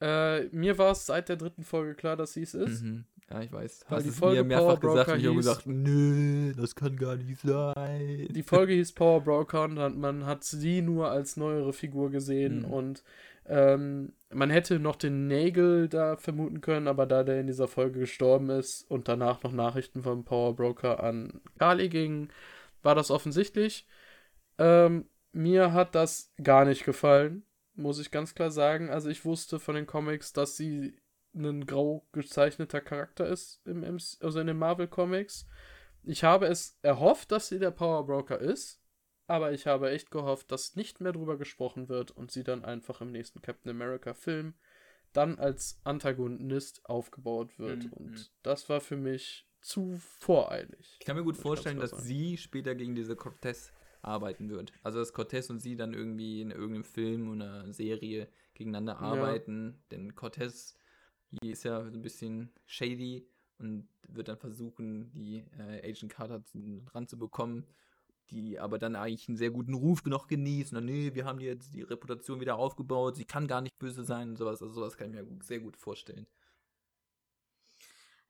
Äh, 0.00 0.48
mir 0.48 0.78
war 0.78 0.92
es 0.92 1.06
seit 1.06 1.28
der 1.28 1.36
dritten 1.36 1.62
Folge 1.62 1.94
klar, 1.94 2.16
dass 2.16 2.32
sie 2.32 2.42
es 2.42 2.54
ist. 2.54 2.82
Mhm. 2.82 3.04
Ja, 3.30 3.40
ich 3.40 3.52
weiß. 3.52 3.84
Weil 3.88 3.96
Hast 3.98 4.04
die 4.04 4.10
es 4.10 4.18
Folge 4.18 4.42
mir 4.42 4.48
mehrfach 4.48 4.80
Power 4.80 4.94
gesagt 4.94 5.06
Broker 5.06 5.12
und 5.12 5.20
ich 5.20 5.26
habe 5.26 5.34
hieß- 5.34 5.38
gesagt, 5.38 5.66
nö, 5.66 6.52
das 6.54 6.74
kann 6.74 6.96
gar 6.96 7.16
nicht 7.16 7.40
sein. 7.40 8.28
Die 8.30 8.42
Folge 8.42 8.72
hieß 8.72 8.92
Power 8.92 9.20
Broker 9.20 9.62
und 9.64 9.98
man 9.98 10.26
hat 10.26 10.42
sie 10.42 10.82
nur 10.82 11.10
als 11.10 11.36
neuere 11.36 11.72
Figur 11.72 12.10
gesehen 12.10 12.60
Mhm. 12.60 12.64
und 12.64 13.04
ähm, 13.46 14.12
man 14.34 14.50
hätte 14.50 14.78
noch 14.78 14.96
den 14.96 15.26
Nagel 15.28 15.88
da 15.88 16.16
vermuten 16.16 16.60
können, 16.60 16.88
aber 16.88 17.06
da 17.06 17.24
der 17.24 17.40
in 17.40 17.46
dieser 17.46 17.68
Folge 17.68 18.00
gestorben 18.00 18.50
ist 18.50 18.90
und 18.90 19.08
danach 19.08 19.42
noch 19.42 19.52
Nachrichten 19.52 20.02
vom 20.02 20.24
Power 20.24 20.54
Broker 20.54 21.02
an 21.02 21.40
Kali 21.58 21.88
gingen, 21.88 22.30
war 22.82 22.94
das 22.94 23.10
offensichtlich. 23.10 23.86
Ähm, 24.58 25.06
mir 25.32 25.72
hat 25.72 25.94
das 25.94 26.32
gar 26.42 26.64
nicht 26.64 26.84
gefallen, 26.84 27.44
muss 27.74 27.98
ich 27.98 28.10
ganz 28.10 28.34
klar 28.34 28.50
sagen. 28.50 28.90
Also 28.90 29.08
ich 29.08 29.24
wusste 29.24 29.58
von 29.58 29.74
den 29.74 29.86
Comics, 29.86 30.32
dass 30.32 30.56
sie 30.56 30.96
ein 31.34 31.64
grau 31.66 32.06
gezeichneter 32.12 32.80
Charakter 32.80 33.26
ist 33.26 33.60
im 33.66 33.80
MC, 33.80 34.18
also 34.20 34.40
in 34.40 34.46
den 34.46 34.58
Marvel 34.58 34.88
Comics. 34.88 35.46
Ich 36.04 36.24
habe 36.24 36.46
es 36.46 36.78
erhofft, 36.82 37.32
dass 37.32 37.48
sie 37.48 37.58
der 37.58 37.70
Power 37.70 38.04
Broker 38.04 38.38
ist, 38.38 38.81
aber 39.32 39.52
ich 39.52 39.66
habe 39.66 39.90
echt 39.90 40.10
gehofft, 40.10 40.52
dass 40.52 40.76
nicht 40.76 41.00
mehr 41.00 41.12
drüber 41.12 41.38
gesprochen 41.38 41.88
wird 41.88 42.10
und 42.10 42.30
sie 42.30 42.44
dann 42.44 42.64
einfach 42.64 43.00
im 43.00 43.12
nächsten 43.12 43.40
Captain 43.40 43.70
America 43.70 44.12
Film 44.12 44.54
dann 45.14 45.38
als 45.38 45.80
Antagonist 45.84 46.84
aufgebaut 46.84 47.58
wird. 47.58 47.84
Mhm. 47.84 47.92
Und 47.92 48.32
das 48.42 48.68
war 48.68 48.80
für 48.80 48.96
mich 48.96 49.46
zu 49.62 49.96
voreilig. 50.20 50.98
Ich 51.00 51.06
kann 51.06 51.16
mir 51.16 51.24
gut 51.24 51.36
ich 51.36 51.42
vorstellen, 51.42 51.78
dass 51.78 51.90
sagen. 51.92 52.02
sie 52.02 52.36
später 52.36 52.74
gegen 52.74 52.94
diese 52.94 53.16
Cortez 53.16 53.72
arbeiten 54.02 54.50
wird. 54.50 54.72
Also 54.82 54.98
dass 54.98 55.14
Cortez 55.14 55.48
und 55.48 55.60
sie 55.60 55.76
dann 55.76 55.94
irgendwie 55.94 56.42
in 56.42 56.50
irgendeinem 56.50 56.84
Film 56.84 57.30
oder 57.30 57.72
Serie 57.72 58.28
gegeneinander 58.52 58.98
arbeiten. 58.98 59.82
Denn 59.90 60.14
Cortez 60.14 60.76
die 61.40 61.52
ist 61.52 61.64
ja 61.64 61.82
so 61.90 61.96
ein 61.96 62.02
bisschen 62.02 62.52
shady 62.66 63.26
und 63.58 63.88
wird 64.08 64.28
dann 64.28 64.36
versuchen, 64.36 65.10
die 65.14 65.38
äh, 65.58 65.88
Agent 65.88 66.12
Carter 66.12 66.44
zu- 66.44 66.84
ranzubekommen, 66.92 67.66
die 68.30 68.58
aber 68.58 68.78
dann 68.78 68.96
eigentlich 68.96 69.28
einen 69.28 69.36
sehr 69.36 69.50
guten 69.50 69.74
Ruf 69.74 70.04
noch 70.04 70.26
genießen. 70.26 70.76
Und 70.76 70.86
nee, 70.86 71.14
wir 71.14 71.24
haben 71.24 71.38
die 71.38 71.46
jetzt 71.46 71.74
die 71.74 71.82
Reputation 71.82 72.40
wieder 72.40 72.56
aufgebaut, 72.56 73.16
sie 73.16 73.24
kann 73.24 73.46
gar 73.46 73.60
nicht 73.60 73.78
böse 73.78 74.04
sein 74.04 74.30
und 74.30 74.36
sowas. 74.36 74.62
Also 74.62 74.74
sowas 74.74 74.96
kann 74.96 75.08
ich 75.08 75.14
mir 75.14 75.26
sehr 75.42 75.60
gut 75.60 75.76
vorstellen. 75.76 76.26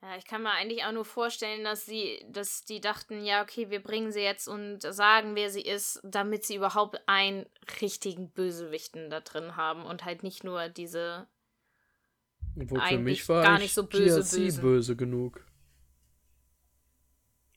Ja, 0.02 0.16
ich 0.16 0.24
kann 0.24 0.42
mir 0.42 0.50
eigentlich 0.50 0.82
auch 0.84 0.90
nur 0.90 1.04
vorstellen, 1.04 1.62
dass 1.62 1.86
sie, 1.86 2.24
dass 2.28 2.64
die 2.64 2.80
dachten, 2.80 3.24
ja, 3.24 3.40
okay, 3.40 3.70
wir 3.70 3.80
bringen 3.80 4.10
sie 4.10 4.20
jetzt 4.20 4.48
und 4.48 4.82
sagen, 4.82 5.36
wer 5.36 5.48
sie 5.48 5.62
ist, 5.62 6.00
damit 6.02 6.44
sie 6.44 6.56
überhaupt 6.56 7.00
einen 7.06 7.46
richtigen 7.80 8.28
Bösewichten 8.30 9.10
da 9.10 9.20
drin 9.20 9.54
haben 9.54 9.84
und 9.84 10.04
halt 10.04 10.24
nicht 10.24 10.42
nur 10.42 10.68
diese. 10.68 11.28
Obwohl 12.60 12.80
für 12.80 12.98
mich 12.98 13.28
war 13.28 13.44
gar 13.44 13.54
ich 13.56 13.62
nicht 13.62 13.74
so 13.74 13.86
böse, 13.86 14.60
böse. 14.60 14.96
genug. 14.96 15.46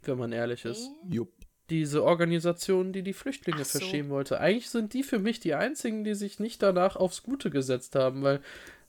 Wenn 0.04 0.20
man 0.20 0.32
ehrlich 0.32 0.66
ist. 0.66 0.88
Jupp. 1.10 1.35
Diese 1.70 2.04
Organisation, 2.04 2.94
die 2.94 3.02
die 3.02 3.14
Flüchtlinge 3.14 3.66
so. 3.66 3.80
verstehen 3.80 4.10
wollte. 4.10 4.40
Eigentlich 4.40 4.70
sind 4.70 4.94
die 4.94 5.04
für 5.04 5.20
mich 5.20 5.40
die 5.40 5.56
einzigen, 5.56 6.04
die 6.04 6.14
sich 6.14 6.40
nicht 6.40 6.62
danach 6.62 6.96
aufs 6.96 7.24
Gute 7.24 7.50
gesetzt 7.50 7.96
haben, 7.96 8.22
weil 8.22 8.42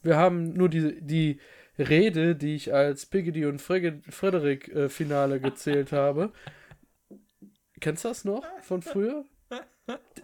wir 0.03 0.16
haben 0.16 0.53
nur 0.53 0.68
die, 0.68 1.01
die 1.01 1.41
Rede, 1.79 2.37
die 2.37 2.55
ich 2.55 2.74
als 2.74 3.07
Piggedy 3.07 3.47
und 3.47 3.61
Frederick 3.61 4.68
äh, 4.68 4.89
Finale 4.89 5.41
gezählt 5.41 5.93
habe. 5.93 6.33
Kennst 7.81 8.05
du 8.05 8.09
das 8.09 8.24
noch 8.24 8.45
von 8.62 8.83
früher? 8.83 9.24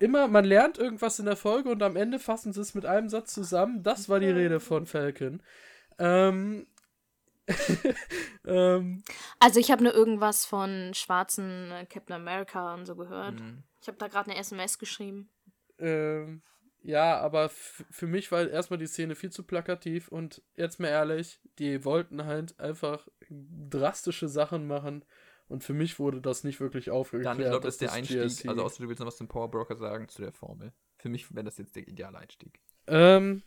Immer, 0.01 0.27
man 0.27 0.45
lernt 0.45 0.79
irgendwas 0.79 1.19
in 1.21 1.27
der 1.27 1.37
Folge 1.37 1.69
und 1.71 1.83
am 1.83 1.95
Ende 1.95 2.19
fassen 2.19 2.53
sie 2.53 2.61
es 2.61 2.75
mit 2.75 2.85
einem 2.85 3.09
Satz 3.09 3.33
zusammen. 3.33 3.83
Das 3.83 4.09
war 4.09 4.19
die 4.19 4.31
Rede 4.31 4.59
von 4.59 4.87
Falcon. 4.87 5.41
Ähm, 5.99 6.67
ähm, 8.47 9.03
Also 9.39 9.61
ich 9.61 9.71
habe 9.71 9.85
nur 9.85 9.95
irgendwas 9.95 10.45
von 10.45 10.93
schwarzen 10.95 11.71
äh, 11.71 11.87
Captain 11.87 12.17
America 12.17 12.75
und 12.75 12.87
so 12.87 12.97
gehört. 12.97 13.41
Mhm. 13.41 13.63
Ich 13.81 13.89
habe 13.89 13.99
da 13.99 14.09
gerade 14.09 14.31
eine 14.31 14.39
SMS 14.39 14.79
geschrieben. 14.79 15.29
Ähm, 15.79 16.43
ja, 16.83 17.19
aber 17.19 17.49
für 17.49 18.07
mich 18.07 18.33
war 18.33 18.49
erstmal 18.49 18.79
die 18.79 18.87
Szene 18.87 19.15
viel 19.15 19.31
zu 19.31 19.45
plakativ 19.45 20.09
und 20.09 20.43
jetzt 20.57 20.81
mal 20.81 20.89
ehrlich, 20.89 21.41
die 21.59 21.85
wollten 21.85 22.25
halt 22.25 22.59
einfach 22.59 23.09
drastische 23.31 24.29
Sachen 24.29 24.67
machen 24.67 25.05
und 25.49 25.63
für 25.63 25.75
mich 25.75 25.99
wurde 25.99 26.21
das 26.21 26.45
nicht 26.45 26.61
wirklich 26.61 26.91
aufgeklärt. 26.91 27.35
Dann, 27.35 27.41
ich 27.41 27.49
glaube, 27.49 27.65
das 27.65 27.75
ist 27.75 27.83
der 27.83 27.93
Einstieg. 27.93 28.19
GRC 28.19 28.49
Also, 28.49 28.63
außer 28.65 28.83
du 28.83 28.89
willst 28.89 29.01
noch 29.01 29.07
was 29.07 29.17
zum 29.17 29.29
Power 29.29 29.51
Broker 29.51 29.77
sagen 29.77 30.09
zu 30.09 30.23
der 30.23 30.33
Formel. 30.33 30.73
Für 30.97 31.09
mich 31.09 31.33
wäre 31.35 31.45
das 31.45 31.59
jetzt 31.59 31.77
der 31.77 31.87
ideale 31.87 32.19
Einstieg. 32.19 32.61
Ähm, 32.87 33.43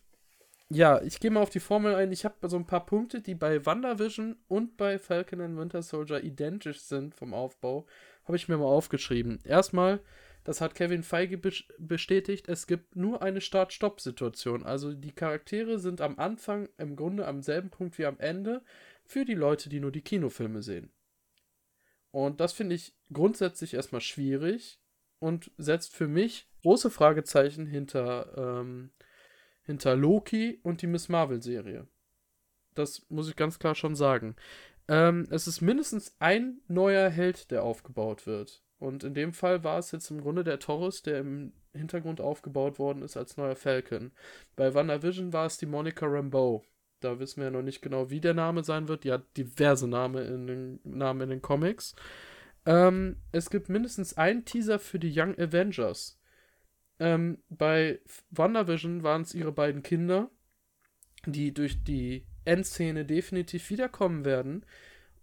ja, 0.69 1.01
ich 1.01 1.19
gehe 1.19 1.31
mal 1.31 1.41
auf 1.41 1.49
die 1.49 1.59
Formel 1.59 1.95
ein. 1.95 2.11
Ich 2.11 2.25
habe 2.25 2.49
so 2.49 2.57
ein 2.57 2.65
paar 2.65 2.85
Punkte, 2.85 3.21
die 3.21 3.35
bei 3.35 3.65
WandaVision 3.65 4.35
und 4.47 4.77
bei 4.77 4.97
Falcon 4.97 5.41
and 5.41 5.57
Winter 5.57 5.81
Soldier 5.81 6.23
identisch 6.23 6.81
sind 6.81 7.13
vom 7.13 7.33
Aufbau. 7.33 7.85
Habe 8.23 8.37
ich 8.37 8.47
mir 8.47 8.57
mal 8.57 8.65
aufgeschrieben. 8.65 9.39
Erstmal, 9.43 9.99
das 10.43 10.61
hat 10.61 10.75
Kevin 10.75 11.03
Feige 11.03 11.37
bes- 11.37 11.65
bestätigt, 11.77 12.47
es 12.49 12.65
gibt 12.65 12.95
nur 12.95 13.21
eine 13.21 13.41
Start-Stopp-Situation. 13.41 14.63
Also 14.63 14.93
die 14.93 15.11
Charaktere 15.11 15.77
sind 15.77 16.01
am 16.01 16.17
Anfang 16.17 16.69
im 16.77 16.95
Grunde 16.95 17.27
am 17.27 17.41
selben 17.41 17.69
Punkt 17.69 17.97
wie 17.99 18.05
am 18.05 18.19
Ende 18.19 18.63
für 19.03 19.25
die 19.25 19.35
Leute, 19.35 19.69
die 19.69 19.79
nur 19.79 19.91
die 19.91 20.01
Kinofilme 20.01 20.63
sehen. 20.63 20.91
Und 22.11 22.39
das 22.39 22.53
finde 22.53 22.75
ich 22.75 22.95
grundsätzlich 23.11 23.73
erstmal 23.73 24.01
schwierig 24.01 24.79
und 25.19 25.51
setzt 25.57 25.93
für 25.93 26.07
mich 26.07 26.47
große 26.61 26.89
Fragezeichen 26.89 27.65
hinter, 27.67 28.33
ähm, 28.37 28.91
hinter 29.65 29.95
Loki 29.95 30.59
und 30.63 30.81
die 30.81 30.87
Miss 30.87 31.09
Marvel-Serie. 31.09 31.87
Das 32.73 33.05
muss 33.09 33.29
ich 33.29 33.35
ganz 33.35 33.59
klar 33.59 33.75
schon 33.75 33.95
sagen. 33.95 34.35
Ähm, 34.87 35.27
es 35.31 35.47
ist 35.47 35.61
mindestens 35.61 36.15
ein 36.19 36.59
neuer 36.67 37.09
Held, 37.09 37.51
der 37.51 37.63
aufgebaut 37.63 38.27
wird. 38.27 38.61
Und 38.77 39.03
in 39.03 39.13
dem 39.13 39.33
Fall 39.33 39.63
war 39.63 39.79
es 39.79 39.91
jetzt 39.91 40.11
im 40.11 40.21
Grunde 40.21 40.43
der 40.43 40.59
Taurus, 40.59 41.01
der 41.01 41.19
im 41.19 41.53
Hintergrund 41.73 42.21
aufgebaut 42.21 42.77
worden 42.77 43.01
ist 43.01 43.17
als 43.17 43.37
neuer 43.37 43.55
Falcon. 43.55 44.11
Bei 44.55 44.73
WandaVision 44.73 45.33
war 45.33 45.45
es 45.45 45.57
die 45.57 45.65
Monica 45.65 46.05
Rambeau. 46.05 46.63
Da 46.99 47.19
wissen 47.19 47.37
wir 47.37 47.45
ja 47.45 47.51
noch 47.51 47.61
nicht 47.61 47.81
genau, 47.81 48.09
wie 48.09 48.21
der 48.21 48.33
Name 48.33 48.63
sein 48.63 48.87
wird. 48.87 49.03
Die 49.03 49.11
hat 49.11 49.37
diverse 49.37 49.87
Name 49.87 50.21
in 50.21 50.47
den, 50.47 50.79
Namen 50.83 51.21
in 51.21 51.29
den 51.29 51.41
Comics. 51.41 51.95
Ähm, 52.65 53.17
es 53.31 53.49
gibt 53.49 53.69
mindestens 53.69 54.17
einen 54.17 54.45
Teaser 54.45 54.79
für 54.79 54.99
die 54.99 55.13
Young 55.15 55.37
Avengers. 55.37 56.19
Ähm, 56.99 57.39
bei 57.49 57.99
WandaVision 58.31 59.03
waren 59.03 59.23
es 59.23 59.33
ihre 59.33 59.51
beiden 59.51 59.83
Kinder, 59.83 60.29
die 61.25 61.53
durch 61.53 61.83
die 61.83 62.25
Endszene 62.45 63.05
definitiv 63.05 63.69
wiederkommen 63.69 64.23
werden. 64.23 64.65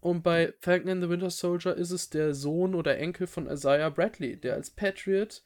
Und 0.01 0.23
bei 0.23 0.53
Falcon 0.61 0.90
and 0.90 1.03
the 1.03 1.09
Winter 1.09 1.31
Soldier 1.31 1.74
ist 1.74 1.93
es 1.93 2.11
der 2.11 2.35
Sohn 2.35 2.74
oder 2.74 2.99
Enkel 2.99 3.27
von 3.27 3.47
Isaiah 3.47 3.89
Bradley, 3.89 4.36
der 4.36 4.55
als 4.55 4.70
Patriot 4.70 5.43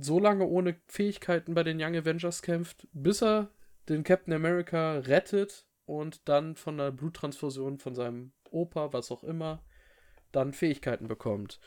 so 0.00 0.18
lange 0.18 0.46
ohne 0.46 0.76
Fähigkeiten 0.86 1.54
bei 1.54 1.62
den 1.62 1.80
Young 1.80 1.94
Avengers 1.94 2.42
kämpft, 2.42 2.88
bis 2.92 3.22
er 3.22 3.50
den 3.88 4.02
Captain 4.02 4.32
America 4.32 4.98
rettet 4.98 5.66
und 5.84 6.28
dann 6.28 6.56
von 6.56 6.78
der 6.78 6.90
Bluttransfusion 6.90 7.78
von 7.78 7.94
seinem 7.94 8.32
Opa, 8.50 8.92
was 8.92 9.10
auch 9.12 9.22
immer, 9.22 9.62
dann 10.32 10.52
Fähigkeiten 10.52 11.06
bekommt. 11.06 11.60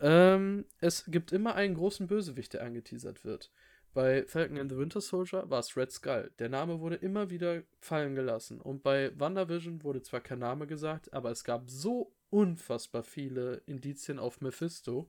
Ähm, 0.00 0.66
es 0.80 1.04
gibt 1.06 1.32
immer 1.32 1.54
einen 1.54 1.74
großen 1.74 2.06
Bösewicht, 2.06 2.52
der 2.54 2.64
angeteasert 2.64 3.24
wird. 3.24 3.50
Bei 3.94 4.26
Falcon 4.26 4.58
and 4.58 4.70
the 4.70 4.76
Winter 4.76 5.00
Soldier 5.00 5.48
war 5.48 5.60
es 5.60 5.74
Red 5.74 5.90
Skull. 5.90 6.30
Der 6.38 6.50
Name 6.50 6.80
wurde 6.80 6.96
immer 6.96 7.30
wieder 7.30 7.62
fallen 7.80 8.14
gelassen. 8.14 8.60
Und 8.60 8.82
bei 8.82 9.18
WandaVision 9.18 9.82
wurde 9.82 10.02
zwar 10.02 10.20
kein 10.20 10.40
Name 10.40 10.66
gesagt, 10.66 11.14
aber 11.14 11.30
es 11.30 11.44
gab 11.44 11.70
so 11.70 12.12
unfassbar 12.28 13.02
viele 13.02 13.62
Indizien 13.64 14.18
auf 14.18 14.42
Mephisto. 14.42 15.08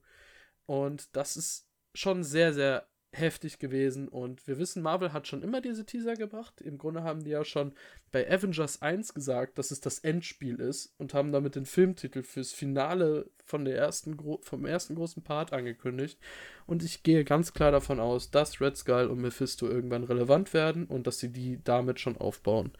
Und 0.65 1.15
das 1.18 1.35
ist 1.35 1.68
schon 1.93 2.23
sehr, 2.23 2.53
sehr 2.53 2.88
heftig 3.18 3.60
gewesen. 3.60 4.07
Und 4.07 4.48
wir 4.48 4.57
wissen, 4.57 4.81
Marvel 4.81 5.14
hat 5.14 5.27
schon 5.27 5.44
immer 5.44 5.61
diese 5.61 5.85
Teaser 5.85 6.15
gebracht. 6.15 6.61
Im 6.61 6.77
Grunde 6.77 7.03
haben 7.03 7.23
die 7.23 7.31
ja 7.31 7.44
schon 7.44 7.73
bei 8.11 8.30
Avengers 8.30 8.81
1 8.81 9.14
gesagt, 9.14 9.57
dass 9.57 9.72
es 9.72 9.81
das 9.81 9.99
Endspiel 9.99 10.60
ist 10.60 10.94
und 10.98 11.14
haben 11.14 11.31
damit 11.31 11.56
den 11.56 11.65
Filmtitel 11.65 12.23
fürs 12.23 12.53
Finale 12.53 13.30
von 13.44 13.65
der 13.65 13.77
ersten 13.77 14.18
vom 14.41 14.65
ersten 14.65 14.95
großen 14.95 15.23
Part 15.23 15.53
angekündigt. 15.53 16.19
Und 16.65 16.84
ich 16.84 17.03
gehe 17.03 17.23
ganz 17.23 17.53
klar 17.53 17.72
davon 17.72 17.99
aus, 17.99 18.31
dass 18.31 18.61
Red 18.61 18.77
Skull 18.77 19.07
und 19.07 19.19
Mephisto 19.19 19.68
irgendwann 19.68 20.03
relevant 20.03 20.53
werden 20.53 20.85
und 20.85 21.07
dass 21.07 21.19
sie 21.19 21.30
die 21.30 21.64
damit 21.64 21.99
schon 21.99 22.18
aufbauen. 22.18 22.72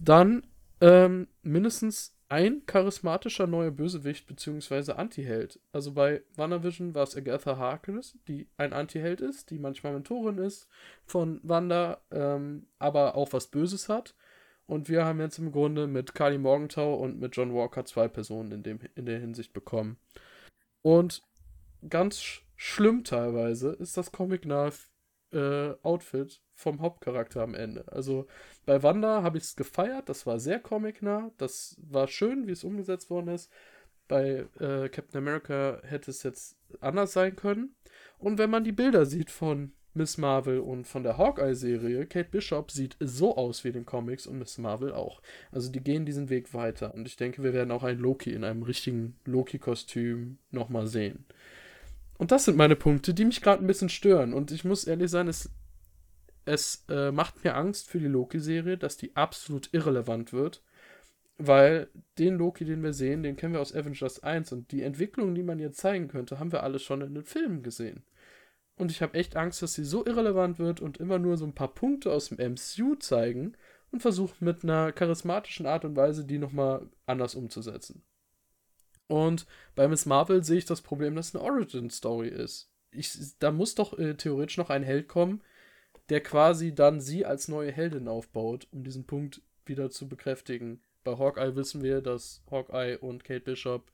Dann 0.00 0.46
ähm, 0.80 1.28
mindestens 1.42 2.11
ein 2.32 2.64
charismatischer 2.64 3.46
neuer 3.46 3.70
Bösewicht 3.70 4.26
bzw. 4.26 4.92
Antiheld. 4.92 5.60
Also 5.70 5.92
bei 5.92 6.22
WandaVision 6.34 6.94
war 6.94 7.02
es 7.02 7.14
Agatha 7.14 7.58
Harkness, 7.58 8.16
die 8.26 8.48
ein 8.56 8.72
Antiheld 8.72 9.20
ist, 9.20 9.50
die 9.50 9.58
manchmal 9.58 9.92
Mentorin 9.92 10.38
ist 10.38 10.66
von 11.04 11.40
Wanda, 11.42 12.00
ähm, 12.10 12.68
aber 12.78 13.16
auch 13.16 13.34
was 13.34 13.48
Böses 13.48 13.90
hat. 13.90 14.14
Und 14.64 14.88
wir 14.88 15.04
haben 15.04 15.20
jetzt 15.20 15.36
im 15.36 15.52
Grunde 15.52 15.86
mit 15.86 16.14
Carly 16.14 16.38
Morgenthau 16.38 16.94
und 16.94 17.20
mit 17.20 17.36
John 17.36 17.52
Walker 17.52 17.84
zwei 17.84 18.08
Personen 18.08 18.50
in, 18.50 18.62
dem, 18.62 18.78
in 18.94 19.04
der 19.04 19.20
Hinsicht 19.20 19.52
bekommen. 19.52 19.98
Und 20.80 21.22
ganz 21.86 22.22
sch 22.22 22.46
schlimm 22.56 23.04
teilweise 23.04 23.72
ist 23.72 23.98
das 23.98 24.10
comic-nahe 24.10 24.72
äh, 25.32 25.74
Outfit 25.82 26.40
vom 26.54 26.80
Hauptcharakter 26.80 27.42
am 27.42 27.54
Ende. 27.54 27.84
Also 27.90 28.26
bei 28.66 28.82
Wanda 28.82 29.22
habe 29.22 29.38
ich 29.38 29.44
es 29.44 29.56
gefeiert, 29.56 30.08
das 30.08 30.26
war 30.26 30.38
sehr 30.38 30.60
comicnah, 30.60 31.30
das 31.38 31.76
war 31.82 32.08
schön, 32.08 32.46
wie 32.46 32.52
es 32.52 32.64
umgesetzt 32.64 33.10
worden 33.10 33.28
ist. 33.28 33.50
Bei 34.08 34.46
äh, 34.60 34.88
Captain 34.88 35.18
America 35.18 35.80
hätte 35.84 36.10
es 36.10 36.22
jetzt 36.22 36.56
anders 36.80 37.12
sein 37.12 37.36
können. 37.36 37.74
Und 38.18 38.38
wenn 38.38 38.50
man 38.50 38.64
die 38.64 38.72
Bilder 38.72 39.06
sieht 39.06 39.30
von 39.30 39.72
Miss 39.94 40.16
Marvel 40.16 40.60
und 40.60 40.86
von 40.86 41.02
der 41.02 41.18
Hawkeye-Serie, 41.18 42.06
Kate 42.06 42.30
Bishop 42.30 42.70
sieht 42.70 42.96
so 42.98 43.36
aus 43.36 43.62
wie 43.62 43.68
in 43.68 43.74
den 43.74 43.86
Comics 43.86 44.26
und 44.26 44.38
Miss 44.38 44.56
Marvel 44.56 44.92
auch. 44.92 45.20
Also 45.50 45.70
die 45.70 45.80
gehen 45.80 46.06
diesen 46.06 46.30
Weg 46.30 46.54
weiter. 46.54 46.94
Und 46.94 47.06
ich 47.06 47.16
denke, 47.16 47.42
wir 47.42 47.52
werden 47.52 47.70
auch 47.70 47.82
einen 47.82 48.00
Loki 48.00 48.32
in 48.32 48.44
einem 48.44 48.62
richtigen 48.62 49.18
Loki-Kostüm 49.26 50.38
nochmal 50.50 50.86
sehen. 50.86 51.26
Und 52.22 52.30
das 52.30 52.44
sind 52.44 52.56
meine 52.56 52.76
Punkte, 52.76 53.14
die 53.14 53.24
mich 53.24 53.40
gerade 53.40 53.64
ein 53.64 53.66
bisschen 53.66 53.88
stören. 53.88 54.32
Und 54.32 54.52
ich 54.52 54.64
muss 54.64 54.84
ehrlich 54.84 55.10
sein, 55.10 55.26
es, 55.26 55.50
es 56.44 56.84
äh, 56.88 57.10
macht 57.10 57.42
mir 57.42 57.56
Angst 57.56 57.90
für 57.90 57.98
die 57.98 58.06
Loki-Serie, 58.06 58.78
dass 58.78 58.96
die 58.96 59.16
absolut 59.16 59.70
irrelevant 59.72 60.32
wird. 60.32 60.62
Weil 61.36 61.88
den 62.20 62.36
Loki, 62.36 62.64
den 62.64 62.84
wir 62.84 62.92
sehen, 62.92 63.24
den 63.24 63.34
kennen 63.34 63.54
wir 63.54 63.60
aus 63.60 63.74
Avengers 63.74 64.22
1. 64.22 64.52
Und 64.52 64.70
die 64.70 64.82
Entwicklung, 64.82 65.34
die 65.34 65.42
man 65.42 65.58
jetzt 65.58 65.78
zeigen 65.78 66.06
könnte, 66.06 66.38
haben 66.38 66.52
wir 66.52 66.62
alle 66.62 66.78
schon 66.78 67.00
in 67.00 67.12
den 67.12 67.24
Filmen 67.24 67.64
gesehen. 67.64 68.04
Und 68.76 68.92
ich 68.92 69.02
habe 69.02 69.18
echt 69.18 69.34
Angst, 69.34 69.60
dass 69.60 69.74
sie 69.74 69.84
so 69.84 70.06
irrelevant 70.06 70.60
wird 70.60 70.80
und 70.80 70.98
immer 70.98 71.18
nur 71.18 71.36
so 71.36 71.44
ein 71.44 71.56
paar 71.56 71.74
Punkte 71.74 72.12
aus 72.12 72.28
dem 72.28 72.38
MCU 72.38 72.94
zeigen 73.00 73.56
und 73.90 74.00
versucht 74.00 74.40
mit 74.40 74.62
einer 74.62 74.92
charismatischen 74.92 75.66
Art 75.66 75.84
und 75.84 75.96
Weise 75.96 76.24
die 76.24 76.38
nochmal 76.38 76.88
anders 77.04 77.34
umzusetzen. 77.34 78.04
Und 79.12 79.46
bei 79.74 79.88
Miss 79.88 80.06
Marvel 80.06 80.42
sehe 80.42 80.56
ich 80.56 80.64
das 80.64 80.80
Problem, 80.80 81.14
dass 81.14 81.28
es 81.28 81.34
eine 81.34 81.44
Origin-Story 81.44 82.28
ist. 82.28 82.70
Ich, 82.92 83.12
da 83.40 83.50
muss 83.50 83.74
doch 83.74 83.98
äh, 83.98 84.14
theoretisch 84.14 84.56
noch 84.56 84.70
ein 84.70 84.82
Held 84.82 85.06
kommen, 85.06 85.42
der 86.08 86.22
quasi 86.22 86.74
dann 86.74 86.98
sie 86.98 87.26
als 87.26 87.46
neue 87.46 87.70
Heldin 87.70 88.08
aufbaut, 88.08 88.68
um 88.72 88.84
diesen 88.84 89.04
Punkt 89.04 89.42
wieder 89.66 89.90
zu 89.90 90.08
bekräftigen. 90.08 90.80
Bei 91.04 91.18
Hawkeye 91.18 91.54
wissen 91.56 91.82
wir, 91.82 92.00
dass 92.00 92.42
Hawkeye 92.50 92.96
und 92.96 93.22
Kate 93.22 93.44
Bishop, 93.44 93.92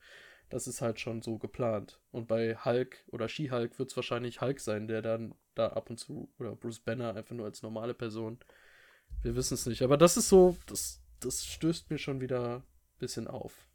das 0.49 0.67
ist 0.67 0.79
halt 0.79 1.01
schon 1.01 1.21
so 1.21 1.37
geplant. 1.37 1.99
Und 2.11 2.29
bei 2.29 2.55
Hulk 2.55 3.03
oder 3.11 3.27
She-Hulk 3.27 3.77
wird 3.77 3.89
es 3.89 3.97
wahrscheinlich 3.97 4.39
Hulk 4.39 4.61
sein, 4.61 4.87
der 4.87 5.01
dann 5.01 5.35
da 5.53 5.67
ab 5.67 5.89
und 5.89 5.97
zu, 5.97 6.29
oder 6.39 6.55
Bruce 6.55 6.79
Banner 6.79 7.13
einfach 7.13 7.35
nur 7.35 7.45
als 7.45 7.61
normale 7.61 7.93
Person. 7.93 8.39
Wir 9.21 9.35
wissen 9.35 9.55
es 9.55 9.65
nicht. 9.65 9.81
Aber 9.81 9.97
das 9.97 10.15
ist 10.15 10.29
so, 10.29 10.55
das, 10.65 11.01
das 11.19 11.45
stößt 11.45 11.89
mir 11.89 11.97
schon 11.97 12.21
wieder 12.21 12.59
ein 12.59 12.63
bisschen 12.99 13.27
auf. 13.27 13.68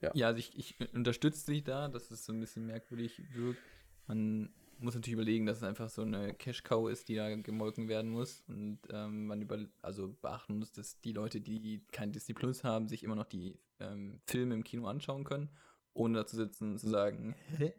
Ja, 0.00 0.10
ja 0.14 0.26
also 0.28 0.38
ich, 0.38 0.56
ich 0.56 0.94
unterstütze 0.94 1.50
dich 1.50 1.64
da, 1.64 1.88
dass 1.88 2.10
es 2.10 2.24
so 2.24 2.32
ein 2.32 2.40
bisschen 2.40 2.66
merkwürdig 2.66 3.22
wirkt. 3.34 3.60
Man 4.06 4.52
muss 4.78 4.94
natürlich 4.94 5.14
überlegen, 5.14 5.46
dass 5.46 5.58
es 5.58 5.62
einfach 5.62 5.88
so 5.88 6.02
eine 6.02 6.34
Cash-Cow 6.34 6.90
ist, 6.90 7.08
die 7.08 7.16
da 7.16 7.34
gemolken 7.36 7.88
werden 7.88 8.10
muss. 8.10 8.42
Und 8.48 8.80
ähm, 8.90 9.26
man 9.26 9.40
über, 9.40 9.58
also 9.82 10.16
beachten 10.20 10.58
muss, 10.58 10.72
dass 10.72 11.00
die 11.00 11.12
Leute, 11.12 11.40
die 11.40 11.84
kein 11.92 12.12
Disney 12.12 12.34
Plus 12.34 12.64
haben, 12.64 12.88
sich 12.88 13.02
immer 13.02 13.16
noch 13.16 13.26
die 13.26 13.58
ähm, 13.80 14.20
Filme 14.26 14.54
im 14.54 14.64
Kino 14.64 14.86
anschauen 14.86 15.24
können, 15.24 15.50
ohne 15.92 16.18
da 16.18 16.26
zu 16.26 16.36
sitzen 16.36 16.72
und 16.72 16.78
zu 16.78 16.88
sagen, 16.88 17.34
hä? 17.56 17.74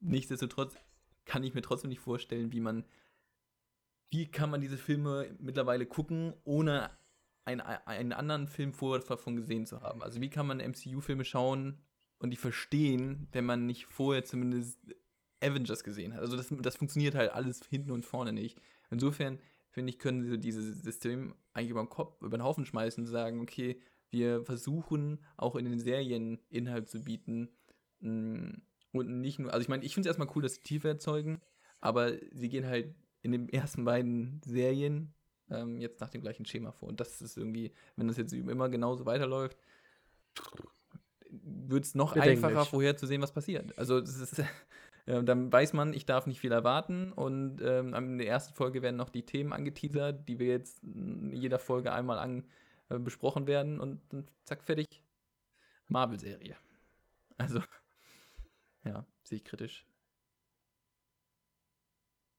Nichtsdestotrotz 0.00 0.76
kann 1.24 1.42
ich 1.42 1.54
mir 1.54 1.62
trotzdem 1.62 1.88
nicht 1.88 2.00
vorstellen, 2.00 2.52
wie 2.52 2.60
man, 2.60 2.84
wie 4.10 4.30
kann 4.30 4.50
man 4.50 4.60
diese 4.60 4.78
Filme 4.78 5.34
mittlerweile 5.38 5.86
gucken, 5.86 6.34
ohne 6.44 6.90
einen, 7.46 7.60
einen 7.60 8.12
anderen 8.12 8.48
Film 8.48 8.72
vorher 8.72 9.04
davon 9.06 9.36
gesehen 9.36 9.66
zu 9.66 9.80
haben. 9.80 10.02
Also 10.02 10.20
wie 10.20 10.30
kann 10.30 10.46
man 10.46 10.58
MCU-Filme 10.58 11.24
schauen 11.24 11.78
und 12.18 12.30
die 12.30 12.36
verstehen, 12.36 13.28
wenn 13.32 13.44
man 13.44 13.66
nicht 13.66 13.86
vorher 13.86 14.24
zumindest 14.24 14.78
Avengers 15.40 15.84
gesehen 15.84 16.14
hat. 16.14 16.20
Also 16.20 16.36
das, 16.36 16.52
das 16.60 16.76
funktioniert 16.76 17.14
halt 17.14 17.30
alles 17.30 17.60
hinten 17.68 17.92
und 17.92 18.04
vorne 18.04 18.32
nicht. 18.32 18.60
Insofern, 18.90 19.38
finde 19.70 19.90
ich, 19.90 19.98
können 19.98 20.24
sie 20.24 20.38
dieses 20.38 20.82
System 20.82 21.34
eigentlich 21.52 21.70
über 21.70 21.82
den 21.82 21.88
Kopf, 21.88 22.20
über 22.20 22.36
den 22.36 22.44
Haufen 22.44 22.64
schmeißen 22.64 23.04
und 23.04 23.10
sagen, 23.10 23.40
okay, 23.40 23.80
wir 24.10 24.44
versuchen 24.44 25.20
auch 25.36 25.56
in 25.56 25.66
den 25.66 25.78
Serien 25.78 26.40
Inhalt 26.48 26.88
zu 26.88 27.04
bieten. 27.04 27.50
Mm, 28.00 28.54
und 28.92 29.20
nicht 29.20 29.38
nur, 29.38 29.52
also 29.52 29.62
ich 29.62 29.68
meine, 29.68 29.84
ich 29.84 29.94
finde 29.94 30.08
es 30.08 30.16
erstmal 30.16 30.34
cool, 30.34 30.42
dass 30.42 30.54
sie 30.54 30.62
Tiefe 30.62 30.88
erzeugen, 30.88 31.40
aber 31.80 32.12
sie 32.32 32.48
gehen 32.48 32.66
halt 32.66 32.94
in 33.20 33.32
den 33.32 33.48
ersten 33.48 33.84
beiden 33.84 34.40
Serien 34.44 35.12
ähm, 35.50 35.80
jetzt 35.80 36.00
nach 36.00 36.10
dem 36.10 36.22
gleichen 36.22 36.44
Schema 36.46 36.72
vor. 36.72 36.88
Und 36.88 37.00
das 37.00 37.20
ist 37.20 37.36
irgendwie, 37.36 37.72
wenn 37.96 38.08
das 38.08 38.16
jetzt 38.16 38.32
immer 38.32 38.68
genauso 38.68 39.06
weiterläuft, 39.06 39.58
wird 41.30 41.84
es 41.84 41.94
noch 41.94 42.14
einfacher 42.16 42.64
vorherzusehen, 42.64 43.22
was 43.22 43.32
passiert. 43.32 43.76
Also 43.78 43.98
ist, 43.98 44.38
äh, 45.06 45.22
dann 45.22 45.52
weiß 45.52 45.72
man, 45.72 45.92
ich 45.92 46.06
darf 46.06 46.26
nicht 46.26 46.40
viel 46.40 46.52
erwarten 46.52 47.12
und 47.12 47.60
ähm, 47.62 47.94
in 47.94 48.18
der 48.18 48.28
ersten 48.28 48.54
Folge 48.54 48.82
werden 48.82 48.96
noch 48.96 49.10
die 49.10 49.24
Themen 49.24 49.52
angeteasert, 49.52 50.28
die 50.28 50.38
wir 50.38 50.48
jetzt 50.48 50.82
in 50.82 51.32
jeder 51.32 51.58
Folge 51.58 51.92
einmal 51.92 52.18
an, 52.18 52.44
äh, 52.88 52.98
besprochen 52.98 53.46
werden 53.46 53.80
und 53.80 54.00
dann 54.10 54.28
zack, 54.44 54.62
fertig. 54.62 55.02
Marvel-Serie. 55.88 56.56
Also, 57.38 57.60
ja, 58.84 59.06
sehe 59.22 59.38
ich 59.38 59.44
kritisch. 59.44 59.86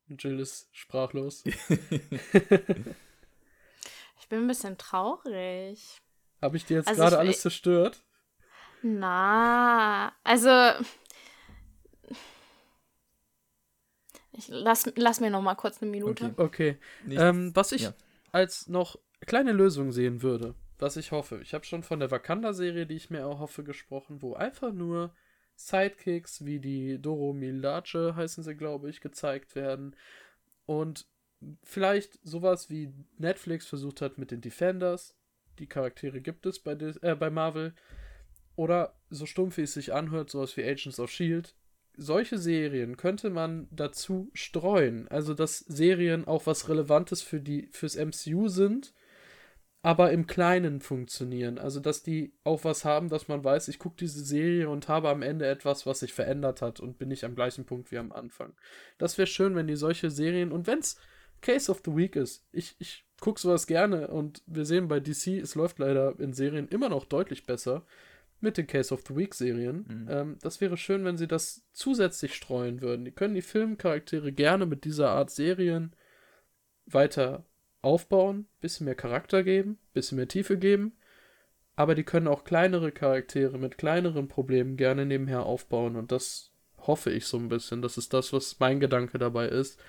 Jill 0.09 0.39
ist 0.39 0.69
sprachlos. 0.71 1.43
ich 1.45 1.53
bin 4.29 4.43
ein 4.43 4.47
bisschen 4.47 4.77
traurig. 4.77 5.97
Habe 6.41 6.57
ich 6.57 6.65
dir 6.65 6.77
jetzt 6.77 6.87
also 6.87 7.01
gerade 7.01 7.19
alles 7.19 7.41
zerstört? 7.41 8.03
Na, 8.81 10.13
also 10.23 10.49
ich 14.31 14.47
lass, 14.49 14.91
lass 14.95 15.19
mir 15.19 15.31
noch 15.31 15.41
mal 15.41 15.55
kurz 15.55 15.81
eine 15.81 15.89
Minute. 15.89 16.33
Okay. 16.37 16.77
okay. 17.07 17.17
Ähm, 17.19 17.55
was 17.55 17.71
ich 17.71 17.83
ja. 17.83 17.93
als 18.31 18.67
noch 18.67 18.97
kleine 19.25 19.51
Lösung 19.51 19.91
sehen 19.91 20.21
würde, 20.21 20.53
was 20.77 20.95
ich 20.95 21.11
hoffe. 21.11 21.39
Ich 21.41 21.53
habe 21.55 21.65
schon 21.65 21.83
von 21.83 21.99
der 21.99 22.11
Wakanda-Serie, 22.11 22.85
die 22.85 22.95
ich 22.95 23.09
mir 23.09 23.25
auch 23.25 23.39
hoffe, 23.39 23.63
gesprochen, 23.63 24.21
wo 24.21 24.35
einfach 24.35 24.71
nur 24.71 25.11
Sidekicks 25.57 26.45
wie 26.45 26.59
die 26.59 27.01
Doro 27.01 27.33
Milace 27.33 28.13
heißen 28.15 28.43
sie, 28.43 28.55
glaube 28.55 28.89
ich, 28.89 29.01
gezeigt 29.01 29.55
werden. 29.55 29.95
Und 30.65 31.07
vielleicht 31.63 32.19
sowas 32.23 32.69
wie 32.69 32.93
Netflix 33.17 33.67
versucht 33.67 34.01
hat 34.01 34.17
mit 34.17 34.31
den 34.31 34.41
Defenders. 34.41 35.17
Die 35.59 35.67
Charaktere 35.67 36.21
gibt 36.21 36.45
es 36.45 36.59
bei, 36.59 36.73
äh, 36.73 37.15
bei 37.15 37.29
Marvel. 37.29 37.73
oder 38.55 38.95
so 39.11 39.25
stumpf 39.27 39.57
wie 39.57 39.63
es 39.63 39.73
sich 39.73 39.93
anhört, 39.93 40.31
sowas 40.31 40.57
wie 40.57 40.63
Agents 40.63 40.99
of 40.99 41.11
Shield, 41.11 41.53
solche 41.97 42.37
Serien 42.37 42.97
könnte 42.97 43.29
man 43.29 43.67
dazu 43.71 44.29
streuen. 44.33 45.07
Also, 45.09 45.33
dass 45.33 45.59
Serien 45.59 46.25
auch 46.25 46.45
was 46.45 46.69
Relevantes 46.69 47.21
für 47.21 47.39
die, 47.39 47.67
fürs 47.71 47.95
MCU 47.95 48.47
sind, 48.47 48.93
aber 49.81 50.11
im 50.11 50.27
Kleinen 50.27 50.81
funktionieren. 50.81 51.57
Also, 51.57 51.79
dass 51.79 52.03
die 52.03 52.33
auch 52.43 52.63
was 52.63 52.83
haben, 52.83 53.09
dass 53.09 53.27
man 53.27 53.43
weiß, 53.43 53.67
ich 53.67 53.79
gucke 53.79 53.97
diese 53.99 54.23
Serie 54.23 54.69
und 54.69 54.87
habe 54.87 55.09
am 55.09 55.21
Ende 55.21 55.47
etwas, 55.47 55.85
was 55.85 55.99
sich 55.99 56.13
verändert 56.13 56.61
hat 56.61 56.79
und 56.79 56.97
bin 56.97 57.09
nicht 57.09 57.23
am 57.23 57.35
gleichen 57.35 57.65
Punkt 57.65 57.91
wie 57.91 57.97
am 57.97 58.11
Anfang. 58.11 58.53
Das 58.97 59.17
wäre 59.17 59.27
schön, 59.27 59.55
wenn 59.55 59.67
die 59.67 59.75
solche 59.75 60.09
Serien 60.09 60.51
und 60.51 60.67
wenn 60.67 60.79
es 60.79 60.97
Case 61.41 61.71
of 61.71 61.81
the 61.85 61.95
Week 61.95 62.15
ist. 62.15 62.45
Ich, 62.51 62.75
ich 62.79 63.05
gucke 63.19 63.39
sowas 63.39 63.67
gerne 63.67 64.07
und 64.07 64.43
wir 64.47 64.65
sehen 64.65 64.87
bei 64.87 64.99
DC, 64.99 65.39
es 65.41 65.55
läuft 65.55 65.79
leider 65.79 66.19
in 66.19 66.33
Serien 66.33 66.67
immer 66.67 66.89
noch 66.89 67.05
deutlich 67.05 67.45
besser 67.45 67.85
mit 68.39 68.57
den 68.57 68.67
Case 68.67 68.93
of 68.93 69.03
the 69.07 69.15
Week 69.15 69.33
Serien. 69.33 69.85
Mhm. 69.87 70.07
Ähm, 70.09 70.37
das 70.41 70.61
wäre 70.61 70.77
schön, 70.77 71.05
wenn 71.05 71.17
sie 71.17 71.27
das 71.27 71.63
zusätzlich 71.73 72.35
streuen 72.35 72.81
würden. 72.81 73.05
Die 73.05 73.11
können 73.11 73.35
die 73.35 73.41
Filmcharaktere 73.41 74.31
gerne 74.31 74.65
mit 74.65 74.83
dieser 74.83 75.09
Art 75.09 75.31
Serien 75.31 75.95
weiter 76.85 77.45
aufbauen, 77.81 78.47
bisschen 78.59 78.85
mehr 78.85 78.95
Charakter 78.95 79.43
geben, 79.43 79.77
bisschen 79.93 80.17
mehr 80.17 80.27
Tiefe 80.27 80.57
geben, 80.57 80.97
aber 81.75 81.95
die 81.95 82.03
können 82.03 82.27
auch 82.27 82.43
kleinere 82.43 82.91
Charaktere 82.91 83.57
mit 83.57 83.77
kleineren 83.77 84.27
Problemen 84.27 84.77
gerne 84.77 85.05
nebenher 85.05 85.43
aufbauen 85.43 85.95
und 85.95 86.11
das 86.11 86.51
hoffe 86.79 87.11
ich 87.11 87.25
so 87.25 87.37
ein 87.37 87.49
bisschen. 87.49 87.81
Das 87.81 87.97
ist 87.97 88.13
das, 88.13 88.33
was 88.33 88.59
mein 88.59 88.79
Gedanke 88.79 89.17
dabei 89.17 89.47
ist. 89.47 89.79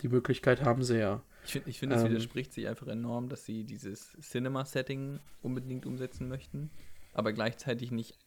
Die 0.00 0.08
Möglichkeit 0.08 0.62
haben 0.62 0.82
sie 0.82 0.98
ja. 0.98 1.22
Ich 1.44 1.52
finde, 1.52 1.70
ich 1.70 1.78
find, 1.78 1.92
es 1.92 2.02
ähm, 2.02 2.10
widerspricht 2.10 2.52
sich 2.52 2.68
einfach 2.68 2.88
enorm, 2.88 3.28
dass 3.28 3.44
sie 3.44 3.64
dieses 3.64 4.12
Cinema-Setting 4.20 5.20
unbedingt 5.42 5.86
umsetzen 5.86 6.28
möchten 6.28 6.70
aber 7.12 7.32
gleichzeitig 7.32 7.90
nicht 7.90 8.18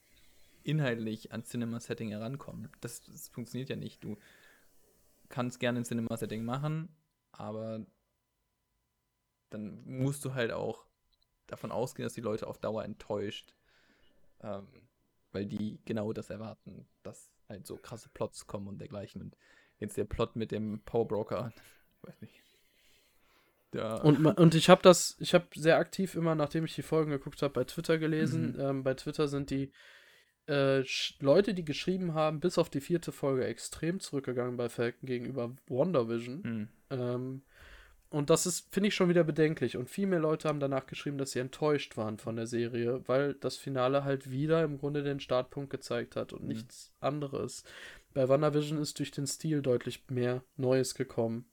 inhaltlich 0.63 1.31
an 1.31 1.43
Cinema-Setting 1.43 2.09
herankommen. 2.09 2.69
Das, 2.81 3.01
das, 3.01 3.29
funktioniert 3.29 3.69
ja 3.69 3.75
nicht. 3.75 4.03
Du 4.03 4.17
kannst 5.29 5.59
gerne 5.59 5.79
ein 5.79 5.85
Cinema-Setting 5.85 6.43
machen, 6.43 6.89
aber 7.31 7.85
dann 9.55 9.81
musst 9.85 10.25
du 10.25 10.33
halt 10.33 10.51
auch 10.51 10.85
davon 11.47 11.71
ausgehen, 11.71 12.05
dass 12.05 12.13
die 12.13 12.21
Leute 12.21 12.47
auf 12.47 12.57
Dauer 12.57 12.83
enttäuscht, 12.83 13.55
ähm, 14.41 14.67
weil 15.31 15.45
die 15.45 15.79
genau 15.85 16.13
das 16.13 16.29
erwarten, 16.29 16.87
dass 17.03 17.31
halt 17.47 17.65
so 17.65 17.77
krasse 17.77 18.09
Plots 18.09 18.47
kommen 18.47 18.67
und 18.67 18.79
dergleichen. 18.79 19.21
Und 19.21 19.37
jetzt 19.79 19.97
der 19.97 20.05
Plot 20.05 20.35
mit 20.35 20.51
dem 20.51 20.81
Powerbroker, 20.83 21.51
ich 21.55 22.03
weiß 22.09 22.21
nicht. 22.21 22.41
Ja. 23.73 23.95
Und, 24.01 24.25
und 24.37 24.55
ich 24.55 24.69
habe 24.69 24.81
das, 24.81 25.15
ich 25.19 25.33
habe 25.33 25.47
sehr 25.55 25.77
aktiv 25.77 26.15
immer, 26.15 26.35
nachdem 26.35 26.65
ich 26.65 26.75
die 26.75 26.81
Folgen 26.81 27.11
geguckt 27.11 27.41
habe, 27.41 27.53
bei 27.53 27.63
Twitter 27.63 27.97
gelesen. 27.97 28.53
Mhm. 28.53 28.59
Ähm, 28.59 28.83
bei 28.83 28.93
Twitter 28.93 29.27
sind 29.27 29.49
die 29.51 29.71
äh, 30.47 30.83
Leute, 31.19 31.53
die 31.53 31.65
geschrieben 31.65 32.13
haben, 32.13 32.39
bis 32.39 32.57
auf 32.57 32.69
die 32.69 32.81
vierte 32.81 33.11
Folge 33.11 33.45
extrem 33.45 33.99
zurückgegangen 33.99 34.57
bei 34.57 34.69
Falcon 34.69 35.07
gegenüber 35.07 35.55
WandaVision. 35.67 36.41
Mhm. 36.41 36.69
Ähm, 36.89 37.43
und 38.15 38.29
das 38.29 38.45
ist, 38.45 38.73
finde 38.73 38.87
ich, 38.87 38.95
schon 38.95 39.09
wieder 39.09 39.25
bedenklich. 39.25 39.75
Und 39.75 39.89
viel 39.89 40.07
mehr 40.07 40.19
Leute 40.19 40.47
haben 40.47 40.61
danach 40.61 40.87
geschrieben, 40.87 41.17
dass 41.17 41.31
sie 41.31 41.39
enttäuscht 41.39 41.97
waren 41.97 42.17
von 42.17 42.37
der 42.37 42.47
Serie, 42.47 43.01
weil 43.07 43.33
das 43.33 43.57
Finale 43.57 44.05
halt 44.05 44.31
wieder 44.31 44.63
im 44.63 44.77
Grunde 44.77 45.03
den 45.03 45.19
Startpunkt 45.19 45.69
gezeigt 45.69 46.15
hat 46.15 46.31
und 46.31 46.43
mhm. 46.43 46.47
nichts 46.47 46.93
anderes. 47.01 47.65
Bei 48.13 48.29
WandaVision 48.29 48.79
ist 48.79 48.99
durch 48.99 49.11
den 49.11 49.27
Stil 49.27 49.61
deutlich 49.61 50.05
mehr 50.09 50.43
Neues 50.55 50.95
gekommen. 50.95 51.45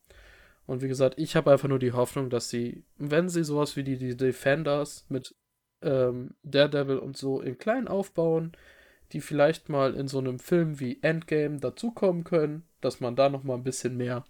Und 0.65 0.83
wie 0.83 0.87
gesagt, 0.89 1.19
ich 1.19 1.35
habe 1.35 1.51
einfach 1.51 1.69
nur 1.69 1.81
die 1.81 1.95
Hoffnung, 1.95 2.31
dass 2.31 2.49
sie, 2.49 2.85
wenn 2.97 3.29
sie 3.29 3.43
sowas 3.43 3.75
wie 3.75 3.83
die, 3.83 3.99
die 3.99 4.17
Defenders 4.17 5.05
mit 5.09 5.35
ähm, 5.83 6.37
Daredevil 6.45 6.99
und 6.99 7.17
so 7.17 7.41
in 7.41 7.59
klein 7.59 7.89
aufbauen, 7.89 8.53
die 9.11 9.21
vielleicht 9.21 9.69
mal 9.69 9.95
in 9.97 10.07
so 10.07 10.21
einem 10.21 10.39
Film 10.39 10.79
wie 10.79 11.03
Endgame 11.03 11.59
dazukommen 11.59 12.23
können, 12.23 12.63
dass 12.81 13.01
man 13.01 13.17
da 13.17 13.29
noch 13.29 13.43
mal 13.43 13.55
ein 13.55 13.65
bisschen 13.65 13.97
mehr 13.97 14.25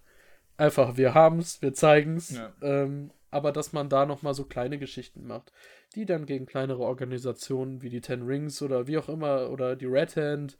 einfach, 0.56 0.96
wir 0.96 1.14
haben's, 1.14 1.62
wir 1.62 1.74
zeigen's, 1.74 2.30
ja. 2.30 2.52
ähm, 2.62 3.10
aber 3.30 3.52
dass 3.52 3.72
man 3.72 3.88
da 3.88 4.06
noch 4.06 4.22
mal 4.22 4.34
so 4.34 4.44
kleine 4.44 4.78
Geschichten 4.78 5.26
macht, 5.26 5.52
die 5.94 6.04
dann 6.04 6.26
gegen 6.26 6.46
kleinere 6.46 6.82
Organisationen 6.82 7.82
wie 7.82 7.88
die 7.88 8.00
Ten 8.00 8.22
Rings 8.22 8.60
oder 8.62 8.86
wie 8.86 8.98
auch 8.98 9.08
immer 9.08 9.50
oder 9.50 9.76
die 9.76 9.86
Red 9.86 10.16
Hand 10.16 10.58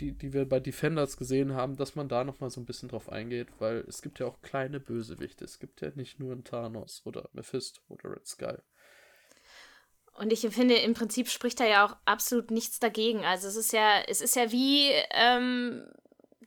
die, 0.00 0.12
die 0.12 0.32
wir 0.32 0.48
bei 0.48 0.60
Defenders 0.60 1.16
gesehen 1.16 1.54
haben, 1.54 1.76
dass 1.76 1.94
man 1.94 2.08
da 2.08 2.24
nochmal 2.24 2.50
so 2.50 2.60
ein 2.60 2.66
bisschen 2.66 2.88
drauf 2.88 3.10
eingeht, 3.10 3.48
weil 3.58 3.84
es 3.88 4.02
gibt 4.02 4.20
ja 4.20 4.26
auch 4.26 4.40
kleine 4.42 4.80
Bösewichte. 4.80 5.44
Es 5.44 5.58
gibt 5.58 5.80
ja 5.80 5.90
nicht 5.94 6.20
nur 6.20 6.32
einen 6.32 6.44
Thanos 6.44 7.02
oder 7.04 7.28
Mephisto 7.32 7.80
oder 7.88 8.12
Red 8.12 8.26
Skull. 8.26 8.62
Und 10.14 10.32
ich 10.32 10.40
finde, 10.40 10.74
im 10.76 10.94
Prinzip 10.94 11.28
spricht 11.28 11.60
da 11.60 11.64
ja 11.64 11.86
auch 11.86 11.96
absolut 12.04 12.50
nichts 12.50 12.80
dagegen. 12.80 13.24
Also 13.24 13.48
es 13.48 13.56
ist 13.56 13.72
ja, 13.72 14.00
es 14.06 14.20
ist 14.20 14.34
ja 14.34 14.50
wie, 14.50 14.90
ähm, 15.12 15.84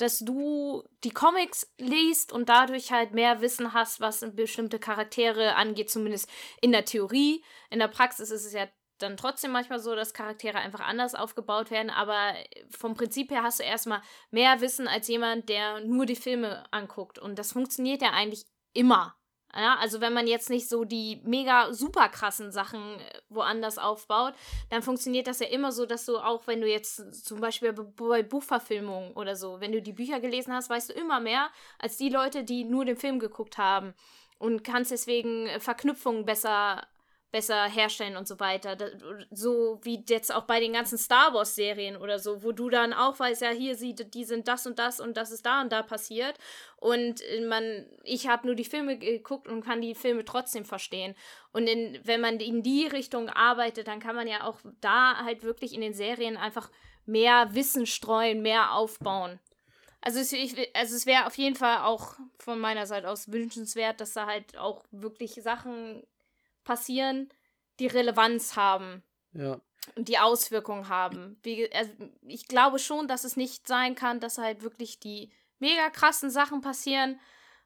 dass 0.02 0.19
du 0.19 0.84
die 1.03 1.11
Comics 1.11 1.72
liest 1.78 2.32
und 2.32 2.49
dadurch 2.49 2.91
halt 2.91 3.14
mehr 3.14 3.41
Wissen 3.41 3.73
hast, 3.73 4.02
was 4.02 4.26
bestimmte 4.34 4.80
Charaktere 4.80 5.56
angeht, 5.56 5.90
zumindest 5.90 6.30
in 6.61 6.72
der 6.72 6.86
Theorie. 6.86 7.44
In 7.69 7.80
der 7.80 7.88
Praxis 7.88 8.32
ist 8.32 8.45
es 8.45 8.53
ja 8.53 8.68
dann 8.98 9.18
trotzdem 9.18 9.52
manchmal 9.52 9.80
so, 9.80 9.95
dass 9.95 10.14
Charaktere 10.14 10.60
einfach 10.60 10.82
anders 10.82 11.15
aufgebaut 11.15 11.72
werden, 11.72 11.90
aber 11.90 12.34
vom 12.69 12.94
Prinzip 12.94 13.32
her 13.32 13.44
hast 13.44 13.60
du 13.60 13.64
erstmal 13.64 14.02
mehr 14.30 14.61
Wissen 14.61 14.88
als 14.88 15.07
jemand, 15.07 15.49
der 15.49 15.82
nur 15.82 16.06
die 16.06 16.15
Filme 16.15 16.64
anguckt. 16.72 17.19
Und 17.19 17.40
das 17.40 17.52
funktioniert 17.52 18.02
ja 18.02 18.11
eigentlich 18.11 18.45
immer. 18.73 19.15
Ja, 19.56 19.76
also 19.80 19.99
wenn 19.99 20.14
man 20.14 20.28
jetzt 20.28 20.49
nicht 20.49 20.69
so 20.69 20.86
die 20.86 21.19
mega 21.23 21.73
super 21.73 22.07
krassen 22.07 22.52
Sachen 22.52 22.99
äh, 22.99 23.22
woanders 23.30 23.78
aufbaut, 23.78 24.34
dann 24.69 24.82
funktioniert 24.82 25.28
das 25.28 25.40
ja 25.40 25.48
immer 25.48 25.72
so, 25.72 25.86
dass 25.86 26.06
du 26.06 26.18
auch, 26.18 26.48
wenn 26.48 26.61
du 26.61 26.68
jetzt 26.68 27.26
zum 27.26 27.41
Beispiel 27.41 27.73
bei 27.73 28.23
Buchverfilmungen 28.23 29.11
oder 29.14 29.36
so, 29.36 29.60
wenn 29.60 29.72
du 29.72 29.82
die 29.82 29.94
Bücher 29.94 30.19
gelesen 30.19 30.53
hast, 30.53 30.69
weißt 30.69 30.90
du 30.90 30.94
immer 30.94 31.19
mehr 31.19 31.49
als 31.80 31.98
die 31.98 32.10
Leute, 32.10 32.44
die 32.44 32.64
nur 32.64 32.86
den 32.86 32.98
Film 32.98 33.19
geguckt 33.19 33.57
haben 33.57 33.94
und 34.41 34.64
kannst 34.64 34.91
deswegen 34.91 35.48
äh, 35.48 35.60
Verknüpfungen 35.60 36.26
besser 36.26 36.88
besser 37.32 37.64
herstellen 37.64 38.18
und 38.18 38.28
so 38.28 38.40
weiter. 38.40 38.78
so 39.32 39.80
wie 39.84 40.03
jetzt 40.08 40.34
auch 40.34 40.44
bei 40.44 40.60
den 40.60 40.74
ganzen 40.74 40.98
Star 40.98 41.34
Wars 41.34 41.56
Serien 41.56 41.95
oder 41.95 42.20
so, 42.20 42.44
wo 42.44 42.52
du 42.52 42.70
dann 42.70 42.94
auch 42.94 43.20
weißt, 43.20 43.41
ja, 43.41 43.49
hier 43.49 43.76
sieht, 43.76 44.14
die 44.14 44.26
sind 44.26 44.48
das 44.48 44.68
und 44.68 44.78
das 44.78 44.99
und 44.99 45.16
das 45.16 45.32
ist 45.32 45.45
da 45.45 45.62
und 45.62 45.72
da 45.72 45.82
passiert. 45.82 46.38
Und 46.78 47.22
äh, 47.22 47.41
man, 47.41 47.86
ich 48.03 48.28
habe 48.28 48.48
nur 48.48 48.56
die 48.56 48.66
Filme 48.66 48.98
geguckt 48.98 49.48
und 49.48 49.64
kann 49.64 49.82
die 49.82 49.95
Filme 49.95 50.26
trotzdem 50.26 50.66
verstehen. 50.66 51.16
Und 51.53 51.68
in, 51.68 51.99
wenn 52.03 52.22
man 52.22 52.40
in 52.40 52.64
die 52.64 52.88
Richtung 52.88 53.30
arbeitet, 53.30 53.88
dann 53.88 53.99
kann 53.99 54.16
man 54.16 54.28
ja 54.28 54.44
auch 54.45 54.58
da 54.82 55.24
halt 55.24 55.44
wirklich 55.44 55.74
in 55.74 55.82
den 55.82 55.94
Serien 55.94 56.36
einfach 56.38 56.70
mehr 57.06 57.53
Wissen 57.53 57.86
streuen, 57.86 58.41
mehr 58.41 58.74
aufbauen. 58.74 59.40
Also 60.02 60.20
es, 60.20 60.34
also 60.74 60.95
es 60.95 61.06
wäre 61.06 61.28
auf 61.28 61.38
jeden 61.38 61.56
Fall 61.56 61.84
auch 61.84 62.16
von 62.40 62.60
meiner 62.60 62.88
Seite 62.88 63.08
aus 63.08 63.32
wünschenswert, 63.32 64.02
dass 64.02 64.14
da 64.14 64.26
halt 64.26 64.58
auch 64.58 64.84
wirklich 64.91 65.34
Sachen 65.44 66.03
passieren, 66.64 67.30
die 67.80 67.88
Relevanz 67.88 68.56
haben. 68.56 69.04
Ja. 69.34 69.60
Und 69.96 70.08
die 70.08 70.20
Auswirkungen 70.20 70.90
haben. 70.90 71.40
Wie, 71.42 71.72
also 71.74 71.92
ich 72.22 72.48
glaube 72.48 72.78
schon, 72.78 73.08
dass 73.08 73.24
es 73.24 73.36
nicht 73.36 73.68
sein 73.68 73.96
kann, 73.96 74.20
dass 74.20 74.38
halt 74.38 74.62
wirklich 74.62 75.00
die 75.00 75.32
mega 75.60 75.90
krassen 75.90 76.30
Sachen 76.30 76.62
passieren, 76.62 77.20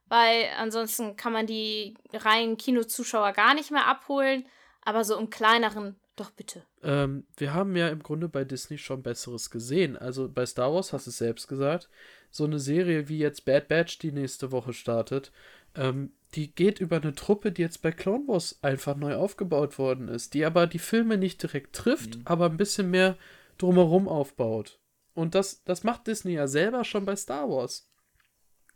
weil 0.08 0.46
ansonsten 0.58 1.16
kann 1.16 1.34
man 1.34 1.48
die 1.48 1.96
reinen 2.14 2.58
Kinozuschauer 2.58 3.34
gar 3.34 3.54
nicht 3.54 3.72
mehr 3.72 3.88
abholen. 3.88 4.46
Aber 4.82 5.04
so 5.04 5.18
im 5.18 5.32
kleineren, 5.32 6.00
doch 6.16 6.30
bitte. 6.30 6.64
Ähm, 6.84 7.26
wir 7.38 7.54
haben 7.54 7.76
ja 7.76 7.90
im 7.90 8.04
Grunde 8.04 8.30
bei 8.30 8.44
Disney 8.44 8.78
schon 8.78 9.02
Besseres 9.02 9.50
gesehen. 9.50 9.98
Also 9.98 10.30
bei 10.30 10.46
Star 10.46 10.72
Wars 10.74 10.94
hast 10.94 11.08
du 11.08 11.10
es 11.10 11.18
selbst 11.18 11.48
gesagt. 11.48 11.90
So 12.30 12.44
eine 12.44 12.60
Serie 12.60 13.10
wie 13.10 13.18
jetzt 13.18 13.46
Bad 13.46 13.68
Batch, 13.68 13.98
die 13.98 14.12
nächste 14.12 14.52
Woche 14.52 14.74
startet, 14.74 15.32
ähm, 15.76 16.14
die 16.36 16.54
geht 16.54 16.80
über 16.80 16.98
eine 16.98 17.14
Truppe, 17.14 17.52
die 17.52 17.62
jetzt 17.62 17.82
bei 17.82 17.92
Clone 17.92 18.28
Wars 18.28 18.60
einfach 18.62 18.96
neu 18.96 19.16
aufgebaut 19.16 19.80
worden 19.80 20.10
ist, 20.10 20.34
die 20.34 20.46
aber 20.46 20.68
die 20.68 20.80
Filme 20.80 21.18
nicht 21.18 21.42
direkt 21.42 21.76
trifft, 21.76 22.18
mhm. 22.18 22.22
aber 22.26 22.46
ein 22.46 22.58
bisschen 22.58 22.92
mehr 22.92 23.18
drumherum 23.58 24.08
aufbaut. 24.08 24.80
Und 25.14 25.34
das, 25.34 25.64
das 25.64 25.84
macht 25.84 26.08
Disney 26.08 26.34
ja 26.34 26.48
selber 26.48 26.84
schon 26.84 27.06
bei 27.06 27.16
Star 27.16 27.50
Wars. 27.50 27.90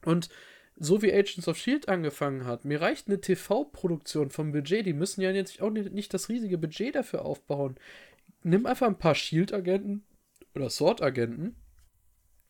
Und 0.05 0.29
so 0.77 1.01
wie 1.01 1.11
Agents 1.11 1.49
of 1.49 1.57
Shield 1.57 1.89
angefangen 1.89 2.45
hat, 2.45 2.63
mir 2.63 2.79
reicht 2.79 3.07
eine 3.07 3.19
TV-Produktion 3.19 4.29
vom 4.29 4.53
Budget, 4.53 4.85
die 4.85 4.93
müssen 4.93 5.19
ja 5.19 5.31
jetzt 5.31 5.61
auch 5.61 5.69
nicht, 5.69 5.91
nicht 5.91 6.13
das 6.13 6.29
riesige 6.29 6.57
Budget 6.57 6.95
dafür 6.95 7.25
aufbauen. 7.25 7.75
Nimm 8.43 8.65
einfach 8.65 8.87
ein 8.87 8.97
paar 8.97 9.15
Shield-Agenten 9.15 10.05
oder 10.55 10.69
Sword-Agenten 10.69 11.57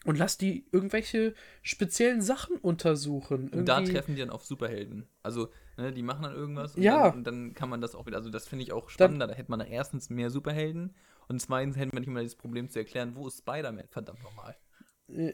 und 0.05 0.17
lass 0.17 0.37
die 0.37 0.65
irgendwelche 0.71 1.33
speziellen 1.61 2.21
Sachen 2.21 2.57
untersuchen. 2.57 3.43
Irgendwie. 3.43 3.57
Und 3.59 3.65
da 3.65 3.81
treffen 3.81 4.15
die 4.15 4.21
dann 4.21 4.29
auf 4.29 4.45
Superhelden. 4.45 5.07
Also, 5.23 5.49
ne, 5.77 5.91
die 5.91 6.03
machen 6.03 6.23
dann 6.23 6.33
irgendwas 6.33 6.75
und, 6.75 6.83
ja. 6.83 7.09
dann, 7.09 7.17
und 7.17 7.23
dann 7.27 7.53
kann 7.53 7.69
man 7.69 7.81
das 7.81 7.95
auch 7.95 8.05
wieder. 8.05 8.17
Also, 8.17 8.29
das 8.29 8.47
finde 8.47 8.63
ich 8.63 8.71
auch 8.71 8.89
spannender. 8.89 9.27
Dann, 9.27 9.35
da 9.35 9.37
hätte 9.37 9.51
man 9.51 9.59
erstens 9.61 10.09
mehr 10.09 10.29
Superhelden 10.29 10.95
und 11.27 11.41
zweitens 11.41 11.77
hätte 11.77 11.93
man 11.93 12.01
nicht 12.01 12.11
mal 12.11 12.23
das 12.23 12.35
Problem 12.35 12.69
zu 12.69 12.79
erklären, 12.79 13.15
wo 13.15 13.27
ist 13.27 13.39
Spider-Man? 13.39 13.87
Verdammt 13.89 14.23
nochmal. 14.23 14.55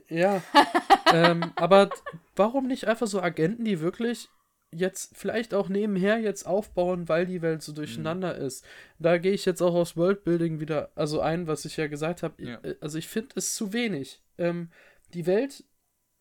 Ja. 0.07 0.41
ähm, 1.13 1.51
aber 1.55 1.89
warum 2.35 2.67
nicht 2.67 2.87
einfach 2.87 3.07
so 3.07 3.21
Agenten, 3.21 3.65
die 3.65 3.81
wirklich 3.81 4.29
jetzt 4.75 5.15
vielleicht 5.17 5.53
auch 5.53 5.69
nebenher 5.69 6.19
jetzt 6.19 6.45
aufbauen, 6.45 7.07
weil 7.07 7.25
die 7.25 7.41
Welt 7.41 7.61
so 7.61 7.73
durcheinander 7.73 8.35
mhm. 8.35 8.45
ist. 8.45 8.65
Da 8.99 9.17
gehe 9.17 9.33
ich 9.33 9.45
jetzt 9.45 9.61
auch 9.61 9.73
aufs 9.73 9.97
Worldbuilding 9.97 10.59
wieder 10.59 10.91
also 10.95 11.19
ein, 11.19 11.47
was 11.47 11.65
ich 11.65 11.77
ja 11.77 11.87
gesagt 11.87 12.23
habe. 12.23 12.43
Ja. 12.43 12.59
Äh, 12.63 12.75
also 12.81 12.97
ich 12.97 13.07
finde 13.07 13.29
es 13.35 13.55
zu 13.55 13.73
wenig. 13.73 14.21
Ähm, 14.37 14.69
die 15.13 15.25
Welt 15.25 15.63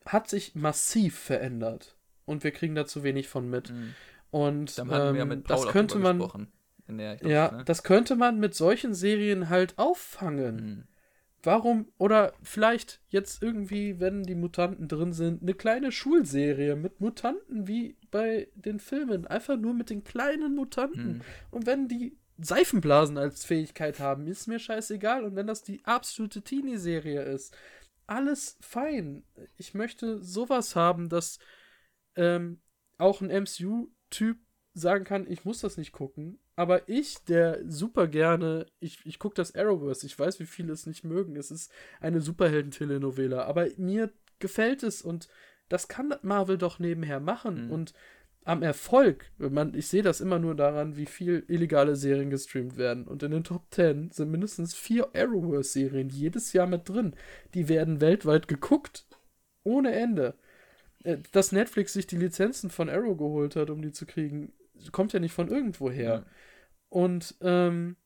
hat 0.07 0.29
sich 0.29 0.55
massiv 0.55 1.19
verändert 1.19 1.97
und 2.25 2.45
wir 2.45 2.51
kriegen 2.51 2.75
da 2.75 2.87
zu 2.87 3.03
wenig 3.03 3.29
von 3.29 3.49
mit. 3.49 3.71
Mhm. 3.71 3.95
Und 4.31 4.79
ähm, 4.79 5.45
das 5.47 5.67
könnte 5.67 5.99
man 5.99 6.49
der, 6.89 7.17
ja, 7.23 7.51
ne? 7.51 7.65
das 7.65 7.83
könnte 7.83 8.17
man 8.17 8.39
mit 8.41 8.55
solchen 8.55 8.95
Serien 8.95 9.49
halt 9.49 9.79
auffangen. 9.79 10.57
Mhm. 10.57 10.85
Warum, 11.45 11.93
oder 11.99 12.33
vielleicht 12.43 13.01
jetzt 13.09 13.43
irgendwie, 13.43 14.01
wenn 14.01 14.23
die 14.23 14.35
Mutanten 14.35 14.89
drin 14.89 15.13
sind, 15.13 15.43
eine 15.43 15.55
kleine 15.55 15.93
Schulserie 15.93 16.77
mit 16.77 17.01
Mutanten 17.01 17.69
wie 17.69 17.97
bei 18.11 18.49
den 18.55 18.79
Filmen. 18.81 19.27
Einfach 19.27 19.57
nur 19.57 19.75
mit 19.75 19.91
den 19.91 20.05
kleinen 20.05 20.55
Mutanten. 20.55 21.19
Mhm. 21.19 21.23
Und 21.51 21.67
wenn 21.67 21.89
die 21.89 22.19
Seifenblasen 22.39 23.19
als 23.19 23.45
Fähigkeit 23.45 24.01
haben, 24.01 24.27
ist 24.27 24.47
mir 24.47 24.59
scheißegal. 24.59 25.25
Und 25.25 25.37
wenn 25.37 25.47
das 25.47 25.63
die 25.63 25.85
absolute 25.85 26.43
Teenie-Serie 26.43 27.23
ist, 27.23 27.57
alles 28.07 28.59
fein. 28.61 29.25
Ich 29.57 29.75
möchte 29.75 30.23
sowas 30.23 30.77
haben, 30.77 31.09
dass 31.09 31.39
ähm, 32.17 32.61
auch 32.99 33.21
ein 33.21 33.31
MCU-Typ 33.31 34.39
sagen 34.75 35.05
kann, 35.05 35.31
ich 35.31 35.45
muss 35.45 35.61
das 35.61 35.77
nicht 35.77 35.93
gucken. 35.93 36.39
Aber 36.57 36.89
ich, 36.89 37.25
der 37.25 37.61
super 37.67 38.07
gerne, 38.07 38.67
ich, 38.79 39.05
ich 39.05 39.19
gucke 39.19 39.35
das 39.35 39.55
Arrowverse, 39.55 40.07
ich 40.07 40.19
weiß, 40.19 40.39
wie 40.39 40.47
viele 40.47 40.73
es 40.73 40.87
nicht 40.87 41.05
mögen. 41.05 41.37
Es 41.37 41.51
ist 41.51 41.73
eine 42.01 42.21
Superhelden-Telenovela, 42.21 43.45
aber 43.45 43.67
mir 43.77 44.13
gefällt 44.39 44.83
es 44.83 45.03
und 45.03 45.29
das 45.69 45.89
kann 45.89 46.15
Marvel 46.23 46.59
doch 46.59 46.79
nebenher 46.79 47.19
machen. 47.19 47.67
Mhm. 47.67 47.73
Und 47.73 47.95
am 48.45 48.63
Erfolg, 48.63 49.33
man, 49.39 49.75
ich 49.75 49.89
sehe 49.89 50.03
das 50.03 50.21
immer 50.21 50.39
nur 50.39 50.55
daran, 50.55 50.97
wie 50.97 51.07
viel 51.07 51.45
illegale 51.49 51.97
Serien 51.97 52.31
gestreamt 52.31 52.77
werden. 52.77 53.07
Und 53.09 53.23
in 53.23 53.31
den 53.31 53.43
Top 53.43 53.67
10 53.71 54.11
sind 54.11 54.31
mindestens 54.31 54.75
vier 54.75 55.09
Arrowverse-Serien 55.15 56.11
jedes 56.11 56.53
Jahr 56.53 56.67
mit 56.67 56.89
drin. 56.89 57.15
Die 57.55 57.69
werden 57.69 58.03
weltweit 58.03 58.47
geguckt. 58.47 59.07
Ohne 59.63 59.93
Ende. 59.93 60.35
Äh, 61.05 61.19
dass 61.33 61.53
Netflix 61.53 61.95
sich 61.95 62.07
die 62.07 62.19
Lizenzen 62.19 62.71
von 62.71 62.91
Arrow 62.91 63.17
geholt 63.17 63.57
hat, 63.57 63.71
um 63.71 63.81
die 63.81 63.93
zu 63.93 64.05
kriegen, 64.05 64.53
kommt 64.93 65.15
ja 65.15 65.21
nicht 65.21 65.33
von 65.33 65.49
irgendwoher. 65.49 66.15
Ja. 66.15 66.27
Und 66.95 67.35
ähm, 67.41 67.97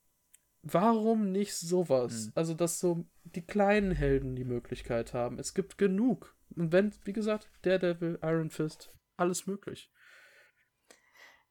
warum 0.63 1.31
nicht 1.31 1.55
sowas? 1.55 2.29
Mhm. 2.29 2.33
Also, 2.37 2.55
dass 2.55 2.81
so 2.81 3.05
die 3.25 3.45
kleinen 3.45 3.93
Helden 3.93 4.35
die 4.35 4.47
Möglichkeit 4.47 5.13
haben. 5.13 5.39
Es 5.39 5.53
gibt 5.53 5.77
genug. 5.77 6.35
Und 6.57 6.73
wenn, 6.73 6.95
wie 7.05 7.13
gesagt, 7.13 7.51
Daredevil, 7.61 8.19
Iron 8.23 8.49
Fist, 8.49 8.91
alles 9.19 9.47
möglich. 9.47 9.91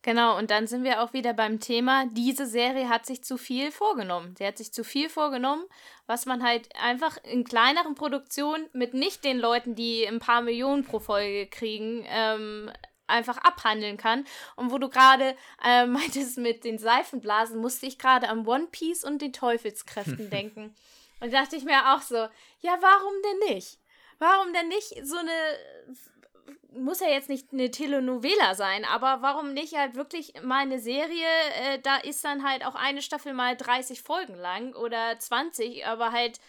Genau, 0.01 0.35
und 0.35 0.49
dann 0.49 0.65
sind 0.65 0.83
wir 0.83 1.03
auch 1.03 1.13
wieder 1.13 1.35
beim 1.35 1.59
Thema, 1.59 2.07
diese 2.11 2.47
Serie 2.47 2.89
hat 2.89 3.05
sich 3.05 3.23
zu 3.23 3.37
viel 3.37 3.71
vorgenommen. 3.71 4.33
Sie 4.35 4.45
hat 4.45 4.57
sich 4.57 4.73
zu 4.73 4.83
viel 4.83 5.07
vorgenommen, 5.07 5.65
was 6.07 6.25
man 6.25 6.41
halt 6.41 6.69
einfach 6.75 7.17
in 7.23 7.43
kleineren 7.43 7.93
Produktionen 7.93 8.67
mit 8.73 8.95
nicht 8.95 9.23
den 9.23 9.37
Leuten, 9.37 9.75
die 9.75 10.07
ein 10.07 10.19
paar 10.19 10.41
Millionen 10.41 10.83
pro 10.83 10.97
Folge 10.97 11.45
kriegen, 11.45 12.03
ähm, 12.07 12.71
einfach 13.07 13.37
abhandeln 13.37 13.97
kann. 13.97 14.25
Und 14.55 14.71
wo 14.71 14.77
du 14.77 14.89
gerade 14.89 15.35
äh, 15.63 15.85
meintest 15.87 16.37
mit 16.37 16.63
den 16.63 16.77
Seifenblasen, 16.77 17.59
musste 17.59 17.85
ich 17.85 17.97
gerade 17.97 18.29
an 18.29 18.47
One 18.47 18.67
Piece 18.67 19.03
und 19.03 19.21
den 19.21 19.33
Teufelskräften 19.33 20.29
denken. 20.31 20.75
Und 21.19 21.33
dachte 21.33 21.55
ich 21.55 21.63
mir 21.63 21.93
auch 21.93 22.01
so, 22.01 22.15
ja, 22.15 22.77
warum 22.79 23.13
denn 23.23 23.55
nicht? 23.55 23.79
Warum 24.19 24.53
denn 24.53 24.67
nicht 24.67 25.05
so 25.05 25.17
eine 25.17 25.31
muss 26.77 26.99
ja 26.99 27.07
jetzt 27.07 27.29
nicht 27.29 27.51
eine 27.51 27.71
Telenovela 27.71 28.55
sein, 28.55 28.85
aber 28.85 29.21
warum 29.21 29.53
nicht 29.53 29.75
halt 29.75 29.95
wirklich 29.95 30.33
mal 30.43 30.61
eine 30.61 30.79
Serie, 30.79 31.27
äh, 31.61 31.79
da 31.79 31.97
ist 31.97 32.23
dann 32.23 32.47
halt 32.47 32.65
auch 32.65 32.75
eine 32.75 33.01
Staffel 33.01 33.33
mal 33.33 33.55
30 33.55 34.01
Folgen 34.01 34.35
lang 34.35 34.73
oder 34.75 35.17
20, 35.17 35.85
aber 35.85 36.11
halt 36.11 36.39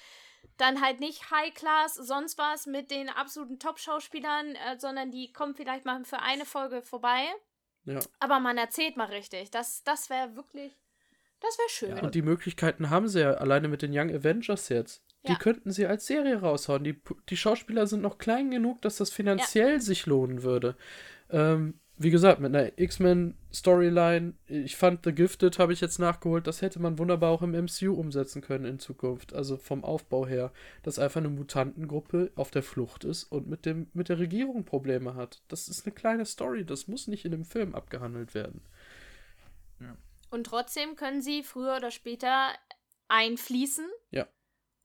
dann 0.59 0.83
halt 0.83 1.01
nicht 1.01 1.31
High 1.31 1.55
Class, 1.55 1.95
sonst 1.95 2.37
was 2.37 2.67
mit 2.67 2.91
den 2.91 3.09
absoluten 3.09 3.59
Top-Schauspielern, 3.59 4.55
äh, 4.55 4.79
sondern 4.79 5.11
die 5.11 5.33
kommen 5.33 5.55
vielleicht 5.55 5.85
mal 5.85 6.05
für 6.05 6.21
eine 6.21 6.45
Folge 6.45 6.83
vorbei. 6.83 7.25
Ja. 7.85 8.01
Aber 8.19 8.41
man 8.41 8.59
erzählt 8.59 8.97
mal 8.97 9.07
richtig. 9.07 9.51
Das, 9.51 9.83
das 9.85 10.11
wäre 10.11 10.37
wirklich, 10.37 10.73
das 11.41 11.57
wäre 11.59 11.69
schön. 11.71 11.97
Ja, 11.97 12.03
und 12.03 12.15
die 12.15 12.23
Möglichkeiten 12.23 12.91
haben 12.91 13.09
sie 13.09 13.21
ja 13.21 13.35
alleine 13.35 13.69
mit 13.69 13.83
den 13.83 13.97
Young 13.97 14.11
Avengers 14.11 14.69
jetzt. 14.69 15.03
Die 15.27 15.33
ja. 15.33 15.39
könnten 15.39 15.73
sie 15.73 15.87
als 15.87 16.07
Serie 16.07 16.41
raushauen. 16.41 16.85
Die, 16.85 17.01
die 17.29 17.37
Schauspieler 17.37 17.87
sind 17.87 18.03
noch 18.03 18.19
klein 18.19 18.51
genug, 18.51 18.83
dass 18.83 18.97
das 18.97 19.11
finanziell 19.11 19.81
sich 19.81 20.07
lohnen 20.07 20.43
würde. 20.43 20.77
Ähm, 21.31 21.81
wie 22.01 22.11
gesagt, 22.11 22.41
mit 22.41 22.55
einer 22.55 22.79
X-Men-Storyline, 22.79 24.35
ich 24.47 24.77
fand 24.77 25.05
The 25.05 25.13
Gifted, 25.13 25.59
habe 25.59 25.73
ich 25.73 25.81
jetzt 25.81 25.99
nachgeholt, 25.99 26.47
das 26.47 26.63
hätte 26.63 26.79
man 26.79 26.97
wunderbar 26.97 27.33
auch 27.33 27.43
im 27.43 27.51
MCU 27.51 27.93
umsetzen 27.93 28.41
können 28.41 28.65
in 28.67 28.79
Zukunft. 28.79 29.35
Also 29.35 29.57
vom 29.57 29.85
Aufbau 29.85 30.25
her, 30.25 30.53
dass 30.85 31.01
einfach 31.01 31.21
eine 31.21 31.29
Mutantengruppe 31.29 32.31
auf 32.37 32.53
der 32.53 32.63
Flucht 32.63 33.03
ist 33.03 33.25
und 33.25 33.49
mit, 33.49 33.67
dem, 33.67 33.89
mit 33.95 34.09
der 34.09 34.21
Regierung 34.21 34.65
Probleme 34.65 35.17
hat. 35.17 35.43
Das 35.49 35.67
ist 35.67 35.87
eine 35.87 35.95
kleine 35.95 36.25
Story, 36.25 36.65
das 36.65 36.87
muss 36.87 37.09
nicht 37.09 37.25
in 37.25 37.33
dem 37.33 37.45
Film 37.45 37.75
abgehandelt 37.75 38.33
werden. 38.33 38.63
Ja. 39.81 39.97
Und 40.31 40.45
trotzdem 40.45 40.95
können 40.95 41.21
sie 41.21 41.43
früher 41.43 41.77
oder 41.77 41.91
später 41.91 42.51
einfließen. 43.09 43.87
Ja. 44.13 44.29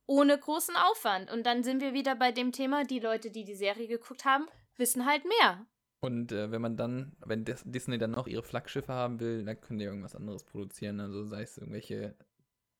Ohne 0.07 0.37
großen 0.37 0.75
Aufwand. 0.75 1.31
Und 1.31 1.45
dann 1.45 1.63
sind 1.63 1.81
wir 1.81 1.93
wieder 1.93 2.15
bei 2.15 2.31
dem 2.31 2.51
Thema, 2.51 2.85
die 2.85 2.99
Leute, 2.99 3.29
die 3.29 3.45
die 3.45 3.55
Serie 3.55 3.87
geguckt 3.87 4.25
haben, 4.25 4.47
wissen 4.77 5.05
halt 5.05 5.23
mehr. 5.25 5.65
Und 6.03 6.33
äh, 6.33 6.51
wenn 6.51 6.61
man 6.61 6.75
dann, 6.75 7.13
wenn 7.25 7.45
Disney 7.45 7.97
dann 7.97 8.11
noch 8.11 8.27
ihre 8.27 8.43
Flaggschiffe 8.43 8.91
haben 8.91 9.21
will, 9.21 9.45
dann 9.45 9.61
können 9.61 9.79
die 9.79 9.85
irgendwas 9.85 10.17
anderes 10.17 10.43
produzieren. 10.43 10.99
Also 10.99 11.23
sei 11.23 11.43
es 11.43 11.57
irgendwelche 11.57 12.13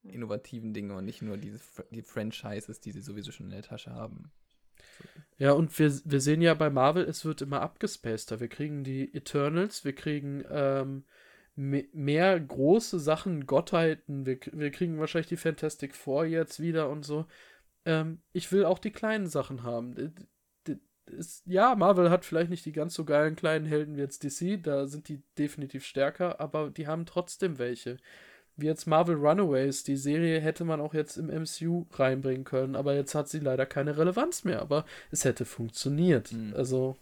innovativen 0.03 0.73
Dinge 0.73 0.93
und 0.97 1.05
nicht 1.05 1.21
nur 1.21 1.37
diese 1.37 1.61
die 1.91 2.01
Franchises, 2.01 2.81
die 2.81 2.91
sie 2.91 2.99
sowieso 2.99 3.31
schon 3.31 3.45
in 3.45 3.53
der 3.53 3.61
Tasche 3.61 3.91
haben. 3.91 4.33
Ja, 5.37 5.53
und 5.53 5.79
wir, 5.79 5.89
wir 6.03 6.19
sehen 6.19 6.41
ja 6.41 6.53
bei 6.53 6.69
Marvel, 6.69 7.05
es 7.05 7.23
wird 7.23 7.41
immer 7.41 7.61
abgespaceter. 7.61 8.41
Wir 8.41 8.49
kriegen 8.49 8.83
die 8.83 9.13
Eternals, 9.13 9.85
wir 9.85 9.95
kriegen 9.95 10.43
ähm, 10.49 11.05
mehr 11.55 12.37
große 12.37 12.99
Sachen, 12.99 13.45
Gottheiten, 13.45 14.25
wir, 14.25 14.37
wir 14.51 14.71
kriegen 14.71 14.99
wahrscheinlich 14.99 15.29
die 15.29 15.37
Fantastic 15.37 15.95
Four 15.95 16.25
jetzt 16.25 16.59
wieder 16.59 16.89
und 16.89 17.05
so. 17.05 17.25
Ähm, 17.85 18.21
ich 18.33 18.51
will 18.51 18.65
auch 18.65 18.79
die 18.79 18.91
kleinen 18.91 19.27
Sachen 19.27 19.63
haben 19.63 19.95
ist, 21.05 21.43
ja, 21.45 21.75
Marvel 21.75 22.09
hat 22.09 22.25
vielleicht 22.25 22.49
nicht 22.49 22.65
die 22.65 22.71
ganz 22.71 22.93
so 22.93 23.05
geilen 23.05 23.35
kleinen 23.35 23.65
Helden 23.65 23.95
wie 23.95 24.01
jetzt 24.01 24.23
DC, 24.23 24.61
da 24.63 24.85
sind 24.85 25.09
die 25.09 25.21
definitiv 25.38 25.85
stärker, 25.85 26.39
aber 26.39 26.69
die 26.69 26.88
haben 26.88 27.05
trotzdem 27.05 27.59
welche. 27.59 27.97
Wie 28.55 28.67
jetzt 28.67 28.85
Marvel 28.85 29.15
Runaways, 29.15 29.84
die 29.84 29.97
Serie 29.97 30.39
hätte 30.39 30.63
man 30.63 30.80
auch 30.80 30.93
jetzt 30.93 31.17
im 31.17 31.27
MCU 31.27 31.85
reinbringen 31.91 32.43
können, 32.43 32.75
aber 32.75 32.93
jetzt 32.93 33.15
hat 33.15 33.27
sie 33.27 33.39
leider 33.39 33.65
keine 33.65 33.97
Relevanz 33.97 34.43
mehr, 34.43 34.61
aber 34.61 34.85
es 35.11 35.25
hätte 35.25 35.45
funktioniert. 35.45 36.31
Mhm. 36.31 36.53
Also 36.55 36.95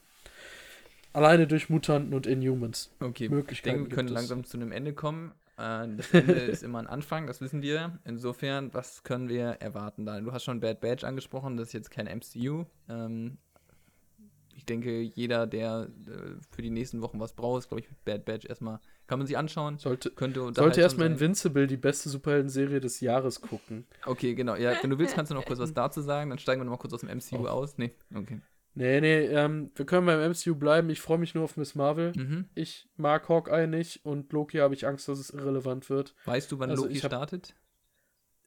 alleine 1.14 1.48
durch 1.48 1.69
Mutanten 1.69 2.14
und 2.14 2.26
Inhumans. 2.26 2.94
Okay, 3.02 3.30
ich 3.49 3.61
denke, 3.61 3.90
wir 3.90 3.95
können 3.95 4.07
langsam 4.07 4.45
zu 4.45 4.57
einem 4.57 4.72
Ende 4.72 4.94
kommen. 4.94 5.34
Äh, 5.57 5.88
das 5.98 6.14
Ende 6.14 6.34
ist 6.34 6.64
immer 6.64 6.80
ein 6.80 6.88
Anfang, 6.88 7.28
das 7.28 7.41
wissen 7.41 7.61
wir. 7.61 7.99
Insofern, 8.06 8.73
was 8.73 9.03
können 9.03 9.28
wir 9.28 9.57
erwarten 9.60 10.06
da? 10.06 10.19
Du 10.22 10.32
hast 10.32 10.45
schon 10.45 10.61
Bad 10.61 10.80
Badge 10.80 11.06
angesprochen, 11.06 11.57
das 11.57 11.68
ist 11.68 11.73
jetzt 11.73 11.91
kein 11.91 12.07
MCU. 12.07 12.64
Ähm, 12.88 13.38
ich 14.62 14.66
denke, 14.68 15.02
jeder, 15.02 15.48
der 15.48 15.90
äh, 16.06 16.40
für 16.52 16.62
die 16.62 16.70
nächsten 16.70 17.02
Wochen 17.02 17.20
was 17.20 17.34
braucht, 17.34 17.64
ist, 17.64 17.70
glaube 17.70 17.82
ich, 17.82 17.90
Bad 18.06 18.26
Batch 18.26 18.46
erstmal, 18.46 18.80
kann 19.08 19.18
man 19.18 19.26
sich 19.26 19.36
anschauen. 19.36 19.80
Sollte, 19.80 20.12
könnte 20.12 20.40
sollte 20.54 20.82
erstmal 20.82 21.08
Invincible, 21.08 21.66
die 21.66 21.78
beste 21.78 22.10
Superhelden-Serie 22.10 22.80
des 22.80 23.02
Jahres, 23.02 23.42
gucken. 23.42 23.88
Okay, 24.06 24.36
genau. 24.36 24.56
Ja, 24.56 24.76
wenn 24.80 24.92
du 24.92 25.00
willst, 25.00 25.16
kannst 25.16 25.32
du 25.32 25.36
noch 25.36 25.46
kurz 25.46 25.58
was 25.58 25.74
dazu 25.74 26.02
sagen. 26.02 26.30
Dann 26.30 26.38
steigen 26.38 26.62
wir 26.62 26.66
noch 26.66 26.74
mal 26.74 26.78
kurz 26.78 26.94
aus 26.94 27.00
dem 27.00 27.10
MCU 27.10 27.44
oh. 27.44 27.48
aus. 27.48 27.80
Nee, 27.80 27.96
okay. 28.14 28.40
Nee, 28.76 29.02
nee, 29.02 29.26
ähm, 29.26 29.72
wir 29.74 29.86
können 29.88 30.06
beim 30.06 30.30
MCU 30.30 30.54
bleiben. 30.54 30.92
Ich 30.92 31.02
freue 31.02 31.18
mich 31.18 31.34
nur 31.34 31.44
auf 31.44 31.58
Miss 31.58 31.74
Marvel. 31.74 32.14
Mhm. 32.16 32.46
Ich 32.54 32.88
mag 32.98 33.28
Hawkeye 33.28 33.66
nicht 33.66 34.06
und 34.06 34.32
Loki 34.32 34.60
habe 34.60 34.76
ich 34.76 34.86
Angst, 34.86 35.08
dass 35.08 35.18
es 35.18 35.32
irrelevant 35.32 35.90
wird. 35.90 36.14
Weißt 36.26 36.52
du, 36.52 36.60
wann 36.60 36.70
also 36.70 36.84
Loki 36.84 37.00
hab, 37.00 37.10
startet? 37.10 37.56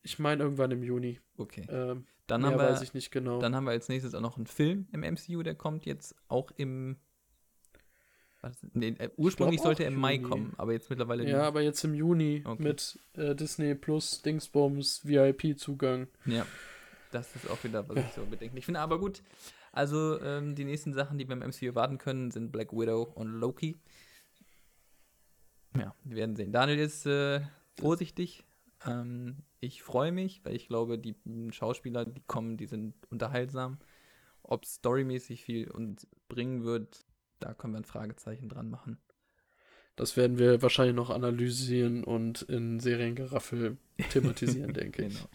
Ich 0.03 0.21
meine 0.21 0.45
irgendwann 0.45 0.71
im 0.71 0.85
Juni. 0.85 1.19
Okay. 1.37 1.67
Ähm, 1.69 2.07
dann 2.27 2.41
Mehr 2.41 2.51
haben 2.51 2.59
wir, 2.59 2.69
weiß 2.71 2.83
ich 2.83 2.95
nicht 2.95 3.11
genau. 3.11 3.41
Dann 3.41 3.55
haben 3.55 3.65
wir 3.65 3.73
als 3.73 3.89
nächstes 3.89 4.15
auch 4.15 4.21
noch 4.21 4.37
einen 4.37 4.47
Film 4.47 4.87
im 4.93 5.01
MCU, 5.01 5.43
der 5.43 5.55
kommt 5.55 5.85
jetzt 5.85 6.15
auch 6.29 6.51
im. 6.57 6.97
Nee, 8.75 8.95
äh, 8.99 9.09
ursprünglich 9.17 9.63
sollte 9.63 9.85
er 9.85 9.89
im 9.89 9.99
Mai 9.99 10.19
kommen, 10.19 10.53
aber 10.59 10.73
jetzt 10.73 10.91
mittlerweile. 10.91 11.27
Ja, 11.27 11.45
aber 11.45 11.63
jetzt 11.63 11.83
im 11.83 11.95
Juni 11.95 12.43
okay. 12.45 12.63
mit 12.63 12.99
äh, 13.15 13.35
Disney 13.35 13.75
Plus, 13.75 14.21
Dingsbums, 14.21 15.07
VIP-Zugang. 15.07 16.09
Ja, 16.27 16.47
das 17.11 17.35
ist 17.37 17.49
auch 17.51 17.63
wieder, 17.65 17.89
was 17.89 17.97
ich 17.97 18.13
so 18.15 18.27
bedenklich 18.27 18.67
finde. 18.67 18.81
Aber 18.81 18.99
gut, 18.99 19.23
also 19.73 20.21
ähm, 20.21 20.55
die 20.55 20.65
nächsten 20.65 20.93
Sachen, 20.93 21.17
die 21.17 21.27
wir 21.27 21.33
im 21.33 21.41
MCU 21.41 21.67
erwarten 21.67 21.97
können, 21.97 22.31
sind 22.31 22.53
Black 22.53 22.73
Widow 22.73 23.11
und 23.15 23.29
Loki. 23.29 23.77
Ja, 25.79 25.95
wir 26.05 26.17
werden 26.17 26.37
sehen. 26.37 26.53
Daniel 26.53 26.79
ist 26.79 27.07
äh, 27.07 27.41
vorsichtig. 27.79 28.45
Ähm, 28.87 29.39
ich 29.65 29.83
freue 29.83 30.13
mich, 30.13 30.45
weil 30.45 30.55
ich 30.55 30.69
glaube, 30.69 30.99
die 30.99 31.17
Schauspieler, 31.51 32.05
die 32.05 32.23
kommen, 32.27 32.57
die 32.57 32.67
sind 32.67 32.95
unterhaltsam. 33.11 33.79
Ob 34.43 34.67
storymäßig 34.67 35.43
viel 35.45 35.71
uns 35.71 36.07
bringen 36.29 36.65
wird, 36.65 37.07
da 37.41 37.55
können 37.55 37.73
wir 37.73 37.81
ein 37.81 37.85
Fragezeichen 37.85 38.49
dran 38.49 38.69
machen. 38.71 38.99
Das 39.97 40.17
werden 40.17 40.39
wir 40.39 40.61
wahrscheinlich 40.61 40.97
noch 40.97 41.11
analysieren 41.11 42.05
und 42.05 42.43
in 42.43 42.81
Seriengeraffel 42.81 43.79
thematisieren, 44.11 44.75
denke 44.75 45.07
ich. 45.07 45.15
Genau. 45.15 45.29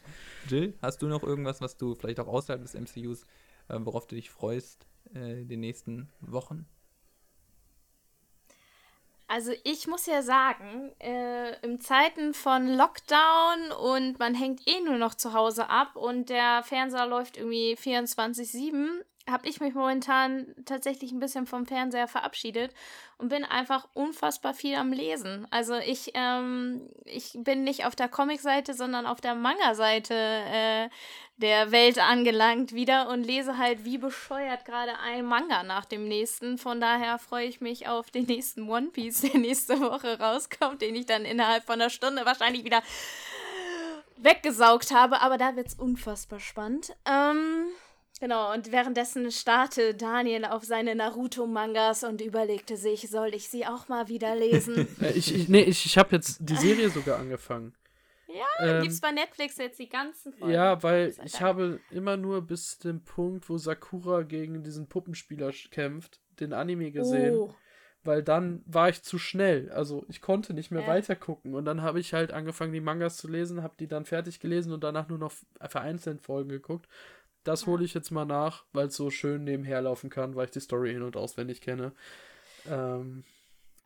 Jill, 0.50 0.74
hast 0.82 1.02
du 1.02 1.08
noch 1.08 1.24
irgendwas, 1.24 1.62
was 1.62 1.78
du 1.78 1.96
vielleicht 1.96 2.20
auch 2.20 2.28
außerhalb 2.28 2.62
des 2.62 2.74
MCUs, 2.74 3.24
äh, 3.70 3.80
worauf 3.80 4.06
du 4.06 4.16
dich 4.16 4.30
freust 4.30 4.86
äh, 5.16 5.42
in 5.42 5.48
den 5.48 5.62
nächsten 5.62 6.10
Wochen? 6.20 6.68
Also 9.32 9.52
ich 9.64 9.86
muss 9.86 10.08
ja 10.08 10.24
sagen, 10.24 10.92
äh, 11.00 11.54
in 11.64 11.80
Zeiten 11.80 12.34
von 12.34 12.68
Lockdown 12.68 13.72
und 13.80 14.18
man 14.18 14.34
hängt 14.34 14.68
eh 14.68 14.82
nur 14.82 14.98
noch 14.98 15.14
zu 15.14 15.34
Hause 15.34 15.70
ab 15.70 15.96
und 15.96 16.30
der 16.30 16.64
Fernseher 16.64 17.06
läuft 17.06 17.38
irgendwie 17.38 17.76
24/7, 17.76 19.06
habe 19.32 19.48
ich 19.48 19.60
mich 19.60 19.74
momentan 19.74 20.48
tatsächlich 20.66 21.12
ein 21.12 21.20
bisschen 21.20 21.48
vom 21.48 21.66
Fernseher 21.66 22.08
verabschiedet 22.08 22.74
und 23.18 23.30
bin 23.30 23.44
einfach 23.44 23.88
unfassbar 23.94 24.54
viel 24.54 24.76
am 24.76 24.92
Lesen. 24.92 25.48
Also 25.52 25.76
ich, 25.76 26.12
ähm, 26.14 26.90
ich 27.06 27.34
bin 27.36 27.64
nicht 27.64 27.86
auf 27.86 27.96
der 27.96 28.08
Comic-Seite, 28.08 28.74
sondern 28.74 29.06
auf 29.06 29.22
der 29.22 29.36
Manga-Seite 29.36 30.14
äh, 30.14 30.90
der 31.38 31.72
Welt 31.72 32.00
angelangt 32.00 32.74
wieder 32.74 33.10
und 33.10 33.24
lese 33.24 33.58
halt 33.58 33.86
wie 33.86 33.98
bescheuert 33.98 34.66
gerade 34.66 35.00
ein 35.00 35.26
Manga 35.26 35.64
nach 35.64 35.86
dem 35.86 36.08
nächsten. 36.08 36.58
Von 36.58 36.82
daher 36.82 37.18
freue 37.18 37.48
ich 37.48 37.62
mich 37.62 37.88
auf 37.88 38.12
den 38.12 38.26
nächsten 38.26 38.70
One 38.70 38.88
Piece, 38.88 39.22
der 39.22 39.40
nächste 39.40 39.80
Woche 39.80 40.20
rauskommt, 40.20 40.82
den 40.82 40.96
ich 40.96 41.06
dann 41.06 41.26
innerhalb 41.26 41.66
von 41.66 41.76
einer 41.76 41.90
Stunde 41.90 42.26
wahrscheinlich 42.26 42.66
wieder 42.66 42.82
weggesaugt 44.18 44.92
habe. 44.92 45.22
Aber 45.22 45.38
da 45.38 45.56
wird 45.56 45.68
es 45.68 45.76
unfassbar 45.76 46.40
spannend. 46.40 46.96
Ähm, 47.06 47.68
genau, 48.20 48.54
und 48.54 48.72
währenddessen 48.72 49.32
starrte 49.32 49.94
Daniel 49.96 50.46
auf 50.46 50.64
seine 50.64 50.96
Naruto-Mangas 50.96 52.04
und 52.04 52.22
überlegte 52.22 52.78
sich, 52.78 53.10
soll 53.10 53.34
ich 53.34 53.50
sie 53.50 53.66
auch 53.66 53.88
mal 53.88 54.08
wieder 54.08 54.36
lesen? 54.36 54.88
Äh, 55.02 55.12
ich, 55.14 55.34
ich, 55.34 55.50
nee, 55.50 55.62
ich, 55.64 55.86
ich 55.86 55.98
habe 55.98 56.16
jetzt 56.16 56.38
die 56.42 56.56
Serie 56.68 56.90
sogar 56.90 57.20
angefangen. 57.20 57.74
Ja, 58.28 58.46
Ähm, 58.78 58.84
gibt's 58.84 59.02
bei 59.02 59.12
Netflix 59.12 59.58
jetzt 59.58 59.80
die 59.80 59.90
ganzen 59.90 60.34
Folgen. 60.34 60.54
Ja, 60.54 60.82
weil 60.84 61.10
ich 61.10 61.32
Dank. 61.32 61.42
habe 61.42 61.80
immer 61.90 62.16
nur 62.16 62.42
bis 62.44 62.78
zum 62.78 63.04
Punkt, 63.04 63.50
wo 63.50 63.58
Sakura 63.58 64.22
gegen 64.22 64.64
diesen 64.64 64.88
Puppenspieler 64.88 65.52
kämpft, 65.72 66.20
den 66.40 66.54
Anime 66.54 66.92
gesehen. 66.92 67.36
Oh. 67.36 67.56
Weil 68.04 68.22
dann 68.24 68.62
war 68.68 68.88
ich 68.90 69.02
zu 69.02 69.18
schnell. 69.18 69.72
Also 69.72 70.06
ich 70.10 70.22
konnte 70.22 70.54
nicht 70.54 70.70
mehr 70.72 70.84
Ja. 70.84 70.88
weiter 70.88 71.16
gucken. 71.16 71.56
Und 71.56 71.66
dann 71.66 71.82
habe 71.82 72.00
ich 72.00 72.14
halt 72.14 72.32
angefangen, 72.32 72.72
die 72.72 72.80
Mangas 72.82 73.18
zu 73.18 73.28
lesen, 73.28 73.64
habe 73.64 73.74
die 73.80 73.88
dann 73.88 74.06
fertig 74.06 74.40
gelesen 74.40 74.72
und 74.74 74.84
danach 74.84 75.10
nur 75.10 75.18
noch 75.18 75.34
vereinzelt 75.68 76.22
Folgen 76.22 76.50
geguckt. 76.50 76.88
Das 77.44 77.66
hole 77.66 77.84
ich 77.86 77.94
jetzt 77.94 78.12
mal 78.12 78.26
nach, 78.26 78.66
weil 78.74 78.88
es 78.88 78.96
so 78.96 79.10
schön 79.10 79.44
nebenher 79.44 79.82
laufen 79.82 80.10
kann, 80.10 80.36
weil 80.36 80.46
ich 80.46 80.52
die 80.52 80.60
Story 80.60 80.92
in- 80.94 81.04
und 81.04 81.16
auswendig 81.18 81.62
kenne. 81.62 81.94
Ähm, 82.68 83.24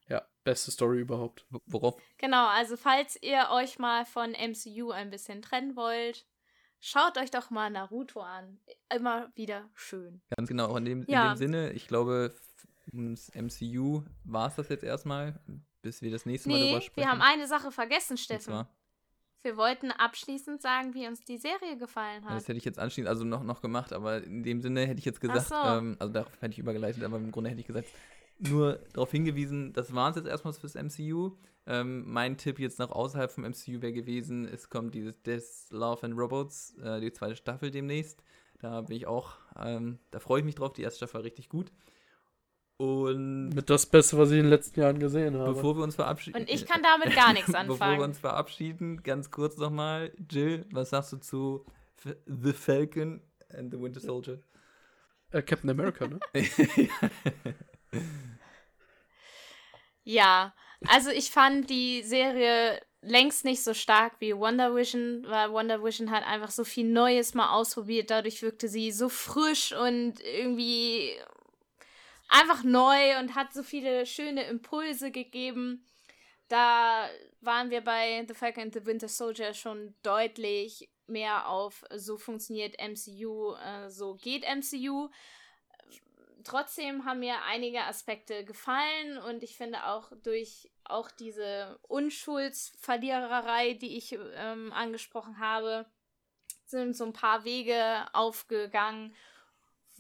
ja, 0.09 0.23
beste 0.43 0.71
Story 0.71 0.99
überhaupt. 0.99 1.45
Worauf 1.67 2.01
Genau, 2.17 2.47
also 2.47 2.75
falls 2.77 3.17
ihr 3.21 3.47
euch 3.51 3.80
mal 3.80 4.05
von 4.05 4.31
MCU 4.34 4.91
ein 4.91 5.09
bisschen 5.11 5.41
trennen 5.41 5.75
wollt, 5.75 6.25
schaut 6.81 7.17
euch 7.17 7.31
doch 7.31 7.49
mal 7.51 7.69
Naruto 7.69 8.21
an. 8.21 8.59
Immer 8.93 9.31
wieder 9.35 9.69
schön. 9.75 10.21
Ganz 10.35 10.49
genau, 10.49 10.67
auch 10.69 10.75
in 10.77 10.85
dem, 10.85 11.05
Ja. 11.07 11.23
in 11.25 11.30
dem 11.34 11.38
Sinne, 11.38 11.71
ich 11.73 11.88
glaube, 11.88 12.35
ums 12.91 13.30
MCU 13.34 14.03
war 14.25 14.47
es 14.49 14.55
das 14.55 14.67
jetzt 14.69 14.84
erstmal, 14.84 15.39
bis 15.81 16.01
wir 16.01 16.11
das 16.11 16.25
nächste 16.25 16.49
Mal 16.49 16.55
Nee, 16.59 16.67
drüber 16.71 16.81
sprechen. 16.81 17.05
wir 17.07 17.11
haben 17.11 17.21
eine 17.21 17.47
Sache 17.47 17.71
vergessen, 17.71 18.13
Und 18.13 18.17
Steffen. 18.19 18.65
Wir 19.44 19.57
wollten 19.57 19.91
abschließend 19.91 20.61
sagen, 20.61 20.94
wie 20.94 21.06
uns 21.06 21.22
die 21.24 21.38
Serie 21.38 21.78
gefallen 21.78 22.24
hat. 22.26 22.36
das 22.36 22.48
hätte 22.48 22.57
ich 22.57 22.65
jetzt 22.65 22.80
anschließend 22.80 23.10
also 23.10 23.26
noch, 23.26 23.44
noch 23.44 23.61
gemacht, 23.61 23.91
aber 23.91 24.24
in 24.24 24.41
dem 24.41 24.61
Sinne 24.61 24.86
hätte 24.88 24.99
ich 24.99 25.06
jetzt 25.06 25.20
gesagt, 25.20 25.49
so. 25.49 25.56
ähm, 25.56 25.98
also 25.99 26.14
darauf 26.14 26.32
hätte 26.40 26.53
ich 26.53 26.60
übergeleitet, 26.60 27.03
aber 27.03 27.18
im 27.18 27.32
Grunde 27.32 27.49
hätte 27.49 27.60
ich 27.60 27.68
gesagt, 27.68 27.90
nur 28.40 28.80
darauf 28.94 29.11
hingewiesen, 29.11 29.74
das 29.74 29.94
war 29.94 30.10
es 30.10 30.15
jetzt 30.15 30.28
erstmal 30.28 30.53
fürs 30.53 30.76
MCU. 30.76 31.32
Ähm, 31.65 32.03
mein 32.06 32.38
Tipp 32.38 32.60
jetzt 32.60 32.80
noch 32.80 32.91
außerhalb 32.91 33.32
vom 33.32 33.44
MCU 33.44 33.82
wäre 33.82 33.94
gewesen, 33.94 34.45
es 34.45 34.70
kommt 34.70 34.95
dieses 34.95 35.22
Death, 35.22 35.70
Love 35.70 36.06
and 36.06 36.18
Robots, 36.18 36.76
äh, 36.82 36.99
die 36.99 37.11
zweite 37.11 37.36
Staffel 37.36 37.70
demnächst. 37.70 38.24
Da 38.60 38.82
bin 38.82 38.95
ich 38.95 39.07
auch, 39.07 39.36
ähm, 39.57 39.99
da 40.11 40.20
freue 40.20 40.40
ich 40.40 40.45
mich 40.45 40.56
drauf, 40.56 40.74
die 40.74 40.84
erste 40.84 40.98
Staffel 40.98 41.15
war 41.15 41.24
richtig 41.24 41.49
gut. 41.49 41.72
Und 42.78 43.50
Mit 43.50 43.70
das 43.70 43.86
Beste, 43.86 44.18
was 44.18 44.32
ich 44.32 44.38
in 44.38 44.44
den 44.45 44.50
letzten 44.50 44.80
Jahren 44.80 45.00
gesehen 45.00 45.38
habe. 45.38 45.54
Bevor 45.54 45.78
wir 45.78 45.84
uns 45.84 45.95
verabschieden. 45.95 46.41
Und 46.41 46.50
ich 46.50 46.66
kann 46.66 46.82
damit 46.82 47.16
gar 47.16 47.32
nichts 47.34 47.48
Bevor 47.52 47.68
wir 47.68 47.84
anfangen. 47.86 48.02
uns 48.02 48.20
verabschieden, 48.20 49.04
ganz 49.04 49.30
kurz 49.32 49.58
nochmal. 49.58 50.12
Jill, 50.30 50.66
was 50.72 50.90
sagst 50.90 51.14
du 51.14 51.18
zu 51.18 51.66
The 52.26 52.52
Falcon 52.54 53.22
and 53.56 53.72
the 53.72 53.80
Winter 53.80 54.00
Soldier? 54.00 54.40
äh, 55.32 55.41
Captain 55.41 55.70
America, 55.70 56.08
ne? 56.08 56.20
Ja, 60.04 60.54
also 60.88 61.10
ich 61.12 61.32
fand 61.32 61.70
die 61.70 62.04
Serie 62.04 62.82
längst 63.02 63.45
nicht 63.45 63.64
so 63.64 63.74
stark 63.74 64.14
wie 64.20 64.36
Wonder 64.36 64.76
Vision, 64.76 65.26
weil 65.28 65.52
Wonder 65.52 65.84
Vision 65.84 66.12
hat 66.12 66.26
einfach 66.26 66.52
so 66.52 66.64
viel 66.64 66.90
Neues 66.90 67.34
mal 67.34 67.54
ausprobiert. 67.54 68.10
Dadurch 68.10 68.41
wirkte 68.41 68.68
sie 68.68 68.91
so 68.91 69.10
frisch 69.10 69.74
und 69.74 70.20
irgendwie 70.22 71.12
einfach 72.34 72.64
neu 72.64 73.19
und 73.19 73.35
hat 73.35 73.53
so 73.53 73.64
viele 73.64 74.05
schöne 74.05 74.43
Impulse 74.43 75.11
gegeben. 75.11 75.85
Da 76.49 77.10
waren 77.41 77.69
wir 77.69 77.81
bei 77.81 78.26
The 78.27 78.34
Falcon 78.34 78.64
and 78.64 78.73
the 78.73 78.85
Winter 78.85 79.07
Soldier 79.07 79.53
schon 79.53 79.95
deutlich 80.03 80.89
mehr 81.07 81.47
auf 81.47 81.84
so 81.95 82.18
funktioniert 82.18 82.76
MCU, 82.80 83.55
äh, 83.55 83.89
so 83.89 84.15
geht 84.15 84.43
MCU 84.43 85.10
trotzdem 86.43 87.05
haben 87.05 87.19
mir 87.19 87.43
einige 87.43 87.84
Aspekte 87.84 88.43
gefallen 88.45 89.18
und 89.18 89.43
ich 89.43 89.57
finde 89.57 89.85
auch 89.85 90.11
durch 90.23 90.69
auch 90.84 91.10
diese 91.11 91.80
Unschuldsverliererei, 91.84 93.73
die 93.73 93.97
ich 93.97 94.18
ähm, 94.35 94.72
angesprochen 94.73 95.39
habe, 95.39 95.85
sind 96.65 96.95
so 96.95 97.05
ein 97.05 97.14
paar 97.14 97.45
Wege 97.45 98.05
aufgegangen, 98.14 99.15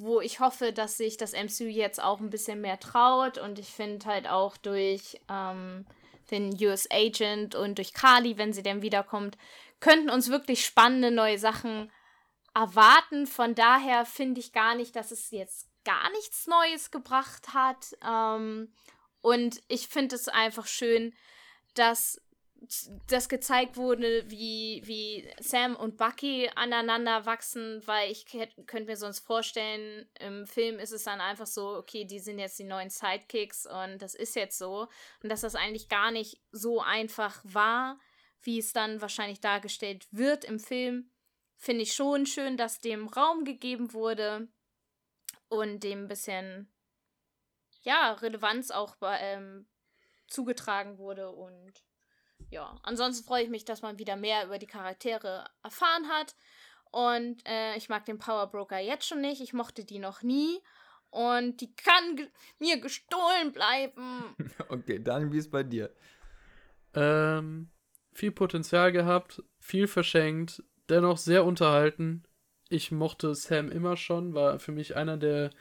wo 0.03 0.21
ich 0.21 0.39
hoffe, 0.39 0.73
dass 0.73 0.97
sich 0.97 1.17
das 1.17 1.33
MCU 1.33 1.65
jetzt 1.65 2.01
auch 2.01 2.19
ein 2.19 2.29
bisschen 2.29 2.61
mehr 2.61 2.79
traut 2.79 3.37
und 3.37 3.59
ich 3.59 3.69
finde 3.69 4.05
halt 4.05 4.27
auch 4.27 4.57
durch 4.57 5.19
ähm, 5.29 5.85
den 6.31 6.53
US 6.65 6.87
Agent 6.91 7.55
und 7.55 7.77
durch 7.77 7.93
Kali, 7.93 8.37
wenn 8.37 8.53
sie 8.53 8.63
dann 8.63 8.81
wiederkommt, 8.81 9.37
könnten 9.79 10.09
uns 10.09 10.29
wirklich 10.29 10.65
spannende 10.65 11.11
neue 11.11 11.37
Sachen 11.37 11.91
erwarten. 12.53 13.27
Von 13.27 13.55
daher 13.55 14.05
finde 14.05 14.39
ich 14.39 14.53
gar 14.53 14.75
nicht, 14.75 14.95
dass 14.95 15.11
es 15.11 15.31
jetzt 15.31 15.67
gar 15.83 16.09
nichts 16.11 16.47
Neues 16.47 16.91
gebracht 16.91 17.53
hat. 17.53 17.95
Ähm, 18.05 18.73
und 19.21 19.61
ich 19.67 19.87
finde 19.87 20.15
es 20.15 20.27
einfach 20.27 20.67
schön, 20.67 21.13
dass 21.75 22.21
das 23.07 23.29
gezeigt 23.29 23.77
wurde, 23.77 24.29
wie, 24.29 24.81
wie 24.85 25.29
Sam 25.39 25.75
und 25.75 25.97
Bucky 25.97 26.49
aneinander 26.55 27.25
wachsen, 27.25 27.81
weil 27.85 28.11
ich 28.11 28.25
könnte 28.25 28.85
mir 28.85 28.97
sonst 28.97 29.19
vorstellen, 29.19 30.07
im 30.19 30.47
Film 30.47 30.79
ist 30.79 30.91
es 30.91 31.03
dann 31.03 31.19
einfach 31.19 31.47
so, 31.47 31.75
okay, 31.75 32.05
die 32.05 32.19
sind 32.19 32.39
jetzt 32.39 32.59
die 32.59 32.63
neuen 32.63 32.89
Sidekicks 32.89 33.65
und 33.65 34.01
das 34.01 34.15
ist 34.15 34.35
jetzt 34.35 34.57
so. 34.57 34.87
Und 35.21 35.29
dass 35.29 35.41
das 35.41 35.55
eigentlich 35.55 35.89
gar 35.89 36.11
nicht 36.11 36.41
so 36.51 36.81
einfach 36.81 37.41
war, 37.43 37.99
wie 38.41 38.59
es 38.59 38.73
dann 38.73 39.01
wahrscheinlich 39.01 39.41
dargestellt 39.41 40.07
wird 40.11 40.45
im 40.45 40.59
Film, 40.59 41.11
finde 41.57 41.83
ich 41.83 41.93
schon 41.93 42.25
schön, 42.25 42.57
dass 42.57 42.79
dem 42.79 43.07
Raum 43.07 43.45
gegeben 43.45 43.93
wurde 43.93 44.47
und 45.47 45.83
dem 45.83 46.03
ein 46.03 46.07
bisschen, 46.07 46.71
ja, 47.83 48.13
Relevanz 48.13 48.71
auch 48.71 48.97
ähm, 49.01 49.67
zugetragen 50.27 50.97
wurde 50.97 51.29
und 51.31 51.73
ja, 52.53 52.79
ansonsten 52.83 53.25
freue 53.25 53.43
ich 53.43 53.49
mich, 53.49 53.65
dass 53.65 53.81
man 53.81 53.97
wieder 53.97 54.15
mehr 54.15 54.45
über 54.45 54.59
die 54.59 54.67
Charaktere 54.67 55.45
erfahren 55.63 56.07
hat. 56.07 56.35
Und 56.91 57.41
äh, 57.47 57.75
ich 57.75 57.89
mag 57.89 58.05
den 58.05 58.19
Power 58.19 58.47
Broker 58.47 58.77
jetzt 58.77 59.07
schon 59.07 59.21
nicht. 59.21 59.41
Ich 59.41 59.53
mochte 59.53 59.83
die 59.83 59.97
noch 59.97 60.21
nie. 60.21 60.59
Und 61.09 61.61
die 61.61 61.75
kann 61.75 62.15
ge 62.15 62.27
mir 62.59 62.79
gestohlen 62.79 63.51
bleiben. 63.51 64.35
Okay, 64.69 64.99
Daniel, 64.99 65.31
wie 65.31 65.37
ist 65.39 65.51
bei 65.51 65.63
dir? 65.63 65.91
Ähm, 66.93 67.69
viel 68.13 68.31
Potenzial 68.31 68.91
gehabt, 68.91 69.43
viel 69.59 69.87
verschenkt, 69.87 70.63
dennoch 70.89 71.17
sehr 71.17 71.45
unterhalten. 71.45 72.23
Ich 72.69 72.91
mochte 72.91 73.33
Sam 73.35 73.71
immer 73.71 73.97
schon, 73.97 74.33
war 74.33 74.59
für 74.59 74.71
mich 74.71 74.95
einer 74.95 75.17
der 75.17 75.51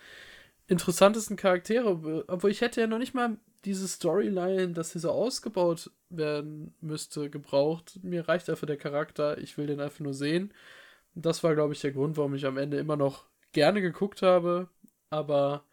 interessantesten 0.69 1.37
Charaktere, 1.37 2.25
obwohl 2.29 2.51
ich 2.51 2.61
hätte 2.61 2.81
ja 2.81 2.87
noch 2.87 2.99
nicht 2.99 3.15
mal 3.15 3.37
diese 3.65 3.87
Storyline, 3.87 4.73
dass 4.73 4.91
sie 4.91 4.99
so 4.99 5.11
ausgebaut 5.11 5.91
werden 6.11 6.75
müsste, 6.81 7.31
gebraucht. 7.31 8.01
Mir 8.03 8.29
reicht 8.29 8.49
dafür 8.49 8.67
der 8.67 8.77
Charakter, 8.77 9.39
ich 9.39 9.57
will 9.57 9.67
den 9.67 9.81
einfach 9.81 10.01
nur 10.01 10.15
sehen. 10.15 10.53
Das 11.15 11.45
war, 11.45 11.55
glaube 11.55 11.75
ich, 11.75 11.81
der 11.81 11.93
Grund, 11.93 12.17
warum 12.17 12.35
ich 12.35 12.47
am 12.47 12.57
Ende 12.57 12.79
immer 12.79 12.97
noch 12.97 13.27
gerne 13.53 13.81
geguckt 13.81 14.23
habe, 14.23 14.69
aber 15.11 15.65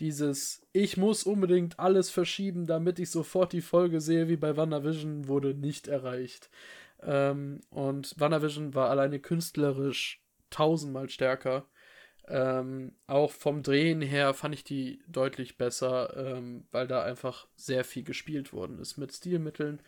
dieses 0.00 0.66
ich 0.72 0.96
muss 0.96 1.24
unbedingt 1.24 1.78
alles 1.78 2.10
verschieben, 2.10 2.66
damit 2.66 2.98
ich 2.98 3.10
sofort 3.10 3.52
die 3.52 3.60
Folge 3.60 4.00
sehe, 4.00 4.28
wie 4.28 4.36
bei 4.36 4.56
WandaVision, 4.56 5.28
wurde 5.28 5.54
nicht 5.54 5.88
erreicht. 5.88 6.50
Ähm, 7.02 7.60
und 7.70 8.14
WandaVision 8.18 8.74
war 8.74 8.90
alleine 8.90 9.20
künstlerisch 9.20 10.20
tausendmal 10.50 11.08
stärker. 11.08 11.66
Ähm, 12.30 12.92
auch 13.06 13.32
vom 13.32 13.62
Drehen 13.62 14.02
her 14.02 14.34
fand 14.34 14.54
ich 14.54 14.62
die 14.62 15.00
deutlich 15.08 15.56
besser, 15.56 16.14
ähm, 16.16 16.66
weil 16.72 16.86
da 16.86 17.02
einfach 17.02 17.46
sehr 17.56 17.84
viel 17.84 18.02
gespielt 18.04 18.52
worden 18.52 18.78
ist 18.78 18.98
mit 18.98 19.12
Stilmitteln. 19.14 19.80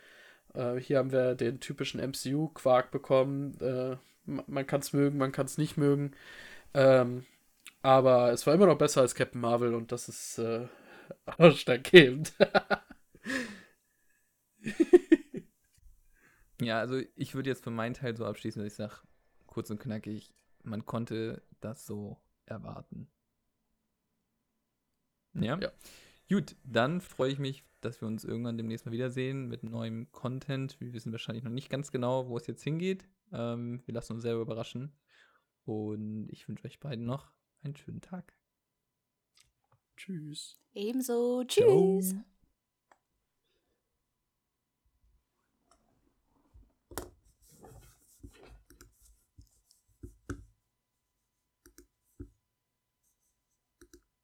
Äh, 0.55 0.77
hier 0.77 0.99
haben 0.99 1.13
wir 1.13 1.35
den 1.35 1.61
typischen 1.61 2.01
MCU-Quark 2.01 2.91
bekommen. 2.91 3.61
Äh, 3.61 3.97
man 4.25 4.67
kann 4.67 4.81
es 4.81 4.93
mögen, 4.95 5.19
man 5.19 5.33
kann 5.33 5.47
es 5.47 5.59
nicht 5.59 5.77
mögen. 5.77 6.13
Ähm, 6.75 7.27
aber 7.83 8.33
es 8.33 8.47
war 8.47 8.55
immer 8.55 8.67
noch 8.67 8.79
besser 8.79 9.03
als 9.03 9.15
Captain 9.15 9.41
Marvel 9.41 9.75
und 9.75 9.93
das 9.93 10.09
ist 10.09 10.39
äh, 10.39 10.67
ausschlaggebend. 11.39 12.33
ja, 16.61 16.79
also 16.79 17.01
ich 17.17 17.35
würde 17.35 17.51
jetzt 17.51 17.65
für 17.65 17.71
meinen 17.71 17.95
Teil 17.95 18.17
so 18.17 18.25
abschließen, 18.25 18.63
dass 18.63 18.73
ich 18.73 18.77
sage, 18.77 18.95
kurz 19.47 19.71
und 19.71 19.81
knackig, 19.81 20.33
man 20.63 20.87
konnte 20.87 21.43
das 21.61 21.87
so 21.87 22.19
erwarten. 22.51 23.09
Ja? 25.35 25.59
ja. 25.59 25.71
Gut, 26.29 26.57
dann 26.65 27.01
freue 27.01 27.33
ich 27.33 27.39
mich, 27.39 27.65
dass 27.81 28.01
wir 28.01 28.09
uns 28.09 28.25
irgendwann 28.25 28.57
demnächst 28.57 28.87
mal 28.87 28.93
wiedersehen 28.93 29.49
mit 29.49 29.63
neuem 29.63 30.11
Content. 30.13 30.81
Wir 30.81 30.93
wissen 30.93 31.13
wahrscheinlich 31.13 31.45
noch 31.45 31.51
nicht 31.51 31.71
ganz 31.71 31.91
genau, 31.91 32.29
wo 32.29 32.37
es 32.37 32.47
jetzt 32.47 32.63
hingeht. 32.63 33.09
Ähm, 33.33 33.83
wir 33.87 33.95
lassen 33.95 34.15
uns 34.15 34.23
selber 34.23 34.43
überraschen. 34.43 34.93
Und 35.65 36.29
ich 36.31 36.49
wünsche 36.49 36.67
euch 36.67 36.81
beiden 36.81 37.05
noch 37.05 37.33
einen 37.63 37.77
schönen 37.77 38.01
Tag. 38.01 38.35
Tschüss. 39.97 40.59
Ebenso. 40.73 41.45
Tschüss. 41.45 42.11
Ciao. 42.11 42.25